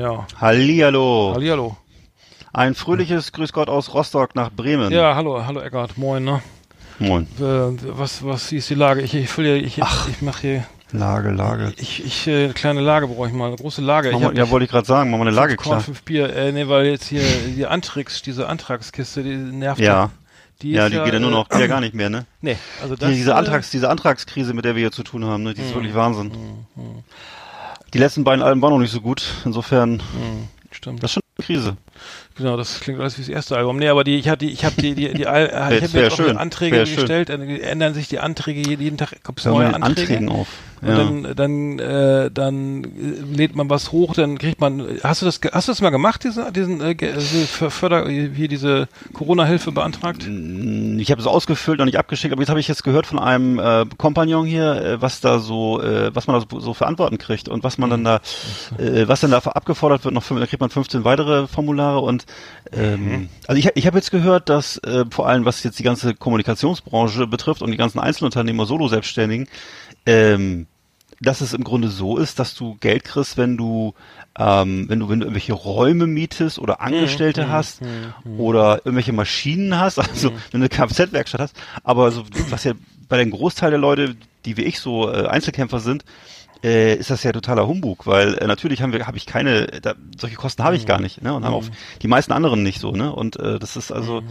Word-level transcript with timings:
Ja. 0.00 0.26
Hallihallo. 0.40 1.32
Hallihallo. 1.34 1.76
Ein 2.54 2.74
fröhliches 2.74 3.32
Grüß 3.32 3.52
Gott 3.52 3.68
aus 3.68 3.92
Rostock 3.92 4.34
nach 4.34 4.50
Bremen. 4.50 4.90
Ja, 4.90 5.14
hallo, 5.14 5.44
hallo 5.46 5.60
Eckart, 5.60 5.98
moin, 5.98 6.24
ne? 6.24 6.40
Moin. 6.98 7.26
Äh, 7.38 7.42
was, 7.98 8.24
was, 8.24 8.50
ist 8.50 8.70
die 8.70 8.74
Lage? 8.74 9.02
Ich, 9.02 9.14
ich 9.14 9.28
fülle, 9.28 9.58
ich, 9.58 9.82
Ach. 9.82 10.08
ich 10.08 10.22
mache 10.22 10.40
hier, 10.40 10.64
Lage, 10.92 11.30
Lage. 11.30 11.74
ich, 11.76 12.04
ich, 12.04 12.26
äh, 12.26 12.44
eine 12.44 12.52
kleine 12.54 12.80
Lage 12.80 13.08
brauche 13.08 13.28
ich 13.28 13.34
mal, 13.34 13.48
eine 13.48 13.56
große 13.56 13.82
Lage. 13.82 14.10
Mach 14.12 14.18
ich 14.18 14.24
mal, 14.24 14.36
ja, 14.36 14.50
wollte 14.50 14.64
ich 14.64 14.70
gerade 14.70 14.86
sagen, 14.86 15.10
machen 15.10 15.20
wir 15.20 15.26
eine 15.28 15.36
Lage 15.36 15.56
Korn, 15.56 15.68
klar. 15.76 15.80
fünf 15.80 16.02
Bier, 16.02 16.34
äh, 16.34 16.50
nee, 16.50 16.66
weil 16.66 16.86
jetzt 16.86 17.04
hier 17.06 17.22
die 17.56 17.66
Antrags, 17.66 18.22
diese 18.22 18.48
Antragskiste, 18.48 19.22
die 19.22 19.36
nervt. 19.36 19.80
Ja. 19.80 20.10
Die 20.62 20.72
Ja, 20.72 20.88
die 20.88 20.96
geht 20.98 21.12
ja 21.14 21.20
nur 21.20 21.30
äh, 21.30 21.34
noch, 21.34 21.48
geht 21.48 21.60
ja 21.60 21.66
gar 21.68 21.80
nicht 21.80 21.94
mehr, 21.94 22.10
ne? 22.10 22.26
Nee, 22.40 22.56
also 22.82 22.94
Die, 22.94 23.00
das, 23.00 23.10
diese 23.12 23.30
äh, 23.30 23.34
Antrags, 23.34 23.70
diese 23.70 23.88
Antragskrise, 23.90 24.54
mit 24.54 24.64
der 24.64 24.74
wir 24.76 24.80
hier 24.80 24.92
zu 24.92 25.02
tun 25.02 25.24
haben, 25.24 25.42
ne, 25.42 25.54
die 25.54 25.60
ist 25.62 25.70
Mhm. 25.70 25.74
wirklich 25.74 25.94
Wahnsinn. 25.94 26.32
Die 27.94 27.98
letzten 27.98 28.24
beiden 28.24 28.42
Alben 28.42 28.62
waren 28.62 28.72
noch 28.72 28.78
nicht 28.78 28.92
so 28.92 29.00
gut. 29.00 29.22
Insofern, 29.44 29.94
mh, 29.94 30.02
stimmt. 30.70 31.02
das 31.02 31.10
ist 31.10 31.14
schon 31.14 31.22
eine 31.38 31.44
Krise. 31.46 31.76
Genau, 32.36 32.56
das 32.56 32.80
klingt 32.80 33.00
alles 33.00 33.18
wie 33.18 33.22
das 33.22 33.28
erste 33.28 33.56
Album. 33.56 33.76
Nee, 33.78 33.88
aber 33.88 34.04
die, 34.04 34.16
ich 34.16 34.28
hatte, 34.28 34.46
ich 34.46 34.64
habe 34.64 34.80
die, 34.80 34.94
die, 34.94 35.12
die, 35.12 35.26
Al- 35.26 35.46
ich 35.48 35.82
habe 35.82 35.98
jetzt 35.98 36.12
auch 36.12 36.16
schön. 36.16 36.38
Anträge 36.38 36.86
schön. 36.86 36.96
gestellt, 36.96 37.28
äh, 37.30 37.58
ändern 37.58 37.92
sich 37.94 38.08
die 38.08 38.18
Anträge 38.20 38.60
jeden 38.76 38.96
Tag, 38.96 39.22
kommt 39.22 39.44
neue 39.44 39.66
Anträge. 39.74 39.84
Anträgen 39.84 40.28
auf. 40.28 40.48
Und 40.82 40.88
Ja. 40.88 40.96
dann, 40.96 41.36
dann, 41.36 41.78
äh, 41.78 42.30
dann 42.30 42.84
äh, 42.84 43.36
lädt 43.36 43.54
man 43.54 43.68
was 43.68 43.92
hoch, 43.92 44.14
dann 44.14 44.38
kriegt 44.38 44.60
man. 44.60 44.82
Hast 45.02 45.20
du 45.20 45.26
das, 45.26 45.40
hast 45.52 45.68
du 45.68 45.72
das 45.72 45.82
mal 45.82 45.90
gemacht, 45.90 46.24
diesen, 46.24 46.50
diesen 46.54 46.80
äh, 46.80 46.96
also 47.14 47.38
für 47.46 47.70
Förder, 47.70 48.08
hier 48.08 48.48
diese 48.48 48.88
Corona-Hilfe 49.12 49.72
beantragt? 49.72 50.24
Mm, 50.26 50.98
Ich 50.98 51.10
habe 51.10 51.20
es 51.20 51.26
ausgefüllt 51.26 51.80
und 51.80 51.86
nicht 51.86 51.98
abgeschickt, 51.98 52.32
aber 52.32 52.40
jetzt 52.40 52.48
habe 52.48 52.60
ich 52.60 52.68
jetzt 52.68 52.82
gehört 52.82 53.06
von 53.06 53.18
einem 53.18 53.58
äh, 53.58 53.84
Kompagnon 53.98 54.46
hier, 54.46 54.72
äh, 54.82 55.02
was 55.02 55.20
da 55.20 55.38
so, 55.38 55.82
äh, 55.82 56.14
was 56.14 56.26
man 56.26 56.40
da 56.40 56.46
so, 56.50 56.60
so 56.60 56.72
für 56.74 56.86
Antworten 56.86 57.18
kriegt 57.18 57.48
und 57.48 57.62
was 57.62 57.76
man 57.76 57.90
dann 57.90 58.04
da, 58.04 58.20
äh, 58.78 59.06
was 59.06 59.20
dann 59.20 59.30
da 59.32 59.38
abgefordert 59.38 60.04
wird, 60.04 60.14
noch 60.14 60.22
fünf, 60.22 60.40
dann 60.40 60.48
kriegt 60.48 60.60
man 60.60 60.70
15 60.70 61.04
weitere 61.04 61.46
Formulare 61.46 62.00
und 62.00 62.24
ähm, 62.72 63.28
also 63.46 63.58
ich, 63.58 63.68
ich 63.74 63.86
habe 63.86 63.98
jetzt 63.98 64.10
gehört, 64.10 64.48
dass 64.48 64.78
äh, 64.78 65.04
vor 65.10 65.28
allem 65.28 65.44
was 65.44 65.62
jetzt 65.62 65.78
die 65.78 65.82
ganze 65.82 66.14
Kommunikationsbranche 66.14 67.26
betrifft 67.26 67.60
und 67.62 67.70
die 67.70 67.76
ganzen 67.76 67.98
Einzelunternehmer, 67.98 68.64
Solo-Selbstständigen, 68.66 69.46
ähm, 70.06 70.66
dass 71.20 71.42
es 71.42 71.52
im 71.52 71.64
Grunde 71.64 71.88
so 71.88 72.16
ist, 72.16 72.38
dass 72.38 72.54
du 72.54 72.76
Geld 72.80 73.04
kriegst, 73.04 73.36
wenn 73.36 73.56
du 73.56 73.94
ähm, 74.38 74.88
wenn 74.88 75.00
du 75.00 75.08
wenn 75.08 75.20
du 75.20 75.26
irgendwelche 75.26 75.52
Räume 75.52 76.06
mietest 76.06 76.58
oder 76.58 76.80
Angestellte 76.80 77.48
hast 77.50 77.80
oder 78.38 78.78
irgendwelche 78.84 79.12
Maschinen 79.12 79.78
hast, 79.78 79.98
also 79.98 80.30
wenn 80.50 80.60
du 80.60 80.66
eine 80.66 80.68
Kfz-Werkstatt 80.68 81.40
hast, 81.40 81.56
aber 81.84 82.10
so 82.10 82.24
was 82.48 82.64
ja 82.64 82.72
bei 83.08 83.18
dem 83.18 83.30
Großteil 83.30 83.70
der 83.70 83.78
Leute, 83.78 84.16
die 84.46 84.56
wie 84.56 84.62
ich 84.62 84.80
so 84.80 85.12
äh, 85.12 85.26
Einzelkämpfer 85.26 85.80
sind, 85.80 86.04
äh, 86.62 86.94
ist 86.94 87.10
das 87.10 87.22
ja 87.22 87.32
totaler 87.32 87.66
Humbug, 87.66 88.06
weil 88.06 88.34
äh, 88.38 88.46
natürlich 88.46 88.80
haben 88.80 88.92
wir 88.92 89.06
habe 89.06 89.16
ich 89.16 89.26
keine 89.26 89.66
da, 89.66 89.94
solche 90.18 90.36
Kosten 90.36 90.64
habe 90.64 90.76
ich 90.76 90.86
gar 90.86 91.00
nicht, 91.00 91.22
ne 91.22 91.34
und 91.34 91.44
haben 91.44 91.54
auch 91.54 91.64
die 92.00 92.08
meisten 92.08 92.32
anderen 92.32 92.62
nicht 92.62 92.80
so, 92.80 92.92
ne 92.92 93.12
und 93.14 93.38
äh, 93.38 93.58
das 93.58 93.76
ist 93.76 93.92
also 93.92 94.22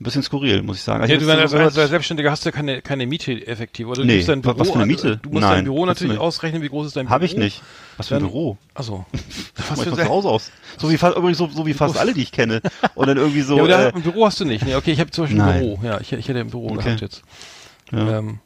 ein 0.00 0.04
bisschen 0.04 0.22
skurril, 0.22 0.62
muss 0.62 0.78
ich 0.78 0.82
sagen. 0.82 1.02
Also 1.02 1.12
Ja, 1.12 1.20
du 1.20 1.30
hab 1.30 1.38
als, 1.38 1.52
als, 1.54 1.90
Selbstständiger 1.90 2.30
hast 2.30 2.46
du 2.46 2.52
keine, 2.52 2.80
keine 2.80 3.06
Miete 3.06 3.46
effektiv, 3.46 3.86
oder? 3.86 4.00
Du 4.00 4.06
Nee, 4.06 4.22
dein 4.24 4.40
Büro, 4.40 4.58
was 4.58 4.68
für 4.70 4.76
eine 4.76 4.86
Miete? 4.86 5.18
Du 5.18 5.28
musst 5.28 5.42
Nein, 5.42 5.56
dein 5.56 5.64
Büro 5.64 5.84
natürlich 5.84 6.18
ausrechnen, 6.18 6.62
wie 6.62 6.68
groß 6.70 6.86
ist 6.86 6.96
dein 6.96 7.04
Büro. 7.06 7.14
habe 7.14 7.26
ich 7.26 7.36
nicht. 7.36 7.62
Was 7.98 8.08
für 8.08 8.16
ein 8.16 8.22
Dann- 8.22 8.30
Büro? 8.30 8.56
Achso. 8.74 9.04
Ich 9.58 9.64
von 9.66 9.94
zu 9.94 10.08
Hause 10.08 10.28
aus. 10.28 10.50
So 10.78 10.90
wie 10.90 10.96
fast, 10.96 11.16
übrigens 11.16 11.36
so, 11.38 11.48
so 11.48 11.66
wie 11.66 11.74
fast 11.74 11.96
alle, 11.98 12.14
die 12.14 12.22
ich 12.22 12.32
kenne. 12.32 12.60
Und 12.94 13.06
dann 13.08 13.18
irgendwie 13.18 13.42
so. 13.42 13.56
ja, 13.56 13.60
aber 13.62 13.68
da, 13.68 13.88
äh, 13.88 13.92
ein 13.94 14.02
Büro 14.02 14.24
hast 14.26 14.40
du 14.40 14.44
nicht. 14.46 14.64
Nee, 14.64 14.74
okay, 14.74 14.92
ich 14.92 15.00
habe 15.00 15.10
zum 15.10 15.24
Beispiel 15.24 15.38
Nein. 15.38 15.48
ein 15.54 15.60
Büro. 15.60 15.80
Ja, 15.84 16.00
ich, 16.00 16.12
ich 16.12 16.26
hätte 16.28 16.40
ein 16.40 16.50
Büro 16.50 16.70
Okay. 16.70 16.82
gehabt 16.84 17.00
jetzt. 17.02 17.22
Ja. 17.92 17.98
Ähm, 18.18 18.28
hm. 18.28 18.38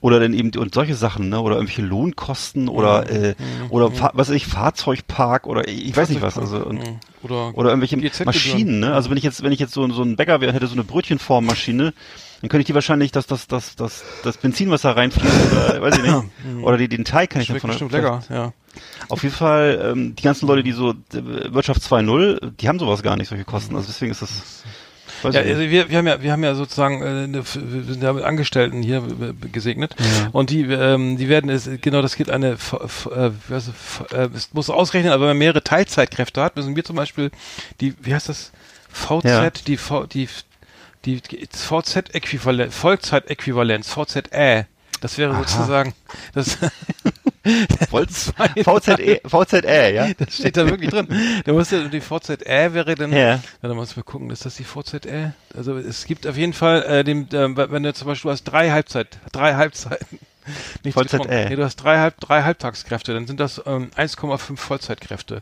Oder 0.00 0.20
dann 0.20 0.32
eben 0.34 0.50
und 0.58 0.74
solche 0.74 0.94
Sachen, 0.94 1.28
ne? 1.28 1.40
Oder 1.40 1.56
irgendwelche 1.56 1.82
Lohnkosten 1.82 2.68
oder 2.68 3.08
äh, 3.10 3.34
oder 3.70 3.90
Fa 3.90 4.10
was 4.14 4.28
weiß 4.28 4.34
ich 4.34 4.46
Fahrzeugpark 4.46 5.46
oder 5.46 5.68
ich, 5.68 5.96
weiß 5.96 6.08
nicht 6.08 6.22
was. 6.22 6.38
Also 6.38 6.58
und, 6.58 6.78
Hm. 6.84 6.98
Oder, 7.22 7.56
oder 7.56 7.70
irgendwelche. 7.70 8.24
Maschinen, 8.24 8.80
ne? 8.80 8.94
Also 8.94 9.10
wenn 9.10 9.16
ich 9.16 9.24
jetzt 9.24 9.42
wenn 9.42 9.52
ich 9.52 9.58
jetzt 9.60 9.72
so, 9.72 9.88
so 9.90 10.02
ein 10.02 10.16
Bäcker 10.16 10.40
wäre 10.40 10.52
hätte 10.52 10.66
so 10.66 10.74
eine 10.74 10.84
Brötchenformmaschine, 10.84 11.92
dann 12.40 12.48
könnte 12.48 12.60
ich 12.60 12.66
die 12.66 12.74
wahrscheinlich 12.74 13.10
das 13.12 13.26
das 13.26 13.46
das 13.46 13.76
das 13.76 14.04
das 14.22 14.36
Benzin, 14.36 14.70
was 14.70 14.82
da 14.82 14.92
reinfließt, 14.92 15.52
oder, 15.52 15.82
weiß 15.82 15.96
ich 15.98 16.02
nicht. 16.02 16.62
Oder 16.62 16.76
die, 16.76 16.88
den 16.88 17.04
Teig 17.04 17.30
kann 17.30 17.40
ich 17.42 17.48
dann 17.48 17.54
Schmeckt 17.54 17.60
von 17.62 17.70
bestimmt 17.70 17.92
lecker, 17.92 18.22
ja. 18.30 18.52
Auf 19.08 19.22
jeden 19.22 19.34
Fall, 19.34 19.92
ähm, 19.92 20.14
die 20.14 20.22
ganzen 20.22 20.46
Leute, 20.46 20.62
die 20.62 20.72
so 20.72 20.90
äh, 20.90 21.52
Wirtschaft 21.52 21.82
2.0, 21.82 22.52
die 22.60 22.68
haben 22.68 22.78
sowas 22.78 23.02
gar 23.02 23.16
nicht, 23.16 23.28
solche 23.28 23.44
Kosten. 23.44 23.74
Also 23.74 23.88
deswegen 23.88 24.12
ist 24.12 24.22
das. 24.22 24.62
Ja, 25.22 25.40
also 25.40 25.60
wir, 25.60 25.88
wir 25.90 25.98
haben 25.98 26.06
ja, 26.06 26.22
wir 26.22 26.32
haben 26.32 26.44
ja 26.44 26.54
sozusagen, 26.54 27.02
äh, 27.02 27.32
wir 27.32 27.42
sind 27.84 28.02
ja 28.02 28.12
mit 28.12 28.24
Angestellten 28.24 28.82
hier 28.82 28.98
äh, 28.98 29.48
gesegnet 29.48 29.94
Ja. 29.98 30.28
und 30.32 30.50
die, 30.50 30.62
ähm, 30.62 31.16
die 31.16 31.28
werden 31.28 31.50
es, 31.50 31.68
genau, 31.80 32.02
das 32.02 32.16
geht 32.16 32.30
eine, 32.30 32.50
äh, 32.52 33.30
es, 33.54 33.70
äh, 34.12 34.28
es 34.34 34.52
muss 34.52 34.70
ausrechnen, 34.70 35.12
aber 35.12 35.22
wenn 35.22 35.30
man 35.30 35.38
mehrere 35.38 35.62
Teilzeitkräfte 35.64 36.42
hat, 36.42 36.56
müssen 36.56 36.74
wir 36.76 36.84
zum 36.84 36.96
Beispiel 36.96 37.30
die, 37.80 37.94
wie 38.00 38.14
heißt 38.14 38.28
das, 38.28 38.52
VZ, 38.90 39.24
Ja. 39.24 39.50
die 39.50 39.76
V, 39.76 40.04
die, 40.06 40.28
die, 41.04 41.20
VZ-Äquivalenz, 41.52 42.74
Vollzeitäquivalenz, 42.74 43.88
VZE, 43.88 44.66
das 45.00 45.18
wäre 45.18 45.32
Aha. 45.32 45.44
sozusagen, 45.44 45.94
das, 46.34 46.58
VZE, 47.48 49.20
VZE, 49.24 49.92
ja? 49.92 50.08
das 50.18 50.34
steht 50.34 50.56
da 50.56 50.66
wirklich 50.66 50.90
drin. 50.90 51.08
Da 51.44 51.52
muss 51.52 51.70
ja, 51.70 51.82
die 51.84 52.00
VZE 52.00 52.74
wäre 52.74 52.94
dann, 52.94 53.12
Ja. 53.12 53.40
Dann 53.62 53.76
muss 53.76 53.96
mal 53.96 54.02
gucken, 54.02 54.30
ist 54.30 54.44
das 54.44 54.56
die 54.56 54.64
VZE? 54.64 55.34
Also 55.56 55.76
es 55.76 56.04
gibt 56.06 56.26
auf 56.26 56.36
jeden 56.36 56.52
Fall, 56.52 56.82
äh, 56.82 57.04
dem, 57.04 57.28
ähm, 57.32 57.56
wenn 57.56 57.82
du 57.82 57.92
zum 57.94 58.06
Beispiel 58.06 58.28
du 58.28 58.32
hast 58.32 58.44
drei 58.44 58.70
Halbzeit, 58.70 59.18
drei 59.32 59.54
Halbzeiten. 59.54 60.18
Nicht 60.84 60.98
VZE. 60.98 61.26
Nee, 61.28 61.56
du 61.56 61.64
hast 61.64 61.76
drei, 61.76 61.98
Halb, 61.98 62.20
drei 62.20 62.42
Halbtagskräfte, 62.42 63.12
dann 63.14 63.26
sind 63.26 63.38
das 63.40 63.62
ähm, 63.66 63.90
1,5 63.96 64.56
Vollzeitkräfte. 64.56 65.40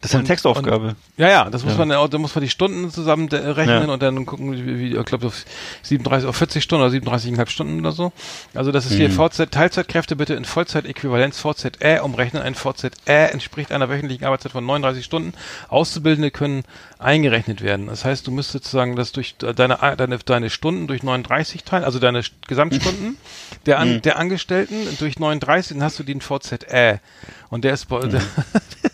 Das 0.00 0.12
ist 0.12 0.14
eine 0.14 0.22
Und- 0.22 0.26
Textaufgabe. 0.28 0.94
Ja, 1.16 1.28
ja, 1.28 1.50
das 1.50 1.64
muss 1.64 1.76
Ja. 1.76 1.84
man, 1.84 2.10
da 2.10 2.18
muss 2.18 2.32
man 2.32 2.42
die 2.44 2.50
Stunden 2.50 2.88
zusammen 2.90 3.28
rechnen 3.28 3.88
Ja. 3.88 3.92
und 3.92 4.00
dann 4.00 4.26
gucken, 4.26 4.52
wie, 4.52 4.78
wie 4.78 4.96
ich 4.96 5.04
glaube 5.04 5.26
auf 5.26 5.44
37, 5.82 6.28
auf 6.28 6.36
40 6.36 6.62
Stunden 6.62 6.82
oder 6.84 6.92
37,5 6.92 7.50
Stunden 7.50 7.80
oder 7.80 7.90
so. 7.90 8.12
Also 8.54 8.70
das 8.70 8.86
ist 8.86 8.92
hier 8.94 9.08
Mhm. 9.08 9.14
VZ, 9.14 9.50
Teilzeitkräfte 9.50 10.14
bitte 10.14 10.34
in 10.34 10.44
Vollzeitäquivalenz 10.44 11.40
VZE 11.40 12.02
umrechnen. 12.04 12.42
Ein 12.42 12.54
VZE 12.54 12.92
entspricht 13.32 13.72
einer 13.72 13.88
wöchentlichen 13.88 14.24
Arbeitszeit 14.24 14.52
von 14.52 14.64
39 14.64 15.04
Stunden. 15.04 15.32
Auszubildende 15.68 16.30
können 16.30 16.62
eingerechnet 16.98 17.62
werden. 17.62 17.86
Das 17.86 18.04
heißt, 18.04 18.26
du 18.26 18.30
müsstest 18.32 18.64
sozusagen 18.64 18.96
das 18.96 19.12
durch 19.12 19.36
deine, 19.36 19.78
deine, 19.96 20.18
deine 20.18 20.50
Stunden 20.50 20.86
durch 20.88 21.02
39 21.02 21.62
teilen, 21.64 21.84
also 21.84 21.98
deine 21.98 22.20
St- 22.22 22.32
Gesamtstunden 22.48 23.16
der, 23.66 23.78
An, 23.78 23.94
Mhm. 23.96 24.02
der 24.02 24.18
Angestellten 24.18 24.74
durch 24.98 25.18
39, 25.18 25.76
dann 25.76 25.84
hast 25.84 25.98
du 25.98 26.02
den 26.02 26.20
VZE. 26.20 27.00
Und 27.50 27.64
der 27.64 27.74
ist, 27.74 27.86
bei- 27.88 28.00
der, 28.06 28.20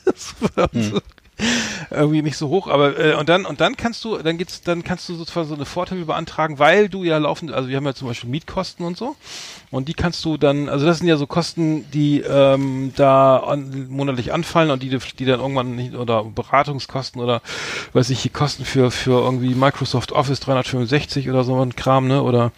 das 0.04 0.34
Mhm. 0.72 1.00
irgendwie 1.90 2.22
nicht 2.22 2.36
so 2.36 2.48
hoch, 2.48 2.68
aber 2.68 2.98
äh, 2.98 3.14
und 3.14 3.28
dann 3.28 3.44
und 3.44 3.60
dann 3.60 3.76
kannst 3.76 4.04
du, 4.04 4.18
dann 4.18 4.38
geht's, 4.38 4.62
dann 4.62 4.84
kannst 4.84 5.08
du 5.08 5.14
sozusagen 5.14 5.48
so 5.48 5.54
eine 5.54 5.64
Vorteile 5.64 6.04
beantragen, 6.04 6.58
weil 6.58 6.88
du 6.88 7.04
ja 7.04 7.18
laufend, 7.18 7.52
also 7.52 7.68
wir 7.68 7.76
haben 7.76 7.84
ja 7.84 7.94
zum 7.94 8.08
Beispiel 8.08 8.30
Mietkosten 8.30 8.86
und 8.86 8.96
so 8.96 9.16
und 9.70 9.88
die 9.88 9.94
kannst 9.94 10.24
du 10.24 10.36
dann, 10.36 10.68
also 10.68 10.86
das 10.86 10.98
sind 10.98 11.08
ja 11.08 11.16
so 11.16 11.26
Kosten, 11.26 11.90
die 11.90 12.20
ähm, 12.20 12.92
da 12.96 13.38
an, 13.38 13.88
monatlich 13.88 14.32
anfallen 14.32 14.70
und 14.70 14.82
die 14.82 14.90
die 14.90 15.24
dann 15.24 15.40
irgendwann 15.40 15.76
nicht 15.76 15.94
oder 15.94 16.24
Beratungskosten 16.24 17.20
oder 17.20 17.42
weiß 17.92 18.10
ich 18.10 18.22
die 18.22 18.28
Kosten 18.30 18.64
für 18.64 18.90
für 18.90 19.22
irgendwie 19.22 19.54
Microsoft 19.54 20.12
Office 20.12 20.40
365 20.40 21.28
oder 21.28 21.42
so 21.44 21.60
ein 21.60 21.74
Kram 21.74 22.06
ne 22.06 22.22
oder 22.22 22.52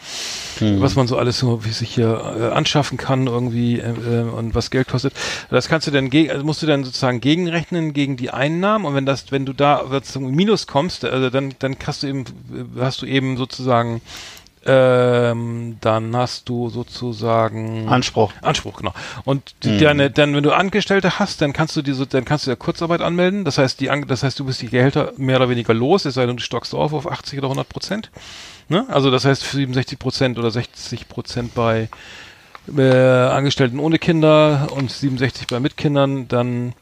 was 0.61 0.97
man 0.97 1.07
so 1.07 1.17
alles 1.17 1.39
so 1.39 1.65
wie 1.65 1.73
sich 1.73 1.95
hier 1.95 2.35
äh, 2.39 2.55
anschaffen 2.55 2.99
kann 2.99 3.27
irgendwie 3.27 3.79
äh, 3.79 3.91
äh, 3.91 4.23
und 4.23 4.55
was 4.55 4.71
Geld 4.71 4.89
kostet. 4.89 5.13
Das 5.51 5.69
kannst 5.69 5.87
du 5.87 5.91
dann 5.91 6.11
gegen, 6.11 6.31
also 6.31 6.45
musst 6.45 6.63
du 6.63 6.67
dann 6.67 6.85
sozusagen 6.85 7.21
gegenrechnen 7.21 7.93
gegen 7.93 8.17
die 8.17 8.31
Einnahmen 8.31 8.66
und 8.75 8.95
wenn 8.95 9.07
das, 9.07 9.31
wenn 9.31 9.47
du 9.47 9.53
da 9.53 9.83
im 10.15 10.35
Minus 10.35 10.67
kommst, 10.67 11.05
also 11.05 11.31
dann 11.31 11.55
dann 11.61 11.77
hast 11.87 12.03
du 12.03 12.09
eben 12.09 12.25
hast 12.79 13.03
du 13.03 13.07
eben 13.07 13.37
sozusagen 13.37 14.01
ähm, 14.69 15.77
dann 15.81 16.17
hast 16.17 16.49
du 16.49 16.69
sozusagen 16.69 17.89
Anspruch. 17.89 18.33
Anspruch, 18.43 18.79
genau. 18.79 18.93
Und 19.25 19.55
Mhm. 19.65 19.79
deine, 19.79 20.11
dann, 20.11 20.35
wenn 20.35 20.43
du 20.43 20.53
Angestellte 20.53 21.19
hast, 21.21 21.41
dann 21.41 21.53
kannst 21.53 21.77
du 21.77 21.83
diese, 21.83 22.07
dann 22.07 22.25
kannst 22.25 22.47
du 22.47 22.51
ja 22.51 22.57
Kurzarbeit 22.57 23.01
anmelden. 23.01 23.45
Das 23.45 23.59
heißt, 23.59 23.81
die, 23.81 23.91
das 24.09 24.25
heißt, 24.25 24.39
du 24.41 24.45
bist 24.45 24.61
die 24.63 24.69
Gehälter 24.69 25.13
mehr 25.17 25.37
oder 25.37 25.49
weniger 25.49 25.73
los, 25.73 26.05
es 26.05 26.15
sei 26.15 26.27
denn, 26.27 26.37
du 26.37 26.43
stockst 26.43 26.75
auf 26.75 26.93
auf 26.93 27.09
80 27.11 27.39
oder 27.39 27.47
100 27.47 27.69
Prozent. 27.69 28.11
Ne? 28.69 28.85
Also 28.89 29.13
das 29.13 29.25
heißt 29.25 29.43
67 29.49 29.99
Prozent 30.01 30.39
oder 30.39 30.51
60 30.51 31.09
Prozent 31.09 31.55
bei 31.55 31.89
äh, 32.77 32.83
Angestellten 32.83 33.79
ohne 33.79 34.01
Kinder 34.01 34.67
und 34.73 34.91
67 34.91 35.47
bei 35.47 35.61
Mitkindern, 35.61 36.27
dann 36.27 36.73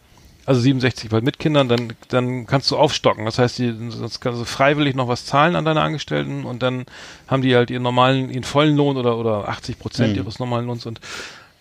also 0.46 0.60
67 0.60 1.10
bei 1.10 1.20
Mitkindern, 1.20 1.68
dann 1.68 1.92
dann 2.08 2.46
kannst 2.46 2.70
du 2.70 2.76
aufstocken. 2.76 3.24
Das 3.24 3.38
heißt, 3.38 3.58
die, 3.58 3.74
sonst 3.90 4.20
kannst 4.20 4.40
du 4.40 4.44
freiwillig 4.44 4.94
noch 4.94 5.08
was 5.08 5.24
zahlen 5.26 5.56
an 5.56 5.64
deine 5.64 5.80
Angestellten 5.82 6.44
und 6.44 6.62
dann 6.62 6.84
haben 7.28 7.42
die 7.42 7.54
halt 7.56 7.70
ihren 7.70 7.82
normalen, 7.82 8.30
ihren 8.30 8.44
vollen 8.44 8.76
Lohn 8.76 8.96
oder 8.96 9.16
oder 9.16 9.48
80 9.48 9.78
Prozent 9.78 10.10
Mhm. 10.12 10.22
ihres 10.22 10.38
normalen 10.38 10.66
Lohns 10.66 10.86
und 10.86 11.00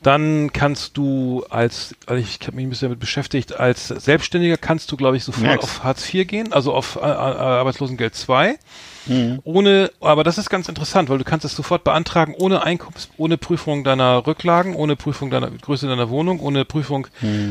Dann 0.02 0.52
kannst 0.52 0.98
du 0.98 1.46
als, 1.50 1.96
also 2.08 2.22
ich 2.22 2.38
habe 2.46 2.58
mich 2.58 2.66
ein 2.66 2.70
bisschen 2.70 2.88
damit 2.90 3.00
beschäftigt, 3.00 3.58
als 3.58 3.88
Selbstständiger 3.88 4.58
kannst 4.58 4.92
du, 4.92 4.98
glaube 4.98 5.16
ich, 5.16 5.24
sofort 5.24 5.44
Merk's. 5.46 5.64
auf 5.64 5.84
Hartz 5.86 6.14
IV 6.14 6.28
gehen, 6.28 6.52
also 6.52 6.74
auf 6.74 6.98
äh, 6.98 7.00
äh, 7.00 7.04
Arbeitslosengeld 7.06 8.14
2. 8.14 8.58
Ohne, 9.44 9.92
aber 10.00 10.24
das 10.24 10.38
ist 10.38 10.50
ganz 10.50 10.70
interessant, 10.70 11.10
weil 11.10 11.18
du 11.18 11.24
kannst 11.24 11.46
es 11.46 11.56
sofort 11.56 11.84
beantragen, 11.84 12.36
ohne 12.38 12.64
Einkommens, 12.64 13.10
ohne 13.18 13.38
Prüfung 13.38 13.84
deiner 13.84 14.26
Rücklagen, 14.26 14.76
ohne 14.76 14.96
Prüfung 14.96 15.30
deiner 15.30 15.50
Größe 15.52 15.88
deiner 15.88 16.10
Wohnung, 16.10 16.40
ohne 16.40 16.66
Prüfung 16.66 17.08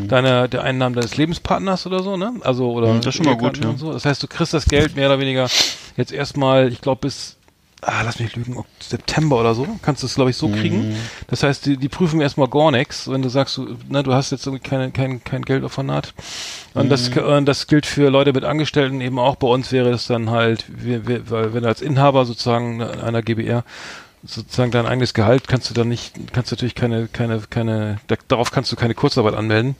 deiner 0.09 0.49
der 0.49 0.63
Einnahmen 0.63 0.95
deines 0.95 1.17
Lebenspartners 1.17 1.87
oder 1.87 2.03
so, 2.03 2.17
ne? 2.17 2.35
Also 2.43 2.73
oder 2.73 2.89
Hm, 2.89 2.97
das 2.99 3.07
ist 3.07 3.15
schon 3.17 3.27
mal 3.27 3.37
gut, 3.37 3.59
Ehegatten 3.59 3.73
ja. 3.73 3.79
so. 3.79 3.93
Das 3.93 4.05
heißt, 4.05 4.23
du 4.23 4.29
kriegst 4.29 4.55
das 4.55 4.67
Geld 4.67 4.97
mehr 4.97 5.09
oder 5.09 5.19
weniger 5.19 5.49
jetzt 5.97 6.13
erstmal, 6.13 6.69
ich 6.69 6.81
glaube 6.81 7.03
bis 7.03 7.37
ah, 7.83 8.03
lass 8.03 8.19
mich 8.21 8.35
lügen, 8.37 8.65
September 8.81 9.39
oder 9.41 9.55
so, 9.55 9.67
kannst 9.83 10.03
du 10.03 10.07
es, 10.07 10.15
glaube 10.15 10.31
ich, 10.31 10.37
so 10.37 10.49
Mhm. 10.49 10.53
kriegen. 10.55 10.97
Das 11.27 11.43
heißt, 11.43 11.67
die, 11.67 11.77
die 11.77 11.89
prüfen 11.89 12.21
erstmal 12.21 12.49
gar 12.49 12.71
nichts, 12.71 13.11
wenn 13.11 13.23
du 13.23 13.29
sagst, 13.29 13.57
du, 13.57 13.77
ne, 13.89 14.03
du 14.03 14.15
hast 14.15 14.31
jetzt 14.31 14.47
irgendwie 14.47 14.67
keine, 14.67 14.91
kein, 14.93 15.23
kein 15.25 15.43
Geld 15.43 15.65
auf 15.65 15.75
der 15.75 15.85
Naht. 15.85 16.15
Und 16.75 16.89
das, 16.89 17.11
Mhm. 17.15 17.23
und 17.25 17.47
das 17.47 17.67
gilt 17.67 17.85
für 17.87 18.09
Leute 18.09 18.33
mit 18.33 18.45
Angestellten 18.45 19.01
eben 19.01 19.19
auch. 19.19 19.37
Bei 19.37 19.49
uns 19.49 19.73
wäre 19.73 19.91
es 19.91 20.07
dann 20.07 20.31
halt, 20.31 20.65
wir, 20.69 21.07
wir, 21.07 21.29
weil 21.31 21.53
wenn 21.55 21.63
du 21.65 21.69
als 21.69 21.83
Inhaber 21.83 22.25
sozusagen 22.25 22.81
einer 22.83 23.21
GBR 23.23 23.65
sozusagen 24.25 24.71
dein 24.71 24.87
eigenes 24.87 25.15
Gehalt 25.15 25.49
kannst 25.49 25.69
du 25.69 25.75
dann 25.75 25.89
nicht, 25.89 26.15
kannst 26.33 26.51
du 26.51 26.55
natürlich 26.55 26.75
keine, 26.75 27.09
keine, 27.09 27.41
keine, 27.51 27.99
da, 28.07 28.17
darauf 28.29 28.51
kannst 28.51 28.71
du 28.71 28.77
keine 28.77 28.95
Kurzarbeit 28.95 29.35
anmelden. 29.35 29.77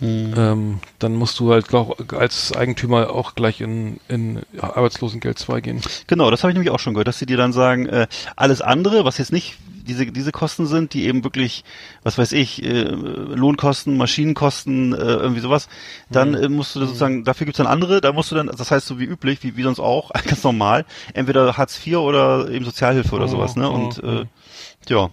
Mhm. 0.00 0.34
Ähm, 0.36 0.80
dann 0.98 1.14
musst 1.14 1.38
du 1.38 1.52
halt 1.52 1.68
glaub, 1.68 2.12
als 2.12 2.54
Eigentümer 2.56 3.10
auch 3.10 3.34
gleich 3.34 3.60
in, 3.60 4.00
in 4.08 4.40
Arbeitslosengeld 4.58 5.38
2 5.38 5.60
gehen. 5.60 5.80
Genau, 6.06 6.30
das 6.30 6.42
habe 6.42 6.50
ich 6.50 6.54
nämlich 6.54 6.70
auch 6.70 6.78
schon 6.80 6.94
gehört, 6.94 7.08
dass 7.08 7.18
sie 7.18 7.26
dir 7.26 7.36
dann 7.36 7.52
sagen, 7.52 7.86
äh, 7.86 8.06
alles 8.36 8.62
andere, 8.62 9.04
was 9.04 9.18
jetzt 9.18 9.32
nicht 9.32 9.58
diese 9.82 10.06
diese 10.06 10.32
Kosten 10.32 10.66
sind, 10.66 10.94
die 10.94 11.04
eben 11.04 11.24
wirklich, 11.24 11.64
was 12.02 12.18
weiß 12.18 12.32
ich, 12.32 12.62
äh, 12.62 12.82
Lohnkosten, 12.84 13.96
Maschinenkosten, 13.96 14.92
äh, 14.92 14.96
irgendwie 14.96 15.40
sowas, 15.40 15.68
dann 16.10 16.34
äh, 16.34 16.48
musst 16.48 16.74
du 16.74 16.80
da 16.80 16.86
sozusagen, 16.86 17.24
dafür 17.24 17.44
gibt's 17.44 17.58
dann 17.58 17.66
andere, 17.66 18.00
da 18.00 18.12
musst 18.12 18.30
du 18.30 18.34
dann, 18.34 18.46
das 18.46 18.70
heißt 18.70 18.86
so 18.86 18.98
wie 18.98 19.04
üblich, 19.04 19.42
wie, 19.42 19.56
wie 19.56 19.62
sonst 19.62 19.80
auch, 19.80 20.10
ganz 20.26 20.42
normal, 20.44 20.84
entweder 21.14 21.56
Hartz 21.56 21.84
IV 21.86 21.96
oder 21.98 22.48
eben 22.50 22.64
Sozialhilfe 22.64 23.14
oder 23.14 23.24
Oh, 23.24 23.28
sowas, 23.28 23.56
ne? 23.56 23.68
Und 23.68 24.02
äh, 24.02 24.24
ja. 24.88 25.10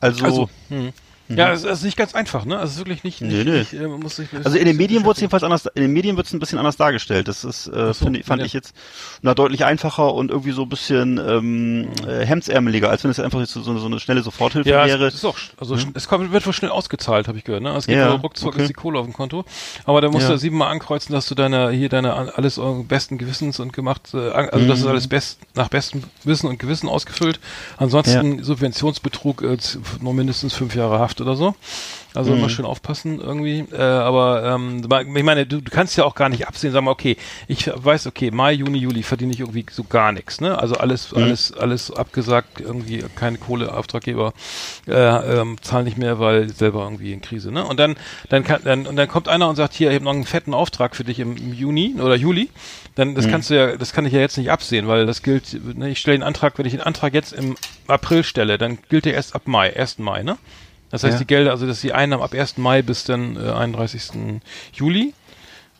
Also, 0.00 0.24
Also, 0.24 0.50
hm. 0.68 0.92
Ja, 1.36 1.52
es 1.52 1.64
ist 1.64 1.84
nicht 1.84 1.96
ganz 1.96 2.14
einfach, 2.14 2.44
ne? 2.44 2.58
Also 2.58 2.66
es 2.66 2.72
ist 2.74 2.78
wirklich 2.80 3.04
nicht, 3.04 3.20
nicht, 3.20 3.32
Nee, 3.32 3.44
nee. 3.44 3.58
nicht 3.60 3.72
äh, 3.72 3.86
muss 3.86 4.16
sich 4.16 4.28
Also 4.44 4.58
in 4.58 4.64
den 4.66 4.76
Medien 4.76 5.04
wurde 5.04 5.12
es 5.14 5.20
jedenfalls 5.20 5.42
anders, 5.44 5.66
in 5.74 5.82
den 5.82 5.92
Medien 5.92 6.16
wird 6.16 6.26
es 6.26 6.32
ein 6.32 6.38
bisschen 6.40 6.58
anders 6.58 6.76
dargestellt. 6.76 7.28
Das 7.28 7.44
ist, 7.44 7.66
äh, 7.68 7.86
so, 7.88 7.94
finde, 7.94 8.20
ich- 8.20 8.26
fand 8.26 8.42
wie 8.42 8.46
ich 8.46 8.52
jetzt 8.52 8.74
na, 9.22 9.34
deutlich 9.34 9.64
einfacher 9.64 10.12
und 10.14 10.30
irgendwie 10.30 10.50
so 10.52 10.62
ein 10.62 10.68
bisschen 10.68 11.18
ähm, 11.18 11.88
äh, 12.06 12.24
hemdsärmeliger, 12.26 12.90
als 12.90 13.04
wenn 13.04 13.10
es 13.10 13.20
einfach 13.20 13.40
jetzt 13.40 13.52
so, 13.52 13.62
so, 13.62 13.78
so 13.78 13.86
eine 13.86 14.00
schnelle 14.00 14.22
Soforthilfe 14.22 14.68
Ja, 14.68 14.86
wäre. 14.86 15.06
es 15.06 15.14
ist 15.14 15.24
auch, 15.24 15.36
also 15.58 15.76
es 15.94 16.08
kommt, 16.08 16.32
wird 16.32 16.46
wohl 16.46 16.52
schnell 16.52 16.70
ausgezahlt, 16.70 17.28
habe 17.28 17.38
ich 17.38 17.44
gehört, 17.44 17.62
ne? 17.62 17.70
Es 17.76 17.86
geht 17.86 17.96
Ja, 17.96 18.08
ja, 18.08 18.12
ruckzuck 18.14 18.54
okay. 18.54 18.62
ist 18.62 18.68
die 18.68 18.74
Kohle 18.74 18.98
auf 18.98 19.06
dem 19.06 19.12
Konto. 19.14 19.44
Aber 19.84 20.00
da 20.00 20.08
musst 20.08 20.24
Ja. 20.26 20.32
du 20.32 20.38
siebenmal 20.38 20.72
ankreuzen, 20.72 21.12
dass 21.14 21.26
du 21.28 21.34
deine, 21.34 21.70
hier 21.70 21.88
deine, 21.88 22.14
alles 22.36 22.60
besten 22.88 23.18
Gewissens 23.18 23.60
und 23.60 23.72
gemacht, 23.72 24.10
äh, 24.14 24.18
also 24.30 24.64
Mhm. 24.64 24.68
das 24.68 24.80
ist 24.80 24.86
alles 24.86 25.06
best, 25.08 25.38
nach 25.54 25.68
bestem 25.68 26.02
Wissen 26.24 26.46
und 26.48 26.58
Gewissen 26.58 26.88
ausgefüllt. 26.88 27.38
Ansonsten 27.76 28.42
Subventionsbetrug, 28.42 29.42
äh, 29.42 29.56
nur 30.00 30.14
mindestens 30.14 30.54
fünf 30.54 30.74
Jahre 30.74 30.98
Haft 30.98 31.19
oder 31.20 31.36
so. 31.36 31.54
Also 32.14 32.32
Mhm. 32.32 32.38
immer 32.38 32.48
schön 32.48 32.64
aufpassen 32.64 33.20
irgendwie. 33.20 33.64
Äh, 33.72 33.80
aber 33.80 34.42
ähm, 34.44 34.82
ich 35.14 35.22
meine, 35.22 35.46
du, 35.46 35.60
du 35.60 35.70
kannst 35.70 35.96
ja 35.96 36.04
auch 36.04 36.14
gar 36.16 36.28
nicht 36.28 36.48
absehen, 36.48 36.72
sag 36.72 36.82
mal, 36.82 36.90
okay, 36.90 37.16
ich 37.46 37.70
weiß, 37.72 38.06
okay, 38.08 38.30
Mai, 38.32 38.52
Juni, 38.52 38.78
Juli 38.78 39.02
verdiene 39.04 39.32
ich 39.32 39.40
irgendwie 39.40 39.64
so 39.70 39.84
gar 39.84 40.10
nichts, 40.12 40.40
ne? 40.40 40.58
Also 40.58 40.76
alles, 40.76 41.12
Mhm. 41.12 41.22
alles, 41.22 41.52
alles 41.52 41.90
abgesagt, 41.92 42.60
irgendwie 42.60 43.04
keine 43.14 43.38
Kohle, 43.38 43.72
Auftraggeber 43.72 44.32
äh, 44.88 44.92
ähm, 44.92 45.56
zahlen 45.62 45.84
nicht 45.84 45.98
mehr, 45.98 46.18
weil 46.18 46.48
selber 46.48 46.82
irgendwie 46.82 47.12
in 47.12 47.20
Krise, 47.20 47.52
ne? 47.52 47.64
Und 47.64 47.78
dann, 47.78 47.96
dann 48.28 48.42
kann, 48.42 48.62
dann, 48.64 48.86
und 48.86 48.96
dann 48.96 49.08
kommt 49.08 49.28
einer 49.28 49.48
und 49.48 49.56
sagt, 49.56 49.74
hier, 49.74 49.90
ich 49.90 49.94
habe 49.94 50.04
noch 50.04 50.12
einen 50.12 50.24
fetten 50.24 50.52
Auftrag 50.54 50.96
für 50.96 51.04
dich 51.04 51.20
im, 51.20 51.36
im 51.36 51.52
Juni 51.52 51.94
oder 52.00 52.16
Juli. 52.16 52.50
Dann, 52.96 53.14
das 53.14 53.28
kannst 53.28 53.50
du 53.50 53.54
ja, 53.54 53.76
das 53.76 53.92
kann 53.92 54.04
ich 54.04 54.12
ja 54.12 54.20
jetzt 54.20 54.36
nicht 54.36 54.50
absehen, 54.50 54.88
weil 54.88 55.06
das 55.06 55.22
gilt, 55.22 55.56
ne, 55.76 55.90
ich 55.90 55.98
stelle 56.00 56.18
den 56.18 56.24
Antrag, 56.24 56.58
wenn 56.58 56.66
ich 56.66 56.72
den 56.72 56.80
Antrag 56.82 57.14
jetzt 57.14 57.32
im 57.32 57.56
April 57.86 58.24
stelle, 58.24 58.58
dann 58.58 58.78
gilt 58.88 59.04
der 59.04 59.14
erst 59.14 59.34
ab 59.34 59.42
Mai, 59.46 59.74
1. 59.76 59.98
Mai, 59.98 60.22
ne? 60.24 60.38
Das 60.90 61.04
heißt, 61.04 61.14
Ja. 61.14 61.18
die 61.18 61.26
Gelder, 61.26 61.50
also 61.52 61.66
dass 61.66 61.80
die 61.80 61.92
Einnahmen 61.92 62.22
ab 62.22 62.34
1. 62.34 62.58
Mai 62.58 62.82
bis 62.82 63.04
dann 63.04 63.36
äh, 63.36 63.50
31. 63.50 64.40
Juli. 64.72 65.14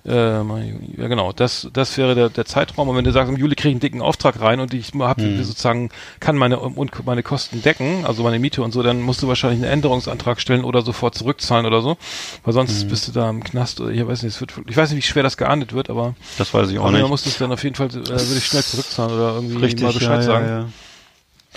Äh, 0.06 0.10
ja 0.12 1.08
genau, 1.08 1.30
das, 1.32 1.68
das 1.74 1.98
wäre 1.98 2.14
der, 2.14 2.30
der 2.30 2.46
Zeitraum. 2.46 2.88
Und 2.88 2.96
wenn 2.96 3.04
du 3.04 3.12
sagst, 3.12 3.28
im 3.30 3.36
Juli 3.36 3.54
kriege 3.54 3.68
ich 3.68 3.74
einen 3.74 3.80
dicken 3.80 4.00
Auftrag 4.00 4.40
rein 4.40 4.58
und 4.58 4.72
ich 4.72 4.92
habe 4.98 5.20
Mhm. 5.22 5.44
sozusagen, 5.44 5.90
kann 6.20 6.36
meine 6.38 6.58
und 6.58 7.04
meine 7.04 7.22
Kosten 7.22 7.60
decken, 7.60 8.06
also 8.06 8.22
meine 8.22 8.38
Miete 8.38 8.62
und 8.62 8.72
so, 8.72 8.82
dann 8.82 9.02
musst 9.02 9.22
du 9.22 9.28
wahrscheinlich 9.28 9.60
einen 9.62 9.70
Änderungsantrag 9.70 10.40
stellen 10.40 10.64
oder 10.64 10.80
sofort 10.80 11.14
zurückzahlen 11.16 11.66
oder 11.66 11.82
so. 11.82 11.98
Weil 12.44 12.54
sonst 12.54 12.84
Mhm. 12.84 12.88
bist 12.88 13.08
du 13.08 13.12
da 13.12 13.28
im 13.28 13.44
Knast 13.44 13.78
oder 13.82 13.90
ich 13.90 14.06
weiß 14.06 14.22
nicht, 14.22 14.34
es 14.36 14.40
wird, 14.40 14.54
ich 14.68 14.76
weiß 14.76 14.88
nicht, 14.90 15.04
wie 15.04 15.06
schwer 15.06 15.22
das 15.22 15.36
geahndet 15.36 15.74
wird, 15.74 15.90
aber 15.90 16.14
Das 16.38 16.54
weiß 16.54 16.70
ich 16.70 16.78
auch 16.78 16.84
aber 16.84 16.92
man 16.92 17.02
nicht. 17.02 17.10
muss 17.10 17.26
es 17.26 17.36
dann 17.36 17.52
auf 17.52 17.62
jeden 17.62 17.74
Fall, 17.76 17.88
äh, 17.88 17.92
würde 17.92 18.38
ich 18.38 18.46
schnell 18.46 18.62
zurückzahlen 18.64 19.12
oder 19.12 19.34
irgendwie 19.34 19.56
Richtig, 19.58 19.82
mal 19.82 19.92
Bescheid 19.92 20.20
ja, 20.20 20.22
sagen. 20.22 20.46
Ja, 20.46 20.68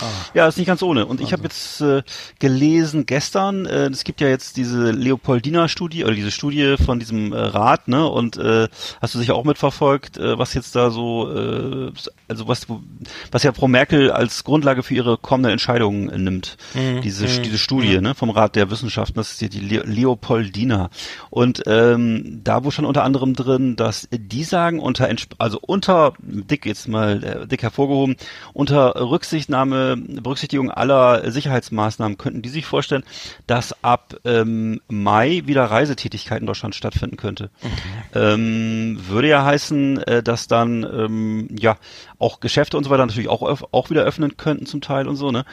ja. 0.00 0.06
Ja, 0.34 0.48
ist 0.48 0.58
nicht 0.58 0.66
ganz 0.66 0.82
ohne. 0.82 1.06
Und 1.06 1.20
ich 1.20 1.32
habe 1.32 1.44
jetzt 1.44 1.80
äh, 1.80 2.02
gelesen 2.38 3.06
gestern, 3.06 3.66
äh, 3.66 3.86
es 3.86 4.04
gibt 4.04 4.20
ja 4.20 4.28
jetzt 4.28 4.56
diese 4.56 4.90
Leopoldina-Studie 4.90 6.04
oder 6.04 6.14
diese 6.14 6.30
Studie 6.30 6.76
von 6.84 6.98
diesem 6.98 7.32
äh, 7.32 7.38
Rat, 7.38 7.88
ne? 7.88 8.06
Und 8.08 8.36
äh, 8.36 8.68
hast 9.00 9.14
du 9.14 9.18
sicher 9.18 9.34
auch 9.34 9.44
mitverfolgt, 9.44 10.18
äh, 10.18 10.38
was 10.38 10.54
jetzt 10.54 10.74
da 10.74 10.90
so, 10.90 11.30
äh, 11.32 11.92
also 12.28 12.48
was, 12.48 12.66
was 13.30 13.42
ja 13.42 13.52
Frau 13.52 13.68
Merkel 13.68 14.10
als 14.10 14.44
Grundlage 14.44 14.82
für 14.82 14.94
ihre 14.94 15.16
kommenden 15.16 15.52
Entscheidungen 15.52 16.08
äh, 16.10 16.18
nimmt. 16.18 16.56
Mhm, 16.74 17.00
Diese, 17.02 17.26
mhm, 17.26 17.42
diese 17.42 17.58
Studie, 17.58 18.00
ne? 18.00 18.14
Vom 18.14 18.30
Rat 18.30 18.56
der 18.56 18.70
Wissenschaften, 18.70 19.14
das 19.16 19.32
ist 19.32 19.42
ja 19.42 19.48
die 19.48 19.60
Le 19.60 19.82
Leopoldina. 19.84 20.90
Und 21.30 21.62
ähm, 21.66 22.40
da 22.42 22.64
wo 22.64 22.70
schon 22.70 22.84
unter 22.84 23.04
anderem 23.04 23.34
drin, 23.34 23.76
dass 23.76 24.08
die 24.10 24.44
sagen, 24.44 24.80
unter, 24.80 25.08
also 25.38 25.58
unter, 25.60 26.14
dick 26.18 26.66
jetzt 26.66 26.88
mal 26.88 27.22
äh, 27.22 27.46
dick 27.46 27.62
hervorgehoben, 27.62 28.16
unter 28.52 28.94
Rücksichtnahme, 28.96 29.83
Berücksichtigung 29.96 30.70
aller 30.70 31.30
Sicherheitsmaßnahmen 31.30 32.18
könnten 32.18 32.42
die 32.42 32.48
sich 32.48 32.66
vorstellen, 32.66 33.04
dass 33.46 33.84
ab 33.84 34.16
ähm, 34.24 34.80
Mai 34.88 35.42
wieder 35.46 35.64
Reisetätigkeit 35.64 36.40
in 36.40 36.46
Deutschland 36.46 36.74
stattfinden 36.74 37.16
könnte. 37.16 37.50
Ähm, 38.14 38.98
würde 39.08 39.28
ja 39.28 39.44
heißen, 39.44 39.98
äh, 40.02 40.22
dass 40.22 40.46
dann 40.48 40.84
ähm, 40.84 41.48
ja 41.58 41.76
auch 42.18 42.40
Geschäfte 42.40 42.76
und 42.76 42.84
so 42.84 42.90
weiter 42.90 43.06
natürlich 43.06 43.28
auch 43.28 43.42
auch 43.72 43.90
wieder 43.90 44.02
öffnen 44.04 44.36
könnten 44.36 44.66
zum 44.66 44.80
Teil 44.80 45.08
und 45.08 45.16
so, 45.16 45.30
ne? 45.30 45.44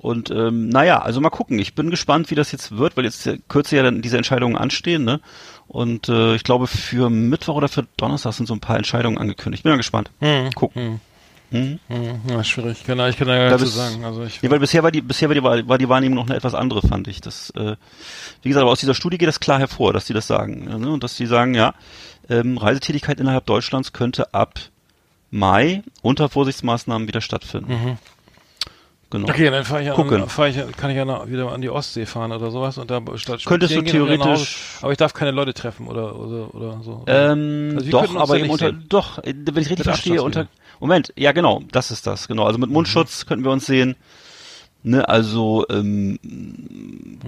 Und 0.00 0.30
ähm, 0.30 0.68
naja, 0.68 1.00
also 1.00 1.20
mal 1.20 1.30
gucken. 1.30 1.58
Ich 1.58 1.74
bin 1.74 1.90
gespannt, 1.90 2.30
wie 2.30 2.34
das 2.34 2.52
jetzt 2.52 2.76
wird, 2.76 2.96
weil 2.96 3.04
jetzt 3.04 3.26
äh, 3.26 3.38
kürzer 3.48 3.76
ja 3.76 3.82
dann 3.82 4.02
diese 4.02 4.16
Entscheidungen 4.16 4.56
anstehen, 4.56 5.04
ne? 5.04 5.20
Und 5.66 6.08
äh, 6.08 6.34
ich 6.34 6.44
glaube, 6.44 6.66
für 6.66 7.10
Mittwoch 7.10 7.56
oder 7.56 7.68
für 7.68 7.86
Donnerstag 7.96 8.32
sind 8.32 8.46
so 8.46 8.54
ein 8.54 8.60
paar 8.60 8.76
Entscheidungen 8.76 9.18
angekündigt. 9.18 9.62
Bin 9.62 9.72
mal 9.72 9.76
gespannt. 9.76 10.10
Mhm. 10.20 10.50
Gucken. 10.54 10.82
Mhm. 10.82 11.00
Mhm. 11.50 11.78
Ja, 12.28 12.44
schwierig. 12.44 12.78
Ich 12.80 12.84
kann, 12.84 12.98
ich 13.08 13.16
kann 13.16 13.26
da 13.26 13.36
gar 13.48 13.58
nichts 13.58 13.74
sagen. 13.74 14.04
Also 14.04 14.22
ich, 14.24 14.42
Nee, 14.42 14.50
weil 14.50 14.58
bisher 14.58 14.82
war 14.82 14.90
die, 14.90 15.00
bisher 15.00 15.28
war 15.28 15.34
die, 15.34 15.68
war 15.68 15.78
die 15.78 15.88
Wahrnehmung 15.88 16.16
noch 16.16 16.26
eine 16.26 16.36
etwas 16.36 16.54
andere, 16.54 16.86
fand 16.86 17.08
ich. 17.08 17.20
Das, 17.20 17.50
äh, 17.50 17.76
wie 18.42 18.48
gesagt, 18.48 18.62
aber 18.62 18.72
aus 18.72 18.80
dieser 18.80 18.94
Studie 18.94 19.18
geht 19.18 19.28
das 19.28 19.40
klar 19.40 19.58
hervor, 19.58 19.92
dass 19.92 20.04
die 20.04 20.12
das 20.12 20.26
sagen. 20.26 20.64
Ne? 20.64 20.90
Und 20.90 21.02
dass 21.02 21.16
die 21.16 21.26
sagen, 21.26 21.54
ja, 21.54 21.74
ähm, 22.28 22.58
Reisetätigkeit 22.58 23.18
innerhalb 23.20 23.46
Deutschlands 23.46 23.92
könnte 23.92 24.34
ab 24.34 24.58
Mai 25.30 25.82
unter 26.02 26.28
Vorsichtsmaßnahmen 26.28 27.08
wieder 27.08 27.20
stattfinden. 27.20 27.72
Mhm. 27.72 27.98
Genau. 29.10 29.26
Okay, 29.30 29.50
dann 29.50 29.64
fahre 29.64 29.82
ich, 29.82 29.90
an, 29.90 30.28
fahr 30.28 30.48
ich, 30.48 30.56
kann 30.76 30.90
ich 30.90 30.96
ja 30.96 31.26
wieder 31.30 31.50
an 31.50 31.62
die 31.62 31.70
Ostsee 31.70 32.04
fahren 32.04 32.30
oder 32.30 32.50
sowas 32.50 32.76
und 32.76 32.90
da 32.90 33.00
statt 33.16 33.42
Könntest 33.46 33.74
du 33.74 33.80
nach 33.80 33.86
Hause. 33.86 33.92
theoretisch- 33.92 34.58
Aber 34.82 34.92
ich 34.92 34.98
darf 34.98 35.14
keine 35.14 35.30
Leute 35.30 35.54
treffen 35.54 35.86
oder 35.86 36.14
oder, 36.14 36.54
oder 36.54 36.80
so. 36.82 37.04
Ähm, 37.06 37.72
Also 37.78 37.90
doch, 37.90 38.14
aber 38.16 38.38
eben 38.38 38.50
unter, 38.50 38.66
sehen. 38.66 38.84
doch, 38.90 39.16
äh, 39.24 39.32
wenn 39.34 39.62
ich 39.62 39.70
richtig 39.70 39.78
Mit 39.78 39.84
verstehe, 39.86 40.22
unter. 40.22 40.46
Moment, 40.78 41.12
ja 41.16 41.32
genau, 41.32 41.62
das 41.72 41.90
ist 41.90 42.06
das, 42.06 42.28
genau. 42.28 42.44
Also 42.44 42.58
mit 42.58 42.68
Mundschutz 42.70 43.24
könnten 43.24 43.44
wir 43.46 43.50
uns 43.50 43.64
sehen, 43.64 43.96
ne, 44.82 45.08
also 45.08 45.66
ähm, 45.70 46.18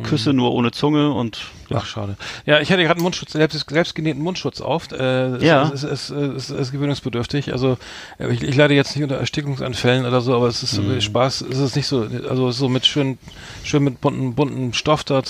Küsse 0.02 0.32
nur 0.32 0.52
ohne 0.52 0.70
Zunge 0.70 1.12
und 1.12 1.38
ja. 1.68 1.78
Ach, 1.78 1.86
schade. 1.86 2.16
Ja, 2.46 2.60
ich 2.60 2.70
hatte 2.72 2.82
gerade 2.82 2.96
einen 2.96 3.02
Mundschutz, 3.04 3.32
selbst, 3.32 3.68
selbst 3.70 3.94
genähten 3.94 4.22
Mundschutz 4.22 4.60
auf. 4.60 4.90
Äh, 4.92 5.44
Ja. 5.44 5.70
Es, 5.72 5.82
es, 5.84 6.10
es 6.10 6.50
ist 6.50 6.72
gewöhnungsbedürftig. 6.72 7.52
Also 7.52 7.78
äh, 8.18 8.32
ich, 8.32 8.42
ich 8.42 8.56
leide 8.56 8.74
jetzt 8.74 8.94
nicht 8.96 9.02
unter 9.04 9.16
Erstickungsanfällen 9.18 10.04
oder 10.06 10.20
so, 10.20 10.34
aber 10.34 10.48
es 10.48 10.62
ist 10.62 10.72
so 10.72 11.00
Spaß. 11.00 11.42
Es 11.42 11.58
ist 11.58 11.76
nicht 11.76 11.86
so, 11.86 12.08
also 12.28 12.50
so 12.50 12.68
mit 12.68 12.86
schön, 12.86 13.18
schön 13.62 13.84
mit 13.84 14.00
bunten, 14.00 14.34
bunten 14.34 14.72
Stoff 14.72 15.04
da 15.04 15.22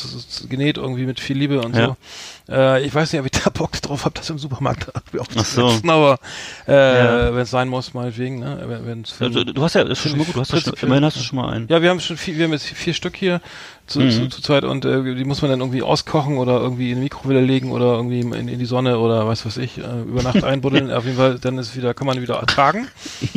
genäht 0.48 0.78
irgendwie 0.78 1.04
mit 1.06 1.20
viel 1.20 1.36
Liebe 1.36 1.60
und 1.60 1.76
Ja. 1.76 1.86
so. 1.88 1.96
Äh, 2.50 2.84
ich 2.84 2.92
weiß 2.94 3.12
nicht, 3.12 3.20
ob 3.20 3.26
ich 3.26 3.42
da 3.42 3.50
Bock 3.50 3.72
drauf 3.80 4.04
habe, 4.04 4.14
das 4.18 4.28
im 4.28 4.38
Supermarkt 4.38 4.88
Ach 4.94 5.00
so. 5.12 5.20
aufzusetzen, 5.20 5.88
aber 5.90 6.18
äh, 6.66 6.72
Ja. 7.28 7.34
wenn 7.34 7.42
es 7.42 7.50
sein 7.50 7.68
muss, 7.68 7.94
meinetwegen. 7.94 8.40
Ne? 8.40 8.62
Wenn, 8.66 8.86
wenn's 8.86 9.10
für- 9.12 9.26
Also, 9.26 9.44
du 9.44 9.62
hast 9.62 9.74
ja, 9.74 9.82
ist 9.82 9.98
schon 10.00 10.18
mal 10.18 10.24
gut, 10.24 10.34
du 10.36 10.40
hast 10.40 10.52
ja 10.52 10.60
schon, 10.60 10.74
immerhin 10.82 11.04
hast 11.04 11.16
du 11.16 11.20
schon 11.22 11.36
mal 11.38 11.52
einen. 11.52 11.68
ja, 11.68 11.80
wir 11.80 11.90
haben 11.90 12.00
schon 12.00 12.16
vier, 12.16 12.36
wir 12.36 12.44
haben 12.44 12.52
jetzt 12.52 12.66
vier 12.66 12.92
Stück 12.94 13.16
hier 13.16 13.40
zu, 13.86 14.00
Mhm. 14.00 14.10
zu, 14.10 14.28
zu 14.28 14.42
Zeit 14.42 14.64
und 14.64 14.84
äh, 14.84 15.14
die 15.14 15.24
muss 15.24 15.42
man 15.42 15.50
dann 15.50 15.60
irgendwie 15.60 15.82
auskochen 15.82 16.38
oder 16.38 16.60
irgendwie 16.60 16.90
in 16.90 16.96
die 16.96 17.02
Mikrowelle 17.04 17.40
legen 17.40 17.70
oder 17.72 17.94
irgendwie 17.94 18.20
in, 18.20 18.32
in 18.48 18.58
die 18.58 18.64
Sonne 18.66 18.98
oder 18.98 19.26
was 19.26 19.44
weiß 19.46 19.56
ich, 19.58 19.78
äh, 19.78 20.02
über 20.02 20.22
Nacht 20.22 20.42
einbuddeln. 20.44 20.92
Auf 20.92 21.04
jeden 21.04 21.16
Fall, 21.16 21.38
dann 21.38 21.58
ist 21.58 21.76
wieder, 21.76 21.94
kann 21.94 22.06
man 22.06 22.20
wieder 22.20 22.36
ertragen. 22.36 22.88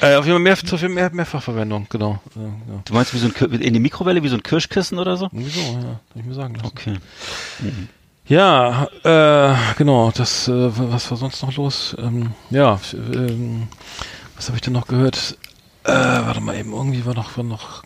Äh, 0.00 0.16
auf 0.16 0.26
jeden 0.26 0.36
Fall 0.36 0.38
mehr, 0.40 0.56
zu 0.56 0.76
viel 0.76 0.88
mehr, 0.88 1.10
Mehrfachverwendung, 1.10 1.86
genau. 1.88 2.20
Ja, 2.34 2.42
ja. 2.42 2.82
Du 2.84 2.92
meinst 2.92 3.14
wie 3.14 3.18
so 3.18 3.28
ein, 3.28 3.60
in 3.60 3.72
die 3.72 3.80
Mikrowelle, 3.80 4.22
wie 4.22 4.28
so 4.28 4.36
ein 4.36 4.42
Kirschkissen 4.42 4.98
oder 4.98 5.16
so? 5.16 5.26
Irgendwie 5.32 5.50
so, 5.50 5.60
ja, 5.60 5.80
kann 5.80 6.00
ich 6.16 6.24
mir 6.24 6.34
sagen 6.34 6.54
lassen. 6.54 6.66
Okay. 6.66 6.96
Ja, 8.26 8.88
äh, 9.02 9.54
genau, 9.76 10.10
das, 10.10 10.48
äh, 10.48 10.52
was 10.52 11.10
war 11.10 11.18
sonst 11.18 11.42
noch 11.42 11.56
los? 11.56 11.96
Ähm, 11.98 12.32
ja, 12.50 12.78
ähm, 12.92 13.68
was 14.36 14.48
habe 14.48 14.56
ich 14.56 14.62
denn 14.62 14.72
noch 14.72 14.86
gehört? 14.86 15.38
Äh, 15.84 15.92
warte 15.92 16.40
mal 16.40 16.56
eben, 16.56 16.72
irgendwie 16.72 17.04
war 17.04 17.14
noch, 17.14 17.36
war 17.36 17.44
noch, 17.44 17.84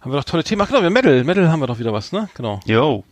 haben 0.00 0.12
wir 0.12 0.16
noch 0.16 0.24
tolle 0.24 0.42
Themen. 0.44 0.62
Ach 0.62 0.68
genau, 0.68 0.82
wir 0.82 0.90
Metal, 0.90 1.22
Metal 1.24 1.48
haben 1.48 1.60
wir 1.60 1.66
doch 1.68 1.78
wieder 1.78 1.92
was, 1.92 2.12
ne? 2.12 2.28
Genau. 2.34 2.60
Yo. 2.64 3.04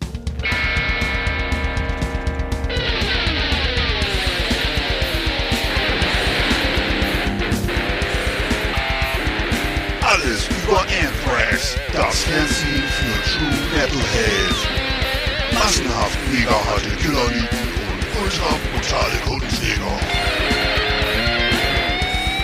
Massenhaft 16.27 16.33
mega 16.33 16.51
harte 16.51 16.91
Killerlieben 16.97 17.49
und 17.91 18.23
ultra 18.23 18.47
brutale 18.73 19.17
Kundenjäger. 19.25 19.99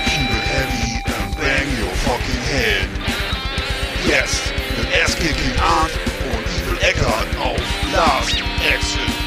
Keep 0.06 0.30
it 0.30 0.44
heavy 0.44 1.02
and 1.06 1.36
bang 1.36 1.68
your 1.78 1.94
fucking 2.04 2.42
head. 2.42 2.88
Jetzt 4.06 4.52
mit 4.76 4.88
Ass-Kicking 5.02 5.58
Art 5.60 5.92
und 6.32 6.44
Evil 6.58 6.78
Eckart 6.80 7.28
auf 7.40 7.60
Last 7.92 8.42
Exit 8.68 9.21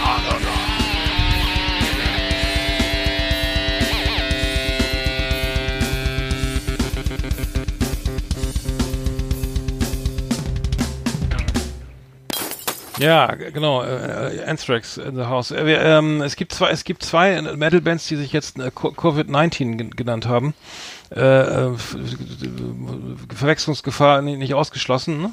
Ja, 12.99 13.27
genau, 13.35 13.83
äh, 13.83 14.43
Anthrax 14.45 14.97
in 14.97 15.15
the 15.15 15.23
House. 15.23 15.51
Äh, 15.51 15.65
wir, 15.65 15.81
ähm, 15.81 16.21
es 16.21 16.35
gibt 16.35 16.53
zwei, 16.53 16.69
es 16.69 16.83
gibt 16.83 17.03
zwei 17.03 17.41
Metal-Bands, 17.41 18.07
die 18.07 18.15
sich 18.15 18.31
jetzt 18.31 18.59
äh, 18.59 18.71
Co- 18.73 18.89
Covid-19 18.89 19.75
gen- 19.77 19.89
genannt 19.91 20.27
haben. 20.27 20.53
Äh, 21.15 21.19
äh, 21.21 21.71
Verwechslungsgefahr 23.35 24.21
nicht, 24.21 24.53
ausgeschlossen, 24.53 25.21
ne? 25.21 25.31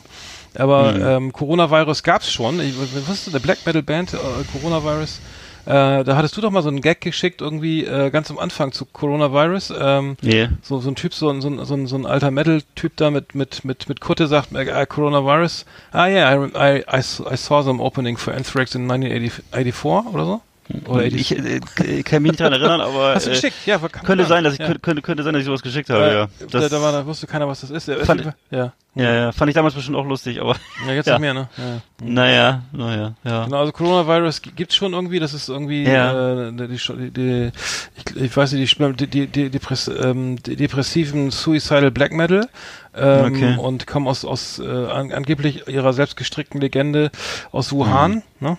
Aber 0.55 0.95
ähm, 1.17 1.33
Coronavirus 1.33 2.03
gab's 2.03 2.31
schon. 2.31 2.61
Ich, 2.61 2.75
was 3.09 3.09
ist 3.09 3.29
eine 3.29 3.41
Black 3.41 3.65
Metal 3.65 3.83
Band, 3.83 4.13
äh, 4.13 4.19
Coronavirus? 4.53 5.21
Äh, 5.65 6.05
da 6.05 6.17
hattest 6.17 6.37
du 6.37 6.41
doch 6.41 6.51
mal 6.51 6.63
so 6.63 6.69
einen 6.69 6.81
Gag 6.81 7.01
geschickt, 7.01 7.41
irgendwie 7.41 7.85
äh, 7.85 8.11
ganz 8.11 8.31
am 8.31 8.39
Anfang 8.39 8.73
zu 8.73 8.85
Coronavirus. 8.85 9.73
Ähm, 9.79 10.17
Yeah. 10.23 10.51
so, 10.63 10.81
so 10.81 10.91
ein 10.91 10.97
Typ, 10.97 11.15
so 11.15 11.31
ein, 11.31 11.41
so 11.41 11.65
so 11.65 11.87
so 11.87 11.97
ein 11.97 12.07
alter 12.07 12.31
Metal-Typ 12.31 12.97
da 12.97 13.11
mit, 13.11 13.35
mit, 13.35 13.65
mit, 13.65 13.89
mit 13.89 14.01
Kutte 14.01 14.27
sagt, 14.27 14.53
äh, 14.55 14.87
Coronavirus. 14.87 15.65
Ah, 15.93 16.07
yeah, 16.07 16.35
I, 16.35 16.49
I, 16.55 16.85
I, 16.91 16.99
I 16.99 17.37
saw 17.37 17.63
them 17.63 17.81
opening 17.81 18.17
for 18.17 18.35
Anthrax 18.35 18.75
in 18.75 18.91
1984 18.91 20.13
oder 20.13 20.25
so. 20.25 20.41
Oder 20.87 21.05
Ich 21.05 21.33
äh, 21.37 22.03
kann 22.03 22.23
mich 22.23 22.33
nicht 22.33 22.41
daran 22.41 22.53
erinnern, 22.55 22.81
aber 22.81 23.15
Hast 23.15 23.27
du 23.27 23.31
äh, 23.31 23.35
geschickt? 23.35 23.57
Ja, 23.67 23.79
könnte 23.79 24.25
sein, 24.27 24.45
dass 24.45 24.55
ich 24.55 24.61
ja. 24.61 24.67
könnte, 24.79 25.03
könnte, 25.03 25.23
sein, 25.23 25.33
dass 25.35 25.41
ich 25.41 25.47
sowas 25.47 25.63
geschickt 25.63 25.91
habe, 25.91 26.05
Äh, 26.05 26.15
ja. 26.15 26.29
da, 26.51 26.61
Das, 26.61 26.71
da, 26.71 26.81
war, 26.83 26.93
da 26.93 27.05
wusste 27.07 27.27
keiner, 27.27 27.47
was 27.49 27.61
das 27.63 27.71
ist. 27.71 27.89
Der- 27.89 28.05
Fand- 28.05 28.33
ja. 28.51 28.73
ja, 28.95 29.15
ja, 29.15 29.33
fand 29.33 29.49
ich 29.51 29.55
damals 29.55 29.75
bestimmt 29.75 29.97
auch 29.97 30.07
lustig, 30.07 30.41
aber 30.41 30.57
ja, 30.87 30.93
jetzt 30.95 31.07
Ja. 31.09 31.15
nicht 31.15 31.21
mehr, 31.21 31.35
ne? 31.35 31.49
Ja. 31.57 32.07
naja, 32.07 32.63
naja, 32.73 33.15
ja. 33.25 33.45
Genau, 33.45 33.59
also 33.61 33.73
Coronavirus 33.73 34.43
gibt's 34.57 34.77
schon 34.77 34.93
irgendwie, 34.93 35.19
das 35.19 35.35
ist 35.35 35.49
irgendwie 35.49 35.85
Ja. 35.85 36.49
äh, 36.49 36.53
die, 36.53 36.67
die, 36.69 37.11
die 37.11 37.51
ich, 37.97 38.17
ich 38.23 38.37
weiß 38.37 38.53
nicht, 38.53 38.79
die, 38.79 38.93
die, 38.95 39.07
die, 39.07 39.27
die, 39.27 39.51
Depress, 39.51 39.89
ähm, 39.89 40.43
die 40.43 40.57
depressiven 40.57 41.31
Suicidal 41.31 41.91
Black 41.91 42.13
Metal 42.13 42.49
ähm, 42.95 43.35
Okay. 43.35 43.57
und 43.59 43.87
kommen 43.87 44.07
aus, 44.07 44.25
aus 44.25 44.59
äh, 44.59 44.67
an, 44.67 45.13
angeblich 45.13 45.67
ihrer 45.69 45.93
selbst 45.93 46.17
gestrickten 46.17 46.61
Legende 46.61 47.11
aus 47.51 47.73
Wuhan, 47.73 48.23
ne? 48.41 48.59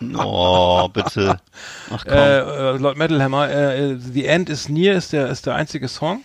Oh, 0.16 0.88
bitte. 0.92 1.38
Ach 1.92 2.04
komm. 2.04 2.12
Äh, 2.14 2.38
äh, 2.38 2.76
laut 2.78 2.96
Metal 2.96 3.22
Hammer, 3.22 3.48
äh, 3.50 3.92
äh, 3.92 3.96
The 3.98 4.26
End 4.26 4.48
is 4.48 4.68
Near 4.68 4.94
ist 4.94 5.12
der, 5.12 5.28
ist 5.28 5.46
der 5.46 5.54
einzige 5.56 5.88
Song. 5.88 6.22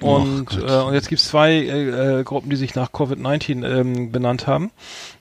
Und, 0.00 0.56
äh, 0.58 0.80
und 0.80 0.94
jetzt 0.94 1.08
gibt's 1.08 1.28
zwei 1.28 1.52
äh, 1.52 2.20
äh, 2.20 2.24
Gruppen, 2.24 2.50
die 2.50 2.56
sich 2.56 2.74
nach 2.74 2.90
Covid-19 2.90 3.64
ähm, 3.64 4.10
benannt 4.10 4.46
haben. 4.48 4.72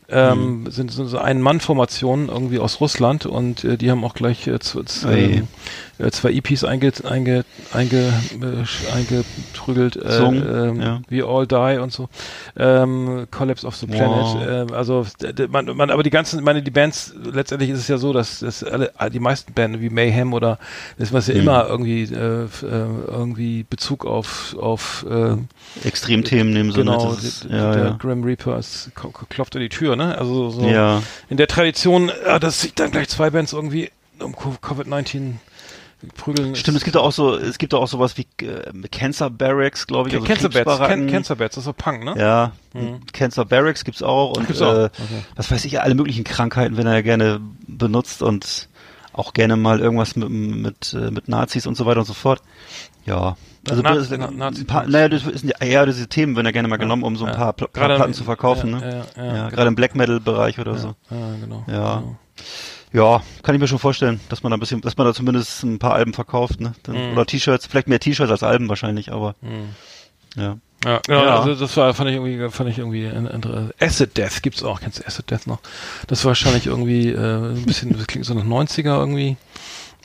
Ähm, 0.10 0.66
sind, 0.70 0.92
sind 0.92 1.08
so 1.08 1.18
Ein-Mann-Formationen 1.18 2.28
irgendwie 2.30 2.60
aus 2.60 2.82
Russland 2.82 3.26
und 3.26 3.64
äh, 3.64 3.78
die 3.78 3.90
haben 3.90 4.04
auch 4.04 4.14
gleich 4.14 4.48
äh, 4.48 4.60
z- 4.60 4.88
z- 4.88 5.06
Ui. 5.06 5.14
ähm, 5.20 5.48
äh, 6.00 6.12
zwei 6.12 6.32
EPs 6.34 6.64
einge, 6.64 6.92
einge, 7.04 7.46
einge, 7.74 8.14
äh, 8.42 8.94
eingeprügelt. 8.96 9.96
Äh, 9.96 10.00
Gesungen, 10.00 10.44
ähm, 10.78 10.82
ja. 10.82 11.02
We 11.10 11.24
All 11.26 11.48
Die 11.48 11.80
und 11.80 11.92
so. 11.94 12.10
Ähm, 12.58 13.28
Collapse 13.32 13.66
of 13.66 13.76
the 13.76 13.88
Planet. 13.88 14.26
Wow. 14.26 14.48
Ähm, 14.48 14.74
also 14.74 15.06
man, 15.50 15.66
man, 15.76 15.90
aber 15.90 16.04
die 16.04 16.10
ganzen, 16.10 16.44
meine 16.44 16.62
die 16.62 16.72
Bands, 16.72 17.14
letztendlich 17.24 17.70
ist 17.70 17.80
es 17.80 17.88
ja 17.88 17.98
so, 17.98 18.14
dass, 18.14 18.40
dass 18.40 18.64
alle, 18.64 18.92
die 19.12 19.20
meisten 19.20 19.54
Bände 19.54 19.82
wie 19.82 19.90
Mayhem 19.90 20.34
oder 20.34 20.60
das 20.98 21.14
was 21.14 21.28
ja 21.28 21.34
Mhm. 21.36 21.40
immer 21.42 21.68
irgendwie 21.68 22.04
äh, 22.04 22.44
äh, 22.44 22.48
irgendwie 23.08 23.64
Bezug 23.70 24.06
auf 24.06 24.56
auf 24.60 25.06
äh, 25.10 25.36
Extremthemen 25.88 26.54
nehmen 26.54 26.72
so 26.72 26.80
genau 26.80 27.10
ne? 27.10 27.16
Das 27.16 27.24
ist, 27.24 27.44
d- 27.46 27.50
ja, 27.56 27.72
der 27.72 27.84
ja. 27.86 27.98
Grim 28.00 28.24
Reaper 28.24 28.60
klopft 29.30 29.56
an 29.56 29.62
die 29.62 29.70
Tür, 29.70 29.93
ne? 29.96 30.18
Also 30.18 30.50
so 30.50 30.62
Ja. 30.68 31.02
in 31.30 31.38
der 31.38 31.48
Tradition, 31.48 32.10
äh, 32.10 32.40
dass 32.40 32.62
sich 32.62 32.74
dann 32.74 32.92
gleich 32.92 33.10
zwei 33.10 33.30
Bands 33.30 33.54
irgendwie 33.54 33.92
um 34.20 34.36
Co- 34.36 34.56
Covid-19 34.62 35.34
prügeln. 36.16 36.56
Stimmt, 36.56 36.76
es 36.78 36.84
gibt 36.84 36.98
auch 36.98 37.12
so, 37.14 37.36
es 37.38 37.58
gibt 37.58 37.74
auch 37.74 37.88
sowas 37.88 38.18
wie 38.18 38.28
äh, 38.46 38.88
Cancer 38.92 39.30
Barracks, 39.30 39.88
glaube 39.88 40.10
ich. 40.10 40.16
also 40.16 40.28
Cancer 40.28 40.50
Kriegsbaracken. 40.50 41.06
Can 41.06 41.12
Cancer 41.12 41.36
Bats, 41.38 41.56
das 41.56 41.62
ist 41.62 41.66
so 41.66 41.74
Punk, 41.74 42.04
ne? 42.04 42.16
Ja, 42.18 42.52
Mhm. 42.74 43.00
Cancer 43.14 43.46
Barracks 43.46 43.86
gibt's 43.86 44.02
auch 44.04 44.36
und 44.36 44.48
Gibt's 44.48 44.62
auch, 44.62 44.74
Äh, 44.74 44.86
okay. 44.86 45.24
was 45.36 45.50
weiß 45.52 45.64
ich, 45.66 45.80
alle 45.80 45.96
möglichen 45.96 46.24
Krankheiten, 46.26 46.76
wenn 46.76 46.88
er 46.88 47.04
gerne 47.04 47.40
benutzt 47.68 48.22
und 48.22 48.68
auch 49.14 49.34
gerne 49.34 49.56
mal 49.56 49.80
irgendwas 49.80 50.16
mit, 50.16 50.30
mit, 50.30 50.94
äh, 50.94 51.12
mit 51.12 51.28
Nazis 51.30 51.68
und 51.68 51.78
so 51.78 51.86
weiter 51.86 52.00
und 52.02 52.06
so 52.08 52.14
fort. 52.14 52.42
Ja. 53.06 53.38
Also 53.70 53.82
Na- 53.82 53.96
das, 53.96 54.10
Na- 54.10 54.29
Nazi- 54.32 54.65
paar, 54.65 54.86
naja, 54.88 55.08
das 55.10 55.24
sind 55.24 55.53
ja, 55.63 55.86
diese 55.86 56.08
Themen 56.08 56.36
werden 56.36 56.46
ja 56.48 56.51
gerne 56.51 56.67
mal 56.67 56.77
genommen, 56.77 57.03
um 57.03 57.15
so 57.15 57.25
ein 57.25 57.34
paar, 57.36 57.53
Pl 57.53 57.67
Gerade- 57.74 57.96
Platten 57.96 58.13
zu 58.13 58.24
verkaufen, 58.25 58.72
ja, 58.72 58.79
ne? 58.79 59.05
ja, 59.15 59.24
ja, 59.24 59.25
Ja, 59.25 59.34
genau. 59.46 59.50
gerade 59.55 59.67
im 59.70 59.75
Black 59.75 59.96
Metal 59.96 60.20
Bereich 60.20 60.60
oder 60.60 60.77
so. 60.77 60.96
Ja, 61.10 61.36
genau. 61.39 61.63
Ja. 61.67 61.96
Genau. 62.00 62.15
Ja, 62.91 63.24
kann 63.41 63.55
ich 63.55 63.62
mir 63.62 63.67
schon 63.67 63.79
vorstellen, 63.79 64.20
dass 64.29 64.43
man 64.43 64.51
da 64.51 64.58
ein 64.58 64.60
bisschen, 64.60 64.82
dass 64.82 64.98
man 64.98 65.08
da 65.08 65.13
zumindest 65.13 65.63
ein 65.63 65.79
paar 65.79 65.93
Alben 65.93 66.13
verkauft, 66.13 66.60
ne? 66.62 66.74
Dann, 66.84 66.96
Mhm. 66.96 67.13
Oder 67.13 67.25
T-Shirts, 67.25 67.65
vielleicht 67.65 67.88
mehr 67.88 68.00
T-Shirts 68.00 68.29
als 68.32 68.43
Alben 68.43 68.70
wahrscheinlich, 68.70 69.12
aber 69.12 69.34
Mhm. 69.41 69.70
ja. 70.36 70.58
Ja, 70.86 71.00
genau, 71.08 71.24
Ja. 71.24 71.39
also 71.39 71.55
das 71.55 71.77
war, 71.77 71.93
fand 71.93 72.10
ich 72.10 72.17
irgendwie, 72.17 72.50
fand 72.51 72.70
ich 72.70 72.77
irgendwie 72.79 73.08
anderer. 73.08 73.70
Acid 73.79 74.17
Death 74.17 74.43
gibt's 74.43 74.62
auch, 74.63 74.82
kennst 74.82 75.00
du 75.00 75.08
Acid 75.08 75.32
Death 75.32 75.48
noch? 75.48 75.60
Das 76.08 76.24
war 76.25 76.32
wahrscheinlich 76.32 76.67
irgendwie 76.67 77.08
äh, 77.10 77.17
ein 77.55 77.63
bisschen, 77.65 77.93
das 77.98 78.05
klingt 78.05 78.25
so 78.25 78.34
nach 78.34 78.43
90er 78.43 79.00
irgendwie. 79.00 79.38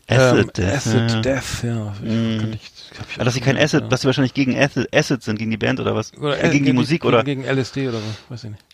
Acid 0.07 0.39
ähm, 0.39 0.51
Death, 0.57 0.75
Acid 0.77 1.11
ja. 1.11 1.21
Death, 1.21 1.63
ja. 1.65 1.95
Mhm. 2.01 2.39
kann 2.41 2.53
ich, 2.55 2.71
Ah, 3.19 3.25
dass 3.25 3.35
sie 3.35 3.41
kein 3.41 3.57
Acid, 3.57 3.83
ja. 3.83 3.89
dass 3.89 4.01
sie 4.03 4.07
wahrscheinlich 4.07 4.35
gegen 4.35 4.57
Acid, 4.59 4.89
Acid 4.95 5.23
sind, 5.23 5.39
gegen 5.39 5.51
die 5.51 5.57
Band 5.57 5.81
oder 5.81 5.95
was? 5.95 6.13
oder, 6.17 6.43
äh, 6.43 6.51
gegen 6.51 6.65
die 6.65 6.73
Musik 6.73 7.05
oder 7.05 7.23
Gegen 7.25 7.45
LSD 7.45 7.89
oder 7.89 7.99
so, 7.99 8.05
weiß 8.29 8.45
ich 8.45 8.51
nicht. 8.51 8.65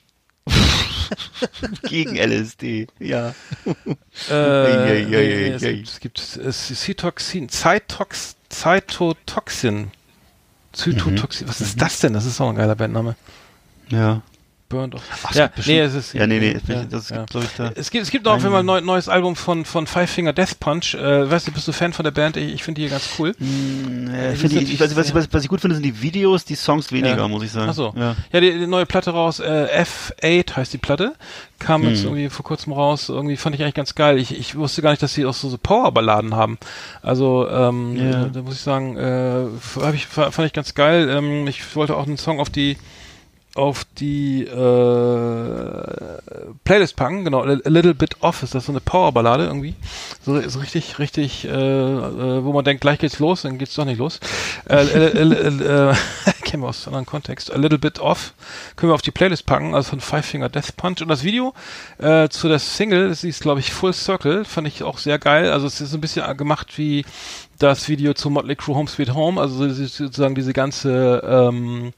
gegen 1.89 2.17
LSD. 2.17 2.87
Ja. 2.99 3.35
Äh, 4.31 4.33
Ei, 4.33 5.07
ei, 5.07 5.17
ei, 5.17 5.51
es 5.53 5.63
gibt, 6.01 6.19
es 6.19 6.35
gibt 6.35 6.37
äh, 6.37 6.53
Cytoxin, 6.53 7.49
Cytox, 7.49 8.37
Cytotoxin. 8.51 9.91
Zytotoxin, 10.73 11.49
was 11.49 11.61
Mhm. 11.61 11.67
ist 11.67 11.81
das 11.83 12.01
denn? 12.01 12.13
Das 12.15 12.25
ist 12.27 12.41
auch 12.41 12.49
ein 12.51 12.57
geiler 12.57 12.75
Bandname. 12.75 13.17
Ja. 13.89 14.23
Burned 14.69 14.95
off. 14.95 15.03
Ach, 15.25 15.35
ja, 15.35 15.47
bestimmt- 15.49 15.67
nee, 15.77 15.81
es 15.81 15.95
ist 15.95 16.15
Ja, 16.15 16.27
nee, 16.27 16.39
nee, 16.41 16.57
ja, 16.67 16.85
das 16.85 17.11
ja. 17.11 17.19
gibt, 17.19 17.31
glaube 17.31 17.47
ich, 17.47 17.53
da. 17.57 17.71
Es 17.75 17.91
gibt, 17.91 18.03
es 18.05 18.11
gibt 18.11 18.27
auch 18.27 18.35
Ein- 18.39 18.45
immer 18.47 18.59
ein 18.61 18.67
neu, 18.67 18.81
neues 18.81 19.09
Album 19.09 19.37
von, 19.37 19.65
von 19.65 19.87
Five 19.87 20.11
Finger 20.11 20.33
Death 20.33 20.59
Punch. 20.59 20.95
Äh, 20.95 21.31
weißt 21.31 21.47
du, 21.49 21.53
bist 21.53 21.69
du 21.69 21.73
Fan 21.73 21.93
von 21.93 22.05
der 22.05 22.11
Band? 22.11 22.37
Ich, 22.37 22.53
ich 22.55 22.65
finde 22.65 22.81
die 22.81 22.89
ganz 22.89 23.09
cool. 23.19 23.35
Hm, 23.39 24.13
Äh, 24.15 24.33
äh, 24.33 24.37
die 24.49 24.59
ich, 24.59 24.81
was, 24.81 24.91
sehr- 24.91 25.15
was, 25.15 25.33
was 25.33 25.43
ich 25.43 25.49
gut 25.49 25.61
finde, 25.61 25.77
sind 25.77 25.85
die 25.85 26.01
Videos, 26.03 26.45
die 26.45 26.55
Songs 26.55 26.91
weniger, 26.93 27.17
Ja. 27.19 27.29
muss 27.29 27.43
ich 27.45 27.53
sagen. 27.53 27.69
Ach 27.71 27.75
so. 27.75 27.93
Ja. 27.97 28.17
Ja, 28.33 28.41
die, 28.41 28.53
die 28.59 28.67
neue 28.67 28.87
Platte 28.87 29.11
raus, 29.11 29.39
äh, 29.41 29.69
F8 29.85 30.57
heißt 30.57 30.73
die 30.73 30.79
Platte. 30.79 31.13
Kam 31.59 31.83
jetzt 31.89 32.01
Hm. 32.01 32.07
irgendwie 32.09 32.29
vor 32.31 32.45
kurzem 32.45 32.73
raus. 32.73 33.09
Irgendwie 33.09 33.37
fand 33.37 33.55
ich 33.55 33.63
eigentlich 33.63 33.75
ganz 33.75 33.95
geil. 33.95 34.19
Ich, 34.19 34.37
ich 34.37 34.57
wusste 34.57 34.83
gar 34.83 34.91
nicht, 34.91 35.03
dass 35.03 35.15
sie 35.15 35.25
auch 35.27 35.35
so, 35.35 35.49
so 35.49 35.57
Powerballaden 35.59 36.35
haben. 36.35 36.59
Also, 37.03 37.49
ähm, 37.49 37.97
äh, 37.97 38.31
da 38.33 38.43
muss 38.43 38.55
ich 38.55 38.61
sagen, 38.61 38.97
äh, 38.97 39.47
ich, 39.95 40.07
fa- 40.07 40.31
fand 40.31 40.47
ich 40.47 40.53
ganz 40.53 40.75
geil. 40.75 41.09
Ähm, 41.11 41.47
ich 41.47 41.77
wollte 41.77 41.97
auch 41.97 42.07
einen 42.07 42.17
Song 42.19 42.41
auf 42.41 42.51
die 42.51 42.77
auf 43.55 43.85
die 43.99 44.43
äh, 44.43 45.85
Playlist 46.65 46.97
packen, 46.97 47.25
genau, 47.25 47.43
A 47.43 47.53
Little 47.65 47.95
Bit 47.95 48.17
Off 48.21 48.43
ist 48.43 48.55
das 48.55 48.67
so 48.67 48.73
eine 48.73 48.81
Powerballade 48.81 49.45
irgendwie. 49.45 49.75
So, 50.25 50.41
so 50.49 50.59
richtig, 50.59 50.99
richtig, 50.99 51.45
äh, 51.45 51.51
äh, 51.51 52.45
wo 52.45 52.53
man 52.53 52.65
denkt, 52.65 52.81
gleich 52.81 52.99
geht's 52.99 53.21
los, 53.21 53.43
dann 53.43 53.59
geht's 53.59 53.75
doch 53.75 53.85
nicht 53.85 53.99
los. 53.99 54.19
Äh, 54.69 54.85
äh, 54.85 55.23
äh, 55.23 55.91
äh, 55.91 55.95
kennen 56.45 56.65
wir 56.65 56.69
aus 56.69 56.87
anderen 56.89 57.07
Kontext. 57.07 57.53
A 57.53 57.57
Little 57.57 57.79
Bit 57.79 58.01
Off 58.01 58.35
können 58.75 58.91
wir 58.91 58.95
auf 58.95 59.03
die 59.03 59.13
Playlist 59.13 59.47
packen, 59.47 59.75
also 59.75 59.91
von 59.91 60.01
Five 60.01 60.27
Finger 60.27 60.49
Death 60.49 60.77
Punch. 60.77 61.01
Und 61.01 61.09
das 61.09 61.23
Video 61.23 61.55
äh, 61.99 62.29
zu 62.29 62.49
der 62.49 62.59
Single, 62.59 63.09
das 63.09 63.23
ist 63.23 63.41
glaube 63.41 63.61
ich 63.61 63.73
Full 63.73 63.93
Circle, 63.93 64.45
fand 64.45 64.67
ich 64.67 64.83
auch 64.83 64.99
sehr 64.99 65.21
geil. 65.21 65.53
Also 65.53 65.69
es 65.69 65.81
ist 65.81 65.95
ein 65.95 66.01
bisschen 66.01 66.37
gemacht 66.37 66.77
wie 66.77 67.05
das 67.59 67.89
Video 67.89 68.15
zu 68.15 68.31
Motley 68.31 68.57
Crue 68.57 68.75
Home 68.75 68.89
Sweet 68.89 69.15
Home, 69.15 69.41
also 69.41 69.69
sozusagen 69.69 70.35
diese 70.35 70.53
ganze 70.53 71.23
ähm, 71.25 71.93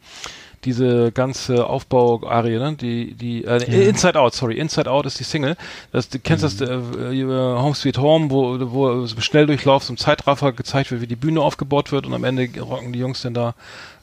diese 0.67 1.13
ganze 1.13 1.67
Aufbau-Arie, 1.67 2.59
ne? 2.59 2.75
Die, 2.75 3.15
die, 3.15 3.45
äh, 3.45 3.59
ja. 3.59 3.89
Inside 3.89 4.19
Out, 4.21 4.35
sorry, 4.35 4.59
Inside 4.59 4.91
Out 4.91 5.07
ist 5.07 5.19
die 5.19 5.25
Single. 5.25 5.57
Das, 5.93 6.09
du 6.09 6.19
kennst 6.19 6.43
mhm. 6.43 6.49
das, 6.59 6.69
äh, 6.69 6.75
äh, 6.75 7.25
Home 7.25 7.75
Sweet 7.75 7.99
Home, 7.99 8.31
wo, 8.31 8.59
wo 8.73 9.07
schnell 9.07 9.47
durchlauf, 9.47 9.89
im 9.89 9.97
Zeitraffer 9.97 10.53
gezeigt 10.53 10.91
wird, 10.91 11.01
wie 11.01 11.07
die 11.07 11.17
Bühne 11.17 11.41
aufgebaut 11.41 11.93
wird 11.93 12.07
und 12.07 12.15
am 12.15 12.25
Ende 12.25 12.49
rocken 12.61 12.93
die 12.93 12.99
Jungs 12.99 13.23
dann 13.23 13.35
da 13.35 13.55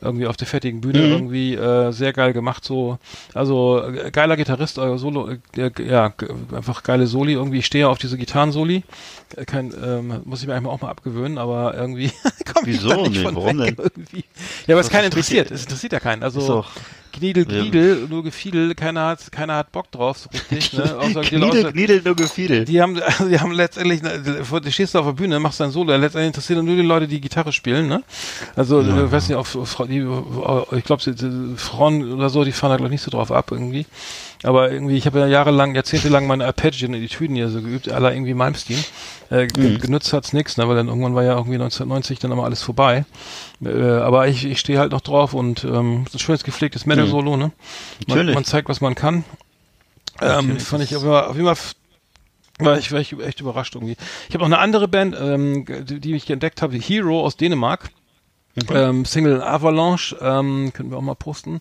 irgendwie 0.04 0.28
auf 0.28 0.38
der 0.38 0.48
fertigen 0.48 0.82
Bühne 0.82 1.00
mhm. 1.00 1.12
irgendwie 1.12 1.56
äh, 1.56 1.92
sehr 1.92 2.14
geil 2.14 2.34
gemacht 2.34 2.64
so 2.64 2.98
also 3.34 3.82
äh, 3.84 4.12
geiler 4.12 4.38
Gitarrist 4.38 4.78
äh, 4.78 4.98
Solo 4.98 5.30
äh, 5.58 5.72
ja 5.80 6.14
einfach 6.54 6.84
geile 6.84 7.08
Soli 7.08 7.34
irgendwie. 7.34 7.60
Ich 7.60 7.66
stehe 7.66 7.88
auf 7.88 7.98
diese 7.98 8.18
Gitarrensoli. 8.18 8.84
Äh, 9.36 9.46
kein 9.46 9.74
ähm, 9.84 10.22
muss 10.26 10.42
ich 10.42 10.48
mir 10.48 10.56
eigentlich 10.56 10.72
auch 10.72 10.82
mal 10.82 10.90
abgewöhnen 10.90 11.38
aber 11.38 11.76
irgendwie 11.76 12.12
komm 12.54 12.66
Wieso? 12.66 12.90
ich 12.90 12.96
da 12.96 13.02
nicht 13.02 13.16
nee, 13.18 13.24
von 13.24 13.36
warum 13.36 13.60
weg, 13.60 13.78
denn? 13.78 13.86
irgendwie. 13.86 14.26
Ja 14.68 14.76
aber 14.76 14.82
es 14.82 14.90
keinen 14.90 15.06
interessiert. 15.06 15.52
Es 15.52 15.64
interessiert 15.64 15.94
ja 15.94 16.00
keinen. 16.00 16.24
Also 16.24 16.66
Gniedel, 17.14 17.46
Gniedel, 17.46 18.02
ja. 18.02 18.08
nur 18.08 18.24
Gefiedel, 18.24 18.74
keiner 18.76 19.06
hat, 19.06 19.32
keiner 19.32 19.56
hat 19.56 19.72
Bock 19.72 19.90
drauf, 19.92 20.18
so 20.18 20.30
richtig, 20.34 20.74
ne? 20.74 20.98
Außer 21.00 21.22
Gniedel, 21.22 21.72
Gniedel, 21.72 22.02
nur 22.04 22.16
Gefiedel. 22.16 22.66
Die 22.66 22.82
haben, 22.82 23.00
also 23.02 23.26
die 23.30 23.40
haben 23.40 23.52
letztendlich, 23.52 24.02
du 24.02 24.72
stehst 24.72 24.96
auf 24.96 25.06
der 25.06 25.14
Bühne, 25.14 25.40
machst 25.40 25.60
dein 25.60 25.72
Solo, 25.72 25.96
letztendlich 25.96 26.28
interessieren 26.28 26.66
nur 26.66 26.76
die 26.76 26.82
Leute, 26.82 27.08
die 27.08 27.22
Gitarre 27.22 27.52
spielen, 27.52 27.88
ne? 27.88 28.04
Also, 28.56 28.82
ja. 28.82 29.06
ich 29.06 29.12
weiß 29.12 29.30
nicht, 29.30 29.38
auf, 29.38 29.54
die, 29.88 30.06
ich 30.78 30.84
glaube, 30.84 31.56
Frauen 31.58 32.14
oder 32.14 32.30
so, 32.30 32.44
die 32.44 32.52
fahren 32.52 32.72
da 32.72 32.78
glaube 32.78 32.88
ich 32.88 32.94
nicht 32.94 33.04
so 33.04 33.12
drauf 33.12 33.32
ab, 33.32 33.52
irgendwie. 33.52 33.86
Aber 34.44 34.72
irgendwie, 34.72 34.98
ich 34.98 35.06
habe 35.06 35.20
ja 35.20 35.28
jahrelang, 35.28 35.74
jahrzehntelang 35.74 36.28
meine 36.28 36.46
Arpeggien 36.46 36.94
in 36.94 37.02
die 37.02 37.08
Tüten 37.08 37.36
hier 37.36 37.50
so 37.50 37.62
geübt, 37.62 37.90
aller 37.90 38.14
irgendwie 38.14 38.34
Malmsteen. 38.34 38.84
Äh, 39.32 39.48
mhm. 39.58 39.80
Genutzt 39.80 40.12
hat's 40.12 40.34
nix, 40.34 40.58
ne? 40.58 40.68
weil 40.68 40.76
dann 40.76 40.90
irgendwann 40.90 41.16
war 41.16 41.24
ja 41.24 41.32
irgendwie 41.32 41.56
1990 41.56 42.20
dann 42.20 42.32
immer 42.32 42.44
alles 42.44 42.62
vorbei. 42.62 43.06
Äh, 43.64 43.82
aber 43.82 44.28
ich, 44.28 44.46
ich 44.46 44.60
stehe 44.60 44.80
halt 44.80 44.92
noch 44.92 45.02
drauf 45.02 45.34
und 45.34 45.64
ähm, 45.64 46.06
so 46.10 46.18
ein 46.18 46.20
schönes 46.20 46.44
gepflegtes 46.44 46.86
Metal-Solo, 46.86 47.38
ne? 47.38 47.52
Man, 48.08 48.34
man, 48.34 48.44
zeigt, 48.44 48.68
was 48.68 48.82
man 48.82 48.96
kann. 48.96 49.24
Ähm, 50.22 50.60
fand 50.60 50.84
ich 50.84 50.96
auf 50.96 51.04
jeden 51.04 51.14
Fall, 51.14 51.26
auf 51.26 51.36
jeden 51.36 51.56
Fall 51.56 51.74
war 52.60 52.78
ich, 52.78 52.92
war 52.92 53.00
ich 53.00 53.18
echt 53.20 53.40
überrascht 53.40 53.76
irgendwie. 53.76 53.96
Ich 54.28 54.36
habe 54.36 54.40
noch 54.40 54.46
eine 54.46 54.60
andere 54.60 54.88
Band, 54.88 55.16
ähm, 55.20 55.66
die, 55.66 56.00
die 56.00 56.16
ich 56.16 56.30
entdeckt 56.30 56.62
habe, 56.62 56.76
Hero 56.78 57.22
aus 57.22 57.38
Dänemark. 57.38 57.90
Mhm. 58.56 58.76
Ähm, 58.76 59.06
Single 59.06 59.42
Avalanche, 59.42 60.16
ähm, 60.22 60.72
können 60.74 60.92
wir 60.92 60.98
auch 60.98 61.02
mal 61.02 61.16
posten 61.16 61.60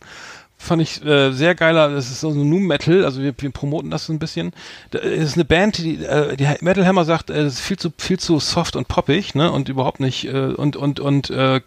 fand 0.62 0.82
ich 0.82 1.04
äh, 1.04 1.32
sehr 1.32 1.54
geiler. 1.54 1.90
Das 1.90 2.10
ist 2.10 2.20
so 2.20 2.30
ein 2.30 2.48
Nu 2.48 2.58
Metal, 2.58 3.04
also 3.04 3.20
wir, 3.22 3.34
wir 3.36 3.50
promoten 3.50 3.90
das 3.90 4.06
so 4.06 4.12
ein 4.12 4.18
bisschen. 4.18 4.52
Das 4.90 5.02
ist 5.02 5.34
eine 5.34 5.44
Band, 5.44 5.78
die, 5.78 6.04
äh, 6.04 6.36
die 6.36 6.48
Metal 6.60 6.86
Hammer 6.86 7.04
sagt, 7.04 7.30
äh, 7.30 7.42
es 7.42 7.54
ist 7.54 7.60
viel 7.60 7.78
zu 7.78 7.92
viel 7.98 8.18
zu 8.18 8.38
soft 8.38 8.76
und 8.76 8.88
poppig, 8.88 9.34
ne? 9.34 9.50
Und 9.50 9.68
überhaupt 9.68 10.00
nicht 10.00 10.24
äh, 10.26 10.52
und 10.54 10.76
und 10.76 11.00
und 11.00 11.30
äh, 11.30 11.60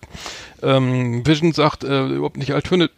ähm, 0.64 1.26
Vision 1.26 1.52
sagt 1.54 1.84
äh, 1.84 2.08
überhaupt 2.08 2.38
nicht 2.38 2.54
Alternative, 2.54 2.94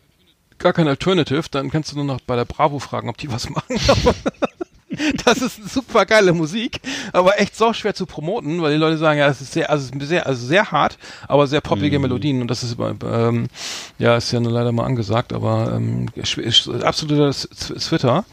gar 0.60 0.74
kein 0.74 0.88
Alternative. 0.88 1.44
Dann 1.52 1.70
kannst 1.72 1.92
du 1.92 1.96
nur 1.96 2.06
noch 2.06 2.22
bei 2.22 2.36
der 2.36 2.46
Bravo 2.46 2.80
fragen, 2.80 3.10
ob 3.10 3.18
die 3.18 3.32
was 3.32 3.50
machen. 3.50 3.78
das 5.26 5.42
ist 5.42 5.70
super 5.74 6.06
geile 6.06 6.34
Musik, 6.34 6.80
aber 7.12 7.40
echt 7.40 7.56
so 7.56 7.74
schwer 7.74 7.94
zu 7.94 8.06
promoten, 8.06 8.62
weil 8.62 8.74
die 8.74 8.80
Leute 8.80 8.98
sagen, 8.98 9.20
ja, 9.20 9.28
es 9.28 9.42
ist 9.42 9.54
sehr, 9.54 9.70
also 9.70 9.90
sehr, 10.00 10.26
also 10.26 10.46
sehr 10.46 10.72
hart, 10.72 10.98
aber 11.28 11.48
sehr 11.48 11.62
poppige 11.62 12.00
mm. 12.00 12.02
Melodien 12.02 12.42
und 12.42 12.50
das 12.50 12.64
ist 12.64 12.78
ähm, 12.80 13.48
ja 14.00 14.16
ist 14.16 14.32
ja 14.32 14.40
nur 14.40 14.52
leider 14.52 14.72
mal 14.72 14.86
angesagt, 14.86 15.34
aber 15.34 15.74
ähm, 15.76 16.08
absoluter 16.84 17.32
Twitter. 17.34 18.26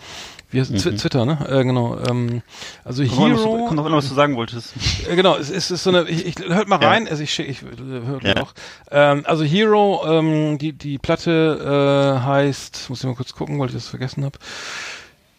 Wie 0.54 0.60
heißt 0.60 0.70
mhm. 0.70 0.96
Twitter, 0.96 1.24
ne? 1.24 1.44
Äh, 1.48 1.64
genau. 1.64 1.98
Ähm, 2.08 2.42
also 2.84 3.04
komm 3.04 3.34
Hero. 3.34 3.66
Kommt 3.66 3.74
noch 3.74 3.90
was 3.90 4.08
du 4.08 4.14
sagen 4.14 4.36
wolltest. 4.36 4.72
Äh, 5.10 5.16
genau, 5.16 5.36
es, 5.36 5.50
es 5.50 5.72
ist 5.72 5.82
so 5.82 5.90
eine. 5.90 6.08
Ich, 6.08 6.24
ich 6.26 6.36
hört 6.48 6.68
mal 6.68 6.76
rein. 6.76 7.06
Ja. 7.06 7.10
Also 7.10 7.24
ich, 7.24 7.36
ich, 7.40 7.48
ich 7.48 7.62
hört 7.62 8.22
ja. 8.22 8.40
auch. 8.40 8.54
Ähm, 8.92 9.22
also 9.26 9.42
Hero, 9.42 10.04
ähm, 10.06 10.58
die 10.58 10.72
die 10.72 10.98
Platte 10.98 12.20
äh, 12.20 12.24
heißt. 12.24 12.86
Muss 12.88 13.00
ich 13.00 13.06
mal 13.06 13.16
kurz 13.16 13.32
gucken, 13.32 13.58
weil 13.58 13.66
ich 13.66 13.74
das 13.74 13.88
vergessen 13.88 14.24
habe. 14.24 14.38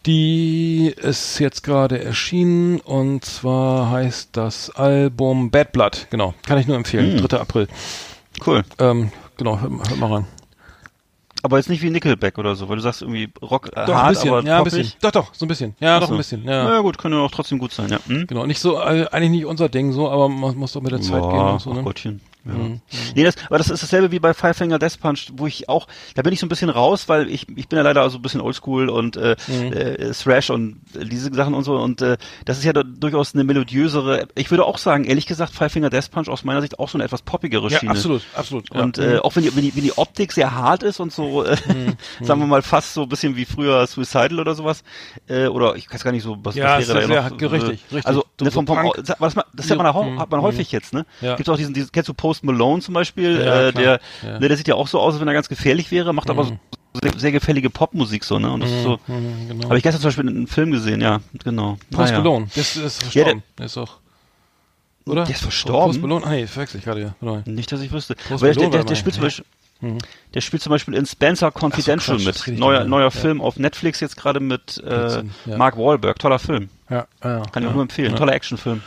Die 0.06 0.94
ist 0.96 1.40
jetzt 1.40 1.64
gerade 1.64 2.02
erschienen 2.02 2.78
und 2.80 3.24
zwar 3.24 3.90
heißt 3.90 4.30
das 4.32 4.70
Album 4.70 5.50
Bad 5.50 5.72
Blood. 5.72 6.06
Genau, 6.10 6.32
kann 6.46 6.58
ich 6.58 6.68
nur 6.68 6.76
empfehlen. 6.76 7.16
Mhm. 7.16 7.26
3. 7.26 7.40
April. 7.40 7.68
Cool. 8.46 8.62
Ähm, 8.78 9.10
genau, 9.36 9.60
hört, 9.60 9.72
hört 9.72 9.98
mal 9.98 10.12
ran. 10.12 10.26
Aber 11.42 11.58
jetzt 11.58 11.68
nicht 11.68 11.82
wie 11.82 11.90
Nickelback 11.90 12.38
oder 12.38 12.54
so, 12.54 12.68
weil 12.68 12.76
du 12.76 12.82
sagst 12.82 13.02
irgendwie 13.02 13.28
Rock 13.42 13.68
äh, 13.68 13.86
doch, 13.86 13.94
hart, 13.94 14.06
ein 14.06 14.14
bisschen, 14.14 14.30
aber 14.30 14.42
ja, 14.42 14.58
ein 14.58 14.64
bisschen. 14.64 14.92
Doch, 15.00 15.10
doch, 15.10 15.34
so 15.34 15.44
ein 15.44 15.48
bisschen. 15.48 15.74
Ja, 15.80 15.96
Ach 15.96 16.00
doch 16.00 16.10
ein 16.10 16.16
bisschen. 16.16 16.44
Ja. 16.44 16.64
Na 16.64 16.74
ja, 16.74 16.80
gut, 16.80 16.98
könnte 16.98 17.18
auch 17.18 17.30
trotzdem 17.30 17.58
gut 17.58 17.72
sein, 17.72 17.88
ja. 17.88 17.98
Hm? 18.06 18.26
Genau, 18.26 18.46
nicht 18.46 18.60
so, 18.60 18.78
eigentlich 18.78 19.30
nicht 19.30 19.46
unser 19.46 19.68
Ding 19.68 19.92
so, 19.92 20.08
aber 20.08 20.28
man 20.28 20.56
muss 20.56 20.72
doch 20.72 20.82
mit 20.82 20.92
der 20.92 21.00
Zeit 21.00 21.20
Boah, 21.20 21.32
gehen 21.32 21.52
und 21.52 21.60
so, 21.60 21.72
ne? 21.72 21.82
Gottchen. 21.82 22.20
Ja. 22.46 22.52
Mhm. 22.52 22.80
Nee, 23.14 23.24
das, 23.24 23.34
aber 23.46 23.58
das 23.58 23.70
ist 23.70 23.82
dasselbe 23.82 24.10
wie 24.10 24.18
bei 24.18 24.34
Five 24.34 24.56
Finger 24.56 24.78
Death 24.78 25.00
Punch, 25.00 25.32
wo 25.36 25.46
ich 25.46 25.68
auch, 25.68 25.86
da 26.14 26.22
bin 26.22 26.32
ich 26.32 26.40
so 26.40 26.46
ein 26.46 26.48
bisschen 26.48 26.70
raus, 26.70 27.08
weil 27.08 27.28
ich, 27.28 27.46
ich 27.56 27.68
bin 27.68 27.76
ja 27.76 27.82
leider 27.82 28.08
so 28.10 28.18
ein 28.18 28.22
bisschen 28.22 28.40
oldschool 28.40 28.88
und 28.88 29.16
äh, 29.16 29.36
mhm. 29.46 29.72
äh, 29.72 30.12
Thrash 30.12 30.50
und 30.50 30.80
diese 30.94 31.32
Sachen 31.34 31.54
und 31.54 31.64
so 31.64 31.76
und 31.76 32.02
äh, 32.02 32.16
das 32.44 32.58
ist 32.58 32.64
ja 32.64 32.72
durchaus 32.72 33.34
eine 33.34 33.44
melodiösere, 33.44 34.28
ich 34.34 34.50
würde 34.50 34.64
auch 34.64 34.78
sagen, 34.78 35.04
ehrlich 35.04 35.26
gesagt, 35.26 35.52
Five 35.52 35.72
Finger 35.72 35.90
Death 35.90 36.10
Punch 36.10 36.28
aus 36.28 36.44
meiner 36.44 36.60
Sicht 36.60 36.78
auch 36.78 36.88
so 36.88 36.98
eine 36.98 37.04
etwas 37.04 37.22
poppigere 37.22 37.70
Schiene. 37.70 37.84
Ja, 37.84 37.90
absolut, 37.90 38.22
absolut. 38.34 38.70
Und 38.70 38.98
ja. 38.98 39.14
äh, 39.14 39.18
auch 39.18 39.34
wenn 39.36 39.42
die, 39.42 39.54
wenn, 39.56 39.62
die, 39.62 39.74
wenn 39.74 39.84
die 39.84 39.96
Optik 39.96 40.32
sehr 40.32 40.54
hart 40.54 40.82
ist 40.82 41.00
und 41.00 41.12
so, 41.12 41.44
äh, 41.44 41.56
mhm. 41.68 42.24
sagen 42.24 42.40
wir 42.40 42.46
mal 42.46 42.62
fast 42.62 42.94
so 42.94 43.02
ein 43.02 43.08
bisschen 43.08 43.36
wie 43.36 43.44
früher 43.44 43.86
Suicidal 43.86 44.40
oder 44.40 44.54
sowas, 44.54 44.84
äh, 45.28 45.46
oder 45.46 45.76
ich 45.76 45.92
weiß 45.92 46.04
gar 46.04 46.12
nicht 46.12 46.22
so, 46.22 46.36
was, 46.42 46.54
ja, 46.54 46.78
was 46.78 46.88
wäre 46.88 47.06
da 47.06 47.14
ja 47.14 47.30
noch. 47.30 47.40
Richtig, 47.40 47.80
richtig. 47.92 48.06
Also, 48.06 48.24
ne, 48.40 48.50
vom, 48.50 48.66
vom, 48.66 48.92
das, 48.96 49.16
das, 49.18 49.34
das 49.54 49.70
hat 49.70 49.78
man, 49.78 50.18
hat 50.18 50.30
man 50.30 50.42
häufig 50.42 50.70
jetzt, 50.72 50.92
ne? 50.92 51.06
Ja. 51.20 51.36
Gibt 51.36 51.48
auch 51.48 51.56
diesen, 51.56 51.74
diesen, 51.74 51.90
kennst 51.92 52.08
du 52.08 52.14
Post 52.14 52.35
Malone 52.42 52.82
zum 52.82 52.94
Beispiel? 52.94 53.40
Ja, 53.40 53.68
äh, 53.68 53.72
der, 53.72 54.00
ja. 54.22 54.38
Ne, 54.38 54.48
der 54.48 54.56
sieht 54.56 54.68
ja 54.68 54.74
auch 54.74 54.88
so 54.88 55.00
aus, 55.00 55.14
als 55.14 55.20
wenn 55.20 55.28
er 55.28 55.34
ganz 55.34 55.48
gefährlich 55.48 55.90
wäre, 55.90 56.12
macht 56.12 56.30
aber 56.30 56.44
so 56.44 56.52
mhm. 56.52 56.58
sehr, 57.02 57.18
sehr 57.18 57.32
gefällige 57.32 57.70
Popmusik 57.70 58.24
so, 58.24 58.38
ne? 58.38 58.50
Und 58.50 58.60
das 58.60 58.70
ist 58.70 58.82
so. 58.82 58.98
Mhm, 59.06 59.14
mhm, 59.14 59.48
genau. 59.48 59.64
Habe 59.64 59.78
ich 59.78 59.82
gestern 59.82 60.00
zum 60.00 60.08
Beispiel 60.08 60.28
einen 60.28 60.46
Film 60.46 60.70
gesehen, 60.70 61.00
ja, 61.00 61.20
genau. 61.44 61.78
Post 61.90 62.12
ah, 62.12 62.18
Malone, 62.18 62.48
das 62.54 62.76
ist 62.76 63.02
verstorben. 63.02 63.14
Ja, 63.14 63.24
der, 63.24 63.42
der 63.58 63.66
ist 63.66 63.78
auch. 63.78 63.98
Oder? 65.06 65.24
Der 65.24 65.34
ist 65.34 65.42
verstorben. 65.42 65.92
Post 65.92 66.02
Malone, 66.02 66.26
ah, 66.26 66.30
nee, 66.30 66.46
verwechsel 66.46 66.78
ich 66.78 66.84
gerade 66.84 67.14
ja. 67.20 67.42
Nicht, 67.46 67.70
dass 67.72 67.80
ich 67.80 67.92
wüsste. 67.92 68.16
Post 68.28 68.42
der, 68.42 68.54
der, 68.54 68.84
der, 68.84 68.94
spielt 68.94 69.14
zum 69.14 69.24
Beispiel. 69.24 69.44
Mhm. 69.80 69.98
Der 70.34 70.40
spielt 70.40 70.62
zum 70.62 70.70
Beispiel 70.70 70.94
in 70.94 71.04
Spencer 71.06 71.52
Confidential 71.52 72.18
so, 72.18 72.24
mit. 72.24 72.58
Neuer, 72.58 72.84
neuer 72.84 73.04
ja. 73.04 73.10
Film 73.10 73.40
auf 73.40 73.58
Netflix 73.58 74.00
jetzt 74.00 74.16
gerade 74.16 74.40
mit 74.40 74.82
äh. 74.84 75.22
Mark 75.56 75.76
Wahlberg. 75.76 76.18
Toller 76.18 76.38
Film. 76.38 76.70
Ja, 76.88 77.06
ja, 77.22 77.42
Kann 77.52 77.62
ich 77.62 77.68
auch 77.68 77.74
nur 77.74 77.82
empfehlen. 77.82 78.16
Toller 78.16 78.32
Actionfilm. 78.32 78.82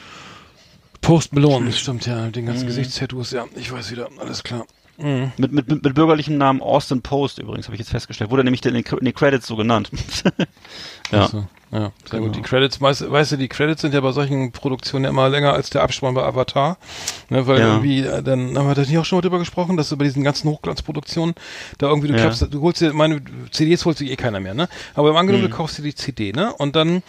Post 1.01 1.33
Malone, 1.33 1.67
das 1.67 1.79
stimmt 1.79 2.05
ja. 2.05 2.27
Den 2.27 2.45
ganzen 2.45 2.63
mhm. 2.63 2.67
Gesichtstattoos, 2.67 3.31
ja. 3.31 3.45
Ich 3.55 3.71
weiß 3.71 3.91
wieder. 3.91 4.09
Alles 4.19 4.43
klar. 4.43 4.65
Mhm. 4.97 5.31
Mit, 5.37 5.51
mit, 5.51 5.69
mit, 5.69 5.83
mit 5.83 5.95
bürgerlichem 5.95 6.37
Namen 6.37 6.61
Austin 6.61 7.01
Post 7.01 7.39
übrigens, 7.39 7.67
habe 7.67 7.75
ich 7.75 7.79
jetzt 7.79 7.91
festgestellt. 7.91 8.31
Wurde 8.31 8.43
nämlich 8.43 8.65
in 8.65 8.73
den, 8.73 8.83
in 8.83 9.05
den 9.05 9.13
Credits 9.13 9.47
so 9.47 9.55
genannt. 9.55 9.89
ja. 11.11 11.21
Also, 11.21 11.47
ja, 11.71 11.91
sehr 12.03 12.19
genau. 12.19 12.25
gut. 12.25 12.35
Die 12.35 12.41
Credits, 12.41 12.81
weißt, 12.81 13.09
weißt, 13.09 13.33
du, 13.33 13.37
die 13.37 13.47
Credits 13.47 13.81
sind 13.81 13.93
ja 13.93 14.01
bei 14.01 14.11
solchen 14.11 14.51
Produktionen 14.51 15.05
ja 15.05 15.11
immer 15.11 15.29
länger 15.29 15.53
als 15.53 15.69
der 15.69 15.83
Abspann 15.83 16.15
bei 16.15 16.23
Avatar. 16.23 16.77
Ne, 17.29 17.47
weil 17.47 17.59
ja. 17.59 17.67
irgendwie, 17.67 18.01
äh, 18.01 18.23
dann 18.23 18.57
haben 18.57 18.67
wir 18.67 18.75
da 18.75 18.81
nicht 18.81 18.97
auch 18.97 19.05
schon 19.05 19.17
mal 19.17 19.21
drüber 19.21 19.39
gesprochen, 19.39 19.77
dass 19.77 19.89
du 19.89 19.95
bei 19.95 20.03
diesen 20.03 20.23
ganzen 20.23 20.49
Hochglanzproduktionen 20.49 21.35
da 21.77 21.87
irgendwie, 21.87 22.07
du 22.07 22.15
ja. 22.15 22.21
klappst, 22.21 22.47
du 22.51 22.61
holst 22.61 22.81
dir, 22.81 22.91
meine 22.93 23.21
CDs 23.51 23.85
holst 23.85 24.01
du 24.01 24.05
eh 24.05 24.15
keiner 24.15 24.39
mehr, 24.39 24.55
ne? 24.55 24.67
Aber 24.95 25.11
im 25.11 25.15
Angenommen, 25.15 25.43
mhm. 25.43 25.49
du 25.49 25.55
kaufst 25.55 25.77
dir 25.77 25.83
die 25.83 25.95
CD, 25.95 26.33
ne? 26.33 26.53
Und 26.53 26.75
dann 26.75 27.03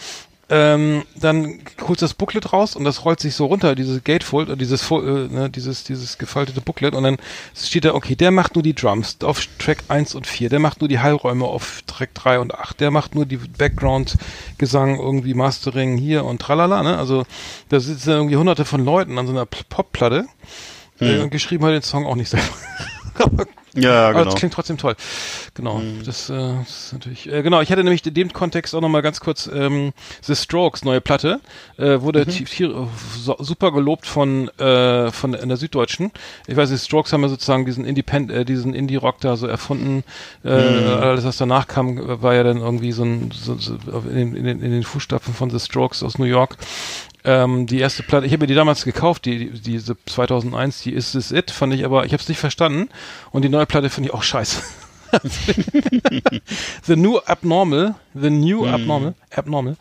ähm, 0.50 1.04
dann 1.14 1.60
holst 1.80 2.02
du 2.02 2.04
das 2.04 2.14
Booklet 2.14 2.52
raus 2.52 2.74
und 2.74 2.84
das 2.84 3.04
rollt 3.04 3.20
sich 3.20 3.36
so 3.36 3.46
runter, 3.46 3.76
dieses 3.76 4.02
Gatefold, 4.02 4.60
dieses, 4.60 4.90
äh, 4.90 4.94
ne, 4.96 5.48
dieses, 5.48 5.84
dieses 5.84 6.18
gefaltete 6.18 6.60
Booklet 6.60 6.94
und 6.94 7.04
dann 7.04 7.18
steht 7.54 7.84
da, 7.84 7.94
okay, 7.94 8.16
der 8.16 8.32
macht 8.32 8.56
nur 8.56 8.64
die 8.64 8.74
Drums 8.74 9.16
auf 9.22 9.40
Track 9.58 9.84
1 9.86 10.16
und 10.16 10.26
4, 10.26 10.48
der 10.48 10.58
macht 10.58 10.80
nur 10.80 10.88
die 10.88 10.98
Hallräume 10.98 11.44
auf 11.44 11.82
Track 11.86 12.14
3 12.14 12.40
und 12.40 12.52
8, 12.52 12.80
der 12.80 12.90
macht 12.90 13.14
nur 13.14 13.26
die 13.26 13.36
Background-Gesang, 13.36 14.98
irgendwie 14.98 15.34
Mastering 15.34 15.96
hier 15.96 16.24
und 16.24 16.42
tralala, 16.42 16.82
ne? 16.82 16.98
Also 16.98 17.24
da 17.68 17.78
sitzen 17.78 18.10
irgendwie 18.10 18.36
hunderte 18.36 18.64
von 18.64 18.84
Leuten 18.84 19.18
an 19.18 19.26
so 19.26 19.32
einer 19.32 19.46
Popplatte 19.46 20.26
hm. 20.98 21.22
und 21.22 21.30
geschrieben 21.30 21.64
hat 21.64 21.72
den 21.72 21.82
Song 21.82 22.06
auch 22.06 22.16
nicht 22.16 22.28
selber. 22.28 23.46
Ja, 23.74 24.08
genau. 24.08 24.20
Aber 24.20 24.24
das 24.24 24.34
klingt 24.34 24.54
trotzdem 24.54 24.78
toll. 24.78 24.96
Genau. 25.54 25.78
Mhm. 25.78 26.02
Das, 26.04 26.28
äh, 26.28 26.34
das 26.34 26.86
ist 26.86 26.92
natürlich. 26.92 27.30
Äh, 27.30 27.42
genau, 27.42 27.60
ich 27.60 27.70
hatte 27.70 27.84
nämlich 27.84 28.04
in 28.04 28.14
dem 28.14 28.32
Kontext 28.32 28.74
auch 28.74 28.80
nochmal 28.80 29.02
ganz 29.02 29.20
kurz 29.20 29.48
ähm, 29.52 29.92
The 30.22 30.34
Strokes 30.34 30.84
neue 30.84 31.00
Platte. 31.00 31.40
Äh, 31.76 32.00
wurde 32.00 32.26
mhm. 32.26 32.88
so, 33.16 33.36
super 33.38 33.72
gelobt 33.72 34.06
von, 34.06 34.48
äh, 34.58 35.10
von 35.12 35.34
in 35.34 35.48
der 35.48 35.56
Süddeutschen. 35.56 36.10
Ich 36.46 36.56
weiß 36.56 36.70
nicht, 36.70 36.84
Strokes 36.84 37.12
haben 37.12 37.22
ja 37.22 37.28
sozusagen 37.28 37.64
diesen 37.64 37.84
Independent, 37.84 38.40
äh, 38.40 38.44
diesen 38.44 38.74
Indie-Rock 38.74 39.20
da 39.20 39.36
so 39.36 39.46
erfunden. 39.46 40.02
Äh, 40.44 40.48
mhm. 40.48 40.88
Alles, 40.88 41.24
was 41.24 41.36
danach 41.36 41.68
kam, 41.68 42.22
war 42.22 42.34
ja 42.34 42.42
dann 42.42 42.58
irgendwie 42.58 42.92
so 42.92 43.04
ein 43.04 43.30
so, 43.32 43.56
so 43.56 43.74
in, 44.08 44.16
den, 44.16 44.36
in, 44.36 44.44
den, 44.44 44.62
in 44.62 44.70
den 44.72 44.82
Fußstapfen 44.82 45.34
von 45.34 45.50
The 45.50 45.60
Strokes 45.60 46.02
aus 46.02 46.18
New 46.18 46.24
York. 46.24 46.56
Ähm, 47.24 47.66
die 47.66 47.78
erste 47.80 48.02
Platte, 48.02 48.26
ich 48.26 48.32
habe 48.32 48.42
mir 48.44 48.46
die 48.46 48.54
damals 48.54 48.84
gekauft, 48.84 49.24
die, 49.24 49.50
die 49.50 49.60
diese 49.60 49.96
2001, 50.06 50.82
die 50.82 50.92
Is 50.92 51.12
This 51.12 51.30
It, 51.32 51.50
fand 51.50 51.74
ich 51.74 51.84
aber, 51.84 52.06
ich 52.06 52.12
habe 52.12 52.22
es 52.22 52.28
nicht 52.28 52.38
verstanden. 52.38 52.88
Und 53.30 53.42
die 53.42 53.48
neue 53.48 53.66
Platte 53.66 53.90
finde 53.90 54.08
ich 54.08 54.14
auch 54.14 54.22
scheiße. 54.22 54.62
the 56.86 56.96
New 56.96 57.18
Abnormal, 57.18 57.94
The 58.14 58.30
New 58.30 58.64
Mhm. 58.64 58.74
Abnormal, 58.74 59.14
Abnormal, 59.34 59.76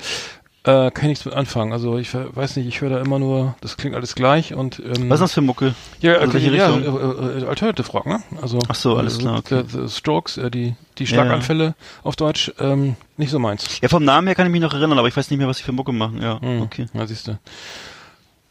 äh, 0.64 0.92
kann 0.92 1.04
ich 1.06 1.10
nichts 1.10 1.26
mit 1.26 1.34
anfangen. 1.34 1.72
Also 1.72 1.98
ich 1.98 2.14
weiß 2.14 2.58
nicht, 2.58 2.68
ich 2.68 2.82
höre 2.82 2.90
da 2.90 3.00
immer 3.00 3.18
nur, 3.20 3.56
das 3.62 3.78
klingt 3.78 3.96
alles 3.96 4.14
gleich 4.16 4.54
und 4.54 4.80
ähm, 4.80 5.10
Was 5.10 5.16
ist 5.16 5.22
das 5.22 5.34
für 5.34 5.42
Mucke? 5.42 5.74
ja, 6.02 6.16
also 6.16 6.34
welche 6.34 6.54
ja, 6.56 6.68
Richtung? 6.68 7.38
äh, 7.40 7.44
äh, 7.44 7.46
Alternative 7.48 7.90
Rock, 7.92 8.06
ne? 8.08 8.22
Also 8.42 8.60
Ach 8.68 8.76
so, 8.76 8.98
alles 8.98 9.18
äh, 9.18 9.22
klar, 9.22 9.38
okay. 9.40 9.64
The, 9.68 9.80
the 9.88 9.90
Strokes, 9.90 10.38
äh, 10.38 10.52
die 10.52 10.76
die 10.98 11.04
Ja, 11.04 11.10
Schlaganfälle 11.10 11.76
auf 12.04 12.16
Deutsch, 12.18 12.52
ähm, 12.60 12.96
nicht 13.16 13.30
so 13.32 13.40
meins. 13.40 13.80
Ja, 13.82 13.88
vom 13.88 14.04
Namen 14.04 14.28
her 14.28 14.36
kann 14.36 14.46
ich 14.48 14.52
mich 14.52 14.62
noch 14.62 14.74
erinnern, 14.74 15.00
aber 15.00 15.08
ich 15.08 15.16
weiß 15.16 15.30
nicht 15.30 15.40
mehr, 15.40 15.48
was 15.48 15.58
sie 15.58 15.64
für 15.64 15.72
Mucke 15.72 15.94
machen. 15.94 16.22
Ja, 16.22 16.42
Hm, 16.42 16.62
okay. 16.62 16.88
Ja, 16.94 17.08
siehst 17.08 17.28
du. 17.30 17.38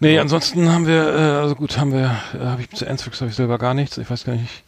Nee, 0.01 0.19
ansonsten 0.19 0.71
haben 0.73 0.87
wir, 0.87 1.09
äh, 1.15 1.21
also 1.43 1.57
gut, 1.57 1.77
haben 1.77 1.93
wir, 1.93 2.17
äh, 2.41 2.45
habe 2.47 2.63
ich 2.63 2.71
zu 2.71 2.87
Enzfix 2.87 3.21
habe 3.21 3.31
ich 3.31 3.37
selber 3.37 3.59
gar 3.59 3.75
nichts. 3.75 3.99
Ich 3.99 4.09
weiß 4.09 4.25
gar 4.25 4.35
nicht. 4.35 4.63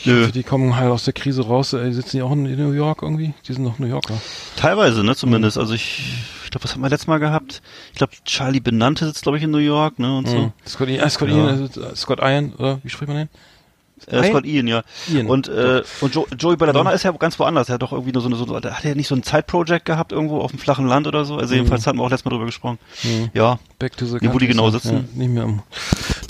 Ich 0.00 0.06
Nö. 0.06 0.22
hoffe, 0.22 0.32
die 0.32 0.42
kommen 0.42 0.76
halt 0.76 0.90
aus 0.90 1.04
der 1.04 1.12
Krise 1.14 1.46
raus. 1.46 1.72
Äh, 1.72 1.92
sitzen 1.92 2.16
die 2.18 2.22
auch 2.22 2.32
in, 2.32 2.42
New 2.42 2.72
York 2.72 3.02
irgendwie? 3.02 3.34
Die 3.48 3.52
sind 3.52 3.64
doch 3.64 3.78
New 3.78 3.86
Yorker. 3.86 4.14
Teilweise, 4.56 5.02
ne, 5.04 5.14
zumindest. 5.16 5.58
Also 5.58 5.74
ich, 5.74 6.02
was 6.72 6.76
haben 6.76 6.82
wir 6.82 6.88
letztes 6.90 7.06
Mal 7.06 7.18
gehabt? 7.18 7.60
Ich 7.92 7.98
glaube, 7.98 8.12
Charlie 8.24 8.60
Benante 8.60 9.04
sitzt, 9.06 9.22
glaube 9.22 9.36
ich, 9.38 9.44
in 9.44 9.50
New 9.50 9.58
York, 9.58 9.98
ne, 9.98 10.16
und 10.16 10.26
so. 10.28 10.36
Mhm. 10.38 10.52
Scott, 10.66 10.88
Ian, 10.88 11.06
äh, 11.06 11.10
Scott, 11.10 11.28
Ja. 11.28 11.34
Ian, 11.36 11.64
äh, 11.70 11.96
Scott 11.96 12.18
Ian, 12.20 12.52
oder 12.54 12.78
wie 12.82 12.88
spricht 12.88 13.08
man 13.08 13.16
den? 13.18 13.28
Äh, 14.08 14.28
Scott 14.30 14.44
Ian, 14.46 14.66
ja. 14.66 14.82
Ian. 15.12 15.26
Und, 15.26 15.46
äh, 15.48 15.82
und 16.00 16.14
jo 16.14 16.26
Joey 16.36 16.56
Belladonna 16.56 16.90
Mhm. 16.90 16.96
ist 16.96 17.02
ja 17.04 17.12
ganz 17.12 17.38
woanders. 17.38 17.68
Er 17.68 17.74
hat 17.74 17.82
doch 17.82 17.92
irgendwie 17.92 18.10
nur 18.12 18.20
so 18.22 18.28
eine, 18.28 18.36
so, 18.36 18.46
hat 18.56 18.84
er 18.84 18.94
nicht 18.96 19.06
so 19.06 19.14
ein 19.14 19.22
Zeitproject 19.22 19.84
gehabt 19.84 20.10
irgendwo 20.10 20.40
auf 20.40 20.50
dem 20.50 20.58
flachen 20.58 20.86
Land 20.88 21.06
oder 21.06 21.24
so? 21.24 21.36
Also 21.36 21.54
jedenfalls 21.54 21.86
hatten 21.86 21.98
wir 21.98 22.04
auch 22.04 22.10
letztes 22.10 22.24
Mal 22.24 22.30
drüber 22.30 22.46
gesprochen. 22.46 22.78
Mhm. 23.04 23.30
Ja, 23.34 23.58
Back 23.78 23.96
to 23.96 24.06
the 24.06 24.18
wo 24.22 24.38
die 24.38 24.48
genau 24.48 24.70
sitzen? 24.70 24.92
Ja, 25.14 25.18
nicht 25.22 25.28
mehr, 25.30 25.44
im, 25.44 25.62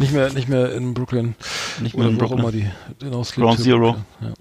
nicht 0.00 0.12
mehr, 0.12 0.32
nicht 0.32 0.48
mehr 0.48 0.72
in 0.74 0.92
Brooklyn. 0.92 1.34
nicht 1.80 1.96
mehr 1.96 2.08
in 2.08 2.16
Oder 2.16 2.26
auch 2.26 2.28
Brooklyn. 2.36 2.70
immer 3.00 3.22
die, 3.30 3.40
Ground 3.40 3.60
Zero. 3.60 3.96
Ja. 4.20 4.32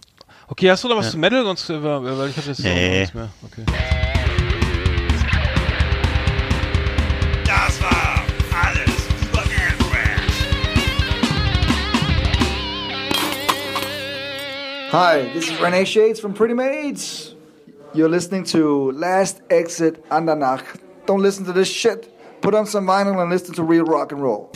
Okay, 0.49 0.69
hast 0.69 0.83
du 0.83 0.89
noch 0.89 0.97
was 0.97 1.05
Ja. 1.05 1.11
zu 1.11 1.17
Metal? 1.17 1.45
Sonst, 1.45 1.69
äh, 1.69 1.81
weil 1.81 2.29
ich 2.29 2.35
habe 2.35 2.47
jetzt 2.47 2.59
Nee. 2.59 2.69
auch 2.95 2.99
nichts 2.99 3.13
mehr. 3.13 3.29
Okay. 3.45 4.10
Hi, 14.91 15.21
this 15.33 15.49
is 15.49 15.57
Renee 15.61 15.85
Shades 15.85 16.19
from 16.19 16.33
Pretty 16.33 16.53
Maids. 16.53 17.33
You're 17.93 18.09
listening 18.09 18.43
to 18.51 18.91
Last 18.91 19.41
Exit 19.49 20.03
Andernach. 20.09 20.65
Don't 21.05 21.21
listen 21.21 21.45
to 21.45 21.53
this 21.53 21.69
shit. 21.69 22.13
Put 22.41 22.53
on 22.53 22.65
some 22.65 22.85
vinyl 22.85 23.21
and 23.21 23.29
listen 23.29 23.55
to 23.55 23.63
real 23.63 23.85
rock 23.85 24.11
and 24.11 24.21
roll. 24.21 24.51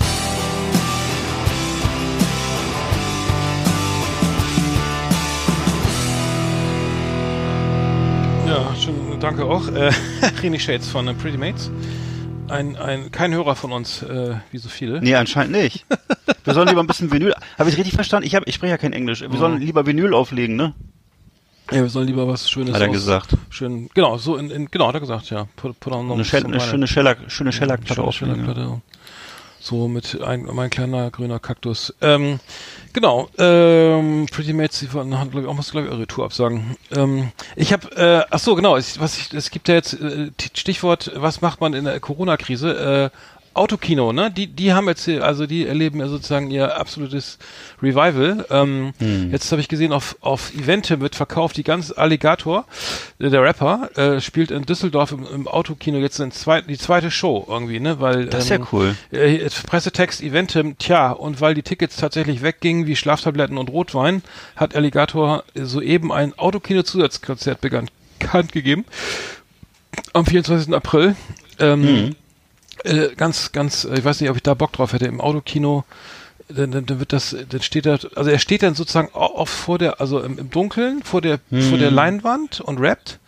Ja, 8.45 8.75
schön, 8.75 9.17
danke 9.21 9.45
auch. 9.45 9.69
Äh, 9.69 9.93
Shades 10.59 10.89
von 10.89 11.07
äh, 11.07 11.13
Pretty 11.13 11.37
Mates. 11.37 11.71
Ein, 12.47 12.77
ein, 12.77 13.11
kein 13.11 13.33
Hörer 13.33 13.55
von 13.55 13.71
uns, 13.71 14.03
äh, 14.03 14.35
wie 14.51 14.57
so 14.57 14.69
viele. 14.69 15.01
Nee, 15.01 15.15
anscheinend 15.15 15.53
nicht. 15.53 15.85
Wir 16.43 16.53
sollen 16.53 16.67
lieber 16.67 16.81
ein 16.81 16.87
bisschen 16.87 17.11
Vinyl. 17.11 17.33
Habe 17.57 17.69
ich 17.69 17.77
richtig 17.77 17.95
verstanden? 17.95 18.27
Ich, 18.27 18.35
hab, 18.35 18.47
ich 18.47 18.55
spreche 18.55 18.71
ja 18.71 18.77
kein 18.77 18.93
Englisch. 18.93 19.21
Wir 19.21 19.37
sollen 19.37 19.59
lieber 19.59 19.85
Vinyl 19.85 20.13
auflegen, 20.13 20.55
ne? 20.55 20.73
Ja, 21.71 21.81
wir 21.81 21.89
sollen 21.89 22.07
lieber 22.07 22.27
was 22.27 22.49
Schönes 22.49 22.75
Hat 22.75 22.81
er 22.81 22.89
gesagt. 22.89 23.35
Schön, 23.49 23.89
genau, 23.95 24.17
so 24.17 24.37
in, 24.37 24.51
in 24.51 24.69
genau, 24.69 24.87
hat 24.87 24.93
er 24.93 24.99
gesagt, 24.99 25.31
ja. 25.31 25.47
Put, 25.55 25.79
put 25.79 25.93
on 25.93 26.11
Eine, 26.11 26.23
Shell, 26.23 26.45
eine 26.45 26.59
schöne 26.59 26.85
Shellac, 26.87 27.17
schöne 27.27 27.51
Shellac-Platte 27.51 28.11
Schöne 28.13 28.33
auflegen. 28.33 28.55
Ja. 28.55 28.81
So 29.65 29.87
mit 29.87 30.21
ein, 30.21 30.47
mein 30.53 30.69
kleiner 30.69 31.09
grüner 31.09 31.39
Kaktus. 31.39 31.91
Ähm, 31.99 32.39
genau, 32.93 33.29
ähm, 33.39 34.27
Pretty 34.31 34.53
Mates, 34.53 34.77
die 34.81 34.89
haben, 34.89 35.09
glaube 35.09 35.41
ich, 35.41 35.47
auch 35.47 35.55
muss, 35.55 35.71
glaube 35.71 35.87
ich, 35.87 35.91
ihre 35.91 36.05
Tour 36.05 36.25
absagen. 36.25 36.77
Ähm, 36.95 37.31
ich 37.55 37.73
habe, 37.73 37.89
äh, 37.95 38.25
ach 38.29 38.37
so, 38.37 38.53
genau, 38.53 38.77
es, 38.77 38.99
was 38.99 39.17
ich, 39.17 39.33
es 39.33 39.49
gibt 39.49 39.67
ja 39.67 39.73
jetzt 39.73 39.93
äh, 39.99 40.29
Stichwort, 40.53 41.13
was 41.15 41.41
macht 41.41 41.61
man 41.61 41.73
in 41.73 41.85
der 41.85 41.99
Corona-Krise? 41.99 43.11
Äh, 43.11 43.17
Autokino, 43.55 44.11
ne? 44.13 44.29
Die, 44.29 44.47
die 44.47 44.73
haben 44.73 44.87
jetzt, 44.87 45.05
hier- 45.05 45.23
also 45.23 45.47
die 45.47 45.65
erleben 45.65 45.99
ja 45.99 46.07
sozusagen 46.07 46.51
ihr 46.51 46.77
absolutes 46.77 47.37
Revival. 47.81 48.45
Ähm, 48.49 48.93
Hm. 48.99 49.31
Jetzt 49.31 49.51
habe 49.51 49.61
ich 49.61 49.67
gesehen, 49.67 49.91
auf, 49.93 50.17
auf 50.21 50.53
Evente 50.53 50.99
wird 51.01 51.15
verkauft, 51.15 51.57
die 51.57 51.63
ganz 51.63 51.91
Alligator, 51.91 52.65
äh, 53.19 53.29
der 53.29 53.41
Rapper, 53.41 53.89
äh, 53.97 54.21
spielt 54.21 54.51
in 54.51 54.63
Düsseldorf 54.63 55.11
im, 55.13 55.25
im 55.33 55.47
Autokino 55.47 55.97
jetzt 55.99 56.19
in 56.19 56.31
zwei, 56.31 56.61
die 56.61 56.77
zweite 56.77 57.09
Show 57.11 57.45
irgendwie, 57.49 57.79
ne? 57.79 57.99
Weil, 57.99 58.25
Das 58.27 58.43
ist 58.45 58.49
ja 58.49 58.59
cool. 58.71 58.95
äh, 59.11 59.49
Pressetext 59.65 60.21
Eventim, 60.21 60.77
tja, 60.77 61.11
und 61.11 61.39
weil 61.41 61.53
die 61.53 61.63
Tickets 61.63 61.95
tatsächlich 61.95 62.41
weggingen 62.41 62.85
wie 62.87 62.95
Schlaftabletten 62.95 63.57
und 63.57 63.69
Rotwein, 63.69 64.21
hat 64.55 64.75
Alligator 64.75 65.43
soeben 65.55 66.11
ein 66.11 66.37
Autokino-Zusatzkonzert 66.37 67.61
bekannt 67.61 67.91
gegeben. 68.51 68.85
Am 70.13 70.25
24. 70.25 70.73
April. 70.73 71.15
Ähm, 71.59 72.15
äh, 72.85 73.15
ganz, 73.15 73.51
ganz, 73.51 73.85
äh, 73.85 73.97
ich 73.97 74.05
weiß 74.05 74.21
nicht, 74.21 74.29
ob 74.29 74.35
ich 74.35 74.43
da 74.43 74.53
Bock 74.53 74.71
drauf 74.73 74.93
hätte, 74.93 75.05
im 75.05 75.19
Autokino. 75.21 75.83
Dann, 76.47 76.71
dann, 76.71 76.85
dann 76.85 76.99
wird 76.99 77.11
das, 77.11 77.35
dann 77.49 77.61
steht 77.63 77.87
er, 77.87 77.97
also 78.15 78.29
er 78.29 78.37
steht 78.37 78.61
dann 78.61 78.75
sozusagen 78.75 79.09
auf 79.13 79.49
vor 79.49 79.79
der, 79.79 79.99
also 79.99 80.19
im, 80.21 80.37
im 80.37 80.49
Dunkeln, 80.51 81.01
vor 81.03 81.19
der, 81.21 81.39
vor 81.69 81.77
der 81.79 81.89
Leinwand 81.89 82.61
und 82.61 82.79
rappt. 82.79 83.19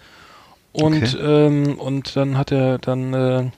Und, 0.71 1.01
Okay. 1.15 1.17
ähm, 1.19 1.79
und 1.79 2.15
dann 2.15 2.37
hat 2.37 2.51
er 2.51 2.77
dann, 2.77 3.13
äh, 3.15 3.49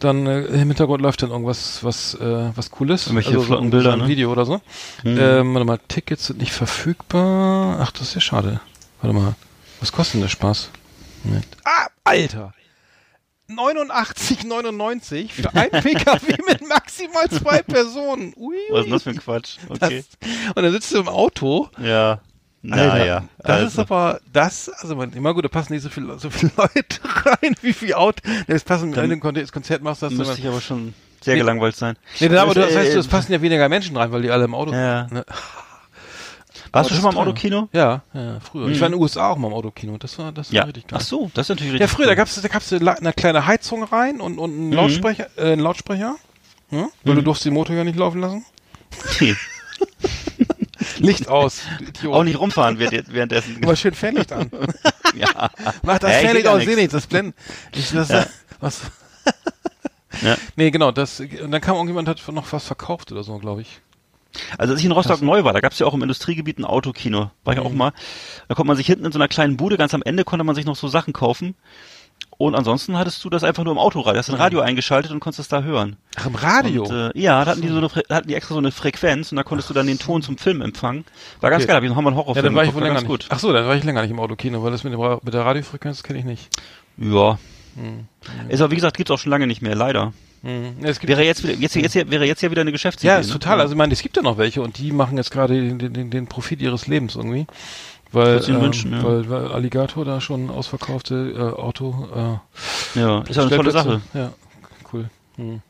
dann 0.00 0.26
äh, 0.26 0.40
im 0.42 0.68
Hintergrund 0.68 1.00
läuft 1.00 1.22
dann 1.22 1.30
irgendwas, 1.30 1.82
was, 1.82 2.12
äh, 2.14 2.50
was 2.54 2.70
Cooles. 2.70 3.06
Irgendwelche 3.06 3.32
so- 3.32 3.40
flotten 3.42 3.66
so 3.66 3.70
Bilder, 3.70 3.92
ein 3.94 4.00
ne? 4.00 4.08
Video 4.08 4.30
oder 4.30 4.44
so. 4.44 4.60
Ähm, 5.04 5.54
warte 5.54 5.64
mal, 5.64 5.78
Tickets 5.88 6.26
sind 6.26 6.38
nicht 6.40 6.52
verfügbar. 6.52 7.78
Ach, 7.80 7.90
das 7.92 8.02
ist 8.08 8.14
ja 8.16 8.20
schade. 8.20 8.60
Warte 9.00 9.16
mal, 9.16 9.34
was 9.80 9.90
kostet 9.92 10.14
denn 10.14 10.20
der 10.20 10.28
Spaß? 10.28 10.68
Moment. 11.24 11.46
Ah, 11.64 11.86
Alter! 12.04 12.52
89,99 13.50 15.30
für 15.30 15.54
ein 15.54 15.70
PKW 15.70 16.36
mit 16.46 16.68
maximal 16.68 17.28
zwei 17.30 17.62
Personen. 17.62 18.34
Ui, 18.36 18.56
Was 18.70 18.80
ist 18.80 18.84
denn 18.84 18.92
das 18.92 19.02
für 19.02 19.10
ein 19.10 19.18
Quatsch? 19.18 19.56
Okay. 19.68 20.04
das, 20.20 20.30
und 20.54 20.62
dann 20.62 20.72
sitzt 20.72 20.92
du 20.92 20.98
im 20.98 21.08
Auto. 21.08 21.68
ja. 21.82 22.20
Naja. 22.60 23.22
Das 23.38 23.50
also. 23.50 23.66
ist 23.66 23.78
aber, 23.78 24.20
das, 24.32 24.68
also 24.68 24.96
man, 24.96 25.12
immer 25.12 25.32
gut, 25.32 25.44
da 25.44 25.48
passen 25.48 25.72
nicht 25.74 25.82
so 25.82 25.88
viele, 25.88 26.18
so 26.18 26.28
viele 26.28 26.50
Leute 26.56 26.98
rein, 27.04 27.54
wie 27.62 27.72
viel 27.72 27.94
Auto. 27.94 28.20
Das 28.48 28.64
passen, 28.64 28.94
wenn 28.96 29.08
du 29.10 29.16
ein 29.16 29.20
Kon- 29.20 29.34
das 29.36 29.52
Konzert 29.52 29.80
machst, 29.80 30.02
du 30.02 30.10
Müsste 30.10 30.40
ich 30.40 30.46
aber 30.46 30.60
schon 30.60 30.92
sehr 31.22 31.34
Nee. 31.34 31.40
gelangweilt 31.40 31.76
sein. 31.76 31.96
Nee, 32.18 32.26
aber 32.36 32.54
du, 32.54 32.60
das 32.60 32.74
heißt, 32.74 32.94
äh, 32.94 32.98
es 32.98 33.06
passen 33.06 33.32
ja 33.32 33.40
weniger 33.40 33.68
Menschen 33.68 33.96
rein, 33.96 34.10
weil 34.10 34.22
die 34.22 34.30
alle 34.30 34.44
im 34.44 34.54
Auto 34.54 34.72
Ja. 34.72 35.06
Ne? 35.08 35.24
Warst 36.72 36.72
Aber 36.72 36.88
du 36.88 36.94
schon 36.94 37.04
mal 37.04 37.10
im. 37.12 37.18
Autokino? 37.28 37.68
Ja, 37.72 38.02
ja, 38.12 38.40
früher. 38.40 38.68
Ich 38.68 38.80
war 38.80 38.86
in 38.86 38.92
den 38.92 39.00
USA 39.00 39.30
auch 39.30 39.36
mal 39.38 39.48
im 39.48 39.54
Autokino. 39.54 39.96
Das 39.98 40.18
war, 40.18 40.32
das 40.32 40.48
war 40.50 40.56
Ja. 40.56 40.62
richtig 40.64 40.86
geil. 40.86 40.98
Ach 41.00 41.04
so, 41.04 41.30
das 41.34 41.46
ist 41.46 41.48
natürlich 41.50 41.72
Ja, 41.72 41.78
richtig. 41.78 41.90
früher, 41.90 42.06
da 42.06 42.12
cool. 42.12 42.16
gab's 42.16 42.40
da 42.40 42.48
gab's 42.48 42.72
eine, 42.72 42.84
La- 42.84 42.92
eine 42.94 43.12
kleine 43.12 43.46
Heizung 43.46 43.82
rein 43.84 44.20
und, 44.20 44.38
und 44.38 44.50
einen 44.52 44.72
Lautsprecher, 44.72 45.26
äh, 45.36 45.52
einen 45.52 45.60
Lautsprecher. 45.62 46.16
Ja? 46.70 46.88
Weil 47.04 47.14
du 47.14 47.22
durfst 47.22 47.44
den 47.44 47.54
Motor 47.54 47.74
ja 47.76 47.84
nicht 47.84 47.96
laufen 47.98 48.20
lassen. 48.20 48.44
Nee. 49.20 49.34
Licht 50.98 51.28
aus. 51.28 51.62
Auch 52.06 52.24
nicht 52.24 52.38
rumfahren 52.38 52.78
während- 52.78 53.12
währenddessen. 53.12 53.58
Aber 53.62 53.76
schön 53.76 53.94
Fernlicht 53.94 54.32
an. 54.32 54.50
ja. 55.14 55.50
Mach 55.82 55.98
das 55.98 56.10
Ja, 56.10 56.16
ich 56.18 56.24
Fernlicht 56.24 56.46
aus, 56.46 56.62
seh 56.64 56.74
nichts, 56.74 56.92
das 56.92 57.06
blendet. 57.06 57.34
Ich, 57.72 57.90
das, 57.92 58.08
Ja. 58.08 58.26
was? 58.60 58.80
Ja. 60.22 60.36
Nee, 60.56 60.70
genau, 60.70 60.90
das, 60.90 61.20
und 61.20 61.50
dann 61.50 61.60
kam 61.60 61.74
irgendjemand, 61.76 62.08
hat 62.08 62.20
noch 62.32 62.52
was 62.52 62.64
verkauft 62.66 63.12
oder 63.12 63.22
so, 63.22 63.38
glaube 63.38 63.62
ich. 63.62 63.80
Also 64.58 64.72
als 64.72 64.80
ich 64.80 64.86
in 64.86 64.92
Rostock 64.92 65.22
neu 65.22 65.44
war, 65.44 65.52
da 65.52 65.60
gab 65.60 65.72
es 65.72 65.78
ja 65.78 65.86
auch 65.86 65.94
im 65.94 66.02
Industriegebiet 66.02 66.58
ein 66.58 66.64
Autokino. 66.64 67.30
War 67.44 67.54
ich 67.54 67.60
auch 67.60 67.72
mal. 67.72 67.92
Da 68.48 68.54
konnte 68.54 68.68
man 68.68 68.76
sich 68.76 68.86
hinten 68.86 69.06
in 69.06 69.12
so 69.12 69.18
einer 69.18 69.28
kleinen 69.28 69.56
Bude, 69.56 69.76
ganz 69.78 69.94
am 69.94 70.02
Ende 70.02 70.24
konnte 70.24 70.44
man 70.44 70.54
sich 70.54 70.66
noch 70.66 70.76
so 70.76 70.88
Sachen 70.88 71.12
kaufen. 71.12 71.54
Und 72.36 72.54
ansonsten 72.54 72.96
hattest 72.96 73.24
du 73.24 73.30
das 73.30 73.42
einfach 73.42 73.64
nur 73.64 73.72
im 73.72 73.78
Autoradio. 73.78 74.12
Du 74.12 74.18
hast 74.18 74.28
ein 74.28 74.36
Radio 74.36 74.60
eingeschaltet 74.60 75.10
und 75.10 75.18
konntest 75.20 75.40
es 75.40 75.48
da 75.48 75.62
hören. 75.62 75.96
Ach, 76.16 76.26
im 76.26 76.34
Radio. 76.36 76.84
Und, 76.84 77.14
äh, 77.16 77.18
ja, 77.18 77.44
da 77.44 77.52
hatten 77.52 77.62
die 77.62 77.68
so 77.68 77.78
eine, 77.78 77.88
hatten 77.88 78.28
die 78.28 78.34
extra 78.34 78.54
so 78.54 78.58
eine 78.60 78.70
Frequenz 78.70 79.32
und 79.32 79.36
da 79.36 79.42
konntest 79.42 79.70
du 79.70 79.74
dann 79.74 79.86
den 79.86 79.98
Ton 79.98 80.22
zum 80.22 80.36
Film 80.38 80.60
empfangen. 80.60 81.04
War 81.40 81.50
ganz 81.50 81.62
Okay. 81.62 81.68
geil, 81.68 81.76
hab 81.76 81.82
ich 81.82 81.88
noch 81.88 81.96
mal 81.96 82.08
einen 82.08 82.16
ja, 82.16 82.22
Horrorfilm 82.22 82.44
dann 82.44 82.54
war 82.54 82.64
ich 82.64 82.74
wohl 82.74 82.82
länger 82.82 82.94
ganz 82.94 83.08
nicht. 83.08 83.10
gut. 83.10 83.26
Ach 83.30 83.38
so, 83.40 83.52
dann 83.52 83.66
war 83.66 83.74
ich 83.74 83.82
länger 83.82 84.02
nicht 84.02 84.10
im 84.10 84.20
Autokino, 84.20 84.62
weil 84.62 84.70
das 84.70 84.84
mit, 84.84 84.92
dem, 84.92 85.00
mit 85.22 85.34
der 85.34 85.44
Radiofrequenz 85.44 86.02
kenne 86.04 86.18
ich 86.20 86.24
nicht. 86.24 86.48
Ja. 86.96 87.38
Hm. 87.76 88.06
Ist 88.48 88.60
aber 88.60 88.70
wie 88.70 88.76
gesagt, 88.76 88.96
gibt's 88.96 89.10
auch 89.10 89.18
schon 89.18 89.30
lange 89.30 89.46
nicht 89.46 89.62
mehr, 89.62 89.74
leider. 89.74 90.12
Mhm. 90.42 90.76
Es 90.82 91.00
gibt 91.00 91.08
Wäre 91.08 91.24
jetzt 91.24 91.42
jetzt, 91.42 91.74
jetzt, 91.74 91.94
wäre 91.94 92.24
jetzt 92.24 92.42
ja 92.42 92.50
wieder 92.50 92.60
eine 92.60 92.72
Geschäftsidee. 92.72 93.08
Ja, 93.08 93.18
ist 93.18 93.28
ne? 93.28 93.32
total. 93.34 93.60
Also 93.60 93.72
ich 93.72 93.78
meine, 93.78 93.92
es 93.92 94.02
gibt 94.02 94.16
ja 94.16 94.22
noch 94.22 94.38
welche 94.38 94.62
und 94.62 94.78
die 94.78 94.92
machen 94.92 95.16
jetzt 95.16 95.30
gerade 95.30 95.54
den, 95.54 95.92
den, 95.92 96.10
den 96.10 96.26
Profit 96.26 96.60
ihres 96.60 96.86
Lebens 96.86 97.16
irgendwie. 97.16 97.46
Weil, 98.10 98.42
ähm, 98.48 98.60
wünschen, 98.62 98.92
ja. 98.92 99.04
weil, 99.04 99.28
weil 99.28 99.48
Alligator 99.48 100.04
da 100.04 100.20
schon 100.20 100.48
ausverkaufte 100.48 101.34
äh, 101.36 101.60
Auto. 101.60 102.08
Äh, 102.14 102.98
Ja, 102.98 103.20
ist 103.22 103.36
ja 103.36 103.42
eine 103.42 103.54
tolle 103.54 103.70
Sache. 103.70 104.00
Ja, 104.14 104.32
cool. 104.92 105.10
Hm. 105.36 105.60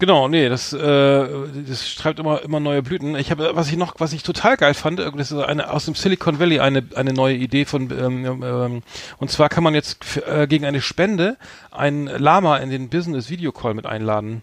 Genau, 0.00 0.28
nee, 0.28 0.48
das, 0.48 0.72
äh, 0.72 1.28
das 1.66 1.88
schreibt 1.88 2.20
immer 2.20 2.40
immer 2.42 2.60
neue 2.60 2.82
Blüten. 2.82 3.16
Ich 3.16 3.32
habe, 3.32 3.50
was 3.54 3.68
ich 3.68 3.76
noch, 3.76 3.96
was 3.98 4.12
ich 4.12 4.22
total 4.22 4.56
geil 4.56 4.74
fand, 4.74 5.00
äh, 5.00 5.10
das 5.10 5.32
ist 5.32 5.38
eine 5.38 5.72
aus 5.72 5.86
dem 5.86 5.96
Silicon 5.96 6.38
Valley 6.38 6.60
eine 6.60 6.84
eine 6.94 7.12
neue 7.12 7.34
Idee 7.34 7.64
von, 7.64 7.90
ähm, 7.90 8.42
ähm, 8.44 8.82
und 9.18 9.30
zwar 9.32 9.48
kann 9.48 9.64
man 9.64 9.74
jetzt 9.74 9.98
äh, 10.28 10.46
gegen 10.46 10.64
eine 10.64 10.80
Spende 10.82 11.36
ein 11.72 12.06
Lama 12.06 12.58
in 12.58 12.70
den 12.70 12.90
Business 12.90 13.28
Video 13.28 13.50
Call 13.50 13.74
mit 13.74 13.86
einladen. 13.86 14.42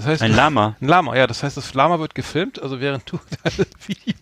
Das 0.00 0.06
heißt, 0.06 0.22
Ein 0.22 0.34
Lama. 0.34 0.76
Ein 0.80 0.88
Lama, 0.88 1.14
ja, 1.14 1.26
das 1.26 1.42
heißt, 1.42 1.58
das 1.58 1.74
Lama 1.74 1.98
wird 1.98 2.14
gefilmt, 2.14 2.62
also 2.62 2.80
während 2.80 3.10
du 3.12 3.18
Video 3.86 4.14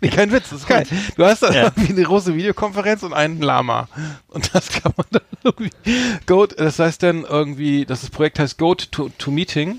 Nee, 0.00 0.08
kein 0.08 0.32
Witz, 0.32 0.48
das 0.48 0.60
ist 0.60 0.66
geil. 0.66 0.86
Du 1.14 1.24
hast 1.26 1.42
da 1.42 1.52
Ja. 1.52 1.70
eine 1.88 2.02
große 2.02 2.34
Videokonferenz 2.34 3.02
und 3.02 3.12
einen 3.12 3.42
Lama. 3.42 3.86
Und 4.28 4.54
das 4.54 4.70
kann 4.70 4.94
man 4.96 5.06
dann 5.10 5.22
irgendwie. 5.44 5.70
Go, 6.26 6.46
das 6.46 6.78
heißt 6.78 7.02
dann 7.02 7.24
irgendwie, 7.24 7.84
das, 7.84 8.00
das 8.00 8.08
Projekt 8.08 8.38
heißt 8.38 8.56
Goat 8.56 8.90
to, 8.90 9.10
to 9.18 9.30
Meeting. 9.30 9.78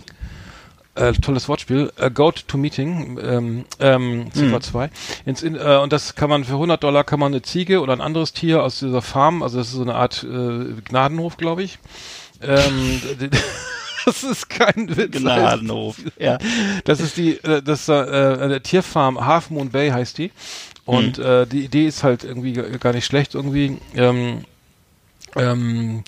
Äh, 0.93 1.13
tolles 1.13 1.49
Wortspiel. 1.49 1.91
Äh, 1.97 2.11
Goat 2.11 2.47
to 2.47 2.59
Meeting, 2.59 3.19
ähm, 3.19 3.65
ähm, 3.79 4.31
Ziffer 4.31 4.61
2. 4.61 4.91
Ins, 5.25 5.41
in, 5.41 5.55
äh, 5.55 5.79
und 5.81 5.91
das 5.91 6.13
kann 6.13 6.29
man 6.29 6.43
für 6.43 6.53
100 6.53 6.83
Dollar 6.83 7.03
kann 7.03 7.19
man 7.19 7.33
eine 7.33 7.41
Ziege 7.41 7.81
oder 7.81 7.93
ein 7.93 8.01
anderes 8.01 8.33
Tier 8.33 8.61
aus 8.63 8.77
dieser 8.79 9.01
Farm, 9.01 9.41
also 9.41 9.57
das 9.57 9.69
ist 9.69 9.73
so 9.73 9.81
eine 9.81 9.95
Art 9.95 10.23
äh, 10.23 10.81
Gnadenhof, 10.85 11.37
glaube 11.37 11.63
ich. 11.63 11.79
Ähm, 12.41 13.01
das 14.05 14.23
ist 14.23 14.49
kein 14.49 14.95
Witz. 14.95 15.11
Gnadenhof. 15.17 15.97
Ja. 16.19 16.37
Das 16.85 16.99
ist 16.99 17.17
die, 17.17 17.37
äh, 17.43 17.61
das 17.61 17.87
äh, 17.89 17.93
äh, 17.93 18.59
Tierfarm 18.59 19.25
Half 19.25 19.49
Moon 19.49 19.69
Bay 19.69 19.89
heißt 19.89 20.17
die. 20.17 20.31
Und 20.85 21.17
Mhm. 21.19 21.23
äh, 21.23 21.45
die 21.45 21.65
Idee 21.65 21.87
ist 21.87 22.03
halt 22.03 22.23
irgendwie 22.23 22.53
gar 22.53 22.93
nicht 22.93 23.05
schlecht 23.05 23.35
irgendwie. 23.35 23.77
Ähm, 23.95 24.43
ähm, 25.35 26.03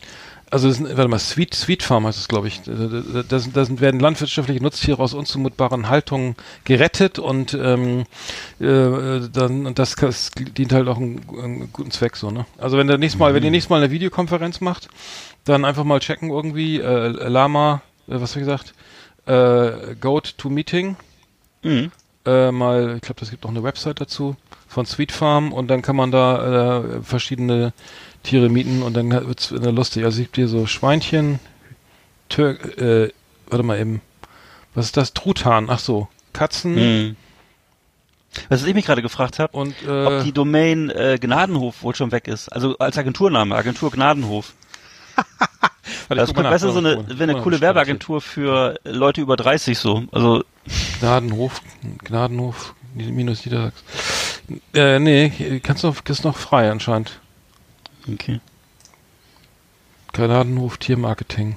also 0.49 0.67
das, 0.67 0.79
ist- 0.81 0.97
warte 0.97 1.07
mal, 1.07 1.17
Sweet, 1.19 1.53
Sweet 1.53 1.81
Farm 1.83 2.05
heißt 2.05 2.17
es, 2.19 2.27
glaube 2.27 2.49
ich. 2.49 2.61
Da, 2.65 3.23
da 3.23 3.39
sind, 3.39 3.79
werden 3.79 3.99
landwirtschaftliche 4.01 4.61
Nutztiere 4.61 5.01
aus 5.01 5.13
unzumutbaren 5.13 5.87
Haltungen 5.87 6.35
gerettet 6.65 7.19
und 7.19 7.53
ähm, 7.53 8.01
äh, 8.59 9.29
dann 9.31 9.65
und 9.65 9.79
das, 9.79 9.95
das 9.95 10.31
dient 10.35 10.73
halt 10.73 10.89
auch 10.89 10.97
einem, 10.97 11.21
einem 11.41 11.71
guten 11.71 11.91
Zweck 11.91 12.17
so, 12.17 12.31
ne? 12.31 12.45
Also 12.57 12.77
wenn 12.77 12.87
der 12.87 12.97
nächstes 12.97 13.19
Mal, 13.19 13.33
wenn 13.33 13.43
ihr 13.43 13.51
nächstes 13.51 13.69
Mal 13.69 13.77
eine 13.81 13.91
Videokonferenz 13.91 14.59
macht, 14.59 14.89
dann 15.45 15.65
einfach 15.65 15.83
mal 15.83 15.99
checken 15.99 16.29
irgendwie, 16.29 16.79
äh, 16.79 17.07
Lama, 17.07 17.81
äh, 18.07 18.19
was 18.21 18.31
hab 18.31 18.37
ich 18.41 18.47
gesagt? 18.47 18.73
Äh, 19.25 19.95
Goat 19.99 20.37
to 20.37 20.49
Meeting 20.49 20.95
Mhm. 21.63 21.91
äh, 22.25 22.51
mal, 22.51 22.95
ich 22.95 23.01
glaube, 23.01 23.19
das 23.19 23.29
gibt 23.29 23.45
auch 23.45 23.49
eine 23.49 23.63
Website 23.63 24.01
dazu 24.01 24.35
von 24.67 24.85
Sweet 24.85 25.11
Farm 25.11 25.53
und 25.53 25.67
dann 25.67 25.81
kann 25.81 25.95
man 25.95 26.11
da 26.11 26.79
äh, 26.79 27.01
verschiedene 27.03 27.73
Tiere 28.23 28.49
mieten 28.49 28.81
und 28.81 28.95
dann 28.95 29.11
wird's 29.11 29.51
wieder 29.51 29.71
lustig. 29.71 30.03
Also 30.05 30.17
es 30.19 30.23
gibt 30.25 30.35
hier 30.37 30.47
so 30.47 30.65
Schweinchen, 30.65 31.39
Tür, 32.29 32.57
äh, 32.79 33.11
warte 33.47 33.63
mal 33.63 33.79
eben, 33.79 34.01
was 34.73 34.85
ist 34.85 34.97
das? 34.97 35.13
Truthahn, 35.13 35.69
ach 35.69 35.79
so, 35.79 36.07
Katzen 36.33 36.75
Mhm. 36.75 37.15
Was 38.47 38.63
ich 38.65 38.73
mich 38.73 38.85
gerade 38.85 39.01
gefragt 39.01 39.39
habe, 39.39 39.57
und 39.57 39.75
ob 39.85 40.13
äh, 40.13 40.23
die 40.23 40.31
Domain 40.31 40.89
äh, 40.89 41.17
Gnadenhof 41.19 41.83
wohl 41.83 41.93
schon 41.95 42.13
weg 42.13 42.29
ist. 42.29 42.47
Also 42.47 42.77
als 42.77 42.97
Agenturname, 42.97 43.53
Agentur 43.55 43.91
Gnadenhof. 43.91 44.53
Das 46.09 46.33
könnte 46.33 46.49
besser 46.49 46.71
so 46.71 46.79
eine, 46.79 47.07
wäre 47.17 47.31
eine 47.31 47.41
coole 47.41 47.61
Werbeagentur 47.61 48.21
für 48.21 48.79
Leute 48.83 49.21
über 49.21 49.35
30 49.37 49.77
so. 49.77 50.03
Also. 50.11 50.43
Gnadenhof, 50.99 51.61
Gnadenhof, 52.03 52.75
minus 52.93 53.45
Niedersachsen. 53.45 53.85
Äh, 54.73 54.99
nee, 54.99 55.59
kannst 55.63 55.83
noch, 55.83 56.03
ist 56.05 56.23
noch 56.23 56.37
frei 56.37 56.69
anscheinend. 56.69 57.19
okay. 58.11 58.39
Gnadenhof 60.13 60.77
Tiermarketing. 60.77 61.55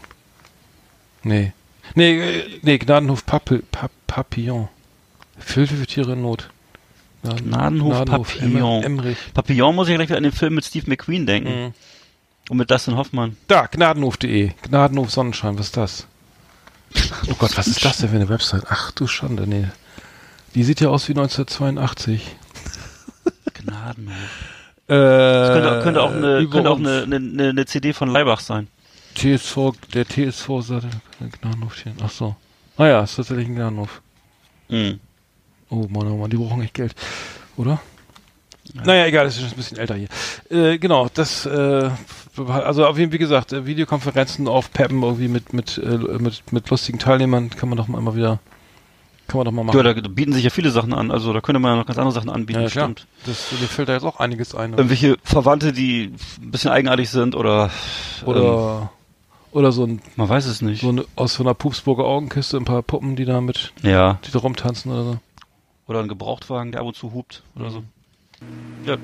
Nee. 1.22 1.53
Nee, 1.94 2.20
äh, 2.20 2.44
nee, 2.62 2.79
Gnadenhof 2.79 3.27
Papel, 3.27 3.62
Pap, 3.70 3.90
Papillon. 4.07 4.68
Hilfe 5.53 5.74
für 5.77 5.87
Tiere 5.87 6.12
in 6.12 6.22
Not. 6.22 6.48
Gnaden- 7.24 7.50
Gnadenhof 7.50 8.05
Papillon. 8.05 8.83
Emmer- 8.83 8.85
Emmerich. 8.85 9.18
Papillon 9.35 9.74
muss 9.74 9.88
ich 9.88 9.94
gleich 9.96 10.09
wieder 10.09 10.18
an 10.18 10.22
den 10.22 10.33
Film 10.33 10.55
mit 10.55 10.64
Steve 10.64 10.87
McQueen 10.88 11.27
denken. 11.27 11.64
Mhm. 11.66 11.74
Und 12.50 12.59
mit 12.59 12.70
Dustin 12.70 12.96
Hoffmann. 12.96 13.37
Da, 13.48 13.66
gnadenhof.de. 13.66 14.52
Gnadenhof 14.62 15.11
Sonnenschein, 15.11 15.59
was 15.59 15.66
ist 15.66 15.76
das? 15.76 16.07
Oh 17.30 17.35
Gott, 17.38 17.57
was 17.57 17.66
ist 17.66 17.85
das 17.85 17.98
denn 17.98 18.11
für 18.11 18.16
eine 18.16 18.28
Website? 18.28 18.64
Ach 18.68 18.90
du 18.92 19.07
Schande, 19.07 19.46
nee. 19.46 19.66
Die 20.54 20.62
sieht 20.62 20.80
ja 20.80 20.88
aus 20.90 21.09
wie 21.09 21.12
1982. 21.12 22.37
Gnadenhof. 23.54 24.14
Äh, 24.87 24.94
Das 24.94 25.52
könnte, 25.52 25.80
könnte 25.83 26.02
auch, 26.02 26.12
eine, 26.12 26.48
könnte 26.48 26.70
auch 26.70 26.78
eine, 26.78 27.02
eine, 27.04 27.48
eine, 27.48 27.66
CD 27.66 27.94
von 27.94 28.11
Leibach 28.11 28.40
sein. 28.40 28.68
TSV, 29.14 29.72
der 29.94 30.07
TSV 30.07 30.48
sagte, 30.61 30.90
Gnadenhof. 31.40 31.74
Ach 32.02 32.11
so. 32.11 32.37
Ah 32.76 32.87
ja, 32.87 33.02
ist 33.02 33.16
tatsächlich 33.16 33.48
ein 33.48 33.54
Gnadenhof. 33.54 34.02
Mhm. 34.68 35.00
Oh 35.70 35.87
Mann, 35.88 36.09
oh 36.09 36.16
Mann, 36.18 36.30
die 36.30 36.37
brauchen 36.37 36.62
echt 36.62 36.74
Geld. 36.74 36.94
Oder? 37.57 37.80
Naja, 38.72 39.07
egal, 39.07 39.24
das 39.24 39.37
ist 39.38 39.44
ein 39.44 39.57
bisschen 39.57 39.78
älter 39.78 39.94
hier. 39.94 40.09
Äh, 40.50 40.78
genau, 40.78 41.09
das, 41.12 41.46
äh, 41.46 41.90
also 42.37 42.87
auf 42.87 42.99
jeden 42.99 43.11
Fall, 43.11 43.14
wie 43.14 43.18
gesagt, 43.18 43.53
äh, 43.53 43.66
Videokonferenzen 43.66 44.49
auf 44.49 44.73
Peppen 44.73 45.03
irgendwie 45.03 45.29
mit, 45.29 45.53
mit, 45.53 45.79
äh, 45.79 45.99
mit, 46.18 46.42
mit 46.53 46.70
lustigen 46.70 46.99
Teilnehmern 46.99 47.51
kann 47.51 47.68
man 47.68 47.79
doch 47.79 47.88
mal 47.88 47.99
immer 47.99 48.14
wieder, 48.16 48.40
kann 49.29 49.38
man 49.38 49.44
doch 49.44 49.53
mal 49.53 49.64
machen. 49.64 49.77
Ja, 49.85 49.94
da 49.94 50.09
bieten 50.09 50.33
sich 50.33 50.44
ja 50.44 50.51
viele 50.51 50.70
Sachen 50.70 50.92
an. 50.92 51.11
Also 51.11 51.33
da 51.33 51.40
könnte 51.40 51.59
man 51.61 51.73
ja 51.73 51.77
noch 51.77 51.87
ganz 51.87 51.99
andere 51.99 52.14
Sachen 52.14 52.31
anbieten, 52.31 52.61
Ja, 52.62 52.68
klar. 52.68 52.85
stimmt. 52.87 53.07
Das, 53.27 53.53
mir 53.53 53.66
fällt 53.68 53.88
da 53.88 53.92
jetzt 53.94 54.05
auch 54.05 54.18
einiges 54.20 54.55
ein. 54.55 54.73
Irgendwelche 54.73 55.16
Verwandte, 55.23 55.73
die 55.73 56.12
ein 56.42 56.51
bisschen 56.51 56.70
eigenartig 56.70 57.09
sind 57.11 57.35
oder, 57.37 57.70
ähm, 58.23 58.29
Oder, 58.29 58.92
oder 59.53 59.70
so 59.73 59.85
ein, 59.87 60.03
man 60.16 60.29
weiß 60.29 60.47
es 60.47 60.61
nicht. 60.62 60.81
so 60.81 60.88
eine, 60.88 61.05
aus 61.16 61.35
so 61.35 61.42
einer 61.44 61.55
Pupsburger 61.55 62.05
Augenkiste 62.05 62.57
ein 62.57 62.64
paar 62.64 62.83
Puppen, 62.83 63.14
die 63.16 63.25
da 63.25 63.40
mit, 63.40 63.73
ja. 63.83 64.18
die 64.27 64.33
da 64.33 64.40
rumtanzen 64.40 64.90
oder 64.92 65.05
so. 65.05 65.18
Oder 65.87 66.01
ein 66.01 66.09
Gebrauchtwagen, 66.09 66.73
der 66.73 66.81
ab 66.81 66.87
und 66.88 66.97
zu 66.97 67.12
hupt 67.12 67.42
oder 67.55 67.70
so. 67.70 67.85
Ja. 68.87 68.97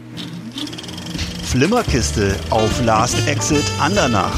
Flimmerkiste 1.50 2.36
auf 2.50 2.80
Last 2.84 3.26
Exit 3.26 3.64
Andernach. 3.80 4.36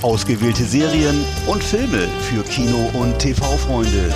Ausgewählte 0.00 0.64
Serien 0.64 1.22
und 1.46 1.62
Filme 1.62 2.08
für 2.22 2.42
Kino- 2.44 2.90
und 2.94 3.18
TV-Freunde. 3.18 4.14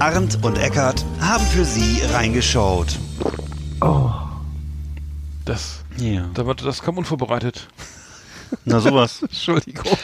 Arndt 0.00 0.44
und 0.44 0.58
Eckart 0.58 1.02
haben 1.20 1.46
für 1.46 1.64
Sie 1.64 2.02
reingeschaut. 2.12 2.98
Das, 5.46 5.80
Ja. 5.96 6.28
da 6.34 6.44
wird, 6.44 6.62
das 6.62 6.82
kam 6.82 6.98
unvorbereitet. 6.98 7.68
Na 8.66 8.80
sowas. 8.80 9.22
Entschuldigung. 9.22 9.96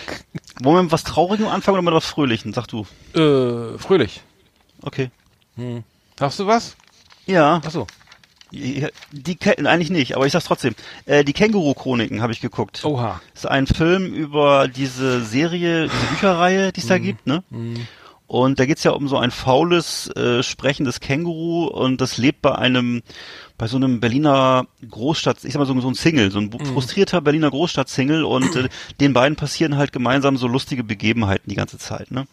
Wollen 0.62 0.76
wir 0.76 0.82
mit 0.84 0.92
was 0.92 1.04
Traurigem 1.04 1.48
anfangen 1.48 1.74
oder 1.78 1.82
mit 1.84 1.92
was 1.94 2.06
Fröhlichem? 2.06 2.54
Sag 2.54 2.66
du. 2.68 2.86
Äh, 3.14 3.76
fröhlich. 3.78 4.22
Okay. 4.80 5.10
Hm. 5.56 5.84
Hast 6.18 6.38
du 6.38 6.46
was? 6.46 6.76
Ja. 7.26 7.56
Achso. 7.56 7.86
Die 9.12 9.36
eigentlich 9.66 9.90
nicht, 9.90 10.16
aber 10.16 10.26
ich 10.26 10.32
sag's 10.32 10.44
trotzdem. 10.46 10.74
Äh, 11.06 11.24
die 11.24 11.32
Känguru-Chroniken 11.32 12.22
habe 12.22 12.32
ich 12.32 12.40
geguckt. 12.40 12.84
Oha. 12.84 13.20
Das 13.32 13.44
ist 13.44 13.50
ein 13.50 13.66
Film 13.66 14.12
über 14.14 14.68
diese 14.68 15.22
Serie, 15.24 15.88
diese 15.88 16.06
Bücherreihe, 16.06 16.72
die 16.72 16.80
es 16.80 16.86
da 16.86 16.98
gibt, 16.98 17.26
ne? 17.26 17.42
Und 18.26 18.58
da 18.58 18.64
geht's 18.64 18.82
ja 18.84 18.92
um 18.92 19.06
so 19.06 19.18
ein 19.18 19.30
faules, 19.30 20.08
äh, 20.16 20.42
sprechendes 20.42 21.00
Känguru 21.00 21.66
und 21.66 22.00
das 22.00 22.16
lebt 22.16 22.40
bei 22.40 22.54
einem, 22.54 23.02
bei 23.58 23.66
so 23.66 23.76
einem 23.76 24.00
Berliner 24.00 24.66
Großstadt, 24.90 25.44
ich 25.44 25.52
sag 25.52 25.60
mal 25.60 25.66
so, 25.66 25.78
so 25.80 25.88
ein 25.88 25.94
Single, 25.94 26.30
so 26.30 26.38
ein 26.38 26.50
frustrierter 26.50 27.20
Berliner 27.20 27.50
Großstadt-Single 27.50 28.24
und 28.24 28.56
äh, 28.56 28.68
den 28.98 29.12
beiden 29.12 29.36
passieren 29.36 29.76
halt 29.76 29.92
gemeinsam 29.92 30.36
so 30.38 30.46
lustige 30.46 30.84
Begebenheiten 30.84 31.50
die 31.50 31.54
ganze 31.54 31.78
Zeit, 31.78 32.10
ne? 32.10 32.26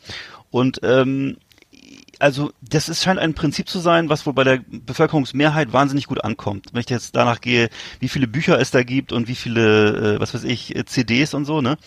Und 0.49 0.79
ähm, 0.83 1.37
also 2.21 2.51
das 2.61 2.89
ist, 2.89 3.03
scheint 3.03 3.19
ein 3.19 3.33
Prinzip 3.33 3.67
zu 3.67 3.79
sein, 3.79 4.09
was 4.09 4.25
wohl 4.25 4.33
bei 4.33 4.43
der 4.43 4.59
Bevölkerungsmehrheit 4.67 5.73
wahnsinnig 5.73 6.07
gut 6.07 6.23
ankommt. 6.23 6.67
Wenn 6.71 6.81
ich 6.81 6.89
jetzt 6.89 7.15
danach 7.15 7.41
gehe, 7.41 7.69
wie 7.99 8.09
viele 8.09 8.27
Bücher 8.27 8.59
es 8.59 8.71
da 8.71 8.83
gibt 8.83 9.11
und 9.11 9.27
wie 9.27 9.35
viele, 9.35 10.15
äh, 10.15 10.19
was 10.19 10.33
weiß 10.33 10.43
ich, 10.43 10.75
äh, 10.75 10.85
CDs 10.85 11.33
und 11.33 11.45
so, 11.45 11.61
ne? 11.61 11.77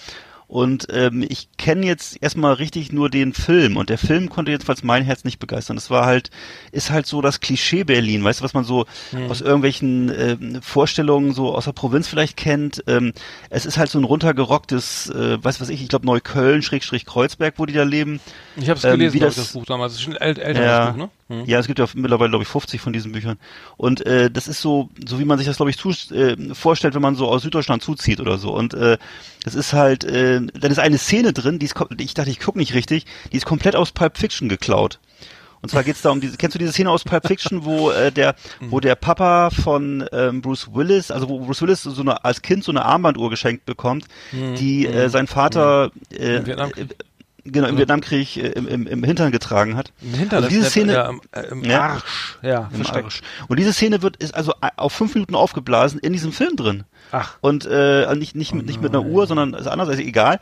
Und 0.55 0.87
ähm, 0.93 1.27
ich 1.29 1.49
kenne 1.59 1.85
jetzt 1.85 2.23
erstmal 2.23 2.53
richtig 2.53 2.93
nur 2.93 3.11
den 3.11 3.33
Film 3.35 3.77
und 3.77 3.91
der 3.91 3.99
Film 3.99 4.29
konnte 4.29 4.53
jedenfalls 4.53 4.85
mein 4.85 5.03
Herz 5.03 5.25
nicht 5.25 5.41
begeistern. 5.41 5.77
Es 5.77 5.91
war 5.91 6.07
halt, 6.07 6.31
ist 6.71 6.93
halt 6.93 7.07
so 7.09 7.21
das 7.21 7.41
Klischee 7.41 7.83
Berlin, 7.83 8.23
weißt 8.23 8.39
du, 8.39 8.45
was 8.45 8.55
man 8.55 8.63
so 8.63 8.87
aus 9.29 9.41
irgendwelchen 9.41 10.13
ähm, 10.17 10.63
Vorstellungen 10.63 11.33
so 11.33 11.53
aus 11.57 11.65
der 11.65 11.73
Provinz 11.73 12.07
vielleicht 12.07 12.37
kennt. 12.37 12.85
Ähm, 12.87 13.13
es 13.51 13.67
ist 13.67 13.79
halt 13.79 13.91
so 13.91 13.99
ein 13.99 14.05
runtergerocktes, 14.05 15.11
äh, 15.11 15.43
weiß 15.43 15.61
was 15.61 15.71
ich, 15.71 15.83
ich 15.83 15.89
glaube 15.89 16.07
Neukölln, 16.07 16.63
Schrägstrich 16.63 17.05
Kreuzberg, 17.05 17.55
wo 17.57 17.67
die 17.67 17.73
da 17.75 17.83
leben. 17.83 18.21
Ich 18.55 18.69
habe 18.71 18.79
es 18.79 18.85
Ähm, 18.85 18.93
gelesen, 18.93 19.17
ich, 19.17 19.23
das- 19.25 19.35
das 19.35 19.53
Buch 19.55 19.65
damals. 19.67 19.95
Das 19.95 19.99
ist 19.99 20.05
schon 20.05 20.17
ein 20.17 20.37
äl 20.37 20.39
älteres 20.39 20.67
Ja. 20.69 20.91
Buch, 20.93 20.99
ne? 20.99 21.11
Hm. 21.41 21.45
Ja, 21.47 21.59
es 21.59 21.67
gibt 21.67 21.79
ja 21.79 21.87
mittlerweile, 21.95 22.31
glaube 22.31 22.45
ich, 22.45 22.49
50 22.49 22.81
von 22.81 22.93
diesen 22.93 23.13
Büchern. 23.13 23.39
Und 23.77 24.05
äh, 24.07 24.31
das 24.31 24.49
ist 24.49 24.61
so, 24.61 24.91
so 25.07 25.19
wie 25.19 25.25
man 25.25 25.39
sich 25.39 25.47
das, 25.47 25.57
glaube 25.57 25.71
ich, 25.71 25.79
zu, 25.79 25.91
äh, 26.15 26.37
vorstellt, 26.55 26.95
wenn 26.95 27.03
man 27.03 27.17
so 27.17 27.29
aus 27.29 27.43
Süddeutschland 27.43 27.83
zuzieht 27.83 28.21
oder 28.21 28.39
so. 28.39 28.55
Und 28.55 28.75
äh, 28.75 28.99
das 29.43 29.55
ist 29.55 29.73
halt, 29.73 30.05
äh, 30.05 30.41
dann 30.41 30.71
ist 30.71 30.79
eine 30.79 30.99
Szene 30.99 31.33
drin, 31.33 31.59
die 31.59 31.67
ist, 31.67 31.75
ich 31.99 32.15
dachte, 32.15 32.31
ich 32.31 32.41
gucke 32.41 32.59
nicht 32.59 32.75
richtig, 32.75 33.05
die 33.33 33.37
ist 33.37 33.47
komplett 33.47 33.77
aus 33.77 33.93
Pulp 33.93 34.19
Fiction 34.19 34.49
geklaut. 34.49 35.01
Und 35.65 35.71
zwar 35.71 35.83
geht's 35.83 36.03
da 36.03 36.11
um 36.11 36.21
diese, 36.21 36.37
kennst 36.37 36.55
du 36.55 36.59
diese 36.59 36.73
Szene 36.73 36.91
aus 36.91 37.05
Pulp 37.05 37.27
Fiction, 37.27 37.65
wo 37.65 37.91
äh, 37.91 38.13
der, 38.13 38.35
wo 38.61 38.81
der 38.81 38.97
Papa 38.97 39.49
von 39.49 40.05
ähm, 40.13 40.43
Bruce 40.43 40.69
Willis, 40.75 41.11
also 41.11 41.31
wo 41.31 41.39
Bruce 41.39 41.63
Willis 41.63 41.83
so 41.85 42.03
eine 42.03 42.23
als 42.23 42.43
Kind 42.43 42.65
so 42.65 42.71
eine 42.71 42.85
Armbanduhr 42.85 43.31
geschenkt 43.31 43.65
bekommt, 43.65 44.05
die 44.33 44.87
äh, 44.87 45.09
sein 45.09 45.27
Vater 45.27 45.91
äh, 46.11 46.43
genau 47.45 47.69
im 47.69 47.79
Vietnamkrieg 47.79 48.37
äh, 48.37 48.49
im, 48.49 48.67
im, 48.69 48.87
im 48.87 49.05
Hintern 49.05 49.31
getragen 49.33 49.77
hat. 49.77 49.93
Im 50.03 50.15
Hinter, 50.15 50.37
also 50.39 50.49
diese 50.49 50.65
Szene 50.65 50.93
ja, 50.95 51.09
im, 51.11 51.21
äh, 51.33 51.41
im 51.49 51.65
Ja. 51.65 51.81
Arsch. 51.83 52.39
Ja, 52.43 52.69
im 52.73 52.77
versteckt. 52.77 53.05
Arsch. 53.05 53.21
Und 53.49 53.59
diese 53.59 53.73
Szene 53.73 54.03
wird 54.03 54.17
ist 54.17 54.35
also 54.35 54.53
auf 54.77 54.93
fünf 54.93 55.15
Minuten 55.15 55.35
aufgeblasen 55.35 56.01
in 56.01 56.13
diesem 56.13 56.33
Film 56.33 56.57
drin. 56.57 56.85
Ach, 57.13 57.37
Und 57.43 57.67
äh, 57.67 58.13
nicht 58.17 58.35
nicht 58.35 58.55
mit, 58.55 58.67
nicht 58.67 58.81
mit 58.83 58.95
einer 58.95 59.05
Uhr, 59.05 59.27
sondern 59.27 59.55
ist 59.55 59.67
anders, 59.67 59.89
also 59.89 60.03
egal. 60.03 60.39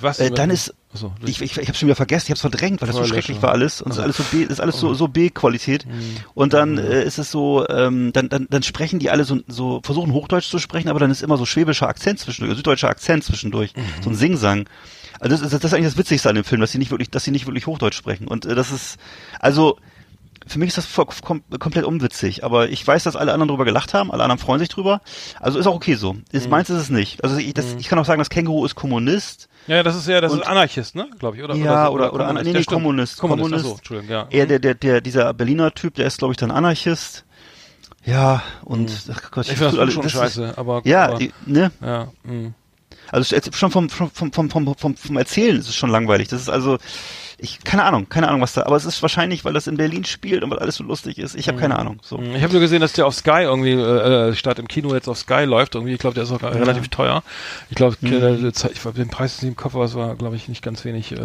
was? 0.00 0.18
Äh, 0.18 0.30
dann 0.30 0.50
ist 0.50 0.74
Achso, 0.92 1.12
ich, 1.24 1.40
ich, 1.40 1.56
ich 1.56 1.68
habe 1.68 1.78
schon 1.78 1.86
wieder 1.86 1.94
vergessen, 1.94 2.24
ich 2.26 2.30
habe 2.30 2.34
es 2.34 2.40
verdrängt, 2.40 2.80
weil 2.80 2.88
das 2.88 2.96
so 2.96 3.04
schrecklich 3.04 3.40
war 3.42 3.52
alles 3.52 3.80
und 3.80 3.92
es 3.92 3.98
ist 3.98 4.02
alles 4.02 4.16
so 4.16 4.24
B, 4.24 4.42
ist 4.42 4.60
alles 4.60 4.74
Oh. 4.76 4.88
so 4.88 4.94
so 4.94 5.06
B-Qualität. 5.08 5.86
Mhm. 5.86 6.16
Und 6.34 6.52
dann 6.52 6.78
äh, 6.78 7.04
ist 7.04 7.18
es 7.18 7.30
so, 7.30 7.64
ähm, 7.68 8.12
dann, 8.12 8.28
dann 8.28 8.48
dann 8.50 8.64
sprechen 8.64 8.98
die 8.98 9.08
alle 9.08 9.22
so 9.24 9.38
so 9.46 9.80
versuchen 9.84 10.12
Hochdeutsch 10.12 10.50
zu 10.50 10.58
sprechen, 10.58 10.88
aber 10.88 10.98
dann 10.98 11.12
ist 11.12 11.22
immer 11.22 11.36
so 11.36 11.46
schwäbischer 11.46 11.88
Akzent 11.88 12.18
zwischendurch, 12.18 12.56
süddeutscher 12.56 12.88
Akzent 12.88 13.22
zwischendurch, 13.22 13.72
Mhm. 13.76 14.02
so 14.02 14.10
ein 14.10 14.16
Singsang. 14.16 14.68
Also 15.20 15.36
das, 15.36 15.42
ist- 15.52 15.52
das 15.52 15.64
ist 15.70 15.74
eigentlich 15.74 15.86
das 15.92 15.98
Witzigste 15.98 16.28
an 16.28 16.34
dem 16.34 16.44
Film, 16.44 16.60
dass 16.60 16.72
sie 16.72 16.78
nicht 16.78 16.90
wirklich, 16.90 17.10
dass 17.10 17.22
sie 17.24 17.30
nicht 17.30 17.46
wirklich 17.46 17.66
Hochdeutsch 17.66 17.94
sprechen. 17.96 18.26
Und 18.26 18.46
äh, 18.46 18.54
das 18.54 18.70
ist 18.72 18.96
also 19.38 19.78
für 20.46 20.58
mich 20.58 20.68
ist 20.68 20.78
das 20.78 20.86
voll, 20.86 21.04
kom 21.22 21.42
komplett 21.60 21.84
unwitzig, 21.84 22.42
aber 22.42 22.70
ich 22.70 22.84
weiß, 22.84 23.04
dass 23.04 23.14
alle 23.14 23.32
anderen 23.32 23.48
drüber 23.48 23.64
gelacht 23.66 23.92
haben, 23.94 24.10
alle 24.10 24.22
anderen 24.24 24.38
freuen 24.40 24.58
sich 24.58 24.70
drüber. 24.70 25.00
Also 25.38 25.58
ist 25.58 25.66
auch 25.66 25.74
okay 25.74 25.94
so. 25.94 26.16
Ist, 26.32 26.46
Mhm. 26.46 26.50
Meins 26.50 26.70
ist 26.70 26.78
es 26.78 26.90
nicht. 26.90 27.22
Also 27.22 27.36
ich, 27.36 27.52
das, 27.54 27.76
ich 27.78 27.86
kann 27.88 27.98
auch 27.98 28.04
sagen, 28.06 28.18
das 28.18 28.30
Känguru 28.30 28.64
ist 28.64 28.74
Kommunist. 28.74 29.48
Ja, 29.66 29.82
das 29.82 29.94
ist 29.94 30.08
ja, 30.08 30.20
das 30.20 30.32
Und- 30.32 30.40
ist 30.40 30.46
Anarchist, 30.48 30.94
ne? 30.96 31.06
Glaube 31.18 31.36
ich, 31.36 31.42
oder? 31.44 31.54
Ja, 31.54 31.86
so, 31.86 31.92
oder- 31.92 32.14
oder- 32.14 32.32
nee, 32.32 32.42
nee, 32.42 32.50
stimmt. 32.52 32.66
Kommunist, 32.68 33.18
Kommunist, 33.18 33.42
Kommunist. 33.42 33.64
Achso, 33.66 33.76
Entschuldigung, 33.76 34.10
ja. 34.10 34.26
Er, 34.30 34.46
der, 34.46 34.58
der, 34.58 34.74
der, 34.74 35.00
dieser 35.02 35.32
Berliner 35.34 35.72
Typ, 35.72 35.94
der 35.94 36.06
ist, 36.06 36.18
glaube 36.18 36.32
ich, 36.32 36.38
dann 36.38 36.50
Anarchist. 36.50 37.24
Ja, 38.04 38.42
und 38.64 38.90
ach 39.12 39.30
Gott, 39.30 39.46
Mhm. 39.46 39.52
ich 39.52 39.58
finde 39.58 39.70
das 39.72 39.78
alle- 39.78 39.90
schon 39.92 40.02
das 40.04 40.14
ist- 40.14 40.18
scheiße, 40.18 40.54
aber 40.56 40.80
Ja, 40.84 41.04
aber, 41.08 41.18
die- 41.18 41.32
ne? 41.44 41.70
ja, 41.82 42.08
mh. 42.24 42.52
Also 43.10 43.36
schon 43.52 43.70
vom, 43.70 43.90
vom, 43.90 44.10
vom, 44.10 44.32
vom, 44.32 44.74
vom, 44.76 44.96
vom 44.96 45.16
Erzählen 45.16 45.58
ist 45.58 45.68
es 45.68 45.74
schon 45.74 45.90
langweilig. 45.90 46.28
Das 46.28 46.42
ist 46.42 46.48
also, 46.48 46.78
ich, 47.40 47.64
keine 47.64 47.84
Ahnung, 47.84 48.08
keine 48.08 48.28
Ahnung, 48.28 48.40
was 48.40 48.52
da, 48.52 48.62
aber 48.64 48.76
es 48.76 48.84
ist 48.84 49.00
wahrscheinlich, 49.02 49.44
weil 49.44 49.52
das 49.52 49.66
in 49.66 49.76
Berlin 49.76 50.04
spielt 50.04 50.42
und 50.44 50.50
weil 50.50 50.58
alles 50.58 50.76
so 50.76 50.84
lustig 50.84 51.18
ist. 51.18 51.34
Ich 51.34 51.48
habe 51.48 51.58
keine 51.58 51.78
Ahnung. 51.78 51.98
So. 52.02 52.18
Mhm. 52.18 52.34
Ich 52.36 52.42
habe 52.42 52.52
nur 52.52 52.60
gesehen, 52.60 52.80
dass 52.80 52.92
der 52.92 53.06
auf 53.06 53.14
Sky 53.14 53.42
irgendwie 53.42 53.72
äh, 53.72 54.28
äh, 54.30 54.34
statt 54.34 54.58
im 54.58 54.68
Kino 54.68 54.94
jetzt 54.94 55.08
auf 55.08 55.18
Sky 55.18 55.44
läuft. 55.44 55.74
Irgendwie, 55.74 55.92
ich 55.94 55.98
glaube, 55.98 56.14
der 56.14 56.24
ist 56.24 56.30
auch 56.32 56.42
relativ 56.42 56.88
teuer. 56.88 57.22
Ich 57.70 57.76
glaube, 57.76 57.96
Mhm. 58.00 58.50
ich 58.52 58.92
den 58.94 59.08
Preis 59.08 59.34
ist 59.36 59.42
nicht 59.42 59.50
im 59.50 59.56
Kopf, 59.56 59.74
aber 59.74 59.84
es 59.84 59.94
war, 59.94 60.14
glaube 60.16 60.36
ich, 60.36 60.48
nicht 60.48 60.62
ganz 60.62 60.84
wenig. 60.84 61.12
Ähm, 61.12 61.18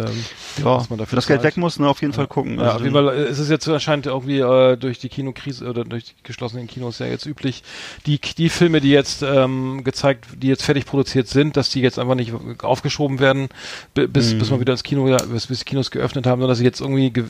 Ja, 0.57 0.65
was 0.77 0.89
man 0.89 0.97
dafür 0.99 1.09
für 1.09 1.15
das 1.17 1.27
Geld 1.27 1.43
weg 1.43 1.57
muss, 1.57 1.79
ne, 1.79 1.87
auf 1.87 2.01
jeden 2.01 2.13
Fall 2.13 2.27
gucken. 2.27 2.55
Ja, 2.59 2.63
Also 2.65 2.75
auf 2.77 2.81
jeden 2.83 2.93
Fall 2.93 3.09
äh, 3.09 3.29
ist 3.29 3.39
es 3.39 3.49
jetzt 3.49 3.67
anscheinend 3.67 4.05
irgendwie 4.05 4.39
äh, 4.39 4.77
durch 4.77 4.99
die 4.99 5.09
Kinokrise 5.09 5.65
oder 5.69 5.83
durch 5.83 6.05
die 6.05 6.13
geschlossenen 6.23 6.67
Kinos 6.67 6.99
ja 6.99 7.05
jetzt 7.07 7.25
üblich, 7.25 7.63
die 8.05 8.19
die 8.19 8.49
Filme, 8.49 8.79
die 8.81 8.91
jetzt 8.91 9.21
ähm, 9.21 9.83
gezeigt, 9.83 10.25
die 10.37 10.47
jetzt 10.47 10.63
fertig 10.63 10.85
produziert 10.85 11.27
sind, 11.27 11.57
dass 11.57 11.69
die 11.69 11.81
jetzt 11.81 11.99
einfach 11.99 12.15
nicht 12.15 12.31
aufgeschoben 12.63 13.19
werden, 13.19 13.49
bi- 13.93 14.07
bis 14.07 14.33
Mhm. 14.33 14.39
bis 14.39 14.49
man 14.51 14.59
wieder 14.59 14.71
ins 14.73 14.83
Kino, 14.83 15.07
ja, 15.09 15.17
bis, 15.17 15.47
bis 15.47 15.59
die 15.59 15.65
Kinos 15.65 15.91
geöffnet 15.91 16.04
haben, 16.13 16.39
sondern 16.39 16.49
dass 16.49 16.57
sie 16.59 16.63
jetzt 16.63 16.81
irgendwie 16.81 17.09
ge- 17.11 17.25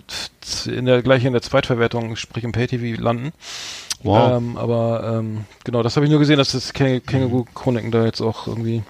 in 0.67 0.85
der 0.85 1.01
gleich 1.01 1.23
in 1.25 1.33
der 1.33 1.41
Zweitverwertung, 1.41 2.15
sprich 2.15 2.43
im 2.43 2.51
Pay-TV 2.51 3.01
landen. 3.01 3.31
Wow. 4.03 4.37
Ähm, 4.37 4.57
aber 4.57 5.17
ähm, 5.19 5.45
genau, 5.63 5.81
das 5.81 5.95
habe 5.95 6.05
ich 6.05 6.09
nur 6.11 6.19
gesehen, 6.19 6.37
dass 6.37 6.51
das 6.51 6.73
Käng- 6.73 6.99
Känguru-Chroniken 7.01 7.91
da 7.91 8.05
jetzt 8.05 8.21
auch 8.21 8.45
irgendwie 8.47 8.83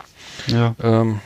ja. 0.48 0.76
ähm, 0.84 1.22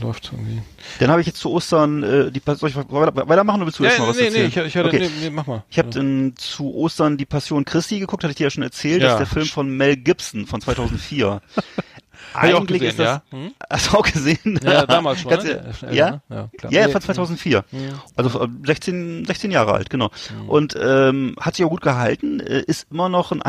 da 0.00 0.06
läuft 0.06 0.30
irgendwie. 0.32 0.62
Dann 0.98 1.10
habe 1.10 1.20
ich 1.20 1.26
jetzt 1.26 1.38
zu 1.40 1.50
Ostern, 1.50 2.02
äh, 2.02 2.30
die, 2.32 2.40
soll 2.54 2.70
ich 2.70 2.76
weiter- 2.76 3.28
weitermachen 3.28 3.56
oder 3.60 3.66
willst 3.66 3.78
du 3.78 3.84
Ja, 3.84 3.90
mal 3.98 4.08
was 4.08 4.16
nee, 4.16 4.22
nee, 4.22 4.26
erzählen? 4.44 4.48
ich, 4.48 4.56
ich 4.56 4.76
hatte, 4.76 4.88
okay. 4.88 4.98
nee, 5.00 5.10
nee, 5.24 5.30
mach 5.30 5.46
mal. 5.46 5.62
Ich 5.68 5.78
habe 5.78 6.32
zu 6.36 6.74
Ostern 6.74 7.16
die 7.18 7.26
Passion 7.26 7.64
Christi 7.66 7.98
geguckt, 7.98 8.24
hatte 8.24 8.30
ich 8.32 8.36
dir 8.38 8.44
ja 8.44 8.50
schon 8.50 8.62
erzählt. 8.62 9.02
Das 9.02 9.08
Ja. 9.08 9.12
ist 9.14 9.18
der 9.18 9.26
Film 9.26 9.46
von 9.46 9.68
Mel 9.76 9.96
Gibson 9.96 10.46
von 10.46 10.60
2004. 10.62 11.42
Eigentlich 12.34 12.80
gesehen, 12.80 12.90
ist 12.90 12.98
das, 12.98 13.06
ja. 13.06 13.22
Hm? 13.30 13.54
Hast 13.70 13.92
du 13.92 13.98
auch 13.98 14.02
gesehen? 14.02 14.60
Ja, 14.62 14.86
damals 14.86 15.20
schon. 15.20 15.32
Ne? 15.32 15.72
Ja? 15.90 16.20
ja, 16.28 16.48
klar. 16.58 16.72
Ja, 16.72 16.88
von 16.88 17.00
2004. 17.00 17.64
Mhm. 17.70 17.78
Also 18.16 18.42
äh, 18.42 18.48
16, 18.64 19.24
16 19.24 19.50
Jahre 19.50 19.72
alt, 19.72 19.90
genau. 19.90 20.10
Und 20.46 20.76
ähm, 20.80 21.36
hat 21.40 21.56
sich 21.56 21.64
auch 21.64 21.70
gut 21.70 21.82
gehalten, 21.82 22.40
äh, 22.40 22.62
ist 22.66 22.86
immer 22.90 23.08
noch 23.08 23.32
ein 23.32 23.42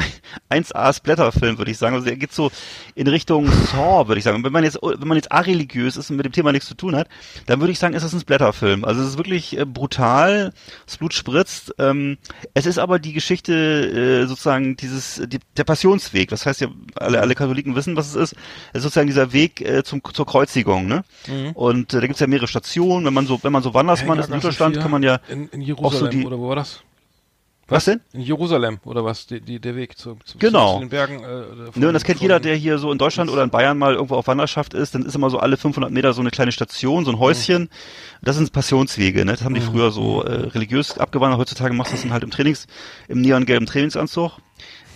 1A 0.50 0.94
Splatter-Film, 0.94 1.58
würde 1.58 1.72
ich 1.72 1.78
sagen. 1.78 1.96
Also 1.96 2.08
er 2.08 2.16
geht 2.16 2.32
so 2.32 2.52
in 2.96 3.08
Richtung 3.08 3.48
Saw, 3.48 4.08
würde 4.08 4.20
ich 4.20 4.24
sagen. 4.24 4.38
Und 4.38 4.44
wenn 4.44 4.54
man 4.54 4.64
jetzt, 4.64 4.80
wenn 4.82 5.08
man 5.08 5.18
jetzt 5.18 5.32
areligiös 5.32 5.98
ist 5.98 6.10
und 6.10 6.18
mit 6.18 6.26
dem 6.26 6.32
Thema 6.32 6.52
nichts 6.52 6.68
zu 6.68 6.76
tun 6.76 6.96
hat, 6.96 7.08
dann 7.46 7.60
würde 7.60 7.72
ich 7.72 7.80
sagen, 7.80 7.94
ist 7.94 8.04
das 8.04 8.14
ein 8.14 8.20
Splatter-Film. 8.20 8.86
Also 8.86 9.02
es 9.02 9.10
ist 9.10 9.18
wirklich 9.18 9.58
äh, 9.58 9.66
brutal, 9.66 10.54
das 10.86 10.98
Blut 10.98 11.14
spritzt. 11.14 11.74
Ähm, 11.80 12.18
es 12.54 12.66
ist 12.66 12.78
aber 12.78 13.00
die 13.00 13.14
Geschichte 13.14 13.54
äh, 13.54 14.28
sozusagen 14.28 14.76
dieses 14.76 15.22
die, 15.26 15.40
der 15.58 15.64
Passionsweg. 15.64 16.30
Das 16.30 16.46
heißt 16.46 16.62
ja, 16.62 16.68
alle, 16.96 17.22
alle 17.22 17.36
Katholiken 17.36 17.76
wissen, 17.76 17.96
was 17.96 18.10
es 18.10 18.16
ist. 18.16 18.36
Es 18.76 18.80
ist 18.80 18.84
sozusagen 18.84 19.08
dieser 19.08 19.32
Weg 19.32 19.62
äh, 19.62 19.84
zum, 19.84 20.02
zur 20.14 20.26
Kreuzigung. 20.26 20.86
Ne? 20.88 21.04
Und 21.54 21.94
äh, 21.94 22.02
da 22.02 22.08
gibt's 22.08 22.20
ja 22.20 22.28
mehrere 22.28 22.48
Stationen. 22.48 23.06
Wenn 23.06 23.14
man 23.14 23.26
so, 23.26 23.42
wenn 23.44 23.54
man 23.54 23.64
so 23.64 23.74
Wandersmann 23.74 24.20
ist 24.20 24.30
in 24.30 24.42
vier 24.42 24.72
kann 24.82 24.92
man 24.92 25.02
ja 25.02 25.20
in, 25.30 25.48
in 25.50 25.62
Jerusalem 25.62 25.86
auch 25.88 26.00
so 26.00 26.08
die- 26.08 26.26
oder 26.26 26.38
wo 26.38 26.50
war 26.50 26.56
das? 26.58 26.82
Was 27.68 27.86
denn? 27.86 28.00
In 28.14 28.22
Jerusalem 28.22 28.78
oder 28.86 29.04
was? 29.04 29.26
Die, 29.26 29.42
die, 29.42 29.60
der 29.60 29.76
Weg 29.76 29.98
zu, 29.98 30.18
zu, 30.24 30.38
Genau. 30.38 30.74
zu 30.76 30.80
den 30.82 30.90
Bergen. 30.90 31.24
Äh, 31.24 31.72
von- 31.72 31.82
Ne, 31.82 31.88
und 31.88 31.94
das 31.96 32.04
kennt 32.04 32.20
von- 32.20 32.26
jeder, 32.26 32.40
der 32.40 32.56
hier 32.56 32.78
so 32.78 32.92
in 32.92 33.00
Deutschland 33.00 33.32
oder 33.32 33.42
in 33.44 33.50
Bayern 33.50 33.76
mal 33.80 33.96
irgendwo 33.96 34.16
auf 34.18 34.28
Wanderschaft 34.28 34.76
ist, 34.76 34.94
dann 34.94 35.02
ist 35.04 35.16
immer 35.16 35.32
so 35.32 35.40
alle 35.40 35.58
500 35.58 35.90
Meter 35.92 36.14
so 36.14 36.22
eine 36.22 36.30
kleine 36.30 36.52
Station, 36.52 37.06
so 37.06 37.12
ein 37.12 37.18
Häuschen. 37.18 37.70
Das 38.22 38.36
sind 38.36 38.52
Passionswege, 38.52 39.26
ne? 39.26 39.32
Das 39.32 39.44
haben 39.44 39.56
die 39.56 39.62
früher 39.62 39.90
so 39.92 40.22
äh, 40.22 40.32
religiös 40.50 41.00
abgewandert. 41.00 41.40
Heutzutage 41.40 41.74
machst 41.74 41.92
du 41.92 41.96
das 41.96 42.04
dann 42.04 42.14
halt 42.14 42.24
im 42.24 42.30
Trainings, 42.30 42.68
im 43.08 43.22
neongelben 43.22 43.66
Trainingsanzug. 43.66 44.34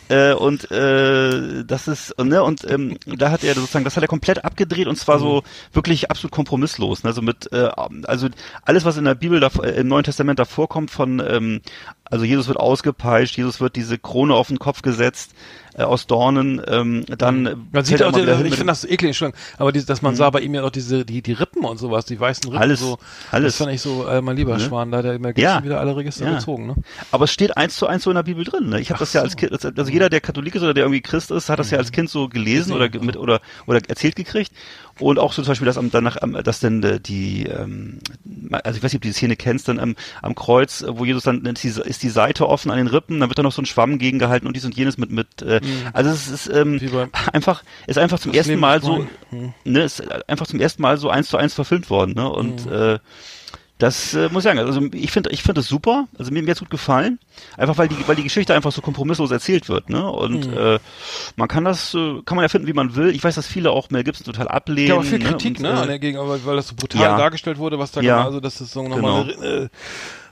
Äh, 0.10 0.34
und 0.34 0.70
äh, 0.72 1.64
das 1.64 1.88
ist, 1.88 2.18
ne, 2.18 2.44
und 2.44 2.70
ähm, 2.70 2.98
da 3.06 3.30
hat 3.30 3.44
er 3.44 3.54
sozusagen, 3.54 3.86
das 3.86 3.96
hat 3.96 4.04
er 4.04 4.08
komplett 4.08 4.44
abgedreht 4.44 4.88
und 4.88 4.96
zwar 4.96 5.20
so 5.20 5.44
wirklich 5.72 6.10
absolut 6.10 6.32
kompromisslos. 6.32 7.04
Ne? 7.04 7.10
Also 7.10 7.22
mit, 7.22 7.52
äh, 7.54 7.70
also 8.06 8.28
alles, 8.64 8.86
was 8.86 8.98
in 8.98 9.06
der 9.06 9.14
Bibel 9.16 9.40
da, 9.40 9.50
äh, 9.62 9.80
im 9.80 9.88
Neuen 9.88 10.04
Testament 10.04 10.40
davor 10.40 10.68
kommt 10.68 10.90
von, 10.90 11.22
ähm, 11.26 11.62
also 12.10 12.26
Jesus 12.26 12.48
wird 12.48 12.58
ausgepeitscht, 12.58 13.38
Jesus 13.38 13.62
wird 13.62 13.76
diese 13.76 13.98
Krone 13.98 14.34
auf 14.34 14.48
den 14.48 14.60
Kopf 14.60 14.82
gesetzt 14.82 15.34
äh, 15.76 15.84
aus 15.84 16.08
Dornen, 16.08 16.62
ähm, 16.68 17.06
dann 17.08 17.44
Mhm. 17.44 17.68
Man 17.72 17.86
sieht 17.86 18.02
auch, 18.04 18.12
den, 18.12 18.28
ich 18.46 18.56
finde 18.56 18.66
das 18.72 18.84
eklig, 18.84 19.10
Entschuldigung, 19.10 19.40
aber 19.58 19.72
die, 19.72 19.86
dass 19.86 20.02
man 20.02 20.16
sah 20.16 20.30
bei 20.30 20.42
ihm 20.42 20.54
ja 20.56 20.64
auch 20.64 20.72
diese, 20.72 21.06
die, 21.06 21.22
die 21.22 21.34
Rippen 21.34 21.64
und 21.66 21.78
sowas, 21.78 22.06
die 22.06 22.20
weißen 22.20 22.46
Rippen. 22.50 22.62
Alles, 22.62 22.80
so, 22.80 22.98
alles. 23.32 23.54
Das 23.54 23.58
fand 23.66 23.74
ich 23.76 23.82
so, 23.82 24.06
äh, 24.08 24.22
mein 24.22 24.36
lieber 24.36 24.54
Ne? 24.58 24.60
Schwan, 24.60 24.92
da 24.92 24.98
hat 25.00 25.06
er 25.06 25.14
immer 25.14 25.38
Ja. 25.38 25.64
wieder 25.64 25.80
alle 25.80 25.96
Register 25.96 26.26
Ja. 26.26 26.36
gezogen, 26.36 26.68
ne? 26.68 26.76
Aber 27.12 27.26
es 27.26 27.32
steht 27.32 27.56
eins 27.58 27.76
zu 27.76 27.88
eins 27.88 28.04
so 28.04 28.10
in 28.10 28.16
der 28.16 28.24
Bibel 28.24 28.44
drin. 28.44 28.70
Ne? 28.70 28.80
Ich 28.80 28.90
habe 28.90 29.00
das 29.00 29.14
ja 29.14 29.22
als 29.22 29.36
Kind, 29.36 29.52
also 29.52 29.92
jeder, 29.92 30.10
der 30.10 30.22
Katholik 30.22 30.56
ist 30.56 30.64
oder 30.64 30.74
der 30.74 30.84
irgendwie 30.86 31.02
Christ 31.02 31.32
ist, 31.32 31.50
hat 31.50 31.60
das 31.60 31.70
ja 31.72 31.78
als 31.78 31.92
Kind 31.92 32.10
so 32.10 32.28
gelesen 32.28 32.74
oder 32.74 32.90
mit 33.02 33.16
oder 33.16 33.40
oder 33.68 33.80
erzählt 33.88 34.16
gekriegt. 34.16 34.52
Und 35.00 35.20
auch 35.20 35.34
so 35.34 35.42
zum 35.42 35.52
Beispiel, 35.52 35.66
dass 35.66 35.78
am, 35.78 35.92
danach, 35.92 36.18
am, 36.22 36.34
dass 36.44 36.60
dann 36.60 36.84
äh, 36.84 37.00
die, 37.00 37.44
ähm, 37.46 38.00
also 38.52 38.78
ich 38.78 38.84
weiß 38.84 38.92
nicht, 38.92 38.96
ob 39.00 39.02
du 39.04 39.08
die 39.08 39.14
Szene 39.14 39.36
kennst, 39.36 39.68
dann 39.68 39.80
am, 39.80 39.96
am 40.22 40.36
Kreuz, 40.36 40.82
äh, 40.82 40.98
wo 40.98 41.06
Jesus 41.06 41.24
dann 41.24 41.46
ist 41.46 41.64
die, 41.64 41.68
ist 41.90 42.04
die 42.04 42.10
Seite 42.10 42.48
offen 42.50 42.72
an 42.72 42.78
den 42.78 42.88
Rippen, 42.88 43.20
dann 43.20 43.30
wird 43.30 43.40
da 43.40 43.44
noch 43.44 43.52
so 43.52 43.62
ein 43.62 43.66
Schwamm 43.66 43.98
gegengehalten 44.00 44.48
und 44.48 44.56
dies 44.56 44.66
und 44.66 44.76
jenes 44.76 44.98
mit 44.98 45.12
mit. 45.12 45.42
Äh, 45.42 45.62
Also 45.94 46.10
es 46.12 46.28
ist 46.30 46.48
ähm, 46.54 46.80
einfach, 47.34 47.64
ist 47.88 47.98
einfach 47.98 48.20
zum 48.20 48.32
Das 48.32 48.40
ersten 48.48 48.60
Mal 48.60 48.82
so, 48.82 49.06
mein- 49.32 49.54
ne, 49.64 49.82
ist 49.84 50.04
einfach 50.30 50.48
zum 50.48 50.60
ersten 50.60 50.82
Mal 50.82 50.98
so 50.98 51.10
eins 51.10 51.30
zu 51.30 51.38
eins 51.38 51.54
verfilmt 51.54 51.90
worden. 51.90 52.14
Ne? 52.16 52.30
Und 52.30 52.68
äh, 52.68 53.00
das 53.80 54.14
äh, 54.14 54.30
muss 54.30 54.44
ich 54.44 54.50
sagen, 54.50 54.60
also 54.60 54.82
ich 54.94 55.12
finde 55.12 55.32
ich 55.32 55.42
finde 55.42 55.62
das 55.62 55.68
super, 55.68 56.08
also 56.20 56.32
mir, 56.32 56.44
mir 56.44 56.52
hat's 56.52 56.60
gut 56.60 56.70
gefallen, 56.70 57.18
einfach 57.58 57.78
weil 57.78 57.88
die 57.88 58.08
weil 58.08 58.16
die 58.16 58.24
Geschichte 58.24 58.54
einfach 58.54 58.72
so 58.72 58.82
kompromisslos 58.82 59.32
erzählt 59.32 59.70
wird, 59.70 59.90
ne? 59.90 60.08
Und 60.10 60.46
äh, 60.54 60.80
man 61.38 61.48
kann 61.48 61.64
das 61.66 61.94
äh, 61.94 62.22
kann 62.26 62.36
man 62.36 62.44
ja 62.44 62.50
finden, 62.50 62.68
wie 62.68 62.74
man 62.74 62.96
will. 62.96 63.10
Ich 63.16 63.24
weiß, 63.24 63.36
dass 63.36 63.48
viele 63.48 63.72
auch 63.72 63.90
Mel 63.90 64.04
Gibson 64.04 64.26
total 64.26 64.48
ablehnen. 64.50 64.88
Ja, 64.90 64.94
aber 64.96 65.04
viel 65.04 65.20
Kritik, 65.20 65.58
Und, 65.58 65.64
ne, 65.64 65.70
äh, 65.70 65.82
an 65.82 65.88
der 65.88 66.00
Gegenüber, 66.00 66.46
weil 66.46 66.58
das 66.58 66.68
so 66.68 66.76
brutal 66.76 67.02
Ja. 67.02 67.18
dargestellt 67.18 67.58
wurde, 67.58 67.80
was 67.80 67.92
da 67.92 68.02
Ja. 68.02 68.16
genau, 68.18 68.26
also 68.28 68.40
das 68.42 68.60
ist 68.62 68.72
so 68.74 68.88
nochmal 68.88 69.30
äh, 69.42 69.70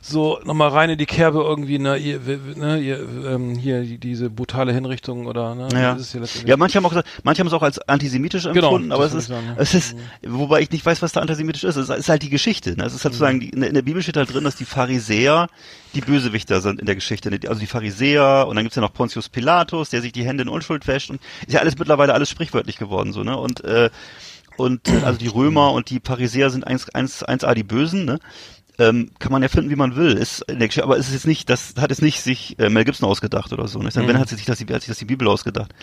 so 0.01 0.39
nochmal 0.45 0.69
rein 0.69 0.89
in 0.89 0.97
die 0.97 1.05
Kerbe 1.05 1.39
irgendwie, 1.39 1.79
ne, 1.79 1.97
ihr, 1.97 2.19
ne, 2.55 2.79
ihr, 2.79 2.99
ähm, 3.25 3.55
hier 3.55 3.81
die, 3.81 3.97
diese 3.97 4.29
brutale 4.29 4.73
Hinrichtung 4.73 5.25
oder 5.25 5.55
ne, 5.55 5.67
Ja. 5.73 5.97
ja, 6.45 6.57
manche 6.57 6.77
haben 6.77 6.85
auch 6.85 6.89
gesagt, 6.89 7.07
manche 7.23 7.39
haben 7.41 7.47
es 7.47 7.53
auch 7.53 7.63
als 7.63 7.79
antisemitisch 7.89 8.43
Genau, 8.43 8.67
empfunden, 8.67 8.91
aber 8.91 9.03
das 9.03 9.13
es 9.13 9.19
ist, 9.23 9.27
sagen, 9.27 9.47
ja. 9.47 9.55
es 9.57 9.73
ist, 9.73 9.95
wobei 10.25 10.61
ich 10.61 10.71
nicht 10.71 10.85
weiß, 10.85 11.01
was 11.01 11.11
da 11.11 11.21
antisemitisch 11.21 11.63
ist. 11.63 11.75
Es 11.75 11.89
ist 11.89 12.09
halt 12.09 12.21
die 12.21 12.29
Geschichte. 12.29 12.77
Ne? 12.77 12.85
Es 12.85 12.93
ist 12.93 13.03
halt 13.03 13.13
sozusagen, 13.13 13.39
die, 13.39 13.49
in 13.49 13.73
der- 13.73 13.81
Bibel 13.81 14.01
steht 14.01 14.17
halt 14.17 14.33
drin, 14.33 14.43
dass 14.43 14.55
die 14.55 14.65
Pharisäer 14.65 15.47
die 15.95 16.01
Bösewichter 16.01 16.61
sind 16.61 16.79
in 16.79 16.85
der 16.85 16.95
Geschichte. 16.95 17.29
ne? 17.31 17.39
Also 17.47 17.59
die 17.59 17.67
Pharisäer 17.67 18.45
und 18.47 18.55
dann 18.55 18.63
gibt's 18.65 18.75
ja 18.75 18.81
noch 18.81 18.93
Pontius 18.93 19.29
Pilatus, 19.29 19.89
der 19.89 20.01
sich 20.01 20.11
die 20.11 20.25
Hände 20.25 20.43
in 20.43 20.49
Unschuld 20.49 20.87
wäscht 20.87 21.09
und 21.09 21.19
ist 21.47 21.53
ja 21.53 21.59
alles 21.61 21.77
mittlerweile 21.77 22.13
alles 22.13 22.29
sprichwörtlich 22.29 22.77
geworden 22.77 23.13
so, 23.13 23.23
ne? 23.23 23.37
Und 23.37 23.63
äh, 23.63 23.89
und 24.57 24.87
äh, 24.89 25.01
also 25.05 25.19
die 25.19 25.27
Römer 25.27 25.71
und 25.71 25.89
die 25.91 26.01
Pharisäer 26.03 26.49
sind 26.49 26.65
eins, 26.65 26.89
eins, 26.89 27.21
eins 27.23 27.43
A 27.43 27.53
die 27.53 27.63
Bösen, 27.63 28.05
ne? 28.05 28.19
Ähm, 28.79 29.09
kann 29.19 29.31
man 29.31 29.41
ja 29.41 29.49
finden, 29.49 29.69
wie 29.71 29.75
man 29.75 29.95
will. 29.95 30.13
Ist 30.13 30.41
in 30.47 30.59
der 30.59 30.67
Geschichte, 30.67 30.83
aber 30.83 30.97
es 30.97 31.07
ist 31.07 31.13
jetzt 31.13 31.27
nicht, 31.27 31.49
das 31.49 31.73
hat 31.79 31.91
es 31.91 32.01
nicht 32.01 32.21
sich 32.21 32.57
äh, 32.59 32.69
Mel 32.69 32.85
Gibson 32.85 33.09
ausgedacht 33.09 33.51
oder 33.53 33.67
so. 33.67 33.79
Ne? 33.79 33.89
Wenn 33.93 34.19
hat 34.19 34.29
sich 34.29 34.45
das 34.45 34.59
hat 34.59 34.67
sich 34.81 34.87
das 34.87 34.97
die 34.99 35.05
Bibel 35.05 35.27
ausgedacht. 35.27 35.73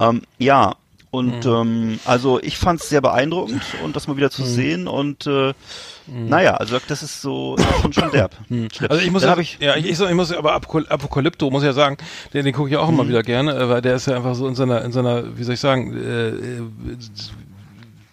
Ähm, 0.00 0.22
ja, 0.38 0.74
Und 1.12 1.44
ähm, 1.46 2.00
also 2.06 2.40
ich 2.42 2.56
fand 2.56 2.80
es 2.80 2.88
sehr 2.88 3.00
beeindruckend 3.02 3.62
und 3.84 3.94
das 3.94 4.08
mal 4.08 4.16
wieder 4.16 4.30
zu 4.30 4.44
sehen 4.44 4.88
und 4.88 5.26
äh, 5.26 5.52
naja, 6.08 6.54
also 6.54 6.78
das 6.88 7.02
ist 7.04 7.20
so 7.22 7.56
schon 7.80 7.92
schon 7.92 8.10
derb. 8.10 8.34
Schlimm. 8.48 8.68
Also 8.90 9.02
ich 9.04 9.10
muss 9.12 9.22
ja, 9.22 9.36
ich, 9.38 9.58
ja, 9.60 9.76
ich, 9.76 9.84
ich, 9.86 10.00
ich 10.00 10.14
muss 10.14 10.32
aber 10.32 10.54
Apokal- 10.56 10.88
Apokalypto 10.88 11.48
muss 11.50 11.62
ja 11.62 11.72
sagen, 11.74 11.96
den, 12.34 12.44
den 12.46 12.54
gucke 12.54 12.70
ich 12.70 12.76
auch 12.76 12.88
Mhm. 12.88 12.94
immer 12.94 13.08
wieder 13.08 13.22
gerne, 13.22 13.54
äh, 13.54 13.68
weil 13.68 13.82
der 13.82 13.94
ist 13.96 14.06
ja 14.06 14.16
einfach 14.16 14.34
so 14.34 14.48
in 14.48 14.54
seiner 14.56 14.82
in 14.84 14.90
seiner, 14.90 15.36
wie 15.38 15.44
soll 15.44 15.54
ich 15.54 15.60
sagen, 15.60 15.94
äh, 15.96 16.28
äh, 16.30 16.62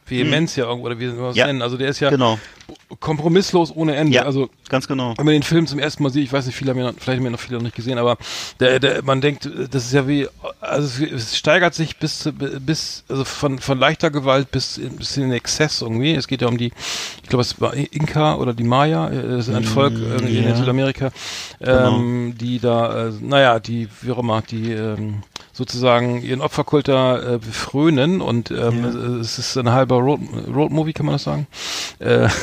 Vehemenz 0.05 0.55
ja 0.55 0.65
irgendwo 0.65 0.87
oder 0.87 0.99
wie 0.99 1.07
soll 1.07 1.15
man 1.15 1.25
das 1.27 1.35
Ja. 1.37 1.47
nennen? 1.47 1.61
Also 1.61 1.77
der 1.77 1.89
ist 1.89 1.99
ja 1.99 2.09
genau, 2.09 2.37
kompromisslos 2.99 3.71
ohne 3.75 3.95
Ende. 3.95 4.13
Ja. 4.15 4.23
Also 4.23 4.49
ganz 4.67 4.87
genau. 4.87 5.13
wenn 5.17 5.25
man 5.25 5.33
den 5.33 5.43
Film 5.43 5.67
zum 5.67 5.79
ersten 5.79 6.01
Mal 6.03 6.09
sieht, 6.09 6.23
ich 6.23 6.33
weiß 6.33 6.45
nicht, 6.47 6.55
viele 6.55 6.71
haben 6.71 6.79
ihn 6.79 6.85
noch, 6.85 6.93
vielleicht 6.97 7.19
haben 7.19 7.25
ihn 7.25 7.31
noch 7.31 7.39
viele 7.39 7.57
noch 7.57 7.63
nicht 7.63 7.75
gesehen, 7.75 7.97
aber 7.97 8.17
der, 8.59 8.79
der, 8.79 9.03
man 9.03 9.21
denkt, 9.21 9.49
das 9.71 9.85
ist 9.85 9.93
ja 9.93 10.07
wie, 10.07 10.27
also 10.59 11.03
es, 11.05 11.11
es 11.11 11.37
steigert 11.37 11.73
sich 11.75 11.97
bis, 11.97 12.19
zu- 12.19 12.33
bis, 12.33 13.03
also 13.07 13.23
von, 13.25 13.59
von 13.59 13.77
leichter 13.79 14.09
Gewalt 14.09 14.51
bis, 14.51 14.77
in- 14.77 14.95
bis 14.97 15.15
in 15.17 15.23
den 15.23 15.31
Exzess 15.33 15.81
irgendwie. 15.81 16.15
Es 16.15 16.27
geht 16.27 16.41
ja 16.41 16.47
um 16.47 16.57
die, 16.57 16.71
ich 17.23 17.29
glaube, 17.29 17.41
es 17.41 17.61
war 17.61 17.73
Inka 17.75 18.35
oder 18.35 18.53
die 18.53 18.63
Maya, 18.63 19.09
äh, 19.09 19.27
das 19.37 19.47
ist 19.47 19.53
ein 19.55 19.63
Volk 19.63 19.93
irgendwie 19.93 20.39
ja. 20.39 20.49
in 20.49 20.55
Südamerika, 20.55 21.11
ähm, 21.61 22.33
die 22.39 22.59
da, 22.59 23.07
äh, 23.09 23.11
naja, 23.21 23.59
die, 23.59 23.87
wie 24.01 24.11
auch 24.11 24.19
immer, 24.19 24.41
die, 24.41 24.71
ähm, 24.71 25.23
sozusagen 25.53 26.21
ihren 26.21 26.41
Opferkult 26.41 26.87
da 26.87 27.19
äh, 27.35 27.39
frönen 27.39 28.21
und 28.21 28.49
ähm, 28.49 29.19
es 29.19 29.37
ist 29.37 29.57
ein 29.57 29.69
halber 29.71 29.97
Road, 29.97 30.21
Road 30.53 30.71
Movie, 30.71 30.93
kann 30.93 31.05
man 31.05 31.15
das 31.15 31.23
sagen? 31.23 31.47
Äh, 31.99 32.29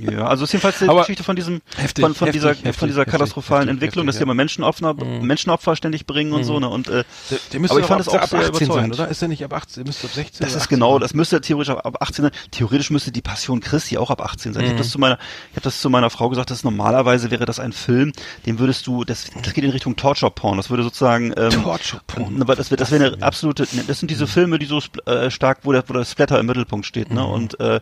Ja, 0.00 0.26
also 0.26 0.44
es 0.44 0.48
ist 0.50 0.52
jedenfalls 0.54 0.78
die 0.78 0.88
Aber- 0.88 1.00
Geschichte 1.00 1.22
von 1.24 1.36
diesem, 1.36 1.60
Heftig, 1.76 2.02
von, 2.04 2.14
von 2.14 2.26
heftig, 2.26 2.40
dieser, 2.42 2.48
heftig, 2.54 2.76
von 2.76 2.88
dieser 2.88 3.00
heftig, 3.02 3.12
katastrophalen 3.12 3.68
heftig, 3.68 3.74
Entwicklung, 3.82 4.06
dass 4.06 4.16
die 4.16 4.22
immer 4.22 4.34
Menschenopfer, 4.34 4.94
Menschenopfer 4.94 5.76
ständig 5.76 6.06
bringen 6.06 6.32
und 6.32 6.44
so, 6.44 6.58
ne, 6.60 6.68
und, 6.68 6.88
äh, 6.88 7.04
Der, 7.30 7.38
der 7.52 7.60
müsste 7.60 7.72
Aber 7.74 7.80
ich 7.80 7.86
fand 7.86 8.00
ab, 8.00 8.06
es 8.06 8.08
auch 8.08 8.14
ab 8.20 8.28
sehr 8.28 8.40
18 8.50 8.66
sein, 8.72 8.92
oder? 8.92 9.08
Ist 9.08 9.20
der 9.22 9.28
nicht 9.28 9.44
ab 9.44 9.52
18? 9.52 9.84
Der 9.84 9.88
müsste 9.88 10.06
ab 10.06 10.12
16 10.14 10.44
Das 10.44 10.54
ist 10.54 10.62
18 10.62 10.76
genau, 10.76 10.92
sein. 10.94 11.00
das 11.00 11.14
müsste 11.14 11.40
theoretisch 11.40 11.70
ab 11.74 11.84
ab 11.86 11.96
18 12.00 12.24
sein. 12.24 12.32
Theoretisch 12.50 12.90
müsste 12.90 13.12
die 13.12 13.22
Passion 13.22 13.60
Christi 13.60 13.98
auch 13.98 14.10
ab 14.10 14.20
18 14.22 14.52
sein. 14.54 14.62
Ich 14.62 14.68
Mhm. 14.68 14.72
habe 14.74 14.82
das 14.82 14.90
zu 14.90 14.98
meiner, 14.98 15.18
ich 15.50 15.56
habe 15.56 15.62
das 15.64 15.80
zu 15.80 15.90
meiner 15.90 16.10
Frau 16.10 16.28
gesagt, 16.28 16.50
dass 16.50 16.64
normalerweise 16.64 17.30
wäre 17.30 17.44
das 17.46 17.60
ein 17.60 17.72
Film, 17.72 18.12
den 18.46 18.58
würdest 18.58 18.86
du, 18.86 19.04
das, 19.04 19.26
das 19.42 19.52
geht 19.54 19.64
in 19.64 19.70
Richtung 19.70 19.96
Torture 19.96 20.30
Porn. 20.30 20.56
Das 20.56 20.70
würde 20.70 20.82
sozusagen, 20.82 21.32
ähm, 21.36 21.50
Torture 21.50 22.00
Porn. 22.06 22.40
Aber 22.42 22.56
das, 22.56 22.70
wird- 22.70 22.80
das 22.80 22.90
wäre 22.90 23.12
eine 23.14 23.22
absolute, 23.22 23.66
das 23.86 23.98
sind 23.98 24.10
diese 24.10 24.26
Filme, 24.26 24.58
die 24.58 24.66
so 24.66 24.80
äh, 25.06 25.30
stark, 25.30 25.60
wo 25.62 25.72
der, 25.72 25.84
wo 25.88 25.92
das 25.94 26.10
Splatter 26.12 26.38
im 26.38 26.46
Mittelpunkt 26.46 26.86
steht, 26.86 27.10
Mhm. 27.10 27.16
ne? 27.16 27.26
Und 27.26 27.60
äh, 27.60 27.80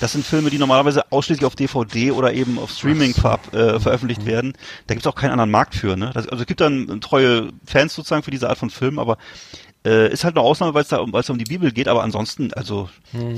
das 0.00 0.12
sind 0.12 0.24
Filme, 0.26 0.50
die 0.50 0.58
normalerweise 0.58 1.10
ausschließlich 1.10 1.46
auf 1.46 1.54
DVD 1.56 2.10
oder 2.12 2.32
eben 2.32 2.58
auf 2.58 2.70
Streaming 2.70 3.14
verab, 3.14 3.54
äh, 3.54 3.80
veröffentlicht 3.80 4.22
Mhm. 4.22 4.26
werden. 4.26 4.52
Da 4.86 4.94
gibt 4.94 5.06
es 5.06 5.10
auch 5.10 5.14
keinen 5.16 5.30
anderen 5.32 5.50
Markt 5.50 5.74
für, 5.74 5.96
ne? 5.96 6.10
Das, 6.14 6.28
also 6.28 6.42
es 6.42 6.46
gibt 6.46 6.60
dann 6.60 7.00
treue 7.00 7.50
Fans 7.64 7.94
sozusagen 7.94 8.22
für 8.22 8.30
diese 8.30 8.48
Art 8.48 8.58
von 8.58 8.70
Film, 8.70 8.98
aber 8.98 9.16
äh, 9.84 10.12
ist 10.12 10.24
halt 10.24 10.36
eine 10.36 10.44
Ausnahme, 10.44 10.74
weil 10.74 10.82
es 10.82 10.88
da, 10.88 10.98
um- 10.98 11.12
weil's 11.12 11.26
da 11.26 11.32
um 11.32 11.38
die 11.38 11.44
Bibel 11.44 11.70
geht, 11.70 11.86
aber 11.88 12.02
ansonsten, 12.02 12.52
also 12.54 12.88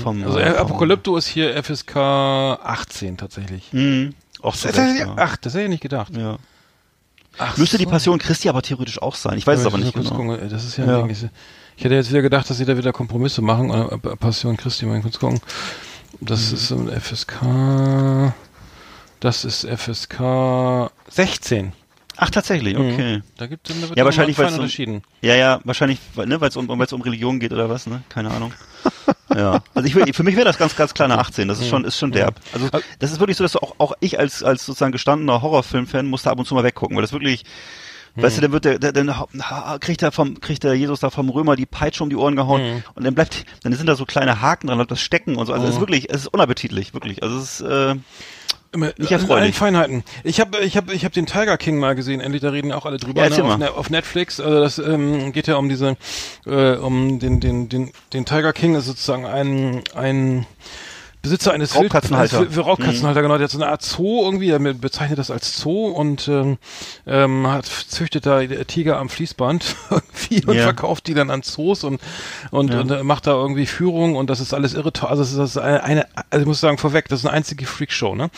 vom 0.01 0.23
Also 0.23 0.39
äh, 0.39 0.49
vom- 0.51 0.57
Apokalypto 0.57 1.15
ist 1.15 1.27
hier 1.27 1.55
FSK 1.63 1.95
18 1.97 3.17
tatsächlich. 3.17 3.71
Mhm. 3.71 4.15
Auch 4.41 4.55
so 4.55 4.67
Das 4.69 4.77
recht, 4.77 4.93
ich, 4.95 4.99
ja. 5.01 5.13
ach, 5.17 5.37
das 5.37 5.53
hätte 5.53 5.65
ich 5.65 5.69
nicht 5.69 5.83
gedacht. 5.83 6.15
ja. 6.17 6.37
Ach, 7.37 7.55
Müsste 7.57 7.77
die 7.77 7.83
so. 7.85 7.89
Passion 7.91 8.17
Christi 8.19 8.49
aber 8.49 8.61
theoretisch 8.63 9.01
auch 9.01 9.15
sein. 9.15 9.37
Ich 9.37 9.45
weiß 9.47 9.59
es 9.59 9.65
aber 9.65 9.77
ich 9.77 9.85
nicht 9.85 9.93
genau. 9.95 10.09
Gucken. 10.09 10.31
Äh, 10.39 10.49
Das 10.49 10.65
ist 10.65 10.75
ja, 10.77 10.85
Ja. 10.85 10.99
eigentlich- 10.99 11.25
Ich 11.77 11.83
hätte 11.85 11.95
jetzt 11.95 12.09
wieder 12.09 12.21
gedacht, 12.21 12.49
dass 12.49 12.57
sie 12.57 12.65
da 12.65 12.75
wieder 12.75 12.91
Kompromisse 12.91 13.41
machen. 13.41 13.69
Äh, 13.69 13.97
Passion 14.17 14.57
Christi, 14.57 14.85
mal 14.85 14.99
kurz 15.01 15.19
gucken. 15.19 15.39
Mhm. 16.19 16.25
Das 16.25 16.51
ist 16.51 16.71
ein 16.71 16.89
FSK. 16.89 18.33
Das 19.19 19.45
ist 19.45 19.67
FSK 19.67 20.91
16. 21.09 21.73
Ach, 22.21 22.29
tatsächlich, 22.29 22.77
okay. 22.77 23.21
Da 23.37 23.47
gibt 23.47 23.69
es 23.69 23.75
Ja, 23.95 24.03
wahrscheinlich, 24.03 24.37
weil 24.37 24.47
weil's 24.47 24.55
unterschieden. 24.55 25.03
Ja, 25.21 25.35
ja, 25.35 25.61
wahrscheinlich, 25.63 25.99
weil 26.15 26.27
ne, 26.27 26.37
es 26.41 26.57
um, 26.57 26.67
weil's 26.67 26.91
um 26.91 27.01
Religion 27.01 27.39
geht 27.39 27.53
oder 27.53 27.69
was, 27.69 27.87
ne? 27.87 28.03
Keine 28.09 28.29
Ahnung. 28.29 28.51
ja. 29.35 29.63
Also 29.73 29.87
ich 29.87 30.15
für 30.15 30.23
mich 30.23 30.35
wäre 30.35 30.43
das 30.43 30.57
ganz, 30.57 30.75
ganz 30.75 30.93
klar 30.93 31.05
eine 31.05 31.17
18. 31.17 31.47
Das 31.47 31.61
ist 31.61 31.69
schon, 31.69 31.85
ist 31.85 31.97
schon 31.97 32.11
derb. 32.11 32.35
Also 32.51 32.67
das 32.99 33.13
ist 33.13 33.21
wirklich 33.21 33.37
so, 33.37 33.45
dass 33.45 33.55
auch, 33.55 33.75
auch 33.77 33.93
ich 34.01 34.19
als, 34.19 34.43
als 34.43 34.65
sozusagen 34.65 34.91
gestandener 34.91 35.41
Horrorfilm-Fan 35.41 36.07
musste 36.07 36.29
ab 36.29 36.39
und 36.39 36.45
zu 36.45 36.55
mal 36.55 36.65
weggucken, 36.65 36.97
weil 36.97 37.03
das 37.03 37.13
wirklich, 37.13 37.45
weißt 38.21 38.37
du, 38.37 38.41
dann 38.41 38.51
wird 38.51 38.65
der, 38.65 38.79
der, 38.79 38.91
dann 38.91 39.13
kriegt 39.79 40.01
er 40.01 40.11
vom, 40.11 40.39
kriegt 40.41 40.63
der 40.63 40.73
Jesus 40.75 40.99
da 40.99 41.09
vom 41.09 41.29
Römer 41.29 41.55
die 41.55 41.65
Peitsche 41.65 42.03
um 42.03 42.09
die 42.09 42.15
Ohren 42.15 42.35
gehauen 42.35 42.83
und 42.95 43.03
dann 43.05 43.15
bleibt, 43.15 43.45
dann 43.63 43.73
sind 43.73 43.87
da 43.87 43.95
so 43.95 44.05
kleine 44.05 44.41
Haken 44.41 44.67
dran, 44.67 44.85
das 44.87 45.01
Stecken 45.01 45.35
und 45.35 45.45
so. 45.45 45.53
Also 45.53 45.65
es 45.67 45.73
ist 45.75 45.79
wirklich, 45.79 46.09
es 46.09 46.21
ist 46.21 46.27
unappetitlich, 46.27 46.93
wirklich. 46.93 47.23
Also 47.23 47.37
es 47.37 47.59
ist, 47.59 47.61
äh, 47.61 47.95
Nicht 47.95 48.03
in 48.75 48.83
allen 48.83 49.11
erfreulich. 49.11 49.55
Feinheiten. 49.55 50.03
Ich 50.23 50.39
habe 50.39 50.59
ich 50.59 50.77
hab, 50.77 50.91
ich 50.91 51.03
hab 51.05 51.11
den 51.13 51.25
Tiger 51.25 51.57
King 51.57 51.79
mal 51.79 51.95
gesehen, 51.95 52.21
endlich, 52.21 52.41
da 52.41 52.49
reden 52.51 52.71
auch 52.71 52.85
alle 52.85 52.97
drüber, 52.97 53.23
Ja, 53.27 53.29
ne, 53.29 53.43
auf. 53.43 53.57
Ne- 53.57 53.71
auf 53.71 53.89
Netflix. 53.89 54.39
Also 54.39 54.59
das 54.59 54.77
ähm, 54.77 55.31
geht 55.31 55.47
ja 55.47 55.55
um 55.55 55.69
diese, 55.69 55.97
äh, 56.45 56.73
um 56.75 57.19
den, 57.19 57.39
den, 57.39 57.67
den, 57.69 57.91
den 58.13 58.25
Tiger 58.25 58.53
King 58.53 58.75
ist 58.75 58.85
sozusagen 58.85 59.25
ein, 59.25 59.81
ein 59.95 60.45
Besitzer 61.21 61.51
eines 61.53 61.73
Wild- 61.73 61.83
Raubkatzenhalter. 61.85 62.39
Wild- 62.55 62.65
Raubkatzenhalter, 62.65 63.21
genau, 63.21 63.37
der 63.37 63.43
hat 63.45 63.51
so 63.51 63.57
eine 63.57 63.67
Art 63.67 63.81
Zoo 63.83 64.23
irgendwie, 64.23 64.49
er 64.49 64.59
bezeichnet 64.59 65.19
das 65.19 65.29
als 65.31 65.59
Zoo 65.59 65.87
und 65.87 66.27
ähm, 66.29 66.57
ähm, 67.05 67.45
hat 67.47 67.65
züchtet 67.65 68.25
da 68.25 68.41
Tiger 68.45 68.97
am 68.99 69.09
Fließband 69.09 69.75
irgendwie 69.91 70.45
und 70.45 70.55
Ja. 70.55 70.63
verkauft 70.63 71.07
die 71.07 71.13
dann 71.13 71.29
an 71.29 71.41
Zoos 71.43 71.83
und 71.83 71.99
und, 72.51 72.73
und 72.73 72.91
äh, 72.91 73.03
macht 73.03 73.27
da 73.27 73.31
irgendwie 73.31 73.65
Führung 73.65 74.15
und 74.15 74.29
das 74.29 74.39
ist 74.39 74.53
alles 74.53 74.73
irre. 74.73 74.91
Also 75.01 75.23
ist 75.23 75.37
das 75.37 75.51
ist 75.51 75.57
eine, 75.57 75.83
eine 75.83 76.05
also 76.29 76.41
ich 76.41 76.47
muss 76.47 76.61
sagen 76.61 76.77
vorweg, 76.77 77.07
das 77.09 77.19
ist 77.19 77.25
eine 77.25 77.33
einzige 77.35 77.65
Freakshow, 77.65 78.15
ne? 78.15 78.29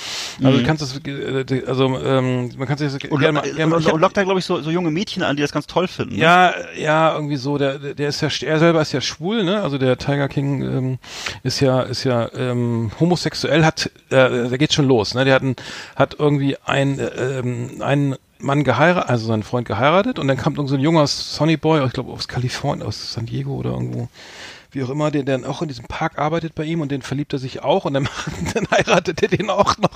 Also 0.44 0.58
du 0.58 0.64
kannst 0.66 0.82
das 0.82 0.98
äh, 1.06 1.64
also 1.68 2.00
ähm, 2.00 2.52
man 2.58 2.68
kann 2.68 2.78
sich 2.78 2.92
das 2.92 3.12
und, 3.12 3.20
gerne 3.20 3.42
mal, 3.42 3.52
gerne 3.54 3.76
und, 3.76 3.86
und 3.86 4.02
lockt 4.02 4.18
da, 4.18 4.24
glaube 4.24 4.40
ich, 4.40 4.46
so, 4.46 4.60
so 4.62 4.72
junge 4.72 4.90
Mädchen 4.92 5.22
an, 5.24 5.36
die 5.36 5.44
das 5.44 5.52
ganz 5.52 5.68
toll 5.68 5.88
finden. 5.88 6.16
ne? 6.16 6.22
ja, 6.22 6.54
ja, 6.78 7.14
irgendwie 7.14 7.38
so. 7.38 7.58
Der, 7.58 7.78
der 7.78 7.94
der 7.94 8.10
ist 8.10 8.22
ja, 8.22 8.30
er 8.48 8.58
selber 8.60 8.82
ist 8.82 8.92
ja 8.92 9.02
schwul, 9.02 9.44
ne? 9.44 9.62
Also 9.62 9.78
der 9.78 9.98
Tiger 9.98 10.28
King 10.28 10.62
ähm, 10.64 11.00
ist 11.44 11.60
ja, 11.60 11.82
ist 11.82 12.04
ja 12.04 12.28
ähm, 12.36 12.70
homosexuell. 12.99 13.65
Hat, 13.65 13.91
äh, 14.09 14.49
da 14.49 14.57
geht's 14.57 14.76
schon 14.76 14.88
los, 14.88 15.13
ne? 15.13 15.26
Der 15.26 15.36
hat, 15.36 15.43
ein, 15.43 15.55
hat 15.95 16.15
irgendwie 16.19 16.57
ein, 16.65 16.99
äh, 16.99 17.39
ähm, 17.39 17.82
einen 17.82 18.15
Mann 18.39 18.63
geheiratet, 18.63 19.09
also 19.09 19.28
seinen 19.28 19.43
Freund 19.43 19.67
geheiratet, 19.67 20.19
und 20.19 20.28
dann 20.28 20.38
kam 20.38 20.55
so 20.67 20.76
ein 20.76 20.82
junger 20.82 21.07
Sonny 21.07 21.57
Boy, 21.57 21.86
ich 21.86 21.93
glaube 21.93 22.11
aus 22.11 22.28
Kalifornien, 22.28 22.88
aus 22.88 23.13
San 23.13 23.26
Diego 23.26 23.55
oder 23.55 23.72
irgendwo. 23.72 24.09
Wie 24.74 24.82
auch 24.84 24.89
immer, 24.89 25.11
der 25.11 25.24
dann 25.24 25.43
auch 25.43 25.61
in 25.61 25.67
diesem 25.67 25.84
Park 25.86 26.17
arbeitet 26.17 26.55
bei 26.55 26.63
ihm 26.63 26.80
und 26.80 26.89
den 26.91 27.01
verliebt 27.01 27.34
er 27.34 27.39
sich 27.39 27.61
auch 27.61 27.84
und 27.84 27.93
dann, 27.93 28.07
dann 28.53 28.67
heiratet 28.72 29.22
er 29.22 29.28
den 29.28 29.49
auch 29.49 29.78
noch. 29.80 29.89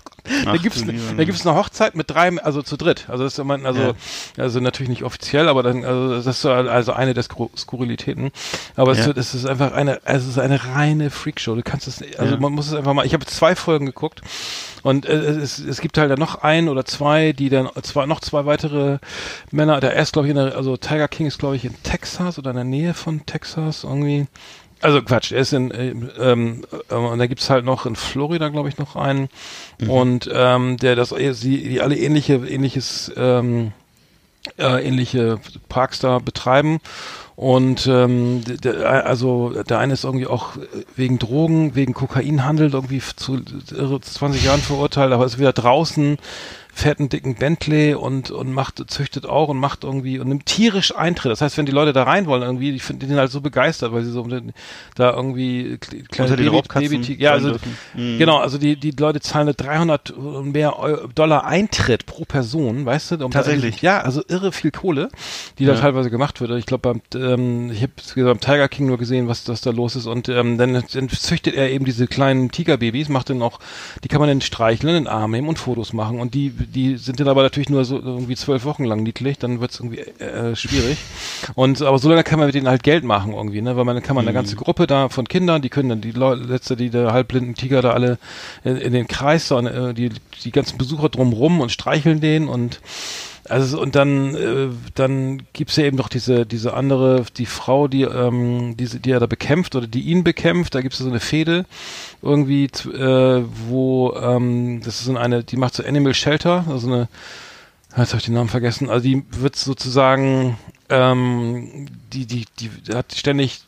da 0.43 0.57
gibt's, 0.57 0.83
ne- 0.83 0.99
da 1.15 1.23
gibt's 1.23 1.47
eine 1.47 1.55
Hochzeit 1.57 1.95
mit 1.95 2.09
drei, 2.11 2.37
also 2.43 2.61
zu 2.61 2.75
dritt. 2.75 3.05
Also 3.09 3.23
das 3.23 3.33
ist 3.33 3.39
immer, 3.39 3.63
also, 3.63 3.93
also 4.37 4.59
natürlich 4.59 4.89
nicht 4.89 5.03
offiziell, 5.03 5.47
aber 5.47 5.63
dann, 5.63 5.85
also 5.85 6.15
das 6.15 6.25
ist 6.27 6.41
so 6.41 6.51
also 6.51 6.91
eine 6.91 7.13
der 7.13 7.23
Skurrilitäten. 7.23 8.31
Aber 8.75 8.91
es, 8.91 8.99
Ja. 8.99 9.05
wird- 9.07 9.17
es 9.17 9.33
ist 9.33 9.45
einfach 9.45 9.71
eine, 9.71 10.01
es 10.03 10.27
ist 10.27 10.37
eine 10.39 10.63
reine 10.65 11.09
Freakshow. 11.09 11.55
Du 11.55 11.61
kannst 11.63 11.87
es, 11.87 12.01
also 12.17 12.33
Ja. 12.35 12.39
man 12.41 12.51
muss 12.53 12.67
es 12.67 12.73
einfach 12.73 12.93
mal. 12.93 13.05
Ich 13.05 13.13
habe 13.13 13.25
zwei 13.25 13.55
Folgen 13.55 13.85
geguckt 13.85 14.21
und 14.83 15.05
äh, 15.05 15.13
es, 15.13 15.57
es 15.59 15.79
gibt 15.79 15.97
halt 15.97 16.11
dann 16.11 16.19
noch 16.19 16.41
ein 16.43 16.67
oder 16.69 16.83
zwei, 16.85 17.31
die 17.31 17.49
dann 17.49 17.69
zwei 17.81 18.05
noch 18.05 18.19
zwei 18.19 18.45
weitere 18.45 18.97
Männer. 19.51 19.79
Der 19.79 19.93
erst 19.93 20.13
glaube 20.13 20.27
ich 20.27 20.31
in 20.31 20.37
der, 20.37 20.55
also 20.57 20.75
Tiger 20.75 21.07
King 21.07 21.27
ist 21.27 21.37
glaube 21.39 21.55
ich 21.55 21.63
in 21.65 21.81
Texas 21.83 22.37
oder 22.37 22.49
in 22.51 22.55
der 22.57 22.65
Nähe 22.65 22.93
von 22.93 23.25
Texas 23.25 23.83
irgendwie. 23.85 24.27
Also 24.85 25.01
Quatsch, 25.01 25.31
er 25.31 25.39
ist 25.39 25.51
in, 25.51 25.73
ähm, 25.73 26.63
ähm, 26.91 27.05
und 27.05 27.17
da 27.17 27.25
gibt's 27.25 27.49
halt 27.49 27.65
noch 27.65 27.87
in 27.87 27.95
Florida, 27.95 28.49
glaube 28.49 28.69
ich, 28.69 28.77
noch 28.77 28.95
einen. 28.95 29.29
Und 29.87 30.29
ähm, 30.31 30.77
der 30.77 30.95
das 30.95 31.11
äh, 31.11 31.33
sie 31.33 31.67
die 31.67 31.81
alle 31.81 31.97
ähnliche, 31.97 32.35
ähnliches, 32.35 33.11
ähm, 33.17 33.71
äh, 34.59 34.87
ähnliche 34.87 35.39
Parks 35.69 35.97
da 35.97 36.19
betreiben. 36.19 36.81
Und 37.35 37.87
ähm, 37.87 38.43
der, 38.45 39.07
also 39.07 39.63
der 39.63 39.79
eine 39.79 39.93
ist 39.93 40.03
irgendwie 40.03 40.27
auch 40.27 40.51
wegen 40.95 41.17
Drogen, 41.17 41.73
wegen 41.73 41.95
Kokainhandel 41.95 42.71
irgendwie 42.71 43.01
zu 43.15 43.41
irre 43.75 43.99
20 43.99 44.43
Jahren 44.43 44.61
verurteilt, 44.61 45.11
aber 45.13 45.25
ist 45.25 45.39
wieder 45.39 45.51
draußen, 45.51 46.19
fährt 46.77 46.99
einen 46.99 47.07
dicken 47.09 47.35
Bentley 47.35 47.93
und 47.95 48.31
und 48.31 48.51
macht 48.51 48.83
züchtet 48.91 49.25
auch 49.25 49.47
und 49.47 49.57
macht 49.57 49.85
irgendwie 49.85 50.19
und 50.19 50.27
nimmt 50.27 50.45
tierisch 50.45 50.93
Eintritt. 50.95 51.31
Das 51.31 51.39
heißt, 51.39 51.57
wenn 51.57 51.65
die 51.65 51.71
Leute 51.71 51.93
da 51.93 52.03
rein 52.03 52.25
wollen 52.27 52.41
irgendwie, 52.41 52.71
ich 52.75 52.83
finde 52.83 53.05
die 53.05 53.09
sind 53.09 53.17
halt 53.17 53.31
so 53.31 53.39
begeistert, 53.39 53.93
weil 53.93 54.03
sie 54.03 54.11
so 54.11 54.27
da 54.95 55.13
irgendwie 55.15 55.77
kle- 55.81 56.05
kleine 56.09 56.35
Baby, 56.35 56.97
Baby 56.97 57.15
ja, 57.23 57.31
also. 57.31 57.55
Mhm. 57.93 58.17
genau, 58.17 58.37
also 58.39 58.57
die 58.57 58.75
die 58.75 58.91
Leute 58.91 59.21
zahlen 59.21 59.53
300 59.55 60.11
und 60.11 60.51
mehr 60.51 60.73
Dollar 61.15 61.45
Eintritt 61.45 62.05
pro 62.05 62.25
Person, 62.25 62.85
weißt 62.85 63.11
du? 63.11 63.15
Um 63.15 63.31
da- 63.31 63.39
Tatsächlich? 63.39 63.81
ja, 63.81 64.01
also 64.01 64.21
irre 64.27 64.51
viel 64.51 64.71
Kohle, 64.71 65.09
die 65.57 65.65
da 65.65 65.73
Ja. 65.75 65.79
teilweise 65.79 66.09
gemacht 66.09 66.41
wird. 66.41 66.51
Ich 66.51 66.65
glaube, 66.65 66.81
beim, 66.93 67.01
ähm, 67.21 67.71
ich 67.71 67.83
habe 67.83 67.93
beim 68.15 68.39
Tiger 68.41 68.67
King 68.67 68.87
nur 68.87 68.97
gesehen, 68.97 69.27
was, 69.29 69.47
was 69.47 69.61
da 69.61 69.69
los 69.71 69.95
ist. 69.95 70.07
Und 70.07 70.27
ähm, 70.27 70.57
dann, 70.57 70.73
dann 70.91 71.09
züchtet 71.09 71.55
er 71.55 71.69
eben 71.71 71.85
diese 71.85 72.07
kleinen 72.07 72.51
Tigerbabys, 72.51 73.07
macht 73.07 73.29
dann 73.29 73.41
auch, 73.41 73.59
die 74.03 74.07
kann 74.09 74.19
man 74.19 74.27
dann 74.27 74.41
streicheln, 74.41 74.89
in 74.95 75.03
den 75.05 75.07
Arm 75.07 75.31
nehmen 75.31 75.47
und 75.47 75.57
Fotos 75.59 75.93
machen. 75.93 76.19
Und 76.19 76.33
die, 76.33 76.51
die 76.65 76.97
sind 76.97 77.19
dann 77.19 77.27
aber 77.27 77.43
natürlich 77.43 77.69
nur 77.69 77.85
so 77.85 77.99
irgendwie 77.99 78.35
zwölf 78.35 78.65
Wochen 78.65 78.83
lang 78.85 79.03
niedlich, 79.03 79.37
dann 79.37 79.61
wird's 79.61 79.79
irgendwie 79.79 79.99
äh, 79.99 80.55
schwierig. 80.55 80.97
Und 81.55 81.81
aber 81.81 81.97
so 81.99 82.09
lange 82.09 82.23
kann 82.23 82.39
man 82.39 82.47
mit 82.47 82.55
denen 82.55 82.67
halt 82.67 82.83
Geld 82.83 83.03
machen 83.03 83.33
irgendwie, 83.33 83.61
ne? 83.61 83.75
Weil 83.77 83.85
man 83.85 83.95
dann 83.95 84.03
kann 84.03 84.15
man 84.15 84.23
eine 84.25 84.31
Mhm. 84.31 84.35
ganze 84.35 84.55
Gruppe 84.55 84.87
da 84.87 85.09
von 85.09 85.27
Kindern, 85.27 85.61
die 85.61 85.69
können 85.69 85.89
dann 85.89 86.01
die 86.01 86.11
Leute, 86.11 86.43
letzte, 86.43 86.75
die 86.75 86.89
der 86.89 87.13
halbblinden 87.13 87.55
Tiger 87.55 87.81
da 87.81 87.91
alle 87.91 88.17
in, 88.63 88.77
in 88.77 88.93
den 88.93 89.07
Kreis, 89.07 89.47
so, 89.47 89.59
äh, 89.59 89.93
die, 89.93 90.09
die 90.43 90.51
ganzen 90.51 90.77
Besucher 90.77 91.09
drumrum 91.09 91.61
und 91.61 91.71
streicheln 91.71 92.19
den 92.21 92.47
und 92.47 92.79
Also 93.47 93.79
und 93.79 93.95
dann 93.95 94.33
äh, 94.35 94.69
dann 94.95 95.43
gibt's 95.53 95.75
ja 95.75 95.83
eben 95.83 95.97
noch 95.97 96.09
diese 96.09 96.45
diese 96.45 96.73
andere 96.73 97.25
die 97.37 97.45
Frau 97.45 97.87
die 97.87 98.01
ähm, 98.03 98.75
diese 98.77 98.99
die 98.99 99.11
er 99.11 99.19
da 99.19 99.27
bekämpft 99.27 99.75
oder 99.75 99.85
die 99.87 100.01
ihn 100.01 100.23
bekämpft. 100.23 100.73
Da 100.73 100.81
gibt's 100.81 100.97
so 100.97 101.07
eine 101.07 101.19
Fehde 101.19 101.65
irgendwie 102.23 102.65
äh, 102.65 103.43
wo 103.67 104.13
ähm, 104.19 104.81
das 104.83 104.99
ist 104.99 105.05
so 105.05 105.15
eine 105.15 105.43
die 105.43 105.57
macht 105.57 105.75
so 105.75 105.83
Animal 105.83 106.13
Shelter 106.15 106.65
also 106.69 106.87
eine 106.87 107.07
jetzt 107.97 108.09
habe 108.09 108.17
ich 108.17 108.25
den 108.25 108.33
Namen 108.33 108.49
vergessen. 108.49 108.89
Also 108.89 109.03
die 109.03 109.23
wird 109.29 109.55
sozusagen 109.55 110.57
ähm, 110.89 111.85
die 112.11 112.25
die 112.25 112.45
die 112.59 112.69
hat 112.93 113.13
ständig 113.15 113.61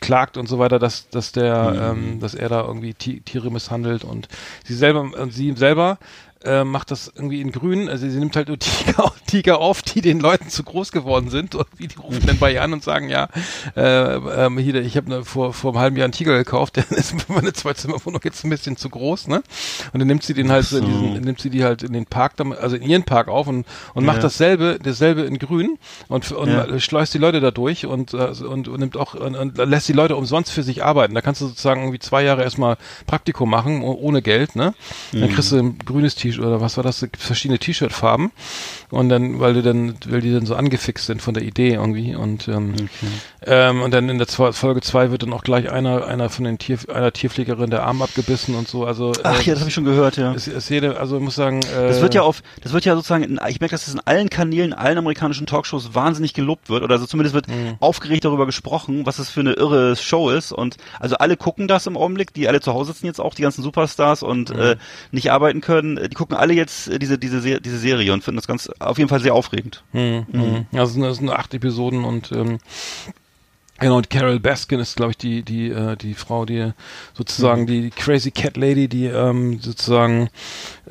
klagt 0.00 0.36
und 0.36 0.48
so 0.48 0.58
weiter 0.58 0.78
dass 0.78 1.08
dass 1.08 1.30
der 1.32 1.92
ähm, 1.92 2.18
dass 2.20 2.34
er 2.34 2.48
da 2.48 2.62
irgendwie 2.66 2.94
Ti- 2.94 3.20
Tiere 3.20 3.50
misshandelt 3.50 4.02
und 4.02 4.28
sie 4.64 4.74
selber 4.74 5.00
und 5.02 5.32
sie 5.32 5.52
selber 5.52 5.98
äh, 6.44 6.64
macht 6.64 6.90
das 6.90 7.12
irgendwie 7.14 7.40
in 7.40 7.52
grün, 7.52 7.88
also 7.88 8.08
sie 8.08 8.18
nimmt 8.18 8.34
halt 8.36 8.48
nur 8.48 8.58
Tiger, 8.58 9.12
Tiger 9.26 9.58
auf, 9.58 9.82
die 9.82 10.00
den 10.00 10.20
Leuten 10.20 10.48
zu 10.48 10.62
groß 10.62 10.90
geworden 10.92 11.28
sind. 11.30 11.54
Irgendwie 11.54 11.88
die 11.88 11.96
rufen 11.98 12.26
dann 12.26 12.38
bei 12.38 12.52
ihr 12.52 12.62
an 12.62 12.72
und 12.72 12.82
sagen, 12.82 13.08
ja, 13.08 13.28
äh, 13.76 14.14
ähm, 14.46 14.58
hier, 14.58 14.74
ich 14.76 14.96
habe 14.96 15.08
ne, 15.10 15.24
vor, 15.24 15.52
vor 15.52 15.72
einem 15.72 15.80
halben 15.80 15.96
Jahr 15.96 16.04
einen 16.04 16.12
Tiger 16.12 16.36
gekauft, 16.36 16.76
der 16.76 16.90
ist 16.90 17.28
meine 17.28 17.52
Zwei-Zimmer-Wohnung 17.52 18.20
jetzt 18.24 18.44
ein 18.44 18.50
bisschen 18.50 18.76
zu 18.76 18.88
groß, 18.88 19.28
ne? 19.28 19.42
Und 19.92 20.00
dann 20.00 20.06
nimmt 20.08 20.22
sie 20.22 20.34
den 20.34 20.50
halt 20.50 20.64
so 20.66 20.78
in 20.78 20.86
diesen, 20.86 21.12
nimmt 21.24 21.40
sie 21.40 21.50
die 21.50 21.64
halt 21.64 21.82
in 21.82 21.92
den 21.92 22.06
Park, 22.06 22.32
also 22.60 22.76
in 22.76 22.82
ihren 22.82 23.02
Park 23.04 23.28
auf 23.28 23.46
und, 23.46 23.66
und 23.94 24.04
macht 24.04 24.16
Ja. 24.18 24.22
dasselbe, 24.22 24.78
dasselbe 24.82 25.22
in 25.22 25.38
grün 25.38 25.78
und, 26.08 26.30
und 26.32 26.48
Ja. 26.50 26.78
schleust 26.80 27.12
die 27.14 27.18
Leute 27.18 27.40
da 27.40 27.50
durch 27.50 27.86
und, 27.86 28.14
äh, 28.14 28.16
und, 28.44 28.68
und 28.68 28.80
nimmt 28.80 28.96
auch 28.96 29.14
und, 29.14 29.36
und 29.36 29.58
lässt 29.58 29.88
die 29.88 29.92
Leute 29.92 30.16
umsonst 30.16 30.50
für 30.52 30.62
sich 30.62 30.84
arbeiten. 30.84 31.14
Da 31.14 31.20
kannst 31.20 31.40
du 31.40 31.46
sozusagen 31.46 31.82
irgendwie 31.82 31.98
zwei 31.98 32.22
Jahre 32.22 32.42
erstmal 32.42 32.76
Praktikum 33.06 33.50
machen, 33.50 33.82
oh- 33.82 33.98
ohne 34.00 34.22
Geld, 34.22 34.56
ne? 34.56 34.74
Dann 35.12 35.28
kriegst 35.30 35.52
du 35.52 35.58
ein 35.58 35.78
grünes 35.78 36.14
T-Shirt 36.38 36.46
oder 36.46 36.60
was 36.60 36.76
war 36.76 36.84
das? 36.84 37.06
Verschiedene 37.16 37.58
T-Shirt-Farben 37.58 38.30
und 38.90 39.08
dann, 39.08 39.40
weil 39.40 39.54
du 39.54 39.62
dann, 39.62 39.94
weil 40.08 40.20
die 40.20 40.32
dann 40.32 40.46
so 40.46 40.54
angefixt 40.54 41.06
sind 41.06 41.22
von 41.22 41.34
der 41.34 41.42
Idee 41.44 41.74
irgendwie 41.74 42.14
und 42.14 42.48
ähm, 42.48 42.74
ähm, 43.46 43.82
und 43.82 43.92
dann 43.94 44.08
in 44.08 44.18
der 44.18 44.26
zwei, 44.28 44.52
Folge 44.52 44.80
zwei 44.82 45.10
wird 45.10 45.22
dann 45.22 45.32
auch 45.32 45.42
gleich 45.42 45.70
einer, 45.70 46.06
einer 46.06 46.28
von 46.28 46.44
den 46.44 46.58
Tier, 46.58 46.78
einer 46.92 47.12
Tierpflegerin 47.12 47.70
der 47.70 47.84
Arm 47.84 48.02
abgebissen 48.02 48.54
und 48.54 48.68
so. 48.68 48.84
Also 48.84 49.12
Ach 49.22 49.40
äh, 49.40 49.44
ja, 49.44 49.52
das 49.54 49.60
habe 49.60 49.68
ich 49.68 49.74
schon 49.74 49.84
gehört, 49.84 50.16
ja. 50.16 50.32
ist, 50.32 50.46
ist 50.48 50.68
jede, 50.68 50.98
also 50.98 51.16
ich 51.16 51.22
muss 51.22 51.34
sagen, 51.36 51.60
äh, 51.62 51.88
Das 51.88 52.00
wird 52.02 52.14
ja 52.14 52.22
auf, 52.22 52.42
das 52.62 52.72
wird 52.72 52.84
ja 52.84 52.94
sozusagen, 52.94 53.22
in, 53.24 53.40
ich 53.48 53.60
merke, 53.60 53.74
dass 53.74 53.84
das 53.86 53.94
in 53.94 54.00
allen 54.04 54.28
Kanälen, 54.28 54.72
allen 54.72 54.98
amerikanischen 54.98 55.46
Talkshows 55.46 55.94
wahnsinnig 55.94 56.34
gelobt 56.34 56.68
wird 56.68 56.82
oder 56.82 56.94
also 56.94 57.06
zumindest 57.06 57.34
wird 57.34 57.48
Mhm. 57.48 57.76
aufgeregt 57.80 58.24
darüber 58.24 58.46
gesprochen, 58.46 59.06
was 59.06 59.16
das 59.16 59.30
für 59.30 59.40
eine 59.40 59.54
irre 59.54 59.96
Show 59.96 60.30
ist 60.30 60.52
und 60.52 60.76
also 61.00 61.16
alle 61.16 61.36
gucken 61.36 61.66
das 61.68 61.86
im 61.86 61.96
Augenblick, 61.96 62.34
die 62.34 62.46
alle 62.48 62.60
zu 62.60 62.74
Hause 62.74 62.92
sitzen 62.92 63.06
jetzt 63.06 63.20
auch, 63.20 63.34
die 63.34 63.42
ganzen 63.42 63.62
Superstars 63.62 64.22
und 64.22 64.50
Mhm. 64.54 64.60
äh, 64.60 64.76
nicht 65.12 65.30
arbeiten 65.32 65.60
können, 65.60 65.96
die 65.96 66.14
gucken 66.14 66.36
alle 66.36 66.52
jetzt 66.52 66.88
äh, 66.88 66.98
diese 66.98 67.18
diese 67.18 67.40
Se- 67.40 67.60
diese 67.60 67.78
Serie 67.78 68.12
und 68.12 68.22
finden 68.22 68.36
das 68.36 68.46
ganz 68.46 68.70
auf 68.80 68.98
jeden 68.98 69.08
Fall 69.08 69.20
sehr 69.20 69.34
aufregend. 69.34 69.82
Hm, 69.92 70.26
hm. 70.30 70.66
Also 70.72 71.04
es 71.04 71.18
sind 71.18 71.30
acht 71.30 71.54
Episoden 71.54 72.04
und 72.04 72.32
ähm, 72.32 72.58
Genau, 73.80 73.96
und 73.96 74.10
Carol 74.10 74.38
Baskin 74.38 74.78
ist, 74.78 74.94
glaube 74.96 75.12
ich, 75.12 75.16
die, 75.16 75.42
die, 75.42 75.70
äh, 75.70 75.96
die 75.96 76.12
Frau, 76.12 76.44
die 76.44 76.72
sozusagen 77.14 77.66
die 77.66 77.88
Crazy 77.88 78.30
Cat 78.30 78.58
Lady, 78.58 78.88
die 78.88 79.06
ähm, 79.06 79.58
sozusagen 79.58 80.28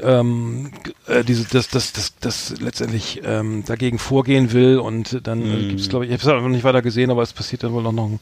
ähm, 0.01 0.71
äh, 1.05 1.23
diese, 1.23 1.47
das, 1.47 1.69
das, 1.69 1.93
das, 1.93 2.15
das 2.19 2.59
letztendlich 2.59 3.21
ähm, 3.23 3.63
dagegen 3.63 3.99
vorgehen 3.99 4.53
will 4.53 4.79
und 4.79 5.19
dann 5.27 5.43
äh, 5.43 5.67
gibt 5.67 5.81
es, 5.81 5.89
glaube 5.89 6.05
ich, 6.05 6.11
ich 6.11 6.19
habe 6.19 6.37
es 6.37 6.41
noch 6.41 6.49
nicht 6.49 6.63
weiter 6.63 6.81
gesehen, 6.81 7.11
aber 7.11 7.21
es 7.21 7.31
passiert 7.31 7.63
dann 7.63 7.73
wohl 7.73 7.83
noch, 7.83 7.91
noch 7.91 8.07
ein, 8.07 8.19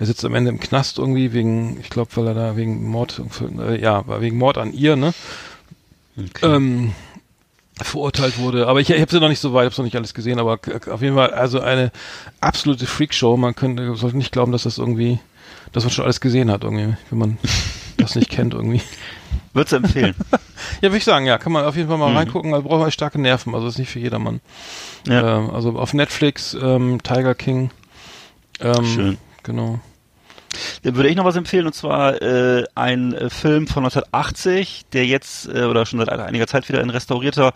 er 0.00 0.06
sitzt 0.06 0.24
am 0.24 0.34
Ende 0.34 0.50
im 0.50 0.58
Knast 0.58 0.98
irgendwie 0.98 1.32
wegen, 1.32 1.78
ich 1.80 1.88
glaube, 1.88 2.10
weil 2.16 2.26
er 2.26 2.34
da 2.34 2.56
wegen 2.56 2.88
Mord, 2.88 3.22
äh, 3.60 3.80
ja, 3.80 4.02
wegen 4.20 4.36
Mord 4.36 4.58
an 4.58 4.72
ihr, 4.72 4.96
ne? 4.96 5.14
Ähm, 6.42 6.92
verurteilt 7.82 8.38
wurde. 8.38 8.66
Aber 8.66 8.80
ich, 8.80 8.90
ich 8.90 9.00
habe 9.00 9.10
sie 9.10 9.20
noch 9.20 9.28
nicht 9.28 9.40
so 9.40 9.52
weit, 9.54 9.66
habe 9.66 9.76
noch 9.76 9.84
nicht 9.84 9.96
alles 9.96 10.14
gesehen, 10.14 10.38
aber 10.38 10.58
auf 10.90 11.02
jeden 11.02 11.14
Fall 11.16 11.30
also 11.30 11.60
eine 11.60 11.90
absolute 12.40 12.86
Freakshow. 12.86 13.36
Man 13.36 13.54
könnte 13.54 13.94
sollte 13.96 14.16
nicht 14.16 14.32
glauben, 14.32 14.52
dass 14.52 14.64
das 14.64 14.78
irgendwie, 14.78 15.18
dass 15.72 15.84
man 15.84 15.90
schon 15.92 16.04
alles 16.04 16.20
gesehen 16.20 16.50
hat 16.50 16.64
irgendwie, 16.64 16.94
wenn 17.10 17.18
man 17.18 17.38
das 17.96 18.14
nicht 18.14 18.30
kennt 18.30 18.54
irgendwie. 18.54 18.82
Würdest 19.52 19.72
du 19.72 19.76
empfehlen? 19.76 20.14
Ja, 20.80 20.90
würde 20.90 20.98
ich 20.98 21.04
sagen, 21.04 21.24
ja, 21.24 21.38
kann 21.38 21.52
man 21.52 21.64
auf 21.64 21.76
jeden 21.76 21.88
Fall 21.88 21.98
mal 21.98 22.10
Mhm. 22.10 22.16
reingucken. 22.16 22.52
Also 22.52 22.66
braucht 22.68 22.80
man 22.80 22.90
starke 22.90 23.20
Nerven, 23.20 23.54
also 23.54 23.68
ist 23.68 23.78
nicht 23.78 23.90
für 23.90 24.00
jedermann. 24.00 24.40
ja, 25.06 25.38
Ähm, 25.38 25.50
also 25.50 25.70
auf 25.78 25.94
Netflix 25.94 26.54
ähm, 26.60 27.00
Tiger 27.02 27.34
King. 27.36 27.70
Ähm, 28.60 28.84
schön. 28.84 29.18
Genau. 29.44 29.78
Dann 30.82 30.96
würde 30.96 31.08
ich 31.08 31.16
noch 31.16 31.24
was 31.24 31.36
empfehlen 31.36 31.66
und 31.66 31.74
zwar 31.74 32.20
äh, 32.22 32.64
ein 32.74 33.14
äh, 33.14 33.30
Film 33.30 33.66
von 33.66 33.84
1980, 33.84 34.86
der 34.92 35.06
jetzt 35.06 35.48
äh, 35.48 35.64
oder 35.64 35.86
schon 35.86 35.98
seit 35.98 36.08
einiger 36.08 36.46
Zeit 36.46 36.68
wieder 36.68 36.80
in 36.80 36.90
restaurierter 36.90 37.52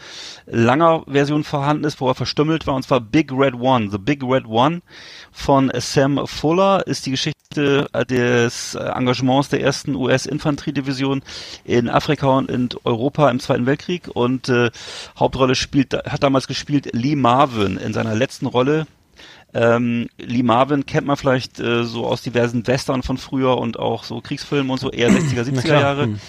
langer 0.47 1.05
Version 1.07 1.45
vorhanden 1.45 1.85
ist, 1.85 2.01
wo 2.01 2.09
er 2.09 2.15
verstümmelt 2.15 2.67
war 2.67 2.75
und 2.75 2.83
zwar 2.83 3.01
Big 3.01 3.33
Red 3.33 3.55
One. 3.55 3.91
The 3.91 3.99
Big 3.99 4.23
Red 4.23 4.47
One 4.47 4.83
von 5.31 5.71
Sam 5.75 6.27
Fuller 6.27 6.87
ist 6.87 7.07
die 7.07 7.11
Geschichte 7.13 7.89
äh, 7.93 8.05
des 8.07 8.75
äh, 8.75 8.79
Engagements 8.79 9.49
der 9.49 9.61
ersten 9.61 9.95
US-Infanteriedivision 9.95 11.23
in 11.65 11.89
Afrika 11.89 12.39
und 12.39 12.51
in 12.51 12.69
Europa 12.85 13.31
im 13.31 13.41
Zweiten 13.41 13.67
Weltkrieg 13.67 14.09
und 14.09 14.49
äh, 14.49 14.71
Hauptrolle 15.19 15.55
spielt 15.55 15.93
hat 15.93 16.23
damals 16.23 16.47
gespielt 16.47 16.89
Lee 16.93 17.17
Marvin 17.17 17.77
in 17.77 17.93
seiner 17.93 18.15
letzten 18.15 18.47
Rolle 18.47 18.87
ähm, 19.55 20.09
Lee 20.19 20.43
Marvin 20.43 20.87
kennt 20.87 21.07
man 21.07 21.17
vielleicht 21.17 21.61
äh, 21.61 21.85
so 21.85 22.07
aus 22.07 22.23
diversen 22.23 22.67
Western 22.67 23.03
von 23.03 23.19
früher 23.19 23.59
und 23.59 23.79
auch 23.79 24.05
so 24.05 24.21
Kriegsfilmen 24.21 24.71
und 24.71 24.79
so, 24.79 24.91
eher 24.91 25.11
60er, 25.11 25.45
70er 25.45 25.61
klar. 25.63 25.81
Jahre. 25.81 26.03
Hm. 26.05 26.21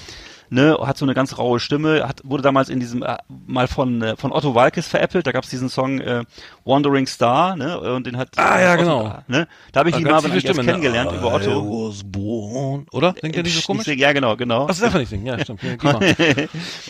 Ne, 0.54 0.78
hat 0.84 1.00
so 1.00 1.06
eine 1.06 1.16
ganz 1.16 1.40
raue 1.40 1.60
Stimme, 1.60 2.08
hat, 2.08 2.22
wurde 2.24 2.44
damals 2.44 2.70
in 2.70 2.80
diesem, 2.80 3.02
äh, 3.02 3.18
mal 3.48 3.68
von, 3.68 4.04
äh, 4.04 4.16
von 4.16 4.32
Otto 4.32 4.54
Walkes 4.54 4.88
veräppelt, 4.88 5.26
da 5.26 5.32
gab's 5.32 5.50
diesen 5.50 5.68
Song 5.68 6.00
äh, 6.00 6.26
Wandering 6.64 7.08
Star, 7.08 7.56
ne, 7.56 7.80
und 7.80 8.06
den 8.06 8.18
hat 8.18 8.30
Ah, 8.38 8.62
ja, 8.62 8.74
Otto, 8.74 8.84
genau. 8.84 9.18
Ne, 9.28 9.48
da 9.72 9.80
habe 9.80 9.90
ich 9.90 9.98
Lee 9.98 10.04
Marvin 10.04 10.32
eigentlich 10.32 10.44
ne? 10.44 10.64
kennengelernt 10.64 11.12
über 11.12 11.32
I 11.32 11.48
Otto. 11.48 11.90
was 11.90 12.04
born. 12.04 12.86
Oder? 12.92 13.14
Denkt 13.14 13.36
ihr 13.36 13.42
nicht 13.42 13.56
so 13.60 13.66
komisch? 13.66 13.86
singen, 13.86 13.98
Ja, 14.00 14.14
genau, 14.14 14.36
genau. 14.36 14.68
Das 14.68 14.80
darf 14.80 14.94
er 14.94 15.00
nicht 15.00 15.10
singen. 15.10 15.26
Ja, 15.26 15.40
stimmt. 15.40 15.62
Ja. 15.64 16.00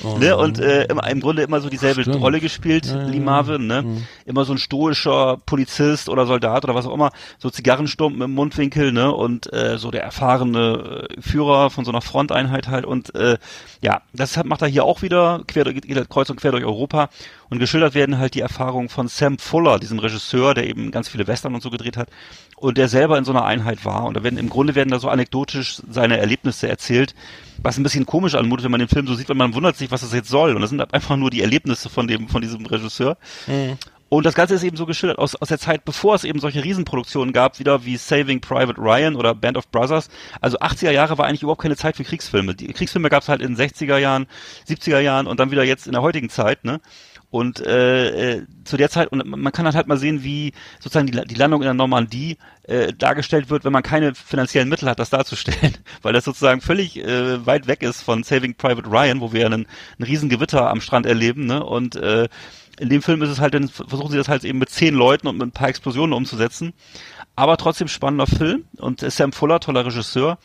Oh. 0.04 0.18
ne, 0.18 0.36
und 0.36 0.60
äh, 0.60 0.86
im, 0.86 1.00
im 1.00 1.20
Grunde 1.22 1.44
immer 1.44 1.62
so 1.62 1.70
dieselbe 1.70 2.02
Stimmt. 2.02 2.22
Rolle 2.22 2.42
gespielt, 2.42 2.86
Ja, 2.88 3.04
Lee 3.04 3.20
Marvin, 3.22 3.68
ne? 3.68 3.84
Mhm. 3.84 4.04
Immer 4.26 4.44
so 4.44 4.52
ein 4.54 4.58
stoischer 4.58 5.38
Polizist 5.46 6.10
oder 6.10 6.26
Soldat 6.26 6.66
oder 6.66 6.76
was 6.76 6.86
auch 6.86 6.94
immer, 6.94 7.12
so 7.38 7.50
Zigarrenstumpen 7.50 8.22
im 8.22 8.32
Mundwinkel, 8.34 8.92
ne? 8.92 9.14
Und 9.14 9.52
äh, 9.54 9.78
so 9.78 9.92
der 9.92 10.04
erfahrene 10.04 11.08
äh, 11.18 11.22
Führer 11.22 11.70
von 11.70 11.86
so 11.86 11.92
einer 11.92 12.02
Fronteinheit 12.02 12.68
halt. 12.68 12.86
Und 12.86 13.16
äh, 13.16 13.38
ja, 13.82 14.02
das 14.14 14.42
macht 14.44 14.62
er 14.62 14.68
hier 14.68 14.86
auch 14.86 15.02
wieder, 15.02 15.44
quer, 15.48 15.66
er 15.66 16.06
kreuz 16.06 16.30
und 16.30 16.38
quer 16.38 16.52
durch 16.52 16.64
Europa. 16.64 17.10
Und 17.50 17.60
geschildert 17.60 17.94
werden 17.94 18.18
halt 18.18 18.34
die 18.34 18.42
Erfahrungen 18.42 18.90
von 18.90 19.08
Sam 19.08 19.38
Fuller, 19.38 19.78
diesem 19.80 20.00
Regisseur, 20.00 20.54
der 20.54 20.68
eben 20.68 20.90
ganz 20.90 21.10
viele 21.10 21.28
Western 21.28 21.54
und 21.54 21.62
so 21.62 21.70
gedreht 21.70 21.98
hat 21.98 22.10
und 22.64 22.78
der 22.78 22.88
selber 22.88 23.18
in 23.18 23.26
so 23.26 23.32
einer 23.32 23.44
Einheit 23.44 23.84
war. 23.84 24.06
Und 24.06 24.16
da 24.16 24.24
werden 24.24 24.40
im 24.40 24.50
Grunde 24.50 24.74
werden 24.74 24.90
da 24.90 24.98
so 24.98 25.10
anekdotisch 25.10 25.82
seine 25.90 26.18
Erlebnisse 26.18 26.70
erzählt, 26.70 27.14
was 27.62 27.78
ein 27.78 27.84
bisschen 27.84 28.06
komisch 28.06 28.36
anmutet, 28.36 28.64
wenn 28.64 28.72
man 28.72 28.80
den 28.80 28.88
Film 28.88 29.06
so 29.06 29.16
sieht, 29.16 29.28
weil 29.28 29.36
man 29.36 29.54
wundert 29.54 29.76
sich, 29.76 29.92
was 29.92 30.02
das 30.02 30.14
jetzt 30.14 30.30
soll. 30.30 30.56
Und 30.56 30.62
das 30.62 30.70
sind 30.70 30.94
einfach 30.94 31.18
nur 31.18 31.30
die 31.30 31.42
Erlebnisse 31.42 31.90
von 31.90 32.08
dem, 32.08 32.30
von 32.30 32.42
diesem 32.42 32.66
Regisseur. 32.66 33.18
Mhm. 33.48 33.78
Und 34.14 34.28
das 34.28 34.36
Ganze 34.36 34.54
ist 34.54 34.62
eben 34.62 34.78
so 34.78 34.86
geschildert 34.86 35.18
aus, 35.18 35.34
aus 35.34 35.48
der 35.48 35.58
Zeit, 35.58 35.86
bevor 35.86 36.14
es 36.14 36.24
eben 36.24 36.40
solche 36.40 36.64
Riesenproduktionen 36.64 37.34
gab, 37.34 37.58
wieder 37.58 37.84
wie 37.84 37.98
Saving 37.98 38.42
Private 38.42 38.80
Ryan 38.80 39.16
oder 39.16 39.34
Band 39.34 39.58
of 39.58 39.68
Brothers. 39.70 40.08
Also 40.40 40.60
80er 40.60 40.92
Jahre 40.92 41.18
war 41.18 41.26
eigentlich 41.26 41.42
überhaupt 41.42 41.64
keine 41.64 41.76
Zeit 41.76 41.98
für 41.98 42.04
Kriegsfilme. 42.04 42.54
Die 42.54 42.72
Kriegsfilme 42.74 43.10
gab 43.10 43.24
es 43.24 43.30
halt 43.30 43.42
in 43.42 43.56
den 43.56 43.58
60er 43.58 43.98
Jahren, 43.98 44.28
70er 44.70 45.00
Jahren 45.00 45.26
und 45.26 45.40
dann 45.40 45.50
wieder 45.50 45.64
jetzt 45.64 45.88
in 45.88 45.94
der 45.94 46.04
heutigen 46.04 46.30
Zeit, 46.30 46.64
ne? 46.64 46.80
Und 47.32 47.66
äh, 47.66 48.36
äh, 48.36 48.46
zu 48.66 48.78
der 48.78 48.92
Zeit, 48.92 49.12
und 49.12 49.26
man 49.26 49.52
kann 49.52 49.66
halt 49.66 49.76
halt 49.76 49.88
mal 49.88 49.98
sehen, 49.98 50.24
wie 50.24 50.54
sozusagen 50.80 51.08
die, 51.08 51.20
die 51.26 51.34
Landung 51.34 51.62
in 51.62 51.66
der 51.66 51.74
Normandie 51.74 52.38
äh, 52.68 52.94
dargestellt 52.94 53.50
wird, 53.50 53.66
wenn 53.66 53.74
man 53.74 53.82
keine 53.82 54.14
finanziellen 54.14 54.70
Mittel 54.70 54.88
hat, 54.88 55.00
das 55.00 55.10
darzustellen. 55.10 55.76
Weil 56.04 56.14
das 56.14 56.26
sozusagen 56.26 56.62
völlig 56.62 57.00
äh, 57.00 57.44
weit 57.48 57.66
weg 57.66 57.82
ist 57.82 58.04
von 58.04 58.22
Saving 58.22 58.54
Private 58.54 58.88
Ryan, 58.88 59.22
wo 59.22 59.34
wir 59.34 59.48
einen, 59.48 59.66
einen 59.98 60.06
riesen 60.06 60.30
Gewitter 60.30 60.70
am 60.70 60.82
Strand 60.82 61.08
erleben, 61.08 61.48
ne? 61.48 61.66
Und 61.66 61.96
äh, 61.96 62.30
in 62.80 62.90
dem 62.90 63.02
Film 63.02 63.22
ist 63.22 63.30
es 63.30 63.40
halt, 63.40 63.54
dann 63.54 63.70
versuchen 63.70 64.12
sie 64.12 64.18
das 64.18 64.28
halt 64.28 64.44
eben 64.44 64.60
mit 64.60 64.70
zehn 64.70 64.94
Leuten 64.96 65.28
und 65.28 65.38
mit 65.38 65.48
ein 65.48 65.52
paar 65.52 65.70
Explosionen 65.70 66.14
umzusetzen. 66.14 66.74
Aber 67.36 67.58
trotzdem 67.58 67.88
spannender 67.88 68.28
Film 68.28 68.66
und 68.78 69.00
Sam 69.00 69.32
Fuller, 69.32 69.60
toller 69.60 69.86
Regisseur. 69.86 70.38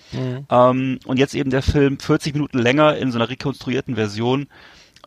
Ähm, 0.51 0.99
und 1.07 1.19
jetzt 1.19 1.35
eben 1.35 1.51
der 1.51 1.63
Film 1.63 1.99
40 1.99 2.35
Minuten 2.35 2.59
länger 2.59 2.97
in 2.97 3.13
so 3.13 3.19
einer 3.19 3.29
rekonstruierten 3.29 3.95
Version. 3.95 4.47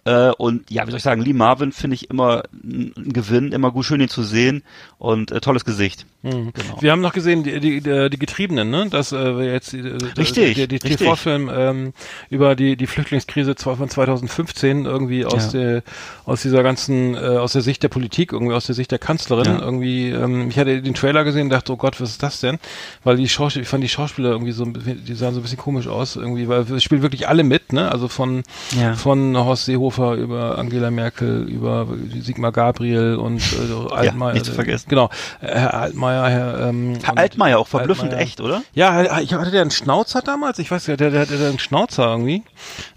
Äh, 0.03 0.31
und 0.37 0.69
ja, 0.71 0.87
wie 0.87 0.91
soll 0.91 0.97
ich 0.97 1.03
sagen, 1.03 1.21
Lee 1.21 1.33
Marvin 1.33 1.71
finde 1.71 1.93
ich 1.93 2.09
immer 2.09 2.43
ein 2.53 2.91
Gewinn, 3.13 3.51
immer 3.51 3.69
gut 3.71 3.85
schön 3.85 4.01
ihn 4.01 4.09
zu 4.09 4.23
sehen 4.23 4.63
und 4.97 5.31
äh, 5.31 5.39
tolles 5.41 5.63
Gesicht. 5.63 6.07
Mhm. 6.23 6.51
Genau. 6.53 6.81
Wir 6.81 6.91
haben 6.91 7.01
noch 7.01 7.13
gesehen, 7.13 7.43
die, 7.43 7.59
die, 7.59 7.81
die, 7.81 8.17
Getriebenen, 8.19 8.69
ne? 8.71 8.87
Das 8.89 9.11
äh, 9.11 9.51
jetzt 9.53 9.73
äh, 9.75 9.79
Richtig, 10.17 10.55
der, 10.55 10.67
die 10.67 10.75
richtig. 10.77 10.97
TV-Film 10.97 11.51
ähm, 11.53 11.93
über 12.31 12.55
die 12.55 12.75
die 12.77 12.87
Flüchtlingskrise 12.87 13.53
von 13.55 13.89
2015 13.89 14.85
irgendwie 14.85 15.25
aus 15.25 15.53
Ja. 15.53 15.59
der 15.59 15.83
aus 16.25 16.41
dieser 16.41 16.63
ganzen 16.63 17.13
äh, 17.15 17.17
aus 17.19 17.53
der 17.53 17.61
Sicht 17.61 17.83
der 17.83 17.89
Politik 17.89 18.33
irgendwie 18.33 18.53
aus 18.55 18.65
der 18.65 18.75
Sicht 18.75 18.91
der 18.91 18.99
Kanzlerin 18.99 19.45
Ja. 19.45 19.59
irgendwie. 19.61 20.09
Ähm, 20.09 20.49
ich 20.49 20.57
hatte 20.57 20.81
den 20.81 20.93
Trailer 20.95 21.23
gesehen, 21.23 21.43
und 21.43 21.49
dachte, 21.51 21.73
oh 21.73 21.77
Gott, 21.77 22.01
was 22.01 22.11
ist 22.11 22.23
das 22.23 22.39
denn? 22.39 22.57
Weil 23.03 23.17
die 23.17 23.29
Schauspieler, 23.29 23.63
ich 23.63 23.69
fand 23.69 23.83
die 23.83 23.89
Schauspieler 23.89 24.29
irgendwie 24.31 24.51
so, 24.51 24.63
ein 24.63 24.73
bisschen- 24.73 25.03
die 25.05 25.13
sahen 25.13 25.33
so 25.33 25.39
ein 25.39 25.43
bisschen 25.43 25.57
komisch 25.59 25.87
aus 25.87 26.15
irgendwie, 26.15 26.47
weil 26.47 26.61
es 26.71 26.83
spielen 26.83 27.01
wirklich 27.03 27.27
alle 27.27 27.43
mit, 27.43 27.71
ne? 27.73 27.91
Also 27.91 28.07
von 28.07 28.41
Ja. 28.79 28.93
von 28.93 29.37
Horst 29.37 29.65
Seehofer 29.65 29.90
Seehofer, 29.91 30.13
über 30.15 30.57
Angela 30.57 30.89
Merkel, 30.91 31.47
über 31.49 31.87
Sigmar 32.21 32.51
Gabriel 32.51 33.15
und 33.15 33.41
äh, 33.41 33.93
Altmaier. 33.93 34.33
nicht 34.33 34.45
zu 34.45 34.51
vergessen. 34.53 34.87
Genau, 34.89 35.09
Herr 35.39 35.73
Altmaier, 35.73 36.27
Herr, 36.29 36.67
ähm, 36.69 36.97
Herr 37.03 37.17
Altmaier, 37.17 37.59
auch 37.59 37.67
verblüffend 37.67 38.09
Altmaier. 38.11 38.23
echt, 38.23 38.41
oder? 38.41 38.63
Ja, 38.73 39.19
ich 39.19 39.33
hatte 39.33 39.51
der 39.51 39.61
einen 39.61 39.71
Schnauzer 39.71 40.21
damals? 40.21 40.59
Ich 40.59 40.71
weiß 40.71 40.87
ja, 40.87 40.95
der, 40.97 41.11
der 41.11 41.21
hatte 41.21 41.33
einen 41.47 41.59
Schnauzer 41.59 42.07
irgendwie. 42.09 42.43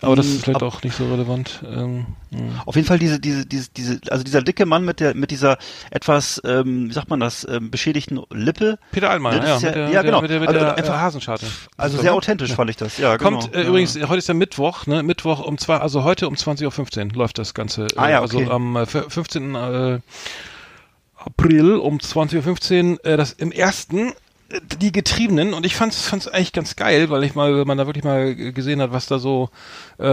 Aber 0.01 0.16
das 0.16 0.26
Mm, 0.26 0.30
ist 0.30 0.45
vielleicht 0.45 0.62
ab- 0.62 0.74
auch 0.74 0.82
nicht 0.82 0.97
so 0.97 1.05
relevant. 1.11 1.62
Ähm, 1.70 2.07
mh. 2.37 2.62
Auf 2.66 2.76
jeden 2.76 2.87
Fall 2.87 2.99
diese, 2.99 3.20
diese, 3.20 3.47
diese, 3.47 3.70
diese, 3.70 4.01
also 4.11 4.24
dieser 4.24 4.43
dicke 4.43 4.66
Mann 4.66 4.85
mit 4.85 5.01
der, 5.01 5.14
mit 5.14 5.30
dieser 5.30 5.59
etwas, 5.91 6.41
ähm, 6.45 6.89
wie 6.89 6.93
sagt 6.93 7.11
man 7.11 7.20
das, 7.20 7.47
ähm, 7.51 7.70
beschädigten 7.70 8.20
Lippe. 8.32 8.78
Peter 8.93 9.11
Allmann, 9.11 9.37
Ja, 9.39 9.45
ja, 9.45 9.59
ja- 9.59 9.70
der, 9.72 9.89
ja, 9.91 10.03
mit 10.03 10.07
genau. 10.07 10.20
der, 10.20 10.20
mit 10.22 10.30
der, 10.30 10.41
mit 10.41 10.49
Also 10.49 10.61
der 10.61 10.76
einfach- 10.78 10.95
äh, 10.95 10.99
Hasenscharte. 10.99 11.47
Also 11.76 11.99
sehr 11.99 12.14
authentisch 12.14 12.53
fand 12.53 12.70
ich 12.70 12.76
das, 12.76 12.99
ja, 12.99 13.16
Kommt 13.18 13.53
genau. 13.53 13.64
äh, 13.64 13.66
übrigens, 13.68 13.95
heute 13.97 14.16
ist 14.18 14.28
ja 14.28 14.35
Mittwoch, 14.35 14.87
ne? 14.87 15.03
Mittwoch 15.03 15.45
um 15.45 15.59
zwei, 15.59 15.76
also 15.78 16.05
heute 16.05 16.28
um 16.28 16.35
20.15 16.35 17.11
Uhr 17.12 17.16
läuft 17.18 17.39
das 17.39 17.55
Ganze. 17.55 17.87
Ah 17.97 18.09
ja, 18.09 18.20
äh, 18.20 18.24
okay. 18.24 18.39
Also 18.39 18.51
am 18.51 18.76
äh, 18.76 18.87
15. 18.87 19.55
Äh, 19.55 20.01
April 21.16 21.76
um 21.76 21.99
20.15 21.99 22.93
Uhr, 22.99 23.05
äh, 23.07 23.16
das 23.16 23.32
im 23.32 23.51
ersten 23.53 24.09
äh, 24.09 24.12
die 24.80 24.92
Getriebenen 24.92 25.53
und 25.55 25.66
ich 25.66 25.74
fand's 25.74 26.03
fand's 26.07 26.28
eigentlich 26.28 26.53
ganz 26.53 26.76
geil, 26.76 27.11
weil 27.11 27.24
ich 27.24 27.34
mal, 27.34 27.57
wenn 27.59 27.66
man 27.66 27.78
da 27.78 27.86
wirklich 27.86 28.05
mal 28.05 28.34
gesehen 28.34 28.80
hat, 28.80 28.92
was 28.92 29.07
da 29.07 29.18
so, 29.18 29.49
äh, 29.99 30.05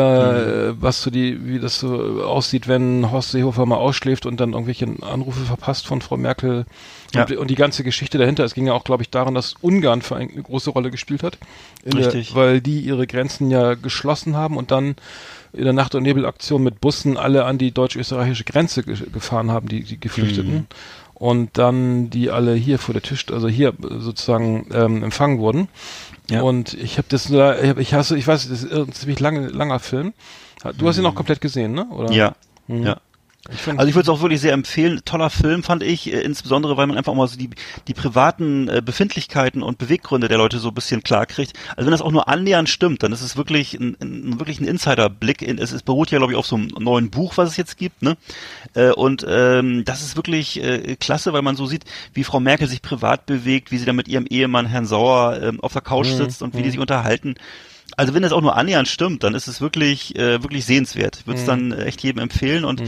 Mhm. 0.71 0.77
was 0.79 1.01
so 1.01 1.11
die, 1.11 1.45
wie 1.45 1.59
das 1.59 1.79
so 1.79 2.23
aussieht, 2.23 2.67
wenn 2.67 3.11
Horst 3.11 3.31
Seehofer 3.31 3.65
mal 3.65 3.75
ausschläft 3.75 4.25
und 4.25 4.39
dann 4.39 4.53
irgendwelche 4.53 4.87
Anrufe 5.01 5.41
verpasst 5.41 5.85
von 5.85 6.01
Frau 6.01 6.17
Merkel 6.17 6.65
Ja. 7.13 7.23
und, 7.25 7.37
und 7.37 7.49
die 7.49 7.55
ganze 7.55 7.83
Geschichte 7.83 8.17
dahinter. 8.17 8.43
Es 8.45 8.53
ging 8.53 8.65
ja 8.67 8.73
auch, 8.73 8.83
glaube 8.85 9.03
ich, 9.03 9.09
daran, 9.09 9.35
dass 9.35 9.55
Ungarn 9.61 10.01
für 10.01 10.15
ein, 10.15 10.31
eine 10.31 10.41
große 10.43 10.69
Rolle 10.71 10.91
gespielt 10.91 11.23
hat, 11.23 11.37
Richtig. 11.85 12.29
Der, 12.29 12.35
weil 12.35 12.61
die 12.61 12.79
ihre 12.79 13.05
Grenzen 13.07 13.51
ja 13.51 13.73
geschlossen 13.75 14.35
haben 14.35 14.55
und 14.57 14.71
dann 14.71 14.95
in 15.53 15.65
der 15.65 15.73
Nacht- 15.73 15.93
und 15.93 16.03
Nebelaktion 16.03 16.63
mit 16.63 16.79
Bussen 16.79 17.17
alle 17.17 17.43
an 17.43 17.57
die 17.57 17.71
deutsch-österreichische 17.73 18.45
Grenze 18.45 18.83
ge 18.83 18.95
gefahren 19.11 19.51
haben, 19.51 19.67
die, 19.67 19.83
die 19.83 19.99
Geflüchteten. 19.99 20.53
Mhm. 20.53 20.65
Und 21.21 21.59
dann 21.59 22.09
die 22.09 22.31
alle 22.31 22.55
hier 22.55 22.79
vor 22.79 22.93
der 22.93 23.03
Tisch, 23.03 23.27
also 23.31 23.47
hier 23.47 23.73
sozusagen 23.79 24.65
ähm, 24.73 25.03
empfangen 25.03 25.37
wurden. 25.37 25.67
Ja. 26.31 26.41
Und 26.41 26.73
ich 26.73 26.97
habe 26.97 27.05
das, 27.09 27.27
da- 27.27 27.59
ich, 27.61 27.69
hab, 27.69 27.77
ich 27.77 27.93
hasse, 27.93 28.17
ich 28.17 28.25
weiß, 28.25 28.49
das 28.49 28.63
ist 28.63 28.73
ein 28.73 28.91
ziemlich 28.91 29.19
lange, 29.19 29.47
langer 29.49 29.77
Film. 29.77 30.13
Du 30.79 30.87
hast 30.87 30.97
ihn 30.97 31.05
auch 31.05 31.13
komplett 31.13 31.39
gesehen, 31.39 31.73
ne? 31.73 31.85
Oder? 31.91 32.11
Ja, 32.11 32.33
Mhm. 32.67 32.83
ja. 32.87 32.97
Ich 33.49 33.67
Also 33.67 33.87
ich 33.87 33.95
würde 33.95 34.03
es 34.03 34.09
auch 34.09 34.21
wirklich 34.21 34.39
sehr 34.39 34.53
empfehlen. 34.53 35.01
Toller 35.03 35.31
Film 35.31 35.63
fand 35.63 35.81
ich, 35.81 36.13
äh, 36.13 36.21
insbesondere 36.21 36.77
weil 36.77 36.85
man 36.85 36.97
einfach 36.97 37.13
mal 37.15 37.27
so 37.27 37.37
die, 37.37 37.49
die 37.87 37.93
privaten 37.93 38.67
äh, 38.67 38.81
Befindlichkeiten 38.85 39.63
und 39.63 39.79
Beweggründe 39.79 40.27
der 40.27 40.37
Leute 40.37 40.59
so 40.59 40.67
ein 40.67 40.75
bisschen 40.75 41.01
klar 41.01 41.25
kriegt. 41.25 41.53
Also 41.75 41.87
wenn 41.87 41.91
das 41.91 42.03
auch 42.03 42.11
nur 42.11 42.27
annähernd 42.27 42.69
stimmt, 42.69 43.01
dann 43.01 43.11
ist 43.11 43.21
es 43.21 43.37
wirklich 43.37 43.73
ein, 43.73 43.97
ein 43.99 44.39
wirklich 44.39 44.59
ein 44.59 44.65
Insiderblick. 44.65 45.41
In, 45.41 45.57
es, 45.57 45.71
es 45.71 45.81
beruht 45.81 46.11
ja 46.11 46.19
glaube 46.19 46.33
ich 46.33 46.37
auf 46.37 46.45
so 46.45 46.55
einem 46.55 46.67
neuen 46.79 47.09
Buch, 47.09 47.37
was 47.37 47.49
es 47.49 47.57
jetzt 47.57 47.77
gibt. 47.77 48.03
Ne? 48.03 48.15
Äh, 48.75 48.91
und 48.91 49.25
ähm, 49.27 49.85
das 49.85 50.03
ist 50.03 50.15
wirklich 50.15 50.61
äh, 50.61 50.95
klasse, 50.97 51.33
weil 51.33 51.41
man 51.41 51.55
so 51.55 51.65
sieht, 51.65 51.85
wie 52.13 52.23
Frau 52.23 52.39
Merkel 52.39 52.67
sich 52.67 52.83
privat 52.83 53.25
bewegt, 53.25 53.71
wie 53.71 53.77
sie 53.79 53.85
da 53.85 53.93
mit 53.93 54.07
ihrem 54.07 54.27
Ehemann 54.27 54.67
Herrn 54.67 54.85
Sauer 54.85 55.39
ähm, 55.41 55.59
auf 55.61 55.73
der 55.73 55.81
Couch 55.81 56.07
sitzt 56.07 56.43
und 56.43 56.55
wie 56.55 56.61
die 56.61 56.69
sich 56.69 56.79
unterhalten. 56.79 57.35
Also 57.97 58.13
wenn 58.13 58.23
das 58.23 58.31
auch 58.31 58.41
nur 58.41 58.55
annähernd 58.55 58.87
stimmt, 58.87 59.23
dann 59.23 59.33
ist 59.33 59.47
es 59.47 59.61
wirklich 59.61 60.15
äh, 60.15 60.41
wirklich 60.43 60.65
sehenswert. 60.65 61.17
Ich 61.19 61.27
würde 61.27 61.39
es 61.39 61.45
dann 61.45 61.71
äh, 61.71 61.85
echt 61.85 62.01
jedem 62.03 62.21
empfehlen 62.21 62.65
und 62.65 62.81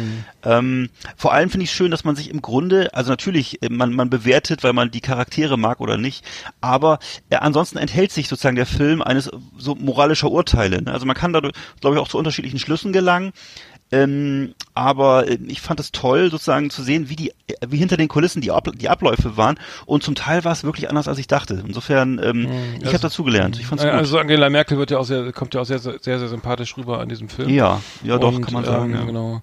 ähm, 0.44 0.90
vor 1.16 1.34
allem 1.34 1.50
finde 1.50 1.66
ich 1.66 1.72
schön, 1.72 1.92
dass 1.92 2.04
man 2.04 2.16
sich 2.16 2.30
im 2.30 2.42
Grunde, 2.42 2.94
also 2.94 3.10
natürlich 3.12 3.62
äh, 3.62 3.70
man 3.70 3.94
man 3.94 4.10
bewertet, 4.10 4.64
weil 4.64 4.74
man 4.74 4.92
die 4.92 5.02
Charaktere 5.02 5.58
mag 5.58 5.80
oder 5.82 5.98
nicht, 5.98 6.26
aber 6.62 7.00
äh, 7.30 7.36
ansonsten 7.38 7.78
enthält 7.78 8.12
sich 8.12 8.28
sozusagen 8.28 8.56
der 8.56 8.66
Film 8.66 9.02
eines 9.02 9.30
so 9.58 9.76
moralischer 9.76 10.32
Urteile. 10.32 10.82
Ne? 10.82 10.92
Also 10.92 11.06
man 11.06 11.16
kann 11.16 11.34
dadurch, 11.34 11.54
glaube 11.82 11.96
ich, 11.96 12.02
auch 12.02 12.08
zu 12.08 12.18
unterschiedlichen 12.18 12.60
Schlüssen 12.60 12.94
gelangen. 12.94 13.34
Ähm, 13.92 14.56
aber 14.74 15.28
äh, 15.28 15.38
ich 15.48 15.62
fand 15.62 15.80
es 15.80 15.92
toll, 15.92 16.32
sozusagen 16.32 16.70
zu 16.70 16.82
sehen, 16.82 17.10
wie 17.10 17.16
die, 17.16 17.32
wie 17.68 17.78
hinter 17.78 17.98
den 17.98 18.08
Kulissen 18.08 18.42
die, 18.42 18.52
Ab 18.52 18.70
die 18.76 18.90
Abläufe 18.90 19.38
waren. 19.38 19.60
Und 19.86 20.04
zum 20.04 20.16
Teil 20.16 20.44
war 20.44 20.52
es 20.52 20.64
wirklich 20.64 20.90
anders, 20.90 21.08
als 21.08 21.20
ich 21.20 21.28
dachte. 21.28 21.64
Insofern, 21.66 22.20
ähm, 22.24 22.48
ich 22.82 22.88
habe 22.88 23.00
dazugelernt. 23.00 23.60
Ich 23.60 23.68
fand's 23.68 23.84
gut. 23.84 23.94
also 23.94 24.18
Angela 24.18 24.50
Merkel 24.50 24.78
wird 24.78 24.92
ja 24.92 24.98
auch 24.98 25.06
sehr, 25.06 25.32
kommt 25.32 25.54
ja 25.54 25.62
auch 25.62 25.66
sehr, 25.66 25.80
sehr, 25.80 26.00
sehr, 26.02 26.20
sehr 26.20 26.28
sympathisch 26.28 26.76
rüber 26.78 27.00
an 27.00 27.10
diesem 27.10 27.30
Film. 27.30 27.50
ja, 27.50 27.82
ja, 28.04 28.18
doch, 28.18 28.36
Und, 28.36 28.42
kann 28.42 28.54
man 28.54 28.66
sagen. 28.66 28.94
Ähm, 28.94 29.00
ja. 29.00 29.06
Genau. 29.06 29.42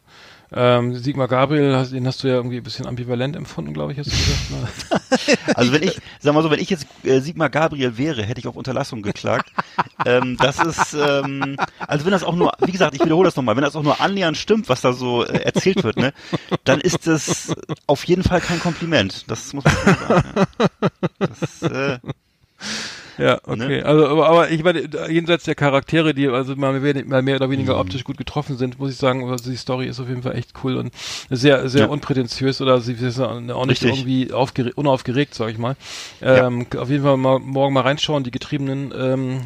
Ähm, 0.52 0.96
Sigmar 0.96 1.28
Gabriel, 1.28 1.76
hast, 1.76 1.92
den 1.92 2.06
hast 2.06 2.24
du 2.24 2.28
ja 2.28 2.34
irgendwie 2.34 2.56
ein 2.56 2.62
bisschen 2.62 2.86
ambivalent 2.86 3.36
empfunden, 3.36 3.72
glaube 3.72 3.92
ich, 3.92 3.98
hast 3.98 4.08
du 4.08 4.16
gesagt. 4.16 4.50
Ne? 4.50 5.00
Also 5.54 5.72
wenn 5.72 5.82
ich, 5.82 6.00
sag 6.20 6.34
mal 6.34 6.42
so, 6.42 6.50
wenn 6.50 6.60
ich 6.60 6.70
jetzt 6.70 6.86
äh, 7.04 7.20
Sigmar 7.20 7.50
Gabriel 7.50 7.98
wäre, 7.98 8.22
hätte 8.22 8.40
ich 8.40 8.46
auf 8.46 8.56
Unterlassung 8.56 9.02
geklagt. 9.02 9.52
ähm, 10.06 10.36
das 10.38 10.58
ist, 10.58 10.94
ähm, 10.94 11.56
also 11.78 12.04
wenn 12.04 12.12
das 12.12 12.24
auch 12.24 12.34
nur, 12.34 12.52
wie 12.60 12.72
gesagt, 12.72 12.94
ich 12.94 13.04
wiederhole 13.04 13.26
das 13.26 13.36
nochmal, 13.36 13.56
wenn 13.56 13.64
das 13.64 13.76
auch 13.76 13.82
nur 13.82 14.00
annähernd 14.00 14.36
stimmt, 14.36 14.68
was 14.68 14.80
da 14.80 14.92
so 14.92 15.24
äh, 15.24 15.42
erzählt 15.42 15.82
wird, 15.84 15.96
ne, 15.96 16.12
dann 16.64 16.80
ist 16.80 17.06
das 17.06 17.54
auf 17.86 18.04
jeden 18.04 18.22
Fall 18.22 18.40
kein 18.40 18.60
Kompliment. 18.60 19.24
Das 19.28 19.52
muss 19.52 19.64
man 19.64 19.74
schon 19.74 20.08
sagen. 20.08 20.24
Ja. 20.36 20.66
Das, 21.18 21.62
äh, 21.62 21.98
Ja, 23.20 23.38
okay. 23.46 23.82
Also, 23.82 24.06
aber, 24.08 24.28
aber 24.28 24.50
ich 24.50 24.62
meine, 24.64 24.88
jenseits 25.08 25.44
der 25.44 25.54
Charaktere, 25.54 26.14
die 26.14 26.26
also 26.28 26.56
mal 26.56 26.78
mehr, 26.80 27.04
mal 27.04 27.22
mehr 27.22 27.36
oder 27.36 27.50
weniger 27.50 27.78
optisch 27.78 28.04
gut 28.04 28.16
getroffen 28.16 28.56
sind, 28.56 28.78
muss 28.78 28.90
ich 28.90 28.96
sagen, 28.96 29.28
also 29.30 29.50
die 29.50 29.56
Story 29.56 29.86
ist 29.86 30.00
auf 30.00 30.08
jeden 30.08 30.22
Fall 30.22 30.36
echt 30.36 30.52
cool 30.64 30.76
und 30.76 30.92
sehr, 31.28 31.68
sehr 31.68 31.82
Ja. 31.82 31.86
unprätentiös 31.88 32.60
oder 32.60 32.80
sie 32.80 32.94
ist 32.94 33.20
auch 33.20 33.38
nicht 33.40 33.82
Richtig. 33.82 33.88
irgendwie 33.90 34.32
aufgere 34.32 34.72
unaufgeregt, 34.74 35.34
sag 35.34 35.50
ich 35.50 35.58
mal. 35.58 35.76
Ähm, 36.22 36.66
Auf 36.76 36.88
jeden 36.88 37.02
Fall 37.04 37.16
mal 37.16 37.38
morgen 37.38 37.74
mal 37.74 37.82
reinschauen, 37.82 38.24
die 38.24 38.30
Getriebenen. 38.30 38.92
Ähm, 38.96 39.40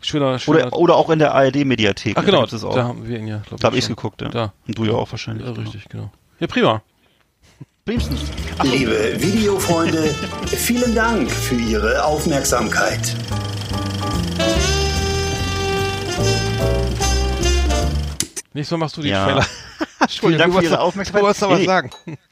schöner, 0.00 0.38
schöner. 0.38 0.66
oder, 0.66 0.76
oder 0.76 0.96
auch 0.96 1.10
in 1.10 1.18
der 1.18 1.34
ARD-Mediathek. 1.34 2.16
Ach 2.16 2.22
ne, 2.22 2.26
genau, 2.26 2.46
da, 2.46 2.56
es 2.56 2.62
da 2.62 2.84
haben 2.84 3.08
wir 3.08 3.18
ihn 3.18 3.26
ja, 3.26 3.38
glaube 3.38 3.60
da 3.60 3.66
habe 3.66 3.76
ich 3.76 3.84
schon. 3.84 3.96
geguckt, 3.96 4.22
ja. 4.22 4.28
Da. 4.28 4.52
Und 4.68 4.78
du 4.78 4.84
ja 4.84 4.92
auch 4.92 5.10
wahrscheinlich. 5.10 5.46
Ja, 5.46 5.52
richtig, 5.52 5.88
genau. 5.88 6.10
Ja, 6.38 6.46
prima. 6.46 6.82
Liebe 8.62 9.16
Videofreunde, 9.22 10.14
vielen 10.46 10.94
Dank 10.94 11.30
für 11.30 11.54
Ihre 11.54 12.04
Aufmerksamkeit. 12.04 13.16
Nächstes 18.52 18.72
Mal 18.72 18.78
machst 18.78 18.96
du 18.96 19.02
die 19.02 19.10
Ja. 19.10 19.24
Trailer. 19.24 19.46
Vielen 20.08 20.38
Dank 20.38 20.54
für 20.54 20.64
Ihre 20.64 20.80
Aufmerksamkeit. 20.80 21.20
Du 21.20 21.26
wolltest 21.26 21.42
aber 21.44 21.58
nee. 21.58 21.66
sagen. 21.66 21.90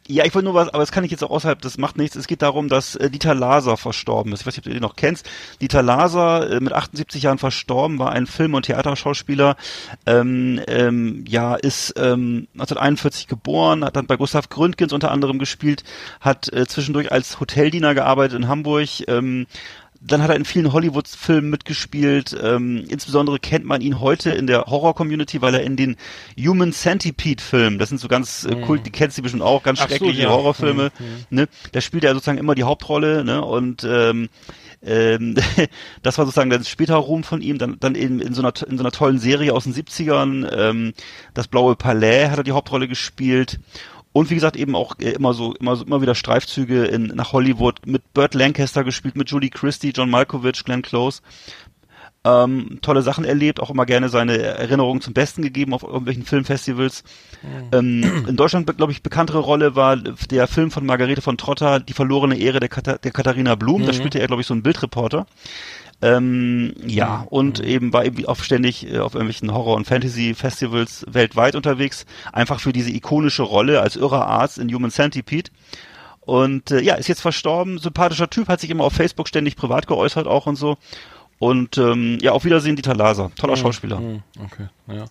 Ja, 0.09 0.25
ich 0.25 0.35
wollte 0.35 0.47
nur 0.47 0.55
was, 0.55 0.69
aber 0.69 0.79
das 0.79 0.91
kann 0.91 1.05
ich 1.05 1.11
jetzt 1.11 1.23
auch 1.23 1.31
außerhalb, 1.31 1.61
das 1.61 1.77
macht 1.77 1.99
nichts. 1.99 2.17
Es 2.17 2.27
geht 2.27 2.41
darum, 2.41 2.69
dass 2.69 2.97
äh, 2.97 3.11
Dieter 3.11 3.35
Laser 3.35 3.77
verstorben 3.77 4.33
ist. 4.33 4.41
Ich 4.41 4.47
weiß 4.47 4.55
nicht, 4.55 4.61
ob 4.61 4.65
du 4.65 4.71
den 4.71 4.81
noch 4.81 4.97
kennst. 4.97 5.29
Dieter 5.61 5.83
Laser, 5.83 6.51
äh, 6.51 6.61
mit 6.61 6.73
78 6.73 7.23
Jahren 7.23 7.39
verstorben, 7.39 7.99
war 7.99 8.11
ein 8.11 8.27
Film- 8.27 8.55
und 8.55 8.65
Theaterschauspieler. 8.65 9.57
Ähm, 10.07 10.61
ähm, 10.67 11.25
ja, 11.29 11.55
ist 11.55 11.91
ähm, 11.99 12.49
1941 12.55 13.27
geboren, 13.27 13.85
hat 13.85 13.97
dann 13.97 14.07
bei 14.07 14.17
Gustav 14.17 14.49
Gründgens 14.49 14.95
unter 14.95 15.11
anderem 15.11 15.39
gespielt, 15.39 15.85
hat 16.21 16.51
äh, 16.53 16.67
zwischendurch 16.67 17.13
als 17.13 17.39
Hoteldiener 17.39 17.95
gearbeitet 17.95 18.39
in 18.39 18.49
Hamburg. 18.49 18.89
Ähm, 19.09 19.47
dann 20.01 20.23
hat 20.23 20.31
er 20.31 20.37
in 20.37 20.45
vielen 20.45 20.73
Hollywood-Filmen 20.73 21.51
mitgespielt. 21.51 22.37
Ähm, 22.41 22.85
insbesondere 22.89 23.39
kennt 23.39 23.65
man 23.65 23.81
ihn 23.81 24.01
heute 24.01 24.31
in 24.31 24.47
der 24.47 24.67
Horror-Community, 24.67 25.43
weil 25.43 25.55
er 25.55 25.63
in 25.63 25.77
den 25.77 25.97
Human 26.39 26.73
Centipede-Filmen, 26.73 27.79
das 27.79 27.89
sind 27.89 27.99
so 27.99 28.09
ganz 28.09 28.45
äh, 28.45 28.55
Kult, 28.63 28.87
die 28.87 28.91
kennst 28.91 29.19
du 29.19 29.23
bestimmt 29.23 29.43
auch, 29.43 29.63
ganz 29.63 29.79
Mhm. 29.79 29.85
Ach 29.85 29.91
so, 29.91 29.97
schreckliche 29.97 30.23
ja. 30.23 30.29
Horrorfilme. 30.31 30.91
Ne? 31.31 31.49
Da 31.73 31.81
spielt 31.81 32.05
er 32.05 32.15
sozusagen 32.15 32.39
immer 32.39 32.55
die 32.55 32.65
Hauptrolle. 32.65 33.25
Ne? 33.25 33.45
Und 33.45 33.85
ähm, 33.85 34.29
ähm, 34.83 35.35
das 36.03 36.19
war 36.19 36.25
sozusagen 36.25 36.51
der 36.51 36.63
später 36.65 36.97
Ruhm 36.97 37.25
von 37.25 37.41
ihm, 37.41 37.59
dann, 37.59 37.79
dann 37.81 37.95
in, 37.95 38.21
in, 38.21 38.35
so 38.35 38.43
einer, 38.43 38.53
in 38.69 38.79
so 38.79 38.83
einer 38.83 38.93
tollen 38.93 39.19
Serie 39.19 39.53
aus 39.53 39.65
den 39.65 39.75
70ern, 39.75 40.49
ähm, 40.53 40.93
das 41.35 41.49
Blaue 41.49 41.77
Palais 41.77 42.31
hat 42.31 42.39
er 42.39 42.45
die 42.45 42.53
Hauptrolle 42.53 42.89
gespielt. 42.89 43.59
Und 44.19 44.31
wie 44.31 44.35
gesagt, 44.35 44.57
eben 44.57 44.75
auch 44.75 44.97
äh, 44.99 45.11
immer 45.11 45.33
so, 45.33 45.55
immer 45.55 45.77
so, 45.77 45.85
immer 45.85 46.03
wieder 46.03 46.17
Streifzüge 46.17 46.87
in, 46.87 47.05
nach 47.05 47.33
Hollywood 47.33 47.87
mit 47.87 48.13
Burt 48.15 48.35
Lancaster 48.35 48.83
gespielt, 48.83 49.15
mit 49.15 49.31
Julie 49.31 49.49
Christie, 49.49 49.93
John 49.95 50.11
Malkovich, 50.11 50.65
Glenn 50.65 50.83
Close. 50.83 51.23
Ähm, 52.25 52.81
tolle 52.83 53.03
Sachen 53.03 53.25
erlebt, 53.25 53.61
auch 53.61 53.71
immer 53.71 53.87
gerne 53.87 54.09
seine 54.09 54.37
Erinnerungen 54.37 55.01
zum 55.03 55.15
Besten 55.15 55.41
gegeben 55.43 55.73
auf 55.73 55.85
irgendwelchen 55.85 56.25
Filmfestivals. 56.25 57.05
Ähm, 57.71 58.27
in 58.27 58.35
Deutschland, 58.35 58.67
glaube 58.77 58.91
ich, 58.91 59.05
bekanntere 59.05 59.39
Rolle 59.39 59.77
war 59.77 59.97
der 59.97 60.49
Film 60.49 60.73
von 60.73 60.85
Margarete 60.85 61.23
von 61.23 61.39
Trotter, 61.39 61.79
Die 61.79 61.93
verlorene 61.93 62.37
Ehre 62.37 62.59
der, 62.59 62.69
Katha 62.69 62.99
der 62.99 63.13
Katharina 63.13 63.55
Blum. 63.55 63.87
Da 63.87 63.93
spielte 63.93 64.19
er, 64.19 64.27
glaube 64.27 64.43
ich, 64.43 64.49
so 64.49 64.55
einen 64.55 64.65
Bildreporter. 64.65 65.27
Ähm, 66.01 66.75
ja, 66.87 67.27
und 67.29 67.59
eben 67.59 67.93
war 67.93 68.05
eben 68.05 68.25
auch 68.27 68.37
ständig 68.37 68.87
äh, 68.87 68.99
auf 68.99 69.15
irgendwelchen 69.15 69.53
Horror- 69.53 69.75
und 69.77 69.87
Fantasy-Festivals 69.87 71.07
weltweit 71.09 71.57
unterwegs, 71.57 72.07
einfach 72.33 72.61
für 72.61 72.73
diese 72.73 72.91
ikonische 72.91 73.43
Rolle 73.43 73.81
als 73.81 73.97
irrer 73.97 74.27
Arzt 74.27 74.59
in 74.59 74.73
Human 74.73 74.93
Centipede. 74.93 75.51
Und 76.21 76.71
äh, 76.71 76.81
ja, 76.81 76.95
ist 76.95 77.09
jetzt 77.09 77.21
verstorben, 77.23 77.79
sympathischer 77.79 78.31
Typ, 78.31 78.49
hat 78.49 78.61
sich 78.61 78.71
immer 78.71 78.85
auf 78.85 78.93
Facebook 78.93 79.27
ständig 79.29 79.57
privat 79.57 79.87
geäußert 79.89 80.27
auch 80.27 80.47
und 80.47 80.57
so. 80.57 80.77
Und 81.41 81.79
ähm, 81.79 82.19
ja, 82.21 82.33
auf 82.33 82.45
Wiedersehen, 82.45 82.77
Dieter 82.77 82.95
Laser, 82.95 83.31
toller 83.37 83.57
Schauspieler. 83.57 83.99
Hm, 83.99 84.23
Okay, 84.45 84.69
ja. 84.89 85.07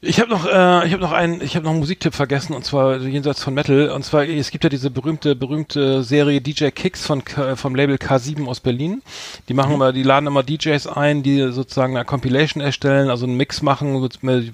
Ich 0.00 0.20
habe 0.20 0.30
noch, 0.30 0.46
äh, 0.46 0.86
ich 0.86 0.92
habe 0.92 1.02
noch 1.02 1.12
einen, 1.12 1.40
ich 1.40 1.54
habe 1.54 1.64
noch 1.64 1.72
einen 1.72 1.80
Musiktipp 1.80 2.14
vergessen 2.14 2.54
und 2.54 2.64
zwar 2.64 2.98
jenseits 2.98 3.42
von 3.42 3.54
Metal 3.54 3.90
und 3.90 4.04
zwar 4.04 4.26
es 4.26 4.50
gibt 4.50 4.64
ja 4.64 4.70
diese 4.70 4.90
berühmte 4.90 5.36
berühmte 5.36 6.02
Serie 6.02 6.40
DJ 6.40 6.68
Kicks 6.70 7.06
von 7.06 7.22
vom 7.56 7.74
Label 7.74 7.96
K7 7.96 8.46
aus 8.46 8.60
Berlin. 8.60 9.02
Die 9.48 9.54
machen 9.54 9.74
immer, 9.74 9.92
die 9.92 10.02
laden 10.02 10.26
immer 10.26 10.42
DJs 10.42 10.86
ein, 10.86 11.22
die 11.22 11.52
sozusagen 11.52 11.96
eine 11.96 12.04
Compilation 12.04 12.62
erstellen, 12.62 13.10
also 13.10 13.26
einen 13.26 13.36
Mix 13.36 13.62
machen 13.62 14.00
mit, 14.00 14.22
mit 14.22 14.52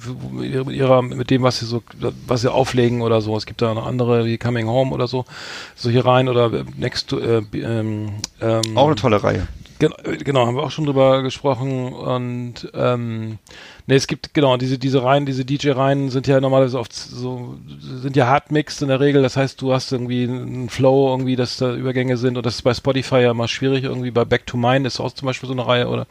ihrer 0.70 1.02
mit 1.02 1.30
dem 1.30 1.42
was 1.42 1.60
sie 1.60 1.66
so 1.66 1.82
was 2.26 2.40
sie 2.40 2.52
auflegen 2.52 3.02
oder 3.02 3.20
so. 3.20 3.36
Es 3.36 3.46
gibt 3.46 3.62
da 3.62 3.74
noch 3.74 3.86
andere 3.86 4.24
wie 4.24 4.38
Coming 4.38 4.66
Home 4.66 4.92
oder 4.92 5.06
so, 5.06 5.24
so 5.74 5.90
hier 5.90 6.04
rein 6.04 6.28
oder 6.28 6.64
Next 6.76 7.08
to, 7.08 7.18
äh, 7.18 7.42
ähm, 7.54 8.14
ähm, 8.40 8.62
Auch 8.76 8.86
eine 8.86 8.96
tolle 8.96 9.22
Reihe. 9.22 9.46
Genau, 9.78 9.96
genau, 10.24 10.46
haben 10.46 10.56
wir 10.56 10.62
auch 10.62 10.70
schon 10.70 10.86
drüber 10.86 11.22
gesprochen 11.22 11.92
und 11.92 12.70
ähm, 12.72 13.38
ne, 13.86 13.94
es 13.94 14.06
gibt 14.06 14.34
genau 14.34 14.56
diese 14.56 14.78
diese 14.78 15.02
Reihen, 15.02 15.26
diese 15.26 15.44
DJ-Reihen 15.44 16.10
sind 16.10 16.26
ja 16.26 16.40
normalerweise 16.40 16.78
oft 16.78 16.92
so 16.92 17.56
sind 17.80 18.16
ja 18.16 18.26
hardmixed 18.26 18.82
in 18.82 18.88
der 18.88 19.00
Regel. 19.00 19.22
Das 19.22 19.36
heißt, 19.36 19.60
du 19.60 19.72
hast 19.72 19.92
irgendwie 19.92 20.24
einen 20.24 20.68
Flow 20.68 21.10
irgendwie, 21.10 21.36
dass 21.36 21.56
da 21.56 21.74
Übergänge 21.74 22.16
sind 22.16 22.36
und 22.36 22.44
das 22.44 22.56
ist 22.56 22.62
bei 22.62 22.74
Spotify 22.74 23.16
ja 23.22 23.30
immer 23.30 23.48
schwierig. 23.48 23.84
Irgendwie 23.84 24.10
bei 24.10 24.24
Back 24.24 24.46
to 24.46 24.56
Mine 24.56 24.86
ist 24.86 25.00
auch 25.00 25.12
zum 25.12 25.26
Beispiel 25.26 25.46
so 25.46 25.52
eine 25.54 25.66
Reihe 25.66 25.88
oder 25.88 26.06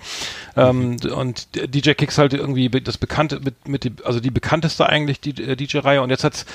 ähm, 0.55 0.97
und 1.13 1.47
DJ 1.53 1.91
Kicks 1.91 2.17
halt 2.17 2.33
irgendwie 2.33 2.69
das 2.69 2.97
bekannte 2.97 3.39
mit 3.39 3.67
mit 3.67 3.83
die, 3.83 3.93
also 4.03 4.19
die 4.19 4.31
bekannteste 4.31 4.87
eigentlich 4.87 5.19
die 5.19 5.31
äh, 5.41 5.55
DJ-Reihe 5.55 6.01
und 6.01 6.09
jetzt 6.09 6.23
hat's 6.23 6.45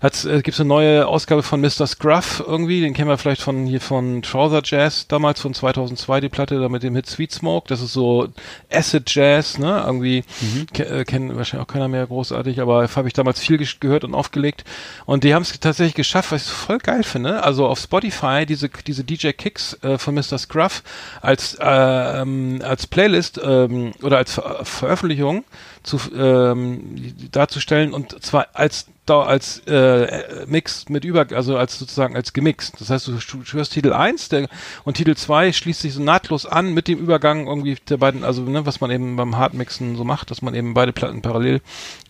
hat's, 0.00 0.24
äh, 0.24 0.42
gibt's 0.42 0.60
eine 0.60 0.68
neue 0.68 1.06
Ausgabe 1.06 1.42
von 1.42 1.60
Mr. 1.60 1.86
Scruff 1.86 2.42
irgendwie, 2.46 2.80
den 2.80 2.94
kennen 2.94 3.08
wir 3.08 3.18
vielleicht 3.18 3.42
von 3.42 3.66
hier 3.66 3.80
von 3.80 4.22
Trouser 4.22 4.60
Jazz, 4.64 5.06
damals 5.08 5.40
von 5.40 5.54
2002 5.54 6.20
die 6.20 6.28
Platte, 6.28 6.60
da 6.60 6.68
mit 6.68 6.82
dem 6.82 6.94
Hit 6.94 7.06
Sweet 7.06 7.32
Smoke, 7.32 7.68
das 7.68 7.80
ist 7.80 7.92
so 7.92 8.28
Acid 8.70 9.14
Jazz, 9.14 9.58
ne, 9.58 9.82
irgendwie, 9.86 10.24
mhm. 10.40 10.66
ke 10.72 10.84
äh, 10.84 11.04
kennen 11.04 11.36
wahrscheinlich 11.36 11.68
auch 11.68 11.72
keiner 11.72 11.88
mehr 11.88 12.06
großartig, 12.06 12.60
aber 12.60 12.88
habe 12.96 13.08
ich 13.08 13.14
damals 13.14 13.40
viel 13.40 13.58
gehört 13.80 14.04
und 14.04 14.14
aufgelegt 14.14 14.64
und 15.04 15.24
die 15.24 15.34
haben 15.34 15.42
es 15.42 15.58
tatsächlich 15.58 15.94
geschafft, 15.94 16.32
was 16.32 16.46
ich 16.46 16.52
voll 16.52 16.78
geil 16.78 17.02
finde, 17.02 17.42
also 17.42 17.66
auf 17.66 17.78
Spotify 17.78 18.46
diese, 18.46 18.68
diese 18.68 19.04
DJ 19.04 19.30
Kicks 19.30 19.76
äh, 19.82 19.98
von 19.98 20.14
Mr. 20.14 20.38
Scruff 20.38 20.82
als, 21.20 21.54
äh, 21.60 22.20
ähm, 22.20 22.60
als 22.62 22.86
Playlist 22.86 23.40
ähm, 23.42 23.92
oder 24.02 24.18
als 24.18 24.34
Ver 24.34 24.64
Veröffentlichung 24.64 25.44
zu, 25.82 25.98
ähm, 26.16 27.14
darzustellen 27.32 27.92
und 27.92 28.22
zwar 28.22 28.48
als 28.52 28.86
da 29.06 29.22
als 29.22 29.60
äh, 29.66 30.44
Mix 30.46 30.88
mit 30.88 31.04
über, 31.04 31.26
also 31.32 31.56
als 31.56 31.78
sozusagen 31.78 32.16
als 32.16 32.32
gemixt. 32.32 32.80
Das 32.80 32.90
heißt, 32.90 33.08
du, 33.08 33.18
hörst 33.52 33.72
Titel 33.72 33.92
1 33.92 34.28
der, 34.28 34.48
und 34.84 34.94
Titel 34.96 35.14
2 35.14 35.52
schließt 35.52 35.80
sich 35.80 35.94
so 35.94 36.02
nahtlos 36.02 36.46
an 36.46 36.74
mit 36.74 36.88
dem 36.88 36.98
Übergang 36.98 37.46
irgendwie 37.46 37.76
der 37.88 37.96
beiden, 37.96 38.24
also 38.24 38.42
ne, 38.42 38.66
was 38.66 38.80
man 38.80 38.90
eben 38.90 39.16
beim 39.16 39.36
Hardmixen 39.36 39.96
so 39.96 40.04
macht, 40.04 40.30
dass 40.30 40.42
man 40.42 40.54
eben 40.54 40.74
beide 40.74 40.92
Platten 40.92 41.22
parallel 41.22 41.60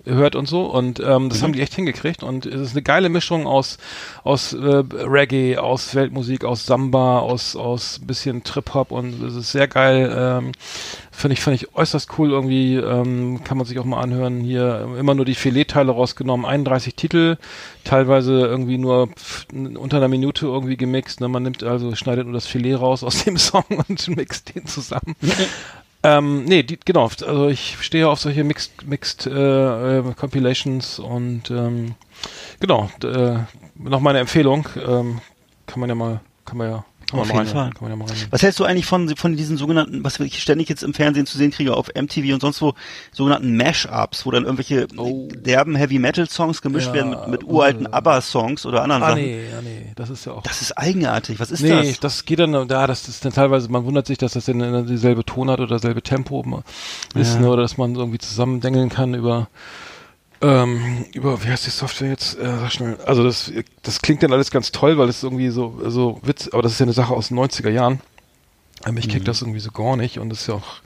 hört 0.05 0.37
und 0.37 0.47
so. 0.47 0.67
Und 0.67 1.01
ähm, 1.01 1.29
das 1.29 1.41
mhm. 1.41 1.45
haben 1.45 1.53
die 1.53 1.63
echt 1.63 1.75
hingekriegt. 1.75 2.23
Und 2.23 2.47
es 2.47 2.61
ist 2.61 2.73
eine 2.73 2.83
geile 2.83 3.09
Mischung 3.09 3.47
aus 3.47 3.79
aus 4.25 4.53
äh, 4.53 4.85
Reggae, 4.93 5.59
aus 5.59 5.95
Weltmusik, 5.95 6.45
aus 6.45 6.67
Samba, 6.67 7.19
aus 7.19 7.57
aus 7.57 8.01
bisschen 8.03 8.45
Trip 8.45 8.75
Hop 8.75 8.91
und 8.91 9.23
es 9.23 9.35
ist 9.35 9.53
sehr 9.53 9.69
geil. 9.69 10.13
Ähm, 10.17 10.53
Finde 11.17 11.33
ich, 11.33 11.41
finde 11.41 11.55
ich 11.55 11.75
äußerst 11.75 12.19
cool 12.19 12.31
irgendwie, 12.31 12.75
ähm, 12.75 13.43
kann 13.43 13.57
man 13.57 13.67
sich 13.67 13.79
auch 13.79 13.87
mal 13.87 14.03
anhören. 14.03 14.41
Hier 14.41 14.87
immer 14.99 15.15
nur 15.15 15.25
die 15.25 15.35
Filetteile 15.35 15.93
rausgenommen, 15.93 16.45
31 16.45 16.95
Titel, 16.95 17.39
teilweise 17.85 18.41
irgendwie 18.41 18.77
nur 18.77 19.09
unter 19.55 19.97
einer 19.97 20.09
Minute 20.09 20.45
irgendwie 20.45 20.77
gemixt. 20.77 21.23
Ne? 21.23 21.29
Man 21.29 21.43
nimmt 21.43 21.65
also, 21.65 21.95
schneidet 21.95 22.27
nur 22.27 22.35
das 22.35 22.47
Filet 22.47 22.75
raus 22.75 23.03
aus 23.03 23.25
dem 23.25 23.37
Song 23.39 23.65
und 23.89 24.15
mixt 24.15 24.55
den 24.55 24.67
zusammen. 24.67 25.17
ähm, 26.03 26.45
nee, 26.45 26.63
die, 26.63 26.79
genau, 26.85 27.05
also 27.05 27.49
ich 27.49 27.79
stehe 27.81 28.11
auf 28.11 28.21
solche 28.21 28.45
Mixed, 28.45 28.87
Mixed 28.87 29.27
äh, 29.27 29.99
äh, 29.99 30.15
Compilations 30.15 30.99
und 30.99 31.51
ähm, 31.51 31.95
genau, 32.61 32.91
äh, 33.03 33.39
noch 33.77 34.01
meine 34.01 34.19
Empfehlung, 34.19 34.69
ähm, 34.87 35.23
kann 35.67 35.81
man 35.81 35.89
ja 35.89 35.95
mal, 35.95 36.21
kann 36.45 36.59
man 36.59 36.69
ja 36.69 36.85
kann 37.11 37.21
auf 37.21 37.33
jeden 37.33 37.47
Fall. 37.47 37.71
Kann 37.71 37.83
man 37.83 37.91
ja 37.91 37.97
mal 37.97 38.07
was 38.31 38.43
hältst 38.43 38.59
du 38.59 38.65
eigentlich 38.65 38.87
von, 38.87 39.15
von 39.17 39.37
diesen 39.37 39.57
sogenannten, 39.57 40.03
was 40.03 40.19
ich 40.19 40.43
ständig 40.43 40.69
jetzt 40.69 40.83
im 40.83 40.93
Fernsehen 40.93 41.27
zu 41.27 41.39
sehen 41.39 41.51
kriege, 41.53 41.77
auf 41.77 41.89
MTV 41.95 42.35
und 42.35 42.41
sonst 42.41 42.61
wo, 42.61 42.75
sogenannten 43.13 43.57
Mash-Ups, 43.57 44.27
wo 44.27 44.31
dann 44.31 44.45
irgendwelche 44.45 44.89
oh. 44.97 45.29
derben 45.33 45.77
Heavy-Metal-Songs 45.77 46.63
gemischt 46.63 46.89
ja, 46.89 46.95
werden 46.95 47.11
mit, 47.11 47.29
mit 47.29 47.45
uralten 47.45 47.87
uh. 47.87 47.93
ABBA-Songs 47.93 48.67
oder 48.67 48.83
anderen 48.83 49.03
ah, 49.03 49.09
Sachen? 49.11 49.23
nee, 49.23 49.49
ja, 49.51 49.63
nee, 49.63 49.93
das 49.95 50.11
ist 50.11 50.27
ja 50.27 50.33
auch... 50.33 50.43
Das 50.43 50.63
ist 50.63 50.77
eigenartig, 50.77 51.39
was 51.39 51.51
ist 51.51 51.63
nee, 51.63 51.71
das? 51.71 51.85
Nee, 51.85 51.97
das 52.01 52.25
geht 52.25 52.41
dann, 52.41 52.53
ja, 52.53 52.87
das 52.87 53.09
ist 53.09 53.25
dann 53.25 53.33
teilweise, 53.33 53.71
man 53.71 53.85
wundert 53.85 54.07
sich, 54.07 54.19
dass 54.19 54.33
das 54.33 54.49
in, 54.49 54.87
dieselbe 54.87 55.25
Tonart 55.25 55.61
oder 55.61 55.69
dasselbe 55.77 56.03
Tempo 56.03 56.45
ist, 57.15 57.35
ja. 57.35 57.41
ne, 57.41 57.51
oder 57.51 57.63
dass 57.63 57.77
man 57.77 57.95
irgendwie 57.95 58.19
zusammendengeln 58.19 58.89
kann 58.89 59.15
über 59.15 59.49
ähm, 60.41 61.05
über, 61.13 61.43
wie 61.43 61.49
heißt 61.49 61.67
die 61.67 61.71
Software 61.71 62.11
jetzt? 62.11 62.39
Äh, 62.39 62.59
sag 62.59 62.73
schnell. 62.73 62.99
Also 63.07 63.25
das, 63.25 63.53
das 63.83 64.03
klingt 64.03 64.23
dann 64.23 64.33
alles 64.33 64.51
ganz 64.51 64.73
toll, 64.73 64.99
weil 64.99 65.09
es 65.09 65.23
irgendwie 65.23 65.49
so, 65.51 65.81
so 65.87 66.21
Witz, 66.23 66.49
aber 66.53 66.63
das 66.63 66.73
ist 66.73 66.79
ja 66.79 66.85
eine 66.85 66.93
Sache 66.93 67.15
aus 67.15 67.29
den 67.29 67.39
90er 67.39 67.71
Jahren. 67.71 68.01
Aber 68.83 68.93
mich 68.93 69.07
mhm. 69.07 69.13
kriegt 69.13 69.29
das 69.29 69.43
irgendwie 69.43 69.61
so 69.61 69.71
gar 69.71 69.97
nicht 69.97 70.19
und 70.19 70.29
das 70.29 70.43
ist 70.43 70.47
ja 70.49 70.55
auch 70.55 70.81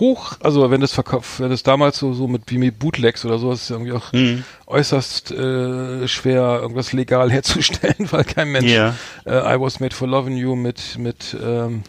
hoch, 0.00 0.34
also 0.40 0.70
wenn 0.70 0.80
das 0.80 0.92
verkauft, 0.92 1.40
wenn 1.40 1.50
das 1.50 1.62
damals 1.62 1.98
so, 1.98 2.12
so 2.12 2.28
mit 2.28 2.42
wie 2.46 2.58
mit 2.58 2.78
Bootlegs 2.78 3.24
oder 3.24 3.38
so, 3.38 3.52
ist 3.52 3.62
es 3.62 3.70
irgendwie 3.70 3.92
auch 3.92 4.12
mhm. 4.12 4.44
äußerst 4.66 5.30
äh, 5.30 6.06
schwer, 6.06 6.58
irgendwas 6.60 6.92
legal 6.92 7.30
herzustellen, 7.30 7.96
weil 8.10 8.24
kein 8.24 8.48
Mensch 8.50 8.70
yeah. 8.70 8.94
äh, 9.24 9.54
I 9.54 9.60
was 9.60 9.80
made 9.80 9.94
for 9.94 10.06
loving 10.06 10.36
you 10.36 10.54
mit, 10.54 10.98
mit 10.98 11.36
ähm, 11.42 11.82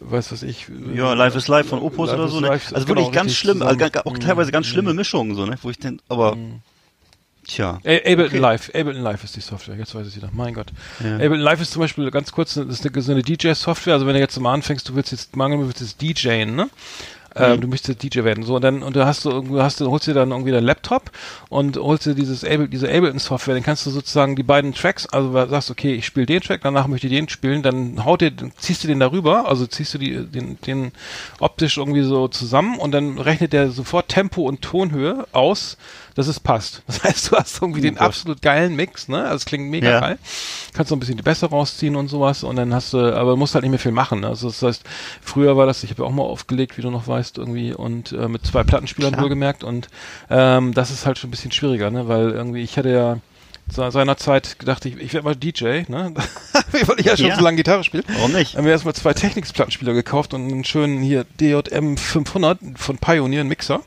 weiß 0.00 0.32
was 0.32 0.42
ich. 0.42 0.66
Ja, 0.94 1.12
Life 1.12 1.36
is 1.36 1.48
Life 1.48 1.68
von 1.68 1.80
Opus 1.80 2.10
oder 2.10 2.28
so. 2.28 2.40
Ne? 2.40 2.50
Also 2.50 2.72
genau, 2.72 2.86
wirklich 2.88 3.12
ganz 3.12 3.34
schlimm, 3.34 3.62
also 3.62 3.84
auch 4.04 4.18
teilweise 4.18 4.50
ganz 4.50 4.66
schlimme 4.66 4.94
Mischungen 4.94 5.36
so, 5.36 5.46
ne? 5.46 5.56
Wo 5.62 5.70
ich 5.70 5.78
denn, 5.78 6.00
aber 6.08 6.36
mm. 6.36 6.62
Tja. 7.46 7.76
Ableton 7.76 8.26
okay. 8.26 8.38
Live. 8.38 8.68
Ableton 8.68 9.02
Live 9.02 9.24
ist 9.24 9.34
die 9.34 9.40
Software. 9.40 9.76
Jetzt 9.76 9.94
weiß 9.94 10.06
ich 10.06 10.14
wieder. 10.14 10.30
Mein 10.32 10.54
Gott. 10.54 10.68
Ja. 11.02 11.14
Ableton 11.14 11.40
Live 11.40 11.60
ist 11.60 11.72
zum 11.72 11.80
Beispiel 11.80 12.10
ganz 12.10 12.32
kurz, 12.32 12.54
das 12.54 12.66
ist 12.66 12.86
eine, 12.86 13.02
so 13.02 13.12
eine 13.12 13.22
DJ-Software. 13.22 13.94
Also 13.94 14.06
wenn 14.06 14.14
du 14.14 14.20
jetzt 14.20 14.38
mal 14.38 14.54
anfängst, 14.54 14.88
du 14.88 14.94
willst 14.94 15.10
jetzt 15.10 15.34
mangel, 15.36 15.58
du 15.58 15.66
willst 15.66 15.80
jetzt 15.80 16.00
DJen, 16.00 16.54
ne? 16.54 16.68
Mhm. 17.38 17.60
du 17.60 17.68
möchtest 17.68 18.02
DJ 18.02 18.24
werden. 18.24 18.44
So, 18.44 18.56
und 18.56 18.62
dann, 18.62 18.82
und 18.82 18.96
du 18.96 19.06
hast 19.06 19.24
du 19.24 19.30
irgendwie, 19.30 19.60
hast 19.60 19.80
du, 19.80 19.90
holst 19.90 20.06
dir 20.06 20.14
dann 20.14 20.30
irgendwie 20.30 20.50
deinen 20.50 20.64
Laptop 20.64 21.10
und 21.48 21.76
holst 21.76 22.06
dir 22.06 22.14
dieses 22.14 22.44
Able, 22.44 22.68
diese 22.68 22.88
Ableton-Software, 22.88 23.54
dann 23.54 23.62
kannst 23.62 23.86
du 23.86 23.90
sozusagen 23.90 24.36
die 24.36 24.42
beiden 24.42 24.74
Tracks, 24.74 25.06
also 25.06 25.32
sagst, 25.32 25.70
okay, 25.70 25.94
ich 25.94 26.06
spiele 26.06 26.26
den 26.26 26.40
Track, 26.40 26.60
danach 26.62 26.86
möchte 26.86 27.06
ich 27.06 27.12
den 27.12 27.28
spielen, 27.28 27.62
dann 27.62 28.04
haut 28.04 28.20
dir, 28.20 28.32
ziehst 28.56 28.82
du 28.84 28.88
den 28.88 29.00
darüber, 29.00 29.48
also 29.48 29.66
ziehst 29.66 29.94
du 29.94 29.98
die, 29.98 30.24
den, 30.26 30.58
den 30.66 30.92
optisch 31.38 31.78
irgendwie 31.78 32.02
so 32.02 32.28
zusammen 32.28 32.78
und 32.78 32.92
dann 32.92 33.18
rechnet 33.18 33.52
der 33.52 33.70
sofort 33.70 34.08
Tempo 34.08 34.42
und 34.42 34.62
Tonhöhe 34.62 35.26
aus, 35.32 35.76
dass 36.20 36.28
es 36.28 36.40
passt. 36.40 36.82
Das 36.86 37.02
heißt, 37.04 37.32
du 37.32 37.36
hast 37.36 37.62
irgendwie 37.62 37.80
oh 37.80 37.82
den 37.82 37.94
Gott. 37.94 38.06
absolut 38.06 38.42
geilen 38.42 38.76
Mix, 38.76 39.08
ne? 39.08 39.22
Also 39.22 39.36
es 39.36 39.44
klingt 39.46 39.70
mega 39.70 39.90
ja. 39.90 40.00
geil. 40.00 40.18
Kannst 40.74 40.90
noch 40.90 40.96
ein 40.96 41.00
bisschen 41.00 41.16
die 41.16 41.22
Bässe 41.22 41.46
rausziehen 41.46 41.96
und 41.96 42.08
sowas 42.08 42.44
und 42.44 42.56
dann 42.56 42.74
hast 42.74 42.92
du, 42.92 42.98
aber 43.16 43.36
musst 43.36 43.54
halt 43.54 43.62
nicht 43.62 43.70
mehr 43.70 43.78
viel 43.78 43.92
machen. 43.92 44.20
Ne? 44.20 44.28
Also 44.28 44.48
das 44.48 44.62
heißt, 44.62 44.84
früher 45.22 45.56
war 45.56 45.66
das, 45.66 45.82
ich 45.82 45.90
habe 45.90 46.02
ja 46.02 46.08
auch 46.08 46.12
mal 46.12 46.22
aufgelegt, 46.22 46.76
wie 46.76 46.82
du 46.82 46.90
noch 46.90 47.08
weißt, 47.08 47.38
irgendwie 47.38 47.72
und 47.72 48.12
äh, 48.12 48.28
mit 48.28 48.44
zwei 48.44 48.64
Plattenspielern 48.64 49.12
Klar. 49.12 49.24
wohlgemerkt 49.24 49.64
und 49.64 49.88
ähm, 50.28 50.74
das 50.74 50.90
ist 50.90 51.06
halt 51.06 51.18
schon 51.18 51.28
ein 51.28 51.30
bisschen 51.30 51.52
schwieriger, 51.52 51.90
ne? 51.90 52.08
Weil 52.08 52.30
irgendwie, 52.30 52.62
ich 52.62 52.76
hatte 52.76 52.90
ja 52.90 53.18
seinerzeit 53.72 54.58
gedacht, 54.58 54.84
ich, 54.84 54.96
ich 54.96 55.12
werde 55.12 55.24
mal 55.24 55.36
DJ, 55.36 55.82
ne? 55.88 56.12
Weil 56.72 57.00
ich 57.00 57.06
ja 57.06 57.16
schon 57.16 57.26
ja. 57.26 57.36
so 57.36 57.42
lange 57.42 57.56
Gitarre 57.56 57.84
spiele. 57.84 58.04
Warum 58.08 58.32
nicht? 58.32 58.56
Haben 58.56 58.64
wir 58.64 58.72
erstmal 58.72 58.94
zwei 58.94 59.14
Technics-Plattenspieler 59.14 59.92
gekauft 59.92 60.34
und 60.34 60.50
einen 60.50 60.64
schönen 60.64 61.02
hier 61.02 61.24
DJM 61.40 61.96
500 61.96 62.58
von 62.76 62.98
Pioneer, 62.98 63.40
einen 63.40 63.48
Mixer. 63.48 63.80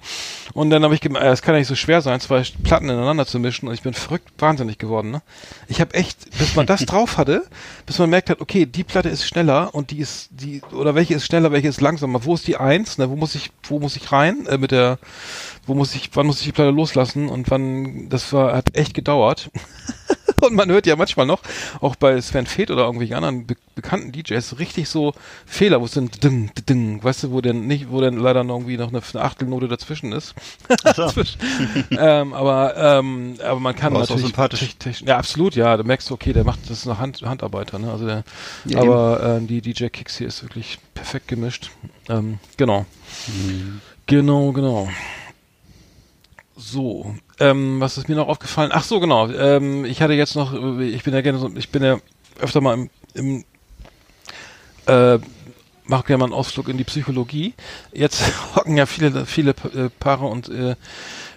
Und 0.53 0.69
dann 0.69 0.83
habe 0.83 0.93
ich 0.93 1.01
gemerkt, 1.01 1.25
es 1.25 1.41
kann 1.41 1.55
ja 1.55 1.59
nicht 1.59 1.67
so 1.67 1.75
schwer 1.75 2.01
sein, 2.01 2.19
zwei 2.19 2.43
Platten 2.63 2.89
ineinander 2.89 3.25
zu 3.25 3.39
mischen 3.39 3.67
und 3.67 3.73
ich 3.73 3.81
bin 3.81 3.93
verrückt 3.93 4.29
wahnsinnig 4.37 4.77
geworden, 4.77 5.09
ne? 5.09 5.21
Ich 5.67 5.81
habe 5.81 5.95
echt, 5.95 6.37
bis 6.37 6.55
man 6.55 6.67
das 6.67 6.81
drauf 6.85 7.17
hatte, 7.17 7.43
bis 7.85 7.97
man 7.97 8.09
merkt 8.09 8.29
hat, 8.29 8.39
okay, 8.39 8.65
die 8.65 8.83
Platte 8.83 9.09
ist 9.09 9.25
schneller 9.25 9.73
und 9.73 9.89
die 9.89 9.99
ist, 9.99 10.29
die, 10.31 10.61
oder 10.71 10.93
welche 10.93 11.15
ist 11.15 11.25
schneller, 11.25 11.51
welche 11.51 11.69
ist 11.69 11.81
langsamer, 11.81 12.23
wo 12.25 12.35
ist 12.35 12.45
die 12.45 12.57
Eins, 12.57 12.97
ne? 12.97 13.09
Wo 13.09 13.15
muss 13.15 13.33
ich, 13.33 13.51
wo 13.63 13.79
muss 13.79 13.95
ich 13.95 14.11
rein, 14.11 14.45
äh, 14.45 14.57
mit 14.57 14.71
der, 14.71 14.99
wo 15.65 15.73
muss 15.73 15.95
ich, 15.95 16.09
wann 16.13 16.27
muss 16.27 16.39
ich 16.39 16.45
die 16.45 16.51
Platte 16.51 16.71
loslassen 16.71 17.29
und 17.29 17.49
wann, 17.49 18.09
das 18.09 18.33
war, 18.33 18.55
hat 18.55 18.75
echt 18.75 18.93
gedauert. 18.93 19.49
und 20.41 20.53
man 20.53 20.69
hört 20.69 20.85
ja 20.85 20.95
manchmal 20.95 21.25
noch, 21.25 21.41
auch 21.79 21.95
bei 21.95 22.19
Sven 22.21 22.45
Feth 22.45 22.69
oder 22.69 22.83
irgendwelchen 22.83 23.15
anderen 23.15 23.47
be 23.47 23.55
bekannten 23.75 24.11
DJs, 24.11 24.59
richtig 24.59 24.87
so 24.87 25.13
Fehler, 25.47 25.81
wo 25.81 25.85
es 25.85 25.93
dann 25.93 26.07
ding, 26.23 26.51
ding, 26.69 27.03
weißt 27.03 27.23
du, 27.23 27.31
wo 27.31 27.41
denn 27.41 27.65
nicht, 27.65 27.89
wo 27.89 28.01
denn 28.01 28.17
leider 28.17 28.43
noch 28.43 28.57
irgendwie 28.57 28.77
noch 28.77 28.89
eine, 28.89 29.01
eine 29.13 29.23
Achtelnote 29.23 29.67
dazwischen 29.67 30.11
ist. 30.11 30.35
So. 30.95 31.09
ähm, 31.97 32.33
aber, 32.33 32.77
ähm, 32.77 33.35
aber 33.43 33.59
man 33.59 33.75
kann 33.75 33.93
aber 33.93 34.01
natürlich, 34.01 34.25
sympathisch. 34.25 34.75
ja, 35.03 35.17
absolut, 35.17 35.55
ja, 35.55 35.75
da 35.75 35.81
merkst 35.81 36.07
du, 36.07 36.13
okay, 36.13 36.33
der 36.33 36.43
macht, 36.43 36.59
das 36.69 36.79
ist 36.79 36.85
noch 36.85 36.99
Hand, 36.99 37.23
Handarbeiter, 37.23 37.79
ne, 37.79 37.91
also 37.91 38.05
der, 38.05 38.23
ja, 38.65 38.79
aber 38.79 39.37
ähm, 39.37 39.47
die 39.47 39.61
DJ 39.61 39.87
Kicks 39.87 40.19
hier 40.19 40.27
ist 40.27 40.43
wirklich 40.43 40.77
perfekt 40.93 41.27
gemischt. 41.27 41.71
Ähm, 42.09 42.37
genau. 42.57 42.85
Mhm. 43.27 43.81
Genau, 44.05 44.51
genau. 44.51 44.87
So, 46.65 47.13
ähm, 47.39 47.79
was 47.81 47.97
ist 47.97 48.07
mir 48.07 48.15
noch 48.15 48.27
aufgefallen? 48.29 48.71
Ach 48.73 48.83
so, 48.83 48.99
genau. 48.99 49.27
Ähm, 49.29 49.85
ich 49.85 50.01
hatte 50.01 50.13
jetzt 50.13 50.35
noch, 50.35 50.53
ich 50.79 51.03
bin 51.03 51.13
ja 51.13 51.21
gerne 51.21 51.37
so, 51.37 51.51
ich 51.55 51.69
bin 51.69 51.83
ja 51.83 51.97
öfter 52.39 52.61
mal 52.61 52.73
im, 52.75 52.89
im 53.13 53.45
äh, 54.85 55.19
mache 55.85 56.05
gerne 56.07 56.19
mal 56.19 56.25
einen 56.25 56.33
Ausflug 56.33 56.69
in 56.69 56.77
die 56.77 56.83
Psychologie. 56.85 57.53
Jetzt 57.91 58.23
hocken 58.55 58.77
ja 58.77 58.85
viele, 58.85 59.25
viele 59.25 59.51
äh, 59.51 59.89
Paare 59.99 60.25
und 60.25 60.49
äh, 60.49 60.75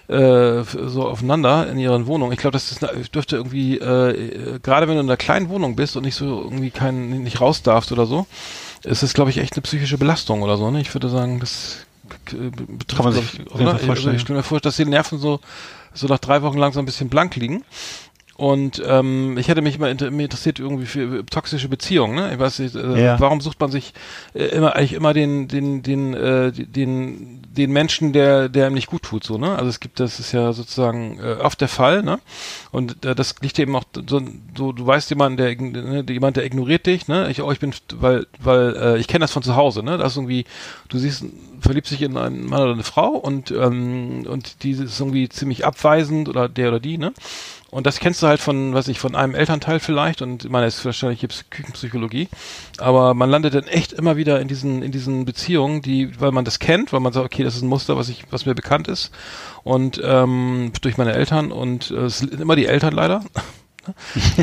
äh, 0.07 0.63
so 0.63 1.05
aufeinander 1.07 1.69
in 1.69 1.77
ihren 1.77 2.07
Wohnungen. 2.07 2.31
Ich 2.31 2.39
glaube, 2.39 2.53
das 2.53 2.71
ist, 2.71 2.83
eine- 2.83 3.01
dürfte 3.05 3.35
irgendwie, 3.35 3.77
äh, 3.77 4.59
gerade 4.63 4.87
wenn 4.87 4.95
du 4.95 5.01
in 5.01 5.07
einer 5.09 5.17
kleinen 5.17 5.49
Wohnung 5.49 5.75
bist 5.75 5.97
und 5.97 6.03
nicht 6.03 6.15
so 6.15 6.43
irgendwie 6.43 6.71
kein, 6.71 7.09
nicht 7.23 7.41
raus 7.41 7.61
darfst 7.63 7.91
oder 7.91 8.05
so, 8.05 8.25
ist 8.83 9.03
es, 9.03 9.13
glaube 9.13 9.31
ich, 9.31 9.39
echt 9.39 9.53
eine 9.55 9.63
psychische 9.63 9.97
Belastung 9.97 10.43
oder 10.43 10.57
so. 10.57 10.71
Ne? 10.71 10.79
Ich 10.79 10.93
würde 10.93 11.09
sagen, 11.09 11.39
das 11.41 11.79
äh, 11.79 11.86
betrifft, 12.09 12.95
Kann 12.95 13.05
man 13.05 13.13
sich 13.13 13.39
ich, 13.39 13.51
oder? 13.53 13.77
Vorstellen. 13.79 14.15
Ich 14.15 14.21
stelle 14.21 14.37
mir 14.39 14.43
vor, 14.43 14.59
dass 14.59 14.75
die 14.77 14.85
Nerven 14.85 15.19
so, 15.19 15.39
so 15.93 16.07
nach 16.07 16.19
drei 16.19 16.41
Wochen 16.41 16.57
langsam 16.57 16.83
ein 16.83 16.85
bisschen 16.85 17.09
blank 17.09 17.35
liegen. 17.35 17.63
Und 18.35 18.83
ähm, 18.85 19.35
ich 19.39 19.47
hätte 19.47 19.63
mich 19.63 19.77
immer 19.77 19.89
inter 19.89 20.11
mir 20.11 20.25
interessiert 20.25 20.59
irgendwie 20.59 20.85
für 20.85 21.25
toxische 21.25 21.69
Beziehungen. 21.69 22.13
Ne? 22.15 22.31
Ich 22.33 22.37
weiß 22.39 22.59
nicht, 22.59 22.75
äh, 22.75 23.03
Ja. 23.03 23.19
warum 23.19 23.41
sucht 23.41 23.59
man 23.59 23.71
sich 23.71 23.95
äh, 24.35 24.43
immer 24.45 24.75
eigentlich 24.75 24.93
immer 24.93 25.11
den 25.15 25.47
den 25.47 25.81
den 25.81 26.13
äh, 26.13 26.51
den 26.51 27.41
den 27.57 27.71
Menschen, 27.71 28.13
der 28.13 28.49
der 28.49 28.67
ihm 28.67 28.73
nicht 28.73 28.87
gut 28.87 29.03
tut, 29.03 29.23
so 29.23 29.37
ne? 29.37 29.55
Also 29.55 29.69
es 29.69 29.79
gibt, 29.79 29.99
das 29.99 30.19
ist 30.19 30.31
ja 30.31 30.53
sozusagen 30.53 31.19
äh, 31.19 31.37
oft 31.41 31.59
der 31.59 31.67
Fall, 31.67 32.03
ne? 32.03 32.19
Und 32.71 33.03
äh, 33.03 33.15
das 33.15 33.35
liegt 33.41 33.57
eben 33.59 33.75
auch 33.75 33.83
so, 34.07 34.21
so 34.55 34.71
du 34.71 34.85
weißt 34.85 35.09
jemanden, 35.09 35.37
der 35.37 35.55
ne, 35.59 36.05
jemand, 36.07 36.37
der 36.37 36.45
ignoriert 36.45 36.85
dich, 36.85 37.07
ne? 37.07 37.29
Ich, 37.29 37.41
oh, 37.41 37.51
ich 37.51 37.59
bin, 37.59 37.73
weil 37.95 38.27
weil 38.39 38.75
äh, 38.75 38.97
ich 38.99 39.07
kenne 39.07 39.23
das 39.23 39.31
von 39.31 39.43
zu 39.43 39.55
Hause, 39.55 39.83
ne? 39.83 39.97
Das 39.97 40.13
ist 40.13 40.17
irgendwie, 40.17 40.45
du 40.89 40.99
siehst, 40.99 41.25
verliebst 41.59 41.91
dich 41.91 42.03
in 42.03 42.15
einen 42.15 42.45
Mann 42.45 42.61
oder 42.61 42.73
eine 42.73 42.83
Frau 42.83 43.09
und 43.09 43.51
ähm, 43.51 44.25
und 44.27 44.63
die 44.63 44.71
ist 44.71 44.99
irgendwie 44.99 45.27
ziemlich 45.27 45.65
abweisend 45.65 46.29
oder 46.29 46.47
der 46.47 46.69
oder 46.69 46.79
die, 46.79 46.97
ne? 46.97 47.11
Und 47.77 47.85
das 47.85 47.99
kennst 47.99 48.23
du 48.23 48.27
halt 48.27 48.41
von, 48.41 48.73
was 48.73 48.87
ich, 48.87 48.97
von 48.97 49.13
einem 49.13 49.35
Elternteil 49.35 49.79
vielleicht. 49.79 50.23
Und 50.23 50.45
ich 50.45 50.49
meine, 50.49 50.65
es 50.65 50.79
ist 50.79 50.85
wahrscheinlich 50.85 51.21
jetzt 51.21 51.51
Küchenpsychologie, 51.51 52.27
aber 52.79 53.13
man 53.13 53.29
landet 53.29 53.53
dann 53.53 53.67
echt 53.67 53.93
immer 53.93 54.17
wieder 54.17 54.41
in 54.41 54.47
diesen, 54.47 54.81
in 54.81 54.91
diesen 54.91 55.25
Beziehungen, 55.25 55.83
die, 55.83 56.19
weil 56.19 56.31
man 56.31 56.43
das 56.43 56.57
kennt, 56.57 56.91
weil 56.91 57.01
man 57.01 57.13
sagt, 57.13 57.27
okay, 57.27 57.43
das 57.43 57.55
ist 57.55 57.61
ein 57.61 57.69
Muster, 57.69 57.95
was 57.95 58.09
ich, 58.09 58.23
was 58.31 58.47
mir 58.47 58.55
bekannt 58.55 58.87
ist. 58.87 59.11
Und 59.63 60.01
ähm, 60.03 60.71
durch 60.81 60.97
meine 60.97 61.13
Eltern. 61.13 61.51
Und 61.51 61.91
äh, 61.91 62.05
es 62.05 62.17
sind 62.17 62.41
immer 62.41 62.55
die 62.55 62.65
Eltern 62.65 62.95
leider. 62.95 63.23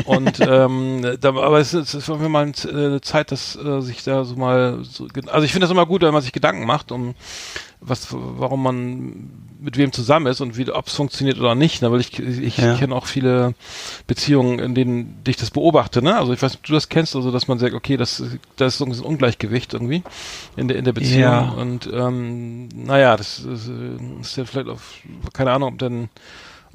Und 0.05 0.39
ähm, 0.39 1.05
da, 1.19 1.29
aber 1.29 1.59
es 1.59 1.73
ist, 1.73 1.93
es 1.93 2.07
war 2.09 2.17
mir 2.17 2.29
mal 2.29 2.47
äh, 2.65 2.69
eine 2.69 3.01
Zeit, 3.01 3.31
dass 3.31 3.55
äh, 3.55 3.81
sich 3.81 4.03
da 4.03 4.23
so 4.25 4.35
mal 4.35 4.79
so, 4.83 5.07
also 5.27 5.45
ich 5.45 5.51
finde 5.51 5.65
das 5.65 5.71
immer 5.71 5.85
gut, 5.85 6.01
wenn 6.01 6.13
man 6.13 6.21
sich 6.21 6.31
Gedanken 6.33 6.65
macht, 6.65 6.91
um 6.91 7.15
was, 7.81 8.07
warum 8.11 8.63
man 8.63 9.29
mit 9.59 9.77
wem 9.77 9.91
zusammen 9.91 10.25
ist 10.27 10.41
und 10.41 10.57
wie, 10.57 10.69
ob 10.71 10.87
es 10.87 10.93
funktioniert 10.95 11.39
oder 11.39 11.53
nicht, 11.55 11.81
ne? 11.81 11.91
weil 11.91 11.99
ich, 11.99 12.17
ich 12.19 12.57
Ja. 12.57 12.75
kenne 12.75 12.95
auch 12.95 13.05
viele 13.05 13.53
Beziehungen, 14.07 14.59
in 14.59 14.73
denen 14.75 15.21
ich 15.27 15.35
das 15.37 15.51
beobachte, 15.51 16.01
ne? 16.01 16.15
Also 16.17 16.33
ich 16.33 16.41
weiß 16.41 16.59
du 16.63 16.73
das 16.73 16.89
kennst, 16.89 17.15
also 17.15 17.31
dass 17.31 17.47
man 17.47 17.59
sagt, 17.59 17.73
okay, 17.73 17.97
das, 17.97 18.23
das 18.55 18.73
ist 18.73 18.77
so 18.79 18.85
ein 18.85 18.91
Ungleichgewicht 18.91 19.73
irgendwie 19.73 20.01
in 20.55 20.67
der, 20.67 20.77
in 20.77 20.85
der 20.85 20.93
Beziehung 20.93 21.19
Ja. 21.19 21.41
und 21.49 21.87
ähm, 21.93 22.69
naja, 22.69 23.17
das 23.17 23.39
ist, 23.39 23.67
äh, 23.67 24.19
ist 24.21 24.35
ja 24.37 24.45
vielleicht 24.45 24.69
auf, 24.69 24.81
keine 25.33 25.51
Ahnung, 25.51 25.73
ob 25.73 25.79
denn 25.79 26.09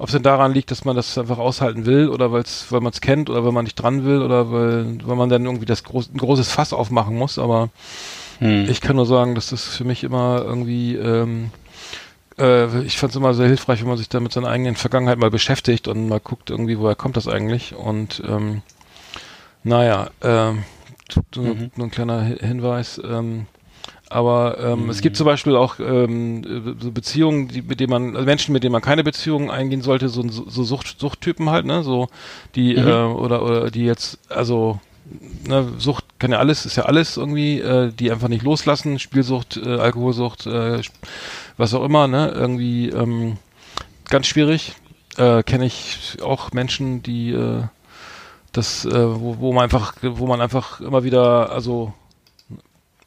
ob 0.01 0.07
es 0.07 0.13
denn 0.13 0.23
daran 0.23 0.51
liegt, 0.51 0.71
dass 0.71 0.83
man 0.83 0.95
das 0.95 1.15
einfach 1.19 1.37
aushalten 1.37 1.85
will 1.85 2.09
oder 2.09 2.31
weil's, 2.31 2.65
weil 2.71 2.81
man 2.81 2.91
es 2.91 3.01
kennt 3.01 3.29
oder 3.29 3.45
weil 3.45 3.51
man 3.51 3.65
nicht 3.65 3.75
dran 3.75 4.03
will 4.03 4.23
oder 4.23 4.51
weil, 4.51 4.97
weil 5.05 5.15
man 5.15 5.29
dann 5.29 5.45
irgendwie 5.45 5.67
das 5.67 5.83
groß, 5.83 6.09
ein 6.11 6.17
großes 6.17 6.51
Fass 6.51 6.73
aufmachen 6.73 7.15
muss, 7.15 7.37
aber 7.37 7.69
Hm. 8.39 8.67
ich 8.67 8.81
kann 8.81 8.95
nur 8.95 9.05
sagen, 9.05 9.35
dass 9.35 9.51
das 9.51 9.63
für 9.63 9.83
mich 9.83 10.03
immer 10.03 10.41
irgendwie, 10.43 10.95
ähm, 10.95 11.51
äh, 12.39 12.81
ich 12.81 12.97
fand 12.97 13.11
es 13.11 13.15
immer 13.15 13.35
sehr 13.35 13.45
hilfreich, 13.45 13.81
wenn 13.81 13.89
man 13.89 13.97
sich 13.99 14.09
da 14.09 14.19
mit 14.19 14.33
seiner 14.33 14.47
eigenen 14.47 14.75
Vergangenheit 14.75 15.19
mal 15.19 15.29
beschäftigt 15.29 15.87
und 15.87 16.09
mal 16.09 16.19
guckt 16.19 16.49
irgendwie, 16.49 16.79
woher 16.79 16.95
kommt 16.95 17.15
das 17.15 17.27
eigentlich 17.27 17.75
und 17.75 18.23
ähm, 18.27 18.63
naja, 19.63 20.09
ähm, 20.23 20.63
nur, 21.35 21.45
Mhm. 21.45 21.71
nur 21.75 21.87
ein 21.87 21.91
kleiner 21.91 22.21
Hi- 22.25 22.39
Hinweis, 22.39 22.99
ähm, 23.05 23.45
aber 24.11 24.57
ähm, 24.59 24.89
es 24.89 25.01
gibt 25.01 25.15
zum 25.15 25.25
Beispiel 25.25 25.55
auch 25.55 25.79
ähm, 25.79 26.75
so 26.79 26.91
Beziehungen, 26.91 27.47
die, 27.47 27.61
mit 27.61 27.79
denen 27.79 27.91
man, 27.91 28.15
also 28.15 28.25
Menschen, 28.25 28.51
mit 28.53 28.63
denen 28.63 28.73
man 28.73 28.81
keine 28.81 29.03
Beziehungen 29.03 29.49
eingehen 29.49 29.81
sollte, 29.81 30.09
so, 30.09 30.27
so 30.29 30.63
Sucht, 30.63 30.99
Suchttypen 30.99 31.49
halt, 31.49 31.65
ne, 31.65 31.83
so 31.83 32.09
die 32.55 32.75
Mhm. 32.75 32.87
äh, 32.87 33.03
oder 33.05 33.43
oder 33.43 33.71
die 33.71 33.85
jetzt, 33.85 34.19
also 34.29 34.79
ne, 35.47 35.67
Sucht 35.77 36.05
kann 36.19 36.31
ja 36.31 36.39
alles, 36.39 36.65
ist 36.65 36.75
ja 36.75 36.83
alles 36.83 37.17
irgendwie, 37.17 37.59
äh, 37.59 37.91
die 37.91 38.11
einfach 38.11 38.27
nicht 38.27 38.43
loslassen, 38.43 38.99
Spielsucht, 38.99 39.57
äh, 39.57 39.77
Alkoholsucht, 39.77 40.45
äh, 40.45 40.81
was 41.57 41.73
auch 41.73 41.83
immer, 41.83 42.07
ne, 42.07 42.31
irgendwie 42.35 42.89
ähm, 42.89 43.37
ganz 44.09 44.27
schwierig. 44.27 44.73
Äh, 45.17 45.43
Kenne 45.43 45.65
ich 45.65 46.17
auch 46.21 46.51
Menschen, 46.51 47.01
die 47.01 47.31
äh, 47.31 47.63
das, 48.51 48.85
äh, 48.85 48.91
wo, 48.91 49.39
wo 49.39 49.53
man 49.53 49.63
einfach, 49.63 49.95
wo 50.01 50.27
man 50.27 50.41
einfach 50.41 50.81
immer 50.81 51.03
wieder, 51.03 51.51
also 51.51 51.93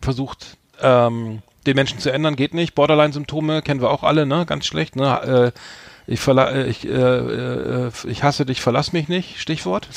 versucht, 0.00 0.56
ähm, 0.80 1.42
den 1.66 1.76
Menschen 1.76 1.98
zu 1.98 2.10
ändern, 2.12 2.36
geht 2.36 2.54
nicht. 2.54 2.74
Borderline-Symptome 2.74 3.62
kennen 3.62 3.80
wir 3.80 3.90
auch 3.90 4.02
alle, 4.02 4.26
ne? 4.26 4.44
Ganz 4.46 4.66
schlecht, 4.66 4.96
ne? 4.96 5.52
Äh, 5.54 5.58
ich, 6.06 6.20
verla 6.20 6.50
äh, 6.50 6.66
ich, 6.66 6.86
äh, 6.86 6.90
äh, 6.90 7.90
ich 8.06 8.22
hasse 8.22 8.44
dich, 8.44 8.60
verlass 8.60 8.92
mich 8.92 9.08
nicht, 9.08 9.40
Stichwort. 9.40 9.88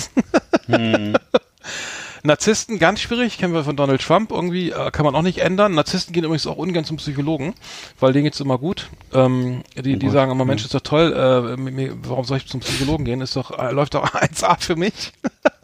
Hm. 0.67 1.15
Narzissten, 2.23 2.79
ganz 2.79 2.99
schwierig, 2.99 3.37
kennen 3.37 3.53
wir 3.53 3.63
von 3.63 3.75
Donald 3.75 4.01
Trump 4.01 4.31
irgendwie, 4.31 4.71
äh, 4.71 4.91
kann 4.91 5.05
man 5.05 5.15
auch 5.15 5.21
nicht 5.21 5.39
ändern. 5.39 5.73
Narzissten 5.75 6.13
gehen 6.13 6.23
übrigens 6.23 6.47
auch 6.47 6.57
ungern 6.57 6.83
zum 6.83 6.97
Psychologen, 6.97 7.53
weil 7.99 8.13
denen 8.13 8.25
geht's 8.25 8.39
immer 8.39 8.57
gut. 8.57 8.89
Ähm, 9.13 9.63
die, 9.75 9.97
die 9.97 10.09
sagen 10.09 10.31
immer, 10.31 10.45
Mensch, 10.45 10.63
ist 10.63 10.73
doch 10.73 10.81
toll, 10.81 11.13
äh, 11.13 11.57
mir, 11.57 11.95
warum 12.03 12.25
soll 12.25 12.37
ich 12.37 12.47
zum 12.47 12.59
Psychologen 12.61 13.05
gehen? 13.05 13.21
Ist 13.21 13.35
doch, 13.35 13.57
äh, 13.57 13.71
läuft 13.71 13.93
doch 13.93 14.05
1A 14.13 14.59
für 14.59 14.75
mich. 14.75 15.13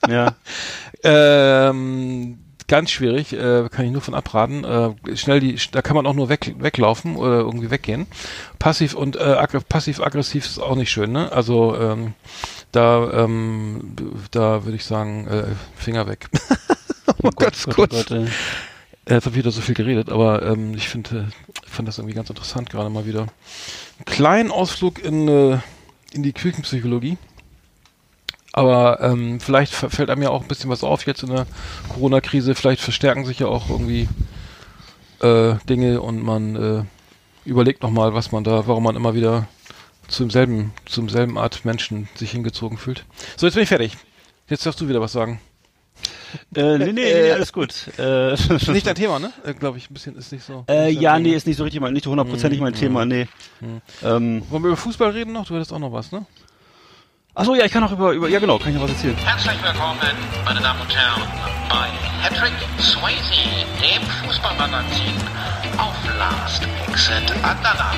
Ja. 0.07 0.35
Ähm, 1.05 2.42
ganz 2.73 2.89
schwierig, 2.89 3.33
äh, 3.33 3.69
kann 3.69 3.85
ich 3.85 3.91
nur 3.91 4.01
von 4.01 4.15
abraten. 4.15 4.63
Äh, 4.63 5.15
schnell 5.15 5.39
die, 5.39 5.59
da 5.71 5.83
kann 5.83 5.95
man 5.95 6.07
auch 6.07 6.15
nur 6.15 6.27
weg, 6.27 6.55
weglaufen 6.57 7.17
oder 7.17 7.41
irgendwie 7.41 7.69
weggehen. 7.69 8.07
Passiv 8.57 8.95
und 8.95 9.15
äh, 9.15 9.19
aggr 9.19 9.59
passiv-aggressiv 9.59 10.43
ist 10.43 10.57
auch 10.57 10.75
nicht 10.75 10.89
schön, 10.89 11.11
ne? 11.11 11.31
Also 11.31 11.77
ähm, 11.79 12.15
da, 12.71 13.25
ähm, 13.25 13.93
da 14.31 14.65
würde 14.65 14.75
ich 14.75 14.85
sagen, 14.85 15.27
äh, 15.27 15.43
Finger 15.75 16.07
weg. 16.07 16.29
oh, 17.21 17.29
ganz 17.37 17.65
Gott, 17.65 17.75
kurz. 17.75 17.93
oh 17.93 17.97
Gott, 17.97 18.11
ey. 18.11 18.25
Äh, 19.05 19.13
Jetzt 19.13 19.25
habe 19.27 19.35
ich 19.35 19.43
wieder 19.43 19.51
so 19.51 19.61
viel 19.61 19.75
geredet, 19.75 20.09
aber 20.09 20.41
ähm, 20.41 20.73
ich 20.73 20.89
finde, 20.89 21.27
ich 21.63 21.69
fand 21.69 21.87
das 21.87 21.99
irgendwie 21.99 22.15
ganz 22.15 22.31
interessant 22.31 22.71
gerade 22.71 22.89
mal 22.89 23.05
wieder. 23.05 23.27
Einen 23.99 24.05
kleinen 24.05 24.49
Ausflug 24.49 24.97
in, 24.97 25.27
äh, 25.27 25.59
in 26.11 26.23
die 26.23 26.33
Küchenpsychologie. 26.33 27.19
Aber 28.53 29.01
ähm, 29.01 29.39
vielleicht 29.39 29.73
fällt 29.73 30.09
einem 30.11 30.21
ja 30.21 30.29
auch 30.29 30.43
ein 30.43 30.47
bisschen 30.47 30.69
was 30.69 30.83
auf 30.83 31.05
jetzt 31.07 31.23
in 31.23 31.29
der 31.31 31.47
Corona-Krise. 31.89 32.53
Vielleicht 32.55 32.81
verstärken 32.81 33.25
sich 33.25 33.39
ja 33.39 33.47
auch 33.47 33.69
irgendwie 33.69 34.07
äh, 35.21 35.55
Dinge 35.67 36.01
und 36.01 36.21
man 36.23 36.55
äh, 36.55 36.83
überlegt 37.45 37.81
nochmal, 37.81 38.13
was 38.13 38.31
man 38.31 38.43
da, 38.43 38.67
warum 38.67 38.83
man 38.83 38.95
immer 38.95 39.15
wieder 39.15 39.47
zum 40.07 40.29
selben, 40.29 40.71
zum 40.85 41.09
selben 41.09 41.37
Art 41.37 41.65
Menschen 41.65 42.07
sich 42.15 42.31
hingezogen 42.31 42.77
fühlt. 42.77 43.05
So, 43.37 43.47
jetzt 43.47 43.55
bin 43.55 43.63
ich 43.63 43.69
fertig. 43.69 43.97
Jetzt 44.47 44.65
darfst 44.65 44.79
du 44.81 44.87
wieder 44.87 45.01
was 45.01 45.13
sagen. 45.13 45.41
Äh, 46.55 46.77
nee, 46.77 46.85
nee, 46.85 46.91
nee, 46.93 47.31
alles 47.31 47.53
gut. 47.53 47.73
Äh, 47.97 48.31
Nicht 48.71 48.85
dein 48.85 48.95
Thema, 48.95 49.19
ne? 49.19 49.31
Äh, 49.45 49.53
Glaube 49.53 49.77
ich, 49.77 49.89
ein 49.89 49.93
bisschen 49.93 50.15
ist 50.17 50.31
nicht 50.31 50.43
so. 50.43 50.65
äh, 50.67 50.89
ja, 50.91 51.17
nee, 51.17 51.33
ist 51.33 51.47
nicht 51.47 51.57
so 51.57 51.63
richtig, 51.63 51.79
mein, 51.81 51.93
nicht 51.93 52.05
hundertprozentig 52.07 52.59
mein 52.59 52.73
Thema, 52.73 53.05
nee. 53.05 53.27
Ähm, 54.03 54.43
Wollen 54.49 54.63
wir 54.63 54.69
über 54.69 54.77
Fußball 54.77 55.11
reden 55.11 55.31
noch? 55.33 55.45
Du 55.47 55.55
hattest 55.55 55.71
auch 55.73 55.79
noch 55.79 55.93
was, 55.93 56.11
ne? 56.11 56.25
Achso, 57.35 57.55
ja, 57.55 57.65
ich 57.65 57.71
kann 57.71 57.83
auch 57.83 57.91
über, 57.91 58.11
über, 58.11 58.29
ja 58.29 58.39
genau, 58.39 58.57
kann 58.57 58.69
ich 58.69 58.75
noch 58.75 58.83
was 58.83 58.91
erzählen. 58.91 59.15
Herzlich 59.17 59.63
willkommen, 59.63 59.99
meine 60.45 60.59
Damen 60.59 60.81
und 60.81 60.95
Herren, 60.95 61.21
bei 61.69 61.89
Patrick 62.21 62.53
Swayze, 62.79 63.65
dem 63.81 64.01
Fußballmagazin 64.23 65.15
auf 65.77 65.95
Last 66.17 66.63
Exit 66.87 67.31
Andernach. 67.43 67.95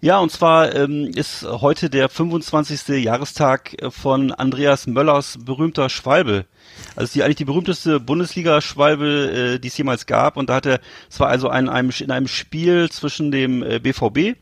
Ja, 0.00 0.20
und 0.20 0.30
zwar 0.30 0.76
ähm, 0.76 1.10
ist 1.12 1.42
heute 1.44 1.90
der 1.90 2.08
25. 2.08 3.02
Jahrestag 3.02 3.74
von 3.90 4.30
Andreas 4.30 4.86
Möllers 4.86 5.38
berühmter 5.44 5.88
Schwalbe. 5.88 6.46
Also 6.96 7.12
die 7.12 7.22
eigentlich 7.22 7.36
die 7.36 7.44
berühmteste 7.44 8.00
Bundesliga-Schwalbe, 8.00 9.54
äh, 9.54 9.58
die 9.58 9.68
es 9.68 9.76
jemals 9.76 10.06
gab. 10.06 10.36
Und 10.36 10.50
da 10.50 10.56
hat 10.56 10.66
er, 10.66 10.80
es 11.10 11.20
war 11.20 11.28
also 11.28 11.48
ein, 11.48 11.68
einem, 11.68 11.90
in 11.98 12.10
einem 12.10 12.28
Spiel 12.28 12.90
zwischen 12.90 13.30
dem 13.30 13.62
äh, 13.62 13.78
BVB 13.78 14.36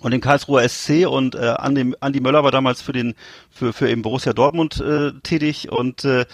und 0.00 0.10
dem 0.10 0.20
Karlsruher 0.20 0.68
SC 0.68 1.06
und 1.06 1.34
äh, 1.34 1.54
Andi, 1.58 1.94
Andi 2.00 2.20
Möller 2.20 2.44
war 2.44 2.50
damals 2.50 2.82
für 2.82 2.92
den 2.92 3.14
für 3.50 3.72
für 3.72 3.88
eben 3.88 4.02
Borussia 4.02 4.32
Dortmund 4.32 4.80
äh, 4.80 5.12
tätig 5.22 5.72
und 5.72 6.04
äh, 6.04 6.26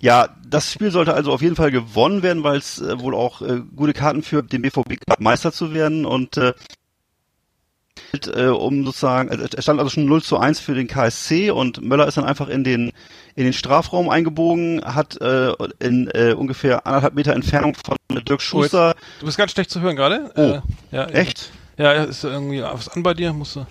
ja, 0.00 0.28
das 0.46 0.72
Spiel 0.72 0.90
sollte 0.90 1.14
also 1.14 1.32
auf 1.32 1.42
jeden 1.42 1.56
Fall 1.56 1.70
gewonnen 1.70 2.22
werden, 2.22 2.42
weil 2.42 2.58
es 2.58 2.80
äh, 2.80 2.98
wohl 3.00 3.14
auch 3.14 3.42
äh, 3.42 3.60
gute 3.74 3.92
Karten 3.92 4.22
für 4.22 4.42
den 4.42 4.62
BVB 4.62 4.98
gab, 5.06 5.20
Meister 5.20 5.52
zu 5.52 5.74
werden 5.74 6.06
und 6.06 6.36
äh, 6.36 6.54
äh, 8.34 8.46
um 8.46 8.84
sozusagen, 8.84 9.30
also 9.30 9.44
es 9.44 9.64
stand 9.64 9.78
also 9.80 9.90
schon 9.90 10.04
0 10.04 10.22
zu 10.22 10.38
1 10.38 10.60
für 10.60 10.74
den 10.74 10.86
KSC 10.86 11.50
und 11.50 11.82
Möller 11.82 12.06
ist 12.06 12.16
dann 12.16 12.24
einfach 12.24 12.48
in 12.48 12.64
den 12.64 12.92
in 13.34 13.44
den 13.44 13.52
Strafraum 13.54 14.10
eingebogen, 14.10 14.82
hat 14.84 15.18
äh, 15.22 15.52
in 15.78 16.08
äh, 16.12 16.34
ungefähr 16.34 16.86
anderthalb 16.86 17.14
Meter 17.14 17.32
Entfernung 17.32 17.74
von 17.74 17.96
Dirk 18.10 18.42
Schuster. 18.42 18.94
Du 19.20 19.26
bist 19.26 19.38
ganz 19.38 19.52
schlecht 19.52 19.70
zu 19.70 19.80
hören 19.80 19.96
gerade. 19.96 20.30
Oh. 20.36 20.40
Äh, 20.40 20.96
ja, 20.96 21.06
Echt? 21.06 21.50
Ja, 21.78 21.92
ist 22.04 22.24
irgendwie 22.24 22.62
was 22.62 22.88
an 22.88 23.02
bei 23.02 23.14
dir? 23.14 23.32
Musst 23.32 23.56
du. 23.56 23.66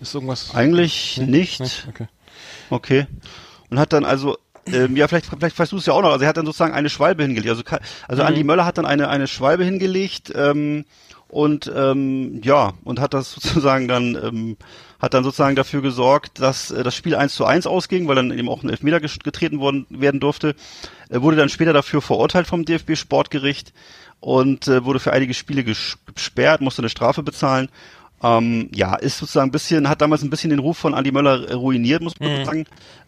Ist 0.00 0.14
irgendwas? 0.14 0.54
Eigentlich 0.54 1.18
nicht. 1.18 1.60
Nee? 1.60 1.90
Okay. 1.90 2.08
Okay. 2.70 3.06
Und 3.68 3.78
hat 3.78 3.92
dann 3.92 4.04
also, 4.04 4.38
ähm, 4.66 4.96
ja, 4.96 5.08
vielleicht, 5.08 5.26
vielleicht 5.26 5.58
weißt 5.58 5.72
du 5.72 5.76
es 5.76 5.86
ja 5.86 5.92
auch 5.92 6.00
noch, 6.02 6.12
also 6.12 6.22
er 6.24 6.28
hat 6.28 6.36
dann 6.36 6.46
sozusagen 6.46 6.72
eine 6.72 6.88
Schwalbe 6.88 7.22
hingelegt. 7.24 7.50
Also, 7.50 7.62
also 8.06 8.22
Mhm. 8.22 8.28
Andi 8.28 8.44
Möller 8.44 8.64
hat 8.64 8.78
dann 8.78 8.86
eine, 8.86 9.08
eine 9.08 9.26
Schwalbe 9.26 9.64
hingelegt, 9.64 10.32
ähm, 10.34 10.84
und 11.28 11.70
ähm, 11.74 12.40
ja, 12.42 12.72
und 12.84 13.00
hat 13.00 13.14
das 13.14 13.32
sozusagen 13.40 13.86
dann, 13.88 14.16
ähm, 14.22 14.56
hat 14.98 15.14
dann 15.14 15.24
sozusagen 15.24 15.56
dafür 15.56 15.82
gesorgt, 15.82 16.40
dass 16.40 16.70
äh, 16.70 16.82
das 16.82 16.94
Spiel 16.96 17.14
1 17.14 17.34
zu 17.34 17.44
1 17.44 17.66
ausging, 17.66 18.08
weil 18.08 18.16
dann 18.16 18.36
eben 18.36 18.48
auch 18.48 18.62
ein 18.62 18.70
Elfmeter 18.70 19.00
getreten 19.00 19.60
worden, 19.60 19.86
werden 19.90 20.20
durfte. 20.20 20.54
Er 21.08 21.22
wurde 21.22 21.36
dann 21.36 21.48
später 21.48 21.72
dafür 21.72 22.02
verurteilt 22.02 22.46
vom 22.46 22.64
DFB 22.64 22.96
Sportgericht 22.96 23.72
und 24.20 24.66
äh, 24.68 24.84
wurde 24.84 25.00
für 25.00 25.12
einige 25.12 25.34
Spiele 25.34 25.62
ges- 25.62 25.96
gesperrt, 26.14 26.60
musste 26.60 26.82
eine 26.82 26.88
Strafe 26.88 27.22
bezahlen. 27.22 27.68
Ähm, 28.22 28.68
ja, 28.74 28.96
ist 28.96 29.18
sozusagen 29.18 29.48
ein 29.50 29.52
bisschen, 29.52 29.88
hat 29.88 30.00
damals 30.00 30.22
ein 30.22 30.30
bisschen 30.30 30.50
den 30.50 30.58
Ruf 30.58 30.76
von 30.76 30.92
Andi 30.92 31.12
Möller 31.12 31.52
ruiniert, 31.54 32.02
muss 32.02 32.18
man 32.18 32.30
sagen. 32.44 32.64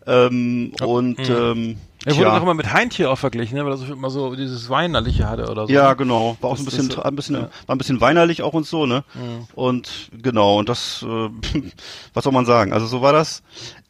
Ähm, 0.07 0.73
und 0.83 1.19
ähm, 1.29 1.77
Er 2.07 2.17
wurde 2.17 2.31
doch 2.31 2.43
immer 2.43 2.55
mit 2.55 2.73
Heintje 2.73 3.11
auch 3.11 3.19
verglichen, 3.19 3.59
ne? 3.59 3.65
weil 3.65 3.73
er 3.73 3.77
so 3.77 3.93
immer 3.93 4.09
so 4.11 4.35
dieses 4.35 4.71
Weinerliche 4.71 5.29
hatte 5.29 5.51
oder 5.51 5.67
so. 5.67 5.73
Ja, 5.73 5.91
ne? 5.91 5.97
genau. 5.97 6.37
War 6.41 6.51
auch 6.51 6.57
so 6.57 6.63
ein 6.63 6.67
Das 6.67 6.75
bisschen, 6.77 6.91
so- 6.91 7.03
ein 7.03 7.15
bisschen, 7.17 7.35
ja. 7.37 7.51
war 7.67 7.75
ein 7.75 7.79
bisschen 7.79 8.01
weinerlich 8.01 8.43
auch 8.43 8.55
und 8.55 8.67
so, 8.67 8.87
ne? 8.87 9.05
Und 9.55 10.11
genau, 10.23 10.59
und 10.59 10.69
das, 10.69 11.05
äh, 11.07 11.07
was 12.15 12.25
soll 12.25 12.33
man 12.33 12.47
sagen? 12.47 12.73
Also 12.73 12.87
so 12.87 13.03
war 13.03 13.13
das. 13.13 13.43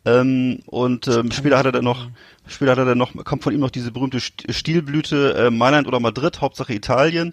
Ähm, 0.04 0.60
und 0.66 1.06
ähm, 1.08 1.30
später 1.30 1.58
hat 1.58 1.66
er 1.66 1.72
dann 1.72 1.84
noch, 1.84 2.08
später 2.50 2.72
hat 2.72 2.78
er 2.78 2.84
dann 2.84 2.98
noch, 2.98 3.12
kommt 3.24 3.42
von 3.42 3.54
ihm 3.54 3.60
noch 3.60 3.70
diese 3.70 3.90
berühmte 3.92 4.18
St- 4.18 4.52
Stilblüte 4.52 5.34
äh, 5.46 5.50
Mailand 5.50 5.86
oder 5.88 6.00
Madrid, 6.00 6.40
Hauptsache 6.40 6.74
Italien. 6.74 7.32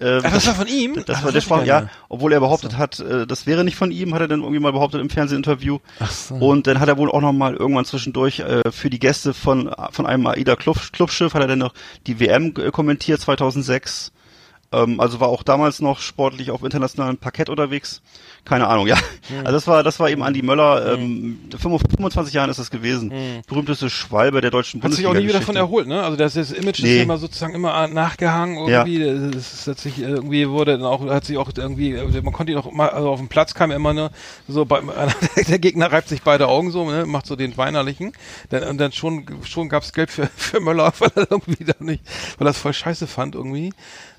Ähm, 0.00 0.20
Ach, 0.24 0.32
das 0.32 0.46
war 0.46 0.54
von 0.54 0.68
ihm? 0.68 0.94
Das 1.06 1.18
Ach, 1.18 1.24
war 1.24 1.32
das 1.32 1.46
der 1.48 1.56
gar 1.56 1.66
ja, 1.66 1.90
obwohl 2.08 2.32
er 2.32 2.38
behauptet 2.40 2.76
hat, 2.78 3.00
äh, 3.00 3.26
das 3.26 3.46
wäre 3.46 3.64
nicht 3.64 3.74
von 3.76 3.90
ihm, 3.90 4.14
hat 4.14 4.20
er 4.20 4.28
dann 4.28 4.40
irgendwie 4.42 4.60
mal 4.60 4.72
behauptet 4.72 5.00
im 5.00 5.10
Fernsehinterview. 5.10 5.78
Ach 5.98 6.10
so. 6.10 6.34
Und 6.36 6.66
dann 6.68 6.78
hat 6.78 6.88
er 6.88 6.98
wohl 6.98 7.10
auch 7.10 7.20
noch 7.20 7.32
mal 7.32 7.54
irgendwann 7.54 7.84
zwischendurch 7.84 8.40
äh, 8.40 8.70
für 8.70 8.90
die 8.90 9.00
Gäste 9.00 9.34
von 9.34 9.74
von 9.90 10.06
einem 10.06 10.26
AIDA 10.26 10.54
Club, 10.54 10.78
Clubschiff 10.92 11.34
hat 11.34 11.42
er 11.42 11.48
dann 11.48 11.58
noch 11.58 11.74
die 12.06 12.20
WM 12.20 12.54
äh, 12.58 12.70
kommentiert 12.70 13.20
2006. 13.20 14.12
Ähm, 14.70 15.00
also 15.00 15.20
war 15.20 15.28
auch 15.28 15.42
damals 15.42 15.80
noch 15.80 16.00
sportlich 16.00 16.50
auf 16.50 16.62
internationalem 16.62 17.16
Parkett 17.16 17.48
unterwegs. 17.48 18.02
Keine 18.44 18.66
Ahnung, 18.66 18.86
ja. 18.86 18.96
Also 19.40 19.52
das 19.52 19.66
war 19.66 19.82
das 19.82 20.00
war 20.00 20.08
eben 20.10 20.22
Andi 20.22 20.42
Möller. 20.42 20.94
Ähm, 20.94 21.38
25 21.56 22.32
Jahren 22.32 22.48
ist 22.50 22.58
das 22.58 22.70
gewesen. 22.70 23.12
Berühmteste 23.46 23.90
Schwalbe 23.90 24.40
der 24.40 24.50
deutschen 24.50 24.82
Hat 24.82 24.92
sich 24.92 25.06
auch 25.06 25.14
nie 25.14 25.24
wieder 25.24 25.40
davon 25.40 25.56
erholt, 25.56 25.86
ne? 25.86 26.02
Also 26.02 26.16
das, 26.16 26.34
das 26.34 26.52
Image 26.52 26.78
ist 26.78 26.84
Nee. 26.84 26.96
ja 26.98 27.02
immer 27.02 27.18
sozusagen 27.18 27.54
immer 27.54 27.86
nachgehangen 27.88 28.56
irgendwie. 28.56 28.98
Das 29.34 29.52
ist, 29.52 29.66
hat 29.66 29.78
sich 29.78 29.98
irgendwie 29.98 30.48
wurde 30.48 30.72
dann 30.72 30.84
auch 30.86 31.04
hat 31.06 31.24
sich 31.24 31.36
auch 31.36 31.50
irgendwie 31.56 31.92
man 32.22 32.32
konnte 32.32 32.52
ihn 32.52 32.58
auch 32.58 32.70
mal 32.72 32.90
also 32.90 33.10
auf 33.10 33.18
dem 33.18 33.28
Platz 33.28 33.54
kam 33.54 33.70
er 33.70 33.76
immer 33.76 33.92
nur 33.92 34.10
so 34.46 34.64
bei, 34.64 34.80
der 35.48 35.58
Gegner 35.58 35.90
reibt 35.92 36.08
sich 36.08 36.22
beide 36.22 36.48
Augen 36.48 36.70
so, 36.70 36.90
ne? 36.90 37.06
Macht 37.06 37.26
so 37.26 37.36
den 37.36 37.56
weinerlichen. 37.56 38.12
Dann, 38.50 38.62
und 38.64 38.78
dann 38.78 38.92
schon 38.92 39.26
schon 39.44 39.68
gab's 39.68 39.92
Geld 39.92 40.10
für 40.10 40.28
für 40.36 40.60
Möller, 40.60 40.92
weil 40.98 41.10
er 41.16 41.30
irgendwie 41.30 41.64
da 41.64 41.74
nicht, 41.80 42.02
weil 42.38 42.46
er 42.46 42.50
es 42.50 42.58
voll 42.58 42.72
scheiße 42.74 43.06
fand 43.06 43.34
irgendwie. 43.34 43.72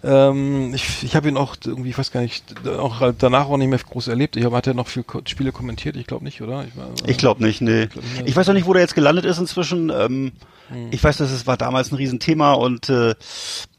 Ähm, 0.03 0.73
ich 0.73 1.03
ich 1.03 1.15
habe 1.15 1.27
ihn 1.27 1.35
auch 1.37 1.55
irgendwie, 1.65 1.89
ich 1.89 1.97
weiß 1.97 2.11
gar 2.11 2.21
nicht, 2.21 2.43
auch 2.67 3.01
danach 3.17 3.47
auch 3.49 3.57
nicht 3.57 3.67
mehr 3.69 3.79
groß 3.79 4.07
erlebt. 4.07 4.35
Ich 4.37 4.45
habe 4.45 4.55
hat 4.55 4.67
er 4.67 4.73
noch 4.73 4.87
viel 4.87 5.03
Ko- 5.03 5.21
Spiele 5.25 5.51
kommentiert, 5.51 5.95
ich 5.97 6.07
glaube 6.07 6.23
nicht, 6.23 6.41
oder? 6.41 6.65
Ich, 6.65 6.75
war- 6.77 6.89
Ich 7.05 7.17
glaube 7.17 7.43
nicht, 7.43 7.61
nee. 7.61 7.87
glaub 7.87 8.03
nicht. 8.05 8.23
Ich 8.27 8.35
weiß 8.35 8.47
auch 8.49 8.53
nicht, 8.53 8.65
wo 8.67 8.73
der 8.73 8.81
jetzt 8.81 8.95
gelandet 8.95 9.25
ist 9.25 9.37
inzwischen. 9.39 9.89
Ähm, 9.89 10.31
Hm. 10.71 10.89
Ich 10.91 11.03
weiß, 11.03 11.17
dass 11.17 11.31
es 11.31 11.47
war 11.47 11.57
damals 11.57 11.91
ein 11.91 11.95
Riesenthema 11.95 12.53
und 12.53 12.89
äh, 12.89 13.15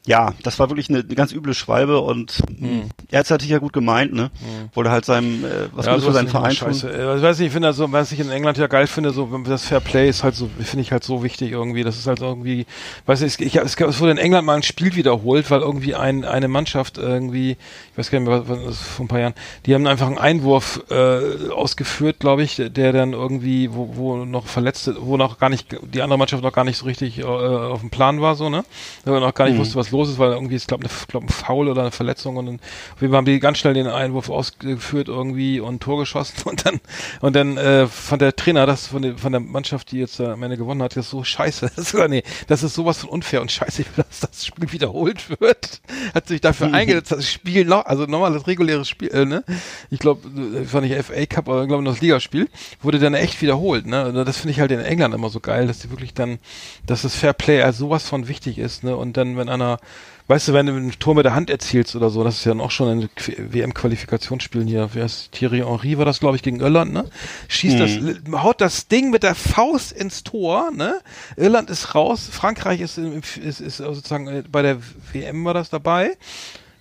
ja, 0.07 0.33
das 0.43 0.59
war 0.59 0.71
wirklich 0.71 0.89
eine, 0.89 1.01
eine 1.01 1.15
ganz 1.15 1.31
üble 1.33 1.53
Schwalbe 1.55 2.01
und 2.01 2.43
Hm. 2.59 2.89
er 3.11 3.19
hat 3.19 3.25
es 3.27 3.31
natürlich 3.31 3.51
ja 3.53 3.59
gut 3.59 3.73
gemeint, 3.75 4.13
ne? 4.15 4.31
Wollte 4.75 4.91
halt 4.91 5.05
seinem, 5.05 5.45
äh, 5.45 5.49
was 5.73 5.87
Gutes 5.87 5.95
für 5.95 6.01
sowas 6.01 6.15
seinen 6.15 6.29
Verein 6.29 6.51
tun. 6.55 6.69
scheiße. 6.69 6.91
Äh, 6.91 7.17
Ich 7.17 7.23
weiß 7.23 7.39
nicht, 7.39 7.47
ich 7.49 7.53
finde 7.53 7.69
das 7.69 7.77
so, 7.77 7.91
was 7.93 8.11
ich 8.11 8.19
in 8.21 8.31
England 8.31 8.57
ja 8.59 8.67
geil 8.67 8.87
finde, 8.87 9.11
so 9.11 9.31
wenn 9.31 9.45
das 9.45 9.65
Fair 9.67 9.81
Play 9.81 10.09
ist 10.09 10.25
halt 10.25 10.35
so, 10.35 10.49
finde 10.59 10.81
ich 10.83 10.93
halt 10.93 11.05
so 11.05 11.23
wichtig 11.23 11.53
irgendwie. 11.53 11.85
Das 11.85 11.99
ist 11.99 12.07
halt 12.07 12.21
irgendwie, 12.21 12.67
weiß 13.07 13.21
nicht, 13.21 13.41
ich, 13.41 13.57
es, 13.57 13.75
es 13.79 14.01
wurde 14.01 14.13
in 14.13 14.19
England 14.19 14.47
mal 14.47 14.55
ein 14.57 14.63
Spiel 14.63 14.95
wiederholt, 14.97 15.51
weil 15.51 15.61
irgendwie 15.61 15.95
ein, 15.95 16.25
eine 16.25 16.49
Mannschaft 16.49 16.97
irgendwie, 16.97 17.53
ich 17.93 17.99
weiß 17.99 18.11
gar 18.11 18.21
nicht 18.21 18.29
mehr, 18.29 18.49
was, 18.49 18.67
was 18.67 18.79
vor 18.81 19.05
ein 19.05 19.09
paar 19.09 19.21
Jahren, 19.21 19.35
die 19.67 19.75
haben 19.75 19.87
einfach 19.87 20.07
einen 20.07 20.19
Einwurf 20.19 20.83
äh, 20.91 21.51
ausgeführt, 21.51 22.21
glaube 22.21 22.43
ich, 22.43 22.57
der 22.57 22.93
dann 22.93 23.13
irgendwie, 23.13 23.73
wo, 23.75 23.91
wo 23.97 24.25
noch 24.25 24.47
Verletzte, 24.47 24.97
wo 25.01 25.17
noch 25.19 25.39
gar 25.39 25.51
nicht, 25.51 25.67
die 25.83 26.01
andere 26.03 26.19
Mannschaft 26.19 26.43
noch 26.43 26.53
gar 26.53 26.65
nicht 26.65 26.79
so 26.79 26.87
richtig 26.87 27.19
äh, 27.19 27.25
auf 27.25 27.81
dem 27.81 27.91
Plan 27.91 28.21
war, 28.23 28.35
so, 28.35 28.49
ne? 28.49 28.65
Wo 29.05 29.19
noch 29.21 29.35
gar 29.35 29.47
nicht 29.49 29.59
wusste, 29.59 29.75
was 29.77 29.90
los 29.91 30.09
ist, 30.09 30.19
weil 30.19 30.33
irgendwie, 30.33 30.55
es 30.57 30.67
glaube 30.67 30.87
glaub, 31.09 31.25
ein 31.25 31.29
Foul 31.29 31.69
oder 31.69 31.83
eine 31.83 31.91
Verletzung 31.91 32.37
und 32.37 32.47
dann, 32.47 32.61
auf 32.95 33.01
jeden 33.01 33.13
Fall 33.13 33.19
haben 33.19 33.25
die 33.25 33.41
ganz 33.41 33.59
schnell 33.59 33.75
den 33.75 33.87
Einwurf 33.87 34.31
ausgeführt 34.31 35.09
irgendwie 35.09 35.61
und 35.61 35.83
Tor 35.83 35.99
geschossen 35.99 36.35
und 36.45 36.67
dann, 36.67 36.81
und 37.21 37.37
dann 37.37 37.57
äh, 37.57 37.87
von 37.87 38.19
der 38.19 38.35
Trainer, 38.37 38.67
das 38.67 38.87
von 38.87 39.03
der, 39.03 39.19
von 39.19 39.33
der 39.33 39.41
Mannschaft, 39.41 39.93
die 39.93 39.99
jetzt 39.99 40.21
äh, 40.21 40.27
am 40.27 40.43
Ende 40.43 40.57
gewonnen 40.57 40.83
hat, 40.83 40.97
das 40.97 41.11
so 41.11 41.25
scheiße. 41.25 41.71
Das 41.81 41.95
ist, 41.95 42.09
nee, 42.09 42.23
das 42.47 42.63
ist 42.63 42.75
sowas 42.75 42.99
von 42.99 43.11
unfair 43.11 43.41
und 43.41 43.51
scheiße, 43.51 43.85
dass 43.97 44.21
das 44.21 44.45
Spiel 44.45 44.71
wiederholt 44.73 45.41
wird. 45.41 45.81
Hat 46.15 46.29
sich 46.29 46.41
dafür 46.41 46.73
eingesetzt, 46.73 47.13
das 47.13 47.31
Spiel 47.31 47.65
noch, 47.65 47.87
also 47.87 48.05
normales 48.07 48.47
reguläres 48.47 48.89
Spiel, 48.89 49.09
äh, 49.11 49.25
ne? 49.25 49.45
Ich 49.91 49.99
glaube, 49.99 50.29
das 50.55 50.73
war 50.73 50.81
nicht 50.81 50.95
FA 51.05 51.27
Cup, 51.27 51.49
aber 51.49 51.63
ich 51.63 51.69
glaube 51.69 51.85
das 51.85 52.01
Ligaspiel, 52.01 52.49
wurde 52.83 52.99
dann 52.99 53.15
echt 53.15 53.41
wiederholt, 53.41 53.87
ne? 53.87 54.13
Das 54.25 54.39
finde 54.39 54.53
ich 54.53 54.61
halt 54.61 54.71
in 54.73 54.81
England 54.81 55.15
immer 55.15 55.31
so 55.31 55.41
geil, 55.41 55.67
dass 55.67 55.79
die 55.79 55.91
wirklich 55.91 56.15
dann, 56.15 56.39
dass 56.87 57.03
das 57.03 57.15
Fair 57.15 57.33
Play 57.33 57.63
als 57.63 57.79
sowas 57.79 58.07
von 58.09 58.29
wichtig 58.29 58.59
ist, 58.59 58.85
ne? 58.85 58.97
Und 58.97 59.17
dann, 59.17 59.37
wenn 59.37 59.49
einer, 59.49 59.79
weißt 60.29 60.49
du, 60.49 60.53
wenn 60.53 60.67
du 60.67 60.75
ein 60.75 60.93
Tor 60.99 61.15
mit 61.17 61.25
der 61.25 61.35
Hand 61.35 61.51
erzielst 61.51 61.97
oder 61.97 62.09
so, 62.11 62.23
das 62.23 62.37
ist 62.37 62.45
ja 62.45 62.53
dann 62.53 62.61
auch 62.61 62.71
schon 62.71 62.89
ein 62.89 63.09
WM-Qualifikationsspielen 63.37 64.67
hier. 64.69 64.91
Wer 64.93 65.05
ist 65.07 65.33
Thierry 65.33 65.59
Henry 65.59 65.99
war 65.99 66.05
das, 66.05 66.21
glaube 66.21 66.37
ich, 66.37 66.43
gegen 66.43 66.61
Irland, 66.61 66.93
ne? 66.93 67.05
Schießt 67.49 67.79
das, 67.81 68.43
haut 68.43 68.61
das 68.61 68.89
Ding 68.89 69.11
mit 69.11 69.23
der 69.23 69.35
Faust 69.35 69.93
ins 69.93 70.23
Tor, 70.23 70.71
ne? 70.71 71.01
Irland 71.37 71.71
ist 71.71 71.95
raus, 71.95 72.29
Frankreich 72.31 72.81
ist, 72.81 72.99
im- 72.99 73.23
ist, 73.43 73.61
ist 73.61 73.79
sozusagen 73.79 74.29
äh, 74.29 74.43
bei 74.51 74.63
der 74.63 74.79
WM 75.13 75.45
war 75.45 75.55
das 75.55 75.71
dabei. 75.71 76.17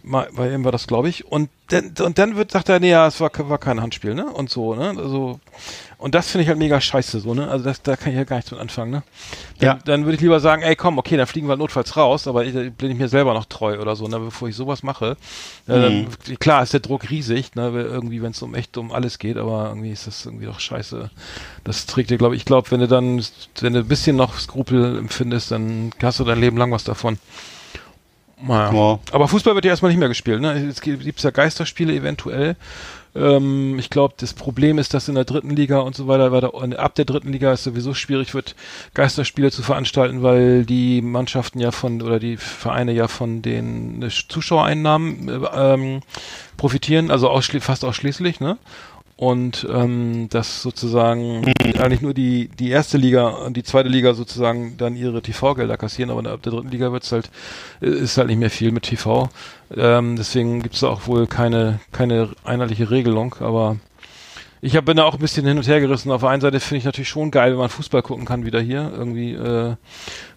Bei 0.09 0.53
ihm 0.53 0.63
war 0.63 0.71
das, 0.71 0.87
glaube 0.87 1.09
ich. 1.09 1.25
Und 1.25 1.49
dann, 1.69 1.93
und 2.03 2.17
dann 2.17 2.35
wird, 2.35 2.51
sagt 2.51 2.69
er, 2.69 2.79
nee, 2.79 2.89
ja, 2.89 3.05
es 3.07 3.19
war, 3.19 3.31
war 3.47 3.57
kein 3.59 3.79
Handspiel, 3.81 4.15
ne? 4.15 4.25
Und 4.25 4.49
so, 4.49 4.73
ne? 4.73 4.95
Also, 4.97 5.39
und 5.99 6.15
das 6.15 6.31
finde 6.31 6.43
ich 6.43 6.47
halt 6.49 6.57
mega 6.57 6.81
scheiße, 6.81 7.19
so, 7.19 7.33
ne? 7.35 7.47
Also 7.47 7.65
das, 7.65 7.81
da 7.83 7.95
kann 7.95 8.11
ich 8.11 8.17
ja 8.17 8.23
gar 8.23 8.37
nichts 8.37 8.49
mit 8.49 8.59
anfangen, 8.59 8.91
ne? 8.91 9.03
Dann, 9.59 9.67
Ja. 9.67 9.79
dann 9.85 10.05
würde 10.05 10.15
ich 10.15 10.21
lieber 10.21 10.39
sagen, 10.39 10.63
ey, 10.63 10.75
komm, 10.75 10.97
okay, 10.97 11.15
dann 11.15 11.27
fliegen 11.27 11.47
wir 11.47 11.57
notfalls 11.57 11.95
raus, 11.95 12.27
aber 12.27 12.43
ich, 12.45 12.53
bin 12.73 12.89
ich 12.91 12.97
mir 12.97 13.07
selber 13.07 13.33
noch 13.35 13.45
treu 13.45 13.79
oder 13.79 13.95
so, 13.95 14.07
ne? 14.07 14.19
Bevor 14.19 14.47
ich 14.47 14.55
sowas 14.55 14.81
mache. 14.81 15.17
Äh, 15.67 15.79
dann, 15.79 16.07
klar 16.39 16.63
ist 16.63 16.73
der 16.73 16.79
Druck 16.79 17.09
riesig, 17.11 17.53
ne? 17.55 17.73
weil 17.73 17.85
Irgendwie, 17.85 18.21
wenn 18.23 18.31
es 18.31 18.41
um 18.41 18.55
echt 18.55 18.77
um 18.77 18.91
alles 18.91 19.19
geht, 19.19 19.37
aber 19.37 19.67
irgendwie 19.69 19.91
ist 19.91 20.07
das 20.07 20.25
irgendwie 20.25 20.45
doch 20.47 20.59
scheiße. 20.59 21.11
Das 21.65 21.85
trägt 21.85 22.09
dir, 22.09 22.17
glaube 22.17 22.35
ich, 22.35 22.41
ich 22.41 22.45
glaube, 22.45 22.71
wenn 22.71 22.79
du 22.79 22.87
dann, 22.87 23.23
wenn 23.59 23.73
du 23.73 23.79
ein 23.79 23.87
bisschen 23.87 24.15
noch 24.15 24.39
Skrupel 24.39 24.97
empfindest, 24.97 25.51
dann 25.51 25.91
hast 26.01 26.19
du 26.19 26.23
dein 26.23 26.39
Leben 26.39 26.57
lang 26.57 26.71
was 26.71 26.83
davon. 26.83 27.19
Naja. 28.41 28.73
Ja. 28.73 28.99
Aber 29.11 29.27
Fußball 29.27 29.55
wird 29.55 29.65
ja 29.65 29.71
erstmal 29.71 29.91
nicht 29.91 29.99
mehr 29.99 30.07
gespielt, 30.07 30.41
ne? 30.41 30.53
Es 30.53 30.81
gibt 30.81 31.21
ja 31.21 31.29
Geisterspiele 31.31 31.93
eventuell. 31.93 32.55
Ähm, 33.15 33.77
ich 33.79 33.89
glaube, 33.89 34.13
das 34.17 34.33
Problem 34.33 34.77
ist, 34.77 34.93
dass 34.93 35.07
in 35.07 35.15
der 35.15 35.25
dritten 35.25 35.49
Liga 35.49 35.79
und 35.79 35.95
so 35.95 36.07
weiter, 36.07 36.31
weiter 36.31 36.53
und 36.53 36.77
ab 36.77 36.95
der 36.95 37.05
dritten 37.05 37.31
Liga 37.31 37.51
es 37.51 37.63
sowieso 37.63 37.93
schwierig 37.93 38.33
wird, 38.33 38.55
Geisterspiele 38.93 39.51
zu 39.51 39.63
veranstalten, 39.63 40.21
weil 40.21 40.65
die 40.65 41.01
Mannschaften 41.01 41.59
ja 41.59 41.71
von 41.71 42.01
oder 42.01 42.19
die 42.19 42.37
Vereine 42.37 42.93
ja 42.93 43.07
von 43.07 43.41
den 43.41 44.07
Zuschauereinnahmen 44.09 45.27
äh, 45.27 45.47
ähm, 45.55 46.01
profitieren, 46.57 47.09
also 47.11 47.29
ausschli 47.29 47.59
fast 47.59 47.83
ausschließlich, 47.83 48.39
ne? 48.39 48.57
Und 49.19 49.67
ähm, 49.69 50.29
dass 50.29 50.61
sozusagen 50.61 51.45
eigentlich 51.77 51.99
nur 51.99 52.13
die 52.13 52.47
die 52.57 52.69
erste 52.69 52.97
Liga 52.97 53.27
und 53.27 53.57
die 53.57 53.63
zweite 53.63 53.89
Liga 53.89 54.13
sozusagen 54.13 54.77
dann 54.77 54.95
ihre 54.95 55.21
TV-Gelder 55.21 55.75
kassieren, 55.75 56.09
aber 56.09 56.31
ab 56.31 56.41
der 56.41 56.53
dritten 56.53 56.69
Liga 56.69 56.93
wird's 56.93 57.11
halt 57.11 57.29
ist 57.81 58.17
halt 58.17 58.29
nicht 58.29 58.37
mehr 58.39 58.49
viel 58.49 58.71
mit 58.71 58.83
TV. 58.83 59.27
Ähm, 59.75 60.15
deswegen 60.15 60.63
gibt's 60.63 60.79
da 60.79 60.87
auch 60.87 61.05
wohl 61.07 61.27
keine 61.27 61.81
keine 61.91 62.29
einheitliche 62.45 62.91
Regelung, 62.91 63.35
aber 63.41 63.75
ich 64.61 64.75
hab, 64.75 64.85
bin 64.85 64.97
da 64.97 65.05
auch 65.05 65.13
ein 65.13 65.19
bisschen 65.19 65.45
hin 65.45 65.57
und 65.57 65.67
her 65.67 65.79
gerissen. 65.79 66.11
Auf 66.11 66.21
der 66.21 66.29
einen 66.29 66.41
Seite 66.41 66.59
finde 66.59 66.79
ich 66.79 66.85
natürlich 66.85 67.09
schon 67.09 67.31
geil, 67.31 67.51
wenn 67.51 67.59
man 67.59 67.69
Fußball 67.69 68.01
gucken 68.01 68.25
kann 68.25 68.45
wieder 68.45 68.59
hier 68.59 68.91
irgendwie 68.93 69.33
äh, 69.33 69.75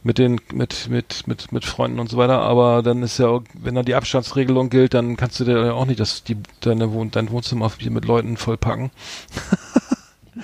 mit 0.03 0.19
den 0.19 0.41
mit 0.53 0.89
mit 0.89 1.27
mit 1.27 1.53
mit 1.53 1.65
Freunden 1.65 1.99
und 1.99 2.09
so 2.09 2.17
weiter. 2.17 2.41
Aber 2.41 2.83
dann 2.83 3.03
ist 3.03 3.19
ja, 3.19 3.29
auch, 3.29 3.43
wenn 3.55 3.75
dann 3.75 3.85
die 3.85 3.95
Abstandsregelung 3.95 4.71
gilt, 4.71 4.95
dann 4.95 5.17
kannst 5.17 5.41
du 5.41 5.45
dir 5.45 5.67
ja 5.67 5.73
auch 5.73 5.87
nicht 5.87 6.01
das 6.01 6.23
die 6.23 6.37
deine 6.61 6.93
Wohn 6.93 7.11
dein 7.11 7.31
Wohnzimmer 7.31 7.71
mit 7.91 8.05
Leuten 8.05 8.37
vollpacken. 8.37 8.91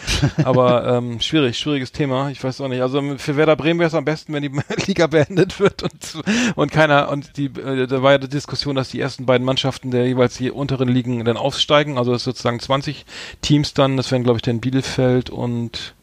Aber 0.44 0.86
ähm, 0.86 1.20
schwierig, 1.20 1.59
schwieriges 1.59 1.92
Thema. 1.92 2.30
Ich 2.30 2.42
weiß 2.42 2.61
auch 2.61 2.68
nicht. 2.68 2.82
Also 2.82 3.03
für 3.18 3.36
Werder 3.36 3.57
Bremen 3.57 3.80
wäre 3.80 3.88
es 3.88 3.94
am 3.94 4.05
besten, 4.05 4.32
wenn 4.32 4.42
die 4.42 4.51
Liga 4.86 5.07
beendet 5.07 5.61
wird 5.61 5.82
und 5.82 6.22
und 6.57 6.72
keiner 6.72 7.11
und 7.11 7.36
die 7.36 7.46
äh, 7.46 7.86
da 7.86 8.03
war 8.03 8.12
ja 8.12 8.18
die 8.18 8.28
Diskussion, 8.28 8.76
dass 8.76 8.90
die 8.90 9.01
ersten 9.01 9.26
beiden 9.26 9.44
Mannschaften 9.44 9.90
der 9.90 10.07
jeweils 10.07 10.36
die 10.36 10.51
unteren 10.51 10.88
Ligen 10.88 11.24
dann 11.24 11.36
aufsteigen. 11.36 11.99
Also 11.99 12.12
das 12.12 12.22
ist 12.22 12.24
sozusagen 12.24 12.61
20 12.61 13.05
Teams 13.42 13.74
dann. 13.74 13.96
Das 13.96 14.11
wären 14.11 14.24
glaube 14.24 14.38
ich 14.38 14.42
dann 14.42 14.61
Bielefeld 14.61 15.30
und 15.30 15.94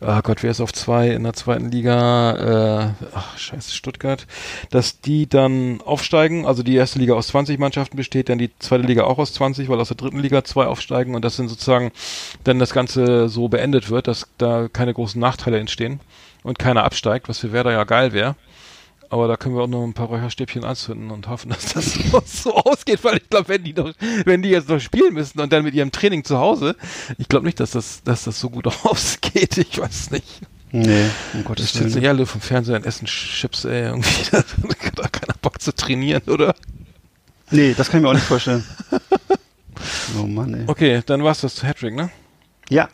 ah 0.00 0.20
Gott, 0.20 0.42
wer 0.42 0.50
ist 0.50 0.60
auf 0.60 0.72
zwei 0.72 1.10
in 1.10 1.22
der 1.22 1.32
zweiten 1.32 1.70
Liga, 1.70 2.92
äh, 2.96 3.06
ach 3.14 3.38
scheiße, 3.38 3.72
Stuttgart, 3.72 4.26
dass 4.70 5.00
die 5.00 5.28
dann 5.28 5.80
aufsteigen, 5.80 6.46
also 6.46 6.62
die 6.62 6.74
erste 6.74 6.98
Liga 6.98 7.14
aus 7.14 7.28
20 7.28 7.58
Mannschaften 7.58 7.96
besteht, 7.96 8.28
dann 8.28 8.38
die 8.38 8.50
zweite 8.58 8.84
Liga 8.84 9.04
auch 9.04 9.18
aus 9.18 9.32
20, 9.32 9.68
weil 9.68 9.80
aus 9.80 9.88
der 9.88 9.96
dritten 9.96 10.18
Liga 10.18 10.44
zwei 10.44 10.66
aufsteigen 10.66 11.14
und 11.14 11.24
das 11.24 11.36
sind 11.36 11.48
sozusagen 11.48 11.92
dann 12.44 12.58
das 12.58 12.72
Ganze 12.72 13.28
so 13.28 13.48
beendet 13.48 13.90
wird, 13.90 14.08
dass 14.08 14.28
da 14.38 14.68
keine 14.68 14.92
großen 14.92 15.20
Nachteile 15.20 15.58
entstehen 15.58 16.00
und 16.42 16.58
keiner 16.58 16.84
absteigt, 16.84 17.28
was 17.28 17.38
für 17.38 17.52
Werder 17.52 17.72
ja 17.72 17.84
geil 17.84 18.12
wäre. 18.12 18.36
Aber 19.10 19.28
da 19.28 19.36
können 19.36 19.54
wir 19.54 19.62
auch 19.62 19.68
noch 19.68 19.84
ein 19.84 19.94
paar 19.94 20.06
Räucherstäbchen 20.06 20.64
anzünden 20.64 21.10
und 21.10 21.28
hoffen, 21.28 21.48
dass 21.50 21.72
das 21.74 21.94
so, 22.42 22.54
ausgeht, 22.54 23.04
weil 23.04 23.18
ich 23.18 23.28
glaube, 23.30 23.48
wenn 23.48 23.64
die 23.64 23.72
noch, 23.72 23.92
wenn 24.24 24.42
die 24.42 24.48
jetzt 24.50 24.68
noch 24.68 24.80
spielen 24.80 25.14
müssen 25.14 25.40
und 25.40 25.52
dann 25.52 25.62
mit 25.64 25.74
ihrem 25.74 25.92
Training 25.92 26.24
zu 26.24 26.38
Hause, 26.38 26.76
ich 27.18 27.28
glaube 27.28 27.46
nicht, 27.46 27.60
dass 27.60 27.70
das, 27.72 28.02
dass 28.02 28.24
das 28.24 28.40
so 28.40 28.50
gut 28.50 28.66
ausgeht. 28.84 29.58
Ich 29.58 29.78
weiß 29.78 29.90
es 30.00 30.10
nicht. 30.10 30.40
Nee, 30.72 31.04
um 31.32 31.40
Das 31.40 31.44
Gottes 31.44 31.70
steht 31.70 31.82
so 31.88 31.94
Willen. 31.94 32.04
ja 32.04 32.10
alle 32.10 32.26
vom 32.26 32.40
Fernseher 32.40 32.76
und 32.76 32.84
essen 32.86 33.06
Chips, 33.06 33.64
ey, 33.64 33.84
irgendwie. 33.84 34.30
Da 34.96 35.04
hat 35.04 35.12
keiner 35.12 35.34
Bock 35.40 35.60
zu 35.60 35.74
trainieren, 35.74 36.22
oder? 36.26 36.54
Nee, 37.50 37.74
das 37.76 37.88
kann 37.90 38.00
ich 38.00 38.02
mir 38.04 38.10
auch 38.10 38.14
nicht 38.14 38.26
vorstellen. 38.26 38.64
Oh 40.18 40.26
Mann, 40.26 40.54
ey. 40.54 40.64
Okay, 40.66 41.02
dann 41.06 41.22
war's 41.22 41.40
das 41.42 41.54
zu 41.54 41.66
Hattrick, 41.66 41.94
ne? 41.94 42.10
Ja, 42.68 42.88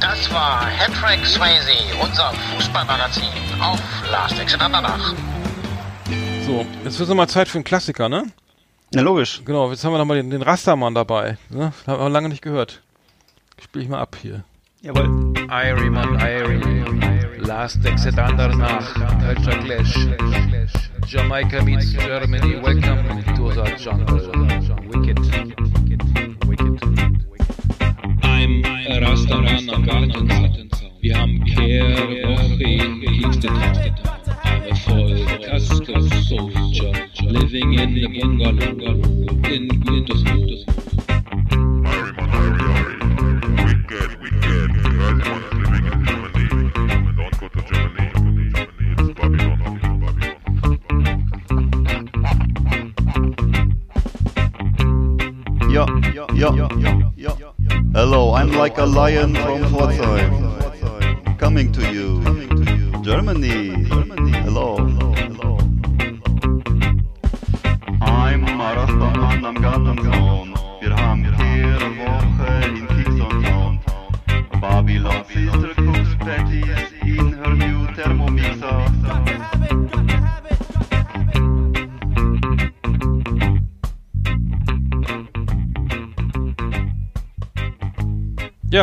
Das 0.00 0.30
war 0.32 0.66
Hattrick 0.66 1.24
Swayze, 1.26 1.72
unser 2.02 2.32
Fußballmagazin 2.54 3.28
auf 3.60 3.80
Last 4.10 4.38
Exit 4.38 4.60
Andernach. 4.60 5.14
So, 6.44 6.66
jetzt 6.84 6.98
wird 6.98 7.08
mal 7.14 7.26
Zeit 7.28 7.48
für 7.48 7.58
einen 7.58 7.64
Klassiker, 7.64 8.08
ne? 8.08 8.24
na 8.92 9.02
logisch. 9.02 9.42
Genau, 9.44 9.70
jetzt 9.70 9.84
haben 9.84 9.92
wir 9.92 9.98
nochmal 9.98 10.18
den, 10.18 10.30
den 10.30 10.42
Rastermann 10.42 10.94
dabei. 10.94 11.38
Ne? 11.50 11.72
Haben 11.86 12.02
wir 12.02 12.08
lange 12.10 12.28
nicht 12.28 12.42
gehört. 12.42 12.82
Spiel 13.62 13.82
ich 13.82 13.88
mal 13.88 14.00
ab 14.00 14.16
hier. 14.20 14.44
Jawohl. 14.82 15.34
Irie 15.50 15.90
man 15.90 16.20
Irie. 16.20 16.84
Last 17.38 17.84
exit 17.84 18.18
Andernach. 18.18 18.94
Culture 19.20 19.58
Clash. 19.64 20.08
Jamaica 21.06 21.62
meets 21.62 21.92
Germany. 21.92 22.62
Welcome 22.62 23.24
to 23.34 23.50
the 23.50 23.74
jungle. 23.76 24.20
Wicked. 24.92 25.65
Rastaman 29.00 29.68
am 29.68 29.84
Gartenzaun. 29.84 30.90
Wir 31.00 31.18
haben 31.18 31.44
Kehr, 31.44 31.96
Woche, 32.24 32.78
Kingston 33.00 33.54
I'm 34.44 34.70
a 34.70 34.74
full 34.74 35.26
Casco 35.44 36.00
soldier, 36.28 36.92
living 37.22 37.74
in 37.74 37.94
the 37.94 38.06
bungalow 38.06 38.94
in 39.50 39.68
Gütersloh. 39.84 40.64
Wicked, 43.64 44.20
wicked. 44.20 44.76
Ja, 55.68 55.86
ja, 56.14 56.26
ja, 56.34 56.68
ja, 56.80 57.36
ja. 57.38 57.45
Hello, 57.96 58.34
I'm 58.34 58.52
like 58.52 58.76
a 58.76 58.84
lion 58.84 59.34
from 59.34 59.62
Pforzheim. 59.72 61.38
Coming 61.38 61.72
to 61.72 61.80
you. 61.94 62.20
Germany. 63.02 63.84
Hello. 64.44 64.76
I'm 68.02 68.44
a 68.44 68.68
Rastaman 68.76 69.44
am 69.48 69.56
Gartenzaun. 69.56 70.55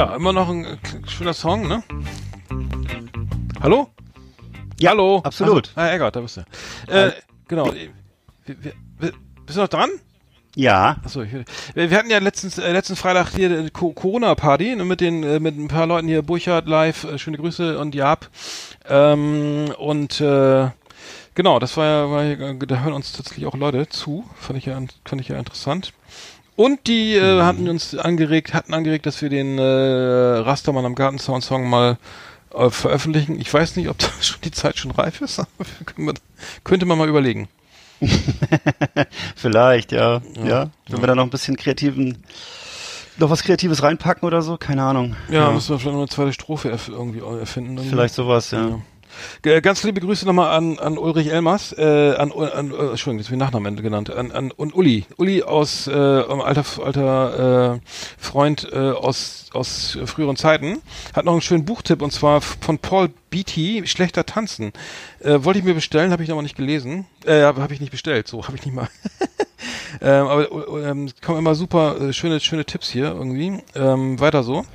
Ja, 0.03 0.17
immer 0.17 0.33
noch 0.33 0.49
ein 0.49 0.65
äh, 0.65 0.77
schöner 1.07 1.33
Song, 1.33 1.65
ne? 1.65 1.81
Hallo? 3.61 3.87
Ja, 4.77 4.89
Hallo? 4.89 5.21
absolut. 5.23 5.71
Ah, 5.75 5.93
Eggert, 5.93 6.17
da 6.17 6.19
bist 6.19 6.35
du. 6.35 6.41
Äh, 6.93 7.13
genau. 7.47 7.71
Bist 8.45 9.57
du 9.57 9.61
noch 9.61 9.69
dran? 9.69 9.89
Ja, 10.55 10.97
Achso, 11.05 11.21
ich, 11.21 11.31
wir, 11.31 11.45
wir 11.89 11.97
hatten 11.97 12.09
ja 12.09 12.17
letztens, 12.17 12.57
äh, 12.57 12.73
letzten 12.73 12.97
Freitag 12.97 13.29
hier 13.29 13.63
die 13.63 13.69
Co 13.69 13.93
Corona-Party 13.93 14.75
ne, 14.75 14.83
mit 14.83 14.99
den 14.99 15.23
äh, 15.23 15.39
mit 15.39 15.57
ein 15.57 15.69
paar 15.69 15.87
Leuten 15.87 16.09
hier, 16.09 16.21
Burchard 16.21 16.67
live, 16.67 17.05
äh, 17.05 17.17
schöne 17.17 17.37
Grüße 17.37 17.79
und 17.79 17.95
Jab. 17.95 18.29
Ähm, 18.89 19.73
und 19.77 20.19
äh, 20.19 20.69
genau, 21.33 21.59
das 21.59 21.77
war 21.77 21.85
ja, 21.85 22.11
war 22.11 22.23
ja, 22.23 22.53
da 22.53 22.81
hören 22.81 22.93
uns 22.93 23.13
tatsächlich 23.13 23.45
auch 23.45 23.55
Leute 23.55 23.87
zu. 23.87 24.25
Fand 24.35 24.59
ich 24.59 24.65
ja, 24.65 24.77
fand 25.05 25.21
ich 25.21 25.29
ja 25.29 25.39
interessant. 25.39 25.93
Und 26.55 26.87
die 26.87 27.15
äh, 27.15 27.41
hatten 27.41 27.67
uns 27.67 27.95
angeregt, 27.95 28.53
hatten 28.53 28.73
angeregt, 28.73 29.05
dass 29.05 29.21
wir 29.21 29.29
den 29.29 29.57
äh, 29.57 29.61
Rastermann 29.61 30.85
am 30.85 30.95
Gartenzaun 30.95 31.41
Song 31.41 31.67
mal 31.69 31.97
äh, 32.53 32.69
veröffentlichen. 32.69 33.39
Ich 33.39 33.51
weiß 33.51 33.75
nicht, 33.75 33.89
ob 33.89 33.97
da 33.99 34.07
schon 34.21 34.41
die 34.43 34.51
Zeit 34.51 34.77
schon 34.77 34.91
reif 34.91 35.21
ist, 35.21 35.39
aber 35.39 35.49
wir, 35.95 36.13
könnte 36.63 36.85
man 36.85 36.97
mal 36.97 37.09
überlegen. 37.09 37.47
vielleicht, 39.35 39.91
ja. 39.91 40.21
Ja, 40.43 40.69
wenn 40.89 41.01
wir 41.01 41.07
da 41.07 41.15
noch 41.15 41.23
ein 41.23 41.29
bisschen 41.29 41.55
kreativen, 41.57 42.23
noch 43.17 43.29
was 43.29 43.43
Kreatives 43.43 43.81
reinpacken 43.81 44.27
oder 44.27 44.41
so, 44.41 44.57
keine 44.57 44.83
Ahnung. 44.83 45.15
Ja, 45.29 45.51
müssen 45.51 45.69
wir 45.69 45.79
vielleicht 45.79 45.93
noch 45.93 46.01
eine 46.01 46.09
zweite 46.09 46.33
Strophe 46.33 46.69
erf 46.69 46.89
irgendwie 46.89 47.19
erfinden. 47.19 47.77
Irgendwie. 47.77 47.89
Vielleicht 47.89 48.13
sowas, 48.13 48.51
ja. 48.51 48.69
Ja. 48.69 48.79
G- 49.41 49.61
Ganz 49.61 49.83
liebe 49.83 49.99
Grüße 50.01 50.25
nochmal 50.25 50.55
an, 50.55 50.79
an 50.79 50.97
Ulrich 50.97 51.27
Elmers, 51.31 51.73
äh, 51.77 52.15
an, 52.17 52.31
an 52.31 52.71
äh, 52.71 52.91
Entschuldigung, 52.91 53.17
das 53.17 53.27
ist 53.27 53.29
mein 53.31 53.39
Nachname 53.39 53.73
genannt, 53.75 54.09
an, 54.11 54.31
an 54.31 54.51
und 54.51 54.75
Uli. 54.75 55.05
Uli 55.17 55.43
aus 55.43 55.87
äh, 55.87 55.91
alter 55.91 56.63
alter 56.83 57.75
äh, 57.75 57.79
Freund 58.17 58.67
äh, 58.71 58.77
aus, 58.77 59.49
aus 59.53 59.97
früheren 60.05 60.35
Zeiten, 60.35 60.81
hat 61.13 61.25
noch 61.25 61.33
einen 61.33 61.41
schönen 61.41 61.65
Buchtipp 61.65 62.01
und 62.01 62.11
zwar 62.11 62.41
von 62.41 62.77
Paul 62.79 63.09
Beatty, 63.29 63.83
Schlechter 63.85 64.25
Tanzen. 64.25 64.73
Äh, 65.19 65.43
wollte 65.43 65.59
ich 65.59 65.65
mir 65.65 65.73
bestellen, 65.73 66.11
habe 66.11 66.23
ich 66.23 66.29
noch 66.29 66.41
nicht 66.41 66.55
gelesen. 66.55 67.05
Äh, 67.25 67.41
habe 67.41 67.61
hab 67.61 67.71
ich 67.71 67.79
nicht 67.79 67.91
bestellt, 67.91 68.27
so 68.27 68.45
habe 68.45 68.57
ich 68.57 68.65
nicht 68.65 68.75
mal. 68.75 68.89
ähm, 70.01 70.27
aber 70.27 70.51
äh, 70.51 70.89
ähm, 70.89 71.09
kommen 71.23 71.39
immer 71.39 71.55
super 71.55 71.99
äh, 71.99 72.13
schöne, 72.13 72.39
schöne 72.39 72.65
Tipps 72.65 72.89
hier 72.89 73.05
irgendwie. 73.05 73.59
Ähm, 73.75 74.19
weiter 74.19 74.43
so. 74.43 74.65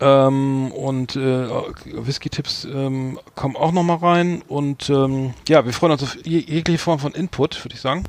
Ähm, 0.00 0.72
und 0.72 1.16
äh, 1.16 1.48
Whisky-Tipps 1.84 2.64
ähm, 2.64 3.18
kommen 3.34 3.56
auch 3.56 3.72
noch 3.72 3.82
mal 3.82 3.96
rein. 3.96 4.42
Und 4.48 4.90
ähm, 4.90 5.34
ja, 5.48 5.64
wir 5.64 5.72
freuen 5.72 5.92
uns 5.92 6.02
auf 6.02 6.16
je 6.24 6.38
jegliche 6.38 6.78
Form 6.78 6.98
von 6.98 7.12
Input, 7.12 7.64
würde 7.64 7.74
ich 7.74 7.80
sagen. 7.80 8.04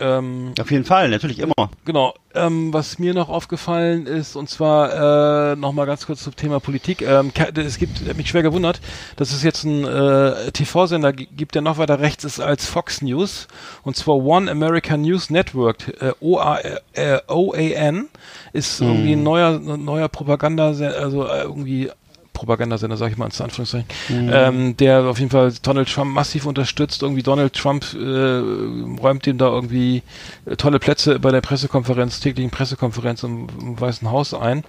Ähm, 0.00 0.52
Auf 0.60 0.70
jeden 0.70 0.84
Fall, 0.84 1.08
natürlich 1.10 1.40
immer. 1.40 1.54
Genau. 1.84 2.14
Ähm, 2.34 2.72
was 2.72 2.98
mir 3.00 3.14
noch 3.14 3.28
aufgefallen 3.28 4.06
ist, 4.06 4.36
und 4.36 4.48
zwar 4.48 5.52
äh, 5.52 5.56
noch 5.56 5.72
mal 5.72 5.86
ganz 5.86 6.06
kurz 6.06 6.22
zum 6.22 6.36
Thema 6.36 6.60
Politik. 6.60 7.02
Ähm, 7.02 7.32
es 7.56 7.78
gibt, 7.78 8.16
mich 8.16 8.28
schwer 8.28 8.42
gewundert, 8.42 8.80
dass 9.16 9.32
es 9.32 9.42
jetzt 9.42 9.64
einen 9.64 9.84
äh, 9.84 10.52
TV-Sender 10.52 11.12
gi- 11.12 11.26
gibt, 11.36 11.54
der 11.56 11.62
noch 11.62 11.78
weiter 11.78 11.98
rechts 11.98 12.22
ist 12.24 12.38
als 12.38 12.66
Fox 12.66 13.02
News, 13.02 13.48
und 13.82 13.96
zwar 13.96 14.16
One 14.16 14.48
American 14.50 15.02
News 15.02 15.30
Network, 15.30 15.88
äh, 16.00 16.12
OA, 16.20 16.58
äh, 16.92 17.18
OAN, 17.26 18.08
ist 18.52 18.80
irgendwie 18.80 19.12
ein 19.12 19.22
neuer, 19.22 19.54
ein 19.58 19.84
neuer 19.84 20.08
Propaganda, 20.08 20.68
also 20.68 21.26
äh, 21.26 21.42
irgendwie 21.42 21.90
Propagandasender, 22.38 22.96
sag 22.96 23.10
ich 23.10 23.16
mal, 23.18 23.26
in 23.26 23.32
Anführungszeichen, 23.42 23.88
ähm, 24.08 24.76
der 24.76 25.04
auf 25.06 25.18
jeden 25.18 25.30
Fall 25.30 25.52
Donald 25.62 25.92
Trump 25.92 26.14
massiv 26.14 26.46
unterstützt. 26.46 27.02
Irgendwie 27.02 27.24
Donald 27.24 27.52
Trump 27.52 27.84
äh, 27.94 28.98
räumt 29.02 29.26
ihm 29.26 29.38
da 29.38 29.48
irgendwie 29.48 30.02
äh, 30.46 30.54
tolle 30.54 30.78
Plätze 30.78 31.18
bei 31.18 31.32
der 31.32 31.40
Pressekonferenz, 31.40 32.20
täglichen 32.20 32.52
Pressekonferenz 32.52 33.24
im, 33.24 33.48
im 33.60 33.80
Weißen 33.80 34.08
Haus 34.08 34.34
ein 34.34 34.62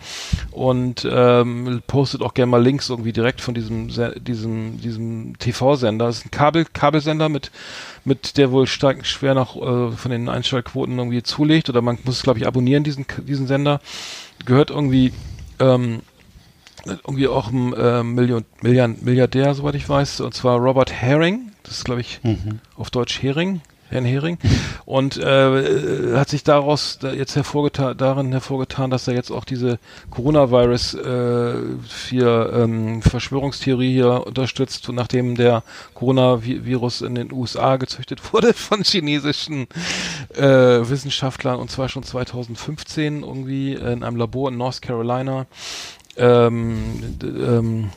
und 0.49 1.07
ähm, 1.09 1.81
postet 1.85 2.21
auch 2.23 2.33
gerne 2.33 2.49
mal 2.49 2.63
Links 2.63 2.89
irgendwie 2.89 3.13
direkt 3.13 3.39
von 3.39 3.53
diesem 3.53 3.91
Se- 3.91 4.15
diesem 4.19 4.81
diesem 4.81 5.37
TV-Sender. 5.37 6.07
Das 6.07 6.17
ist 6.19 6.25
ein 6.25 6.31
Kabel 6.31 6.65
Kabelsender 6.73 7.29
mit 7.29 7.51
mit 8.03 8.37
der 8.37 8.51
wohl 8.51 8.65
stark 8.65 9.05
schwer 9.05 9.35
noch 9.35 9.55
äh, 9.55 9.91
von 9.95 10.09
den 10.09 10.27
Einschaltquoten 10.27 10.97
irgendwie 10.97 11.21
zulegt 11.21 11.69
oder 11.69 11.81
man 11.83 11.99
muss 12.03 12.15
es 12.17 12.23
glaube 12.23 12.39
ich 12.39 12.47
abonnieren 12.47 12.83
diesen 12.83 13.05
diesen 13.27 13.45
Sender. 13.45 13.79
Gehört 14.45 14.71
irgendwie 14.71 15.13
ähm, 15.59 15.99
irgendwie 16.85 17.27
auch 17.27 17.51
ein 17.51 17.73
äh, 17.73 18.03
Million, 18.03 18.45
Milliard, 18.61 19.01
Milliardär, 19.01 19.53
soweit 19.53 19.75
ich 19.75 19.87
weiß, 19.87 20.21
und 20.21 20.33
zwar 20.33 20.57
Robert 20.59 20.91
Herring, 20.91 21.51
das 21.63 21.77
ist 21.77 21.85
glaube 21.85 22.01
ich 22.01 22.19
auf 22.75 22.89
Deutsch 22.89 23.21
Hering, 23.21 23.61
Herrn 23.89 24.05
Hering, 24.05 24.37
und 24.85 25.17
äh, 25.17 25.59
äh, 25.59 26.17
hat 26.17 26.29
sich 26.29 26.43
daraus 26.43 26.99
da 26.99 27.11
jetzt 27.11 27.35
hervorgetan, 27.35 27.97
darin 27.97 28.31
hervorgetan, 28.31 28.91
dass 28.91 29.07
er 29.07 29.15
jetzt 29.15 29.31
auch 29.31 29.45
diese 29.45 29.79
Coronavirus 30.11 30.93
äh, 30.93 31.53
für 31.87 32.53
ähm, 32.53 33.01
Verschwörungstheorie 33.01 33.93
hier 33.93 34.27
unterstützt, 34.27 34.87
nachdem 34.91 35.35
der 35.35 35.63
Coronavirus 35.95 37.01
in 37.01 37.15
den 37.15 37.33
USA 37.33 37.77
gezüchtet 37.77 38.31
wurde 38.31 38.53
von 38.55 38.83
chinesischen 38.83 39.67
äh, 40.35 40.43
Wissenschaftlern 40.43 41.59
und 41.59 41.71
zwar 41.71 41.89
schon 41.89 42.03
2015 42.03 43.23
irgendwie 43.23 43.73
in 43.73 44.03
einem 44.03 44.17
Labor 44.17 44.49
in 44.49 44.57
North 44.57 44.83
Carolina 44.83 45.47
ähm, 46.19 47.17
ähm, 47.23 47.89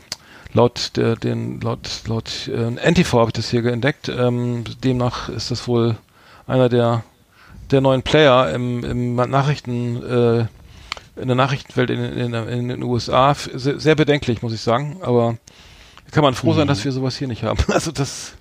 laut 0.53 0.93
der, 0.97 1.17
den, 1.17 1.61
laut, 1.61 2.03
laut 2.07 2.49
äh, 2.49 2.71
NTV 2.91 3.13
habe 3.15 3.29
ich 3.31 3.35
das 3.35 3.51
hier 3.51 3.65
entdeckt. 3.67 4.09
Ähm, 4.09 4.65
demnach 4.85 5.29
ist 5.29 5.51
das 5.51 5.67
wohl 5.69 5.97
einer 6.47 6.69
der, 6.69 7.05
der 7.71 7.81
neuen 7.81 8.03
Player 8.03 8.51
im, 8.53 8.85
im 8.85 9.15
Nachrichten, 9.17 10.03
äh, 10.03 10.39
in 11.21 11.27
der 11.29 11.35
Nachrichtenwelt 11.37 11.91
in, 11.91 12.01
in, 12.03 12.35
in 12.35 12.69
den 12.69 12.83
USA. 12.83 13.35
Sehr, 13.35 13.79
sehr 13.81 13.95
bedenklich, 13.95 14.43
muss 14.43 14.53
ich 14.53 14.61
sagen. 14.61 14.99
Aber 15.03 15.37
kann 16.11 16.23
man 16.25 16.35
froh 16.35 16.53
sein, 16.53 16.67
dass 16.69 16.85
wir 16.85 16.93
sowas 16.93 17.17
hier 17.17 17.29
nicht 17.29 17.43
haben. 17.43 17.59
Also 17.73 17.91
das, 17.93 18.35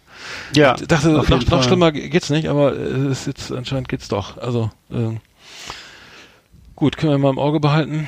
Ja, 0.56 0.76
ich 0.80 0.88
dachte, 0.88 1.10
noch, 1.10 1.28
noch 1.30 1.64
schlimmer 1.64 1.92
ge- 1.94 2.10
geht's 2.10 2.30
nicht, 2.30 2.48
aber 2.50 2.76
äh, 2.76 2.80
es 3.08 3.22
ist 3.22 3.28
jetzt 3.28 3.52
anscheinend 3.52 3.88
geht's 3.90 4.08
doch. 4.10 4.38
Also 4.38 4.70
ähm, 4.92 5.22
gut, 6.76 6.98
können 6.98 7.14
wir 7.14 7.18
mal 7.18 7.30
im 7.30 7.40
Auge 7.40 7.60
behalten. 7.62 8.08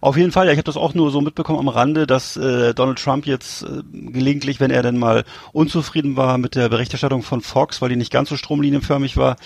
Auf 0.00 0.16
jeden 0.16 0.32
Fall, 0.32 0.46
ja, 0.46 0.52
ich 0.52 0.58
habe 0.58 0.64
das 0.64 0.76
auch 0.76 0.94
nur 0.94 1.10
so 1.10 1.20
mitbekommen 1.20 1.58
am 1.58 1.68
Rande, 1.68 2.06
dass 2.06 2.36
äh, 2.36 2.74
Donald 2.74 2.98
Trump 3.02 3.26
jetzt 3.26 3.62
äh, 3.62 3.82
gelegentlich, 3.92 4.60
wenn 4.60 4.70
er 4.70 4.82
denn 4.82 4.98
mal 4.98 5.24
unzufrieden 5.52 6.16
war 6.16 6.38
mit 6.38 6.54
der 6.54 6.68
Berichterstattung 6.68 7.22
von 7.22 7.40
Fox, 7.40 7.80
weil 7.82 7.88
die 7.90 7.96
nicht 7.96 8.12
ganz 8.12 8.28
so 8.28 8.36
stromlinienförmig 8.36 9.16
war, 9.16 9.36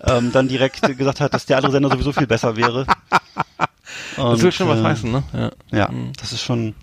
ähm, 0.00 0.32
dann 0.32 0.48
direkt 0.48 0.82
gesagt 0.98 1.20
hat, 1.20 1.34
dass 1.34 1.46
der 1.46 1.56
andere 1.56 1.72
Sender 1.72 1.90
sowieso 1.90 2.12
viel 2.12 2.26
besser 2.26 2.56
wäre. 2.56 2.86
Das 4.16 4.40
will 4.40 4.46
Und, 4.46 4.54
schon 4.54 4.68
was 4.68 4.80
äh, 4.80 4.84
heißen, 4.84 5.10
ne? 5.10 5.22
Ja. 5.32 5.50
Ja, 5.78 5.90
das 6.20 6.32
ist 6.32 6.42
schon 6.42 6.74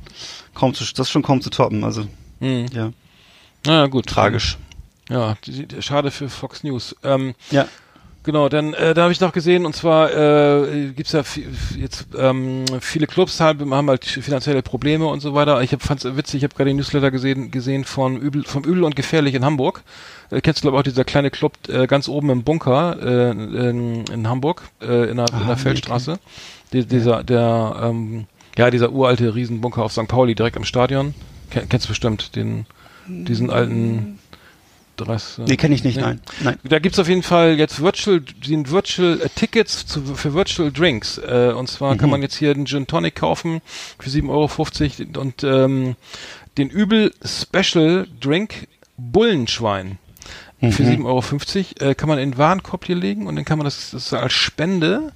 kaum 0.53 0.73
zu, 0.73 0.83
das 0.83 1.07
ist 1.07 1.11
schon 1.11 1.23
kaum 1.23 1.41
zu 1.41 1.49
toppen. 1.49 1.83
Also 1.83 2.05
Mhm. 2.39 2.65
ja, 2.73 2.91
Na 3.65 3.73
ja, 3.73 3.87
gut. 3.87 4.07
tragisch. 4.07 4.57
Ja, 5.09 5.35
die, 5.45 5.67
die, 5.67 5.81
schade 5.81 6.09
für 6.09 6.27
Fox 6.29 6.63
News. 6.63 6.95
Ähm, 7.03 7.35
Ja, 7.51 7.67
Genau, 8.23 8.49
dann 8.49 8.75
äh, 8.75 8.93
da 8.93 9.01
habe 9.03 9.11
ich 9.11 9.19
noch 9.19 9.33
gesehen 9.33 9.65
und 9.65 9.75
zwar 9.75 10.13
äh, 10.13 10.91
gibt's 10.95 11.11
ja 11.11 11.21
vi- 11.21 11.47
jetzt 11.79 12.05
ähm, 12.15 12.65
viele 12.79 13.07
Clubs 13.07 13.39
halt, 13.39 13.59
haben 13.61 13.89
halt 13.89 14.05
finanzielle 14.05 14.61
Probleme 14.61 15.07
und 15.07 15.21
so 15.21 15.33
weiter. 15.33 15.59
Ich 15.63 15.73
hab, 15.73 15.81
fand's 15.81 16.05
witzig, 16.05 16.35
ich 16.37 16.43
habe 16.43 16.53
gerade 16.53 16.69
den 16.69 16.77
Newsletter 16.77 17.09
gesehen, 17.09 17.49
gesehen 17.49 17.83
von 17.83 18.17
Übel, 18.17 18.43
vom 18.43 18.63
Übel 18.63 18.83
und 18.83 18.95
Gefährlich 18.95 19.33
in 19.33 19.43
Hamburg. 19.43 19.81
Äh, 20.29 20.41
kennst 20.41 20.59
du 20.59 20.65
glaube 20.65 20.77
auch 20.77 20.83
dieser 20.83 21.03
kleine 21.03 21.31
Club 21.31 21.53
äh, 21.67 21.87
ganz 21.87 22.07
oben 22.07 22.29
im 22.29 22.43
Bunker 22.43 22.95
äh, 23.01 23.31
in, 23.31 24.05
in 24.05 24.29
Hamburg 24.29 24.69
äh, 24.83 25.09
in 25.09 25.17
der, 25.17 25.25
in 25.29 25.33
Ah, 25.33 25.45
der 25.47 25.55
nee, 25.55 25.61
Feldstraße. 25.61 26.19
Die, 26.73 26.85
dieser 26.85 27.23
der 27.23 27.75
ähm, 27.81 28.27
ja 28.55 28.69
dieser 28.69 28.91
uralte 28.91 29.33
Riesenbunker 29.33 29.81
auf 29.83 29.93
St. 29.93 30.07
Pauli 30.07 30.35
direkt 30.35 30.57
am 30.57 30.63
Stadion. 30.63 31.15
Ken, 31.49 31.67
kennst 31.69 31.87
du 31.87 31.89
bestimmt 31.89 32.35
den 32.35 32.67
diesen 33.07 33.49
alten 33.49 34.19
Dress, 35.03 35.39
nee, 35.45 35.55
kenne 35.57 35.75
ich 35.75 35.83
nicht, 35.83 35.95
Nee. 35.97 36.01
nein. 36.03 36.21
Nein. 36.41 36.57
da 36.63 36.79
gibt's 36.79 36.99
auf 36.99 37.07
jeden 37.07 37.23
Fall 37.23 37.57
jetzt 37.57 37.81
Virtual, 37.81 38.21
sind 38.43 38.71
Virtual 38.71 39.19
äh, 39.21 39.29
Tickets 39.35 39.85
zu, 39.85 40.01
für 40.15 40.33
Virtual 40.33 40.71
Drinks. 40.71 41.17
Äh, 41.17 41.53
und 41.55 41.67
zwar 41.67 41.95
kann 41.97 42.07
Mhm. 42.07 42.11
man 42.11 42.21
jetzt 42.21 42.35
hier 42.35 42.51
einen 42.51 42.65
Gin 42.65 42.87
Tonic 42.87 43.15
kaufen 43.15 43.61
für 43.99 44.09
7,50 44.09 44.29
Euro 45.15 45.21
und 45.21 45.43
ähm, 45.43 45.95
den 46.57 46.69
Übel 46.69 47.13
Special 47.25 48.07
Drink 48.19 48.67
Bullenschwein 48.97 49.97
für 50.69 50.83
Mhm. 50.83 51.05
7,50 51.07 51.81
Euro 51.81 51.91
äh, 51.91 51.95
kann 51.95 52.09
man 52.09 52.19
in 52.19 52.31
den 52.31 52.37
Warenkorb 52.37 52.85
hier 52.85 52.95
legen 52.95 53.27
und 53.27 53.35
dann 53.35 53.45
kann 53.45 53.57
man 53.57 53.65
das, 53.65 53.91
das 53.91 54.13
als 54.13 54.33
Spende 54.33 55.11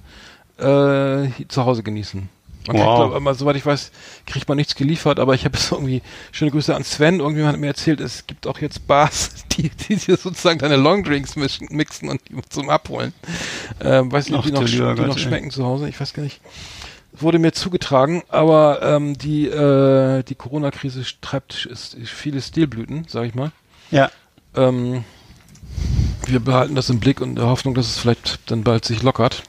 äh, 0.58 1.28
zu 1.48 1.64
Hause 1.64 1.82
genießen. 1.82 2.28
Man 2.66 2.76
kriegt, 2.76 2.86
Wow. 2.88 2.96
glaub, 2.98 3.14
aber 3.14 3.34
soweit 3.34 3.56
ich 3.56 3.64
weiß, 3.66 3.90
kriegt 4.26 4.48
man 4.48 4.56
nichts 4.56 4.74
geliefert, 4.74 5.18
aber 5.20 5.34
ich 5.34 5.44
habe 5.44 5.56
es 5.56 5.70
irgendwie, 5.72 6.02
schöne 6.32 6.50
Grüße 6.50 6.74
an 6.74 6.84
Sven, 6.84 7.20
irgendjemand 7.20 7.54
hat 7.54 7.60
mir 7.60 7.68
erzählt, 7.68 8.00
es 8.00 8.26
gibt 8.26 8.46
auch 8.46 8.58
jetzt 8.58 8.86
Bars, 8.86 9.30
die, 9.56 9.68
die 9.70 9.96
dir 9.96 10.16
sozusagen 10.16 10.58
deine 10.58 10.76
Longdrinks 10.76 11.36
mischen, 11.36 11.68
mixen 11.70 12.08
und 12.08 12.20
die 12.28 12.34
zum 12.48 12.70
Abholen. 12.70 13.12
Ähm, 13.80 14.10
weiß 14.10 14.28
nicht, 14.28 14.38
ob 14.38 14.44
die 14.44 14.52
noch, 14.52 14.64
die 14.64 14.78
Gott, 14.78 14.98
noch 14.98 15.16
ey. 15.16 15.22
schmecken 15.22 15.50
zu 15.50 15.64
Hause, 15.64 15.88
ich 15.88 16.00
weiß 16.00 16.12
gar 16.14 16.22
nicht. 16.22 16.40
Wurde 17.18 17.38
mir 17.38 17.52
zugetragen, 17.52 18.22
aber 18.28 18.82
ähm, 18.82 19.16
die, 19.16 19.46
äh, 19.46 20.22
die 20.22 20.34
Corona-Krise 20.34 21.02
treibt 21.22 21.64
ist, 21.64 21.96
viele 22.04 22.42
Stilblüten, 22.42 23.06
sag 23.08 23.24
ich 23.24 23.34
mal. 23.34 23.52
Ja, 23.90 24.10
Ähm, 24.54 25.04
wir 26.26 26.40
behalten 26.40 26.74
das 26.74 26.90
im 26.90 26.98
Blick 27.00 27.20
und 27.20 27.30
in 27.30 27.34
der 27.36 27.46
Hoffnung, 27.46 27.74
dass 27.74 27.86
es 27.86 27.98
vielleicht 27.98 28.50
dann 28.50 28.64
bald 28.64 28.84
sich 28.84 29.02
lockert. 29.02 29.42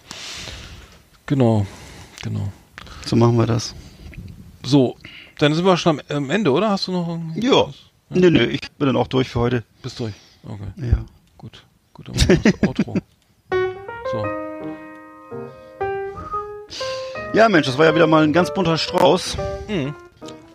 Genau, 1.25 1.65
genau. 2.21 2.51
So 3.07 3.15
machen 3.15 3.37
wir 3.37 3.45
das. 3.47 3.73
So, 4.63 4.95
dann 5.39 5.53
sind 5.53 5.65
wir 5.65 5.77
schon 5.77 6.01
am, 6.09 6.29
Ende, 6.29 6.51
oder? 6.51 6.69
Hast 6.69 6.87
du 6.87 6.91
noch 6.91 7.07
irgendwie- 7.07 7.45
Ja. 7.47 7.65
Nö, 8.09 8.29
nö, 8.31 8.43
ich 8.45 8.61
bin 8.71 8.87
dann 8.87 8.95
auch 8.95 9.07
durch 9.07 9.29
für 9.29 9.39
heute. 9.39 9.63
Bist 9.81 9.99
durch. 9.99 10.13
Okay, 10.43 10.87
Ja. 10.89 10.97
gut. 11.37 11.63
Gut, 11.93 12.07
dann 12.07 12.15
machen 12.15 12.27
wir 12.43 12.51
das 12.51 12.63
Outro. 12.67 12.95
So. 14.11 14.25
Ja, 17.33 17.49
Mensch, 17.49 17.67
das 17.67 17.77
war 17.77 17.85
ja 17.85 17.95
wieder 17.95 18.07
mal 18.07 18.23
ein 18.23 18.33
ganz 18.33 18.53
bunter 18.53 18.77
Strauß. 18.77 19.37
Mhm. 19.67 19.93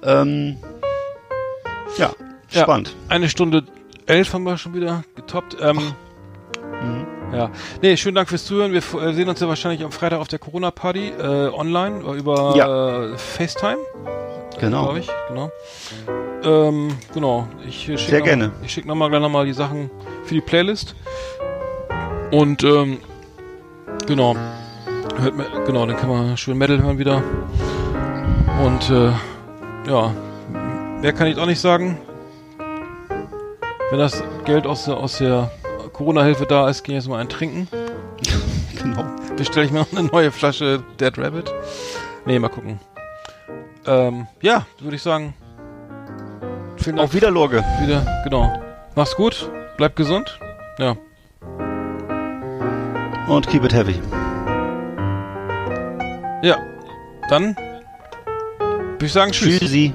Ähm, 0.02 0.56
ja, 1.98 2.10
Ja. 2.50 2.62
spannend. 2.62 2.96
Eine 3.08 3.28
Stunde 3.28 3.64
elf 4.06 4.32
haben 4.32 4.44
wir 4.44 4.56
schon 4.56 4.74
wieder 4.74 5.04
getoppt. 5.14 5.56
Ähm, 5.60 5.92
Mhm. 6.82 7.06
Ja. 7.32 7.50
Nee, 7.80 7.96
schönen 7.96 8.14
Dank 8.14 8.28
fürs 8.28 8.44
Zuhören. 8.44 8.72
Wir 8.72 8.82
äh, 9.00 9.12
sehen 9.14 9.28
uns 9.28 9.40
ja 9.40 9.48
wahrscheinlich 9.48 9.84
am 9.84 9.92
Freitag 9.92 10.20
auf 10.20 10.28
der 10.28 10.38
Corona-Party 10.38 11.08
äh, 11.08 11.48
online 11.48 12.00
über 12.16 13.12
äh, 13.14 13.18
FaceTime. 13.18 13.78
Genau. 14.58 14.94
Ich, 14.96 15.08
genau. 15.28 15.50
Ähm, 16.44 16.96
genau. 17.14 17.48
Ich 17.66 17.88
äh, 17.88 17.98
schick 17.98 18.10
Sehr 18.10 18.18
noch, 18.20 18.26
gerne. 18.26 18.52
Ich 18.62 18.72
schicke 18.72 18.88
nochmal 18.88 19.08
gleich 19.08 19.22
nochmal 19.22 19.46
die 19.46 19.52
Sachen 19.52 19.90
für 20.24 20.34
die 20.34 20.40
Playlist. 20.40 20.94
Und 22.30 22.64
ähm, 22.64 22.98
genau. 24.06 24.36
Hört 25.18 25.66
genau, 25.66 25.86
dann 25.86 25.96
kann 25.96 26.08
man 26.08 26.36
schön 26.36 26.56
Metal 26.56 26.82
hören 26.82 26.98
wieder. 26.98 27.22
Und 28.64 28.90
äh, 28.90 29.10
ja, 29.90 30.14
mehr 31.00 31.12
kann 31.12 31.26
ich 31.26 31.38
auch 31.38 31.46
nicht 31.46 31.60
sagen. 31.60 31.98
Wenn 33.90 33.98
das 33.98 34.22
Geld 34.44 34.66
aus 34.66 34.88
aus 34.88 35.18
der 35.18 35.50
Corona-Hilfe 35.92 36.46
da 36.46 36.68
ist, 36.68 36.82
gehe 36.84 36.96
ich 36.96 37.04
jetzt 37.04 37.08
mal 37.08 37.18
ein 37.18 37.28
trinken. 37.28 37.68
Genau. 38.82 39.04
Bestelle 39.36 39.66
ich 39.66 39.70
mir 39.70 39.78
noch 39.78 39.92
eine 39.92 40.08
neue 40.08 40.32
Flasche 40.32 40.82
Dead 40.98 41.16
Rabbit. 41.16 41.52
Nee, 42.26 42.40
mal 42.40 42.48
gucken. 42.48 42.80
Ähm, 43.86 44.26
ja, 44.40 44.66
würde 44.80 44.96
ich 44.96 45.02
sagen. 45.02 45.34
Vielen 46.78 46.96
Dank. 46.96 47.08
Auf 47.08 47.14
wieder, 47.14 47.30
Lorge. 47.30 47.64
wieder. 47.80 48.04
Genau. 48.24 48.52
Mach's 48.96 49.14
gut. 49.14 49.48
Bleib 49.76 49.94
gesund. 49.94 50.36
Ja. 50.78 50.96
Und 53.28 53.46
keep 53.48 53.64
it 53.64 53.72
heavy. 53.72 53.94
Ja. 56.42 56.58
Dann 57.28 57.56
würde 57.56 59.06
ich 59.06 59.12
sagen 59.12 59.30
Tschüss. 59.30 59.60
Tschüssi. 59.60 59.94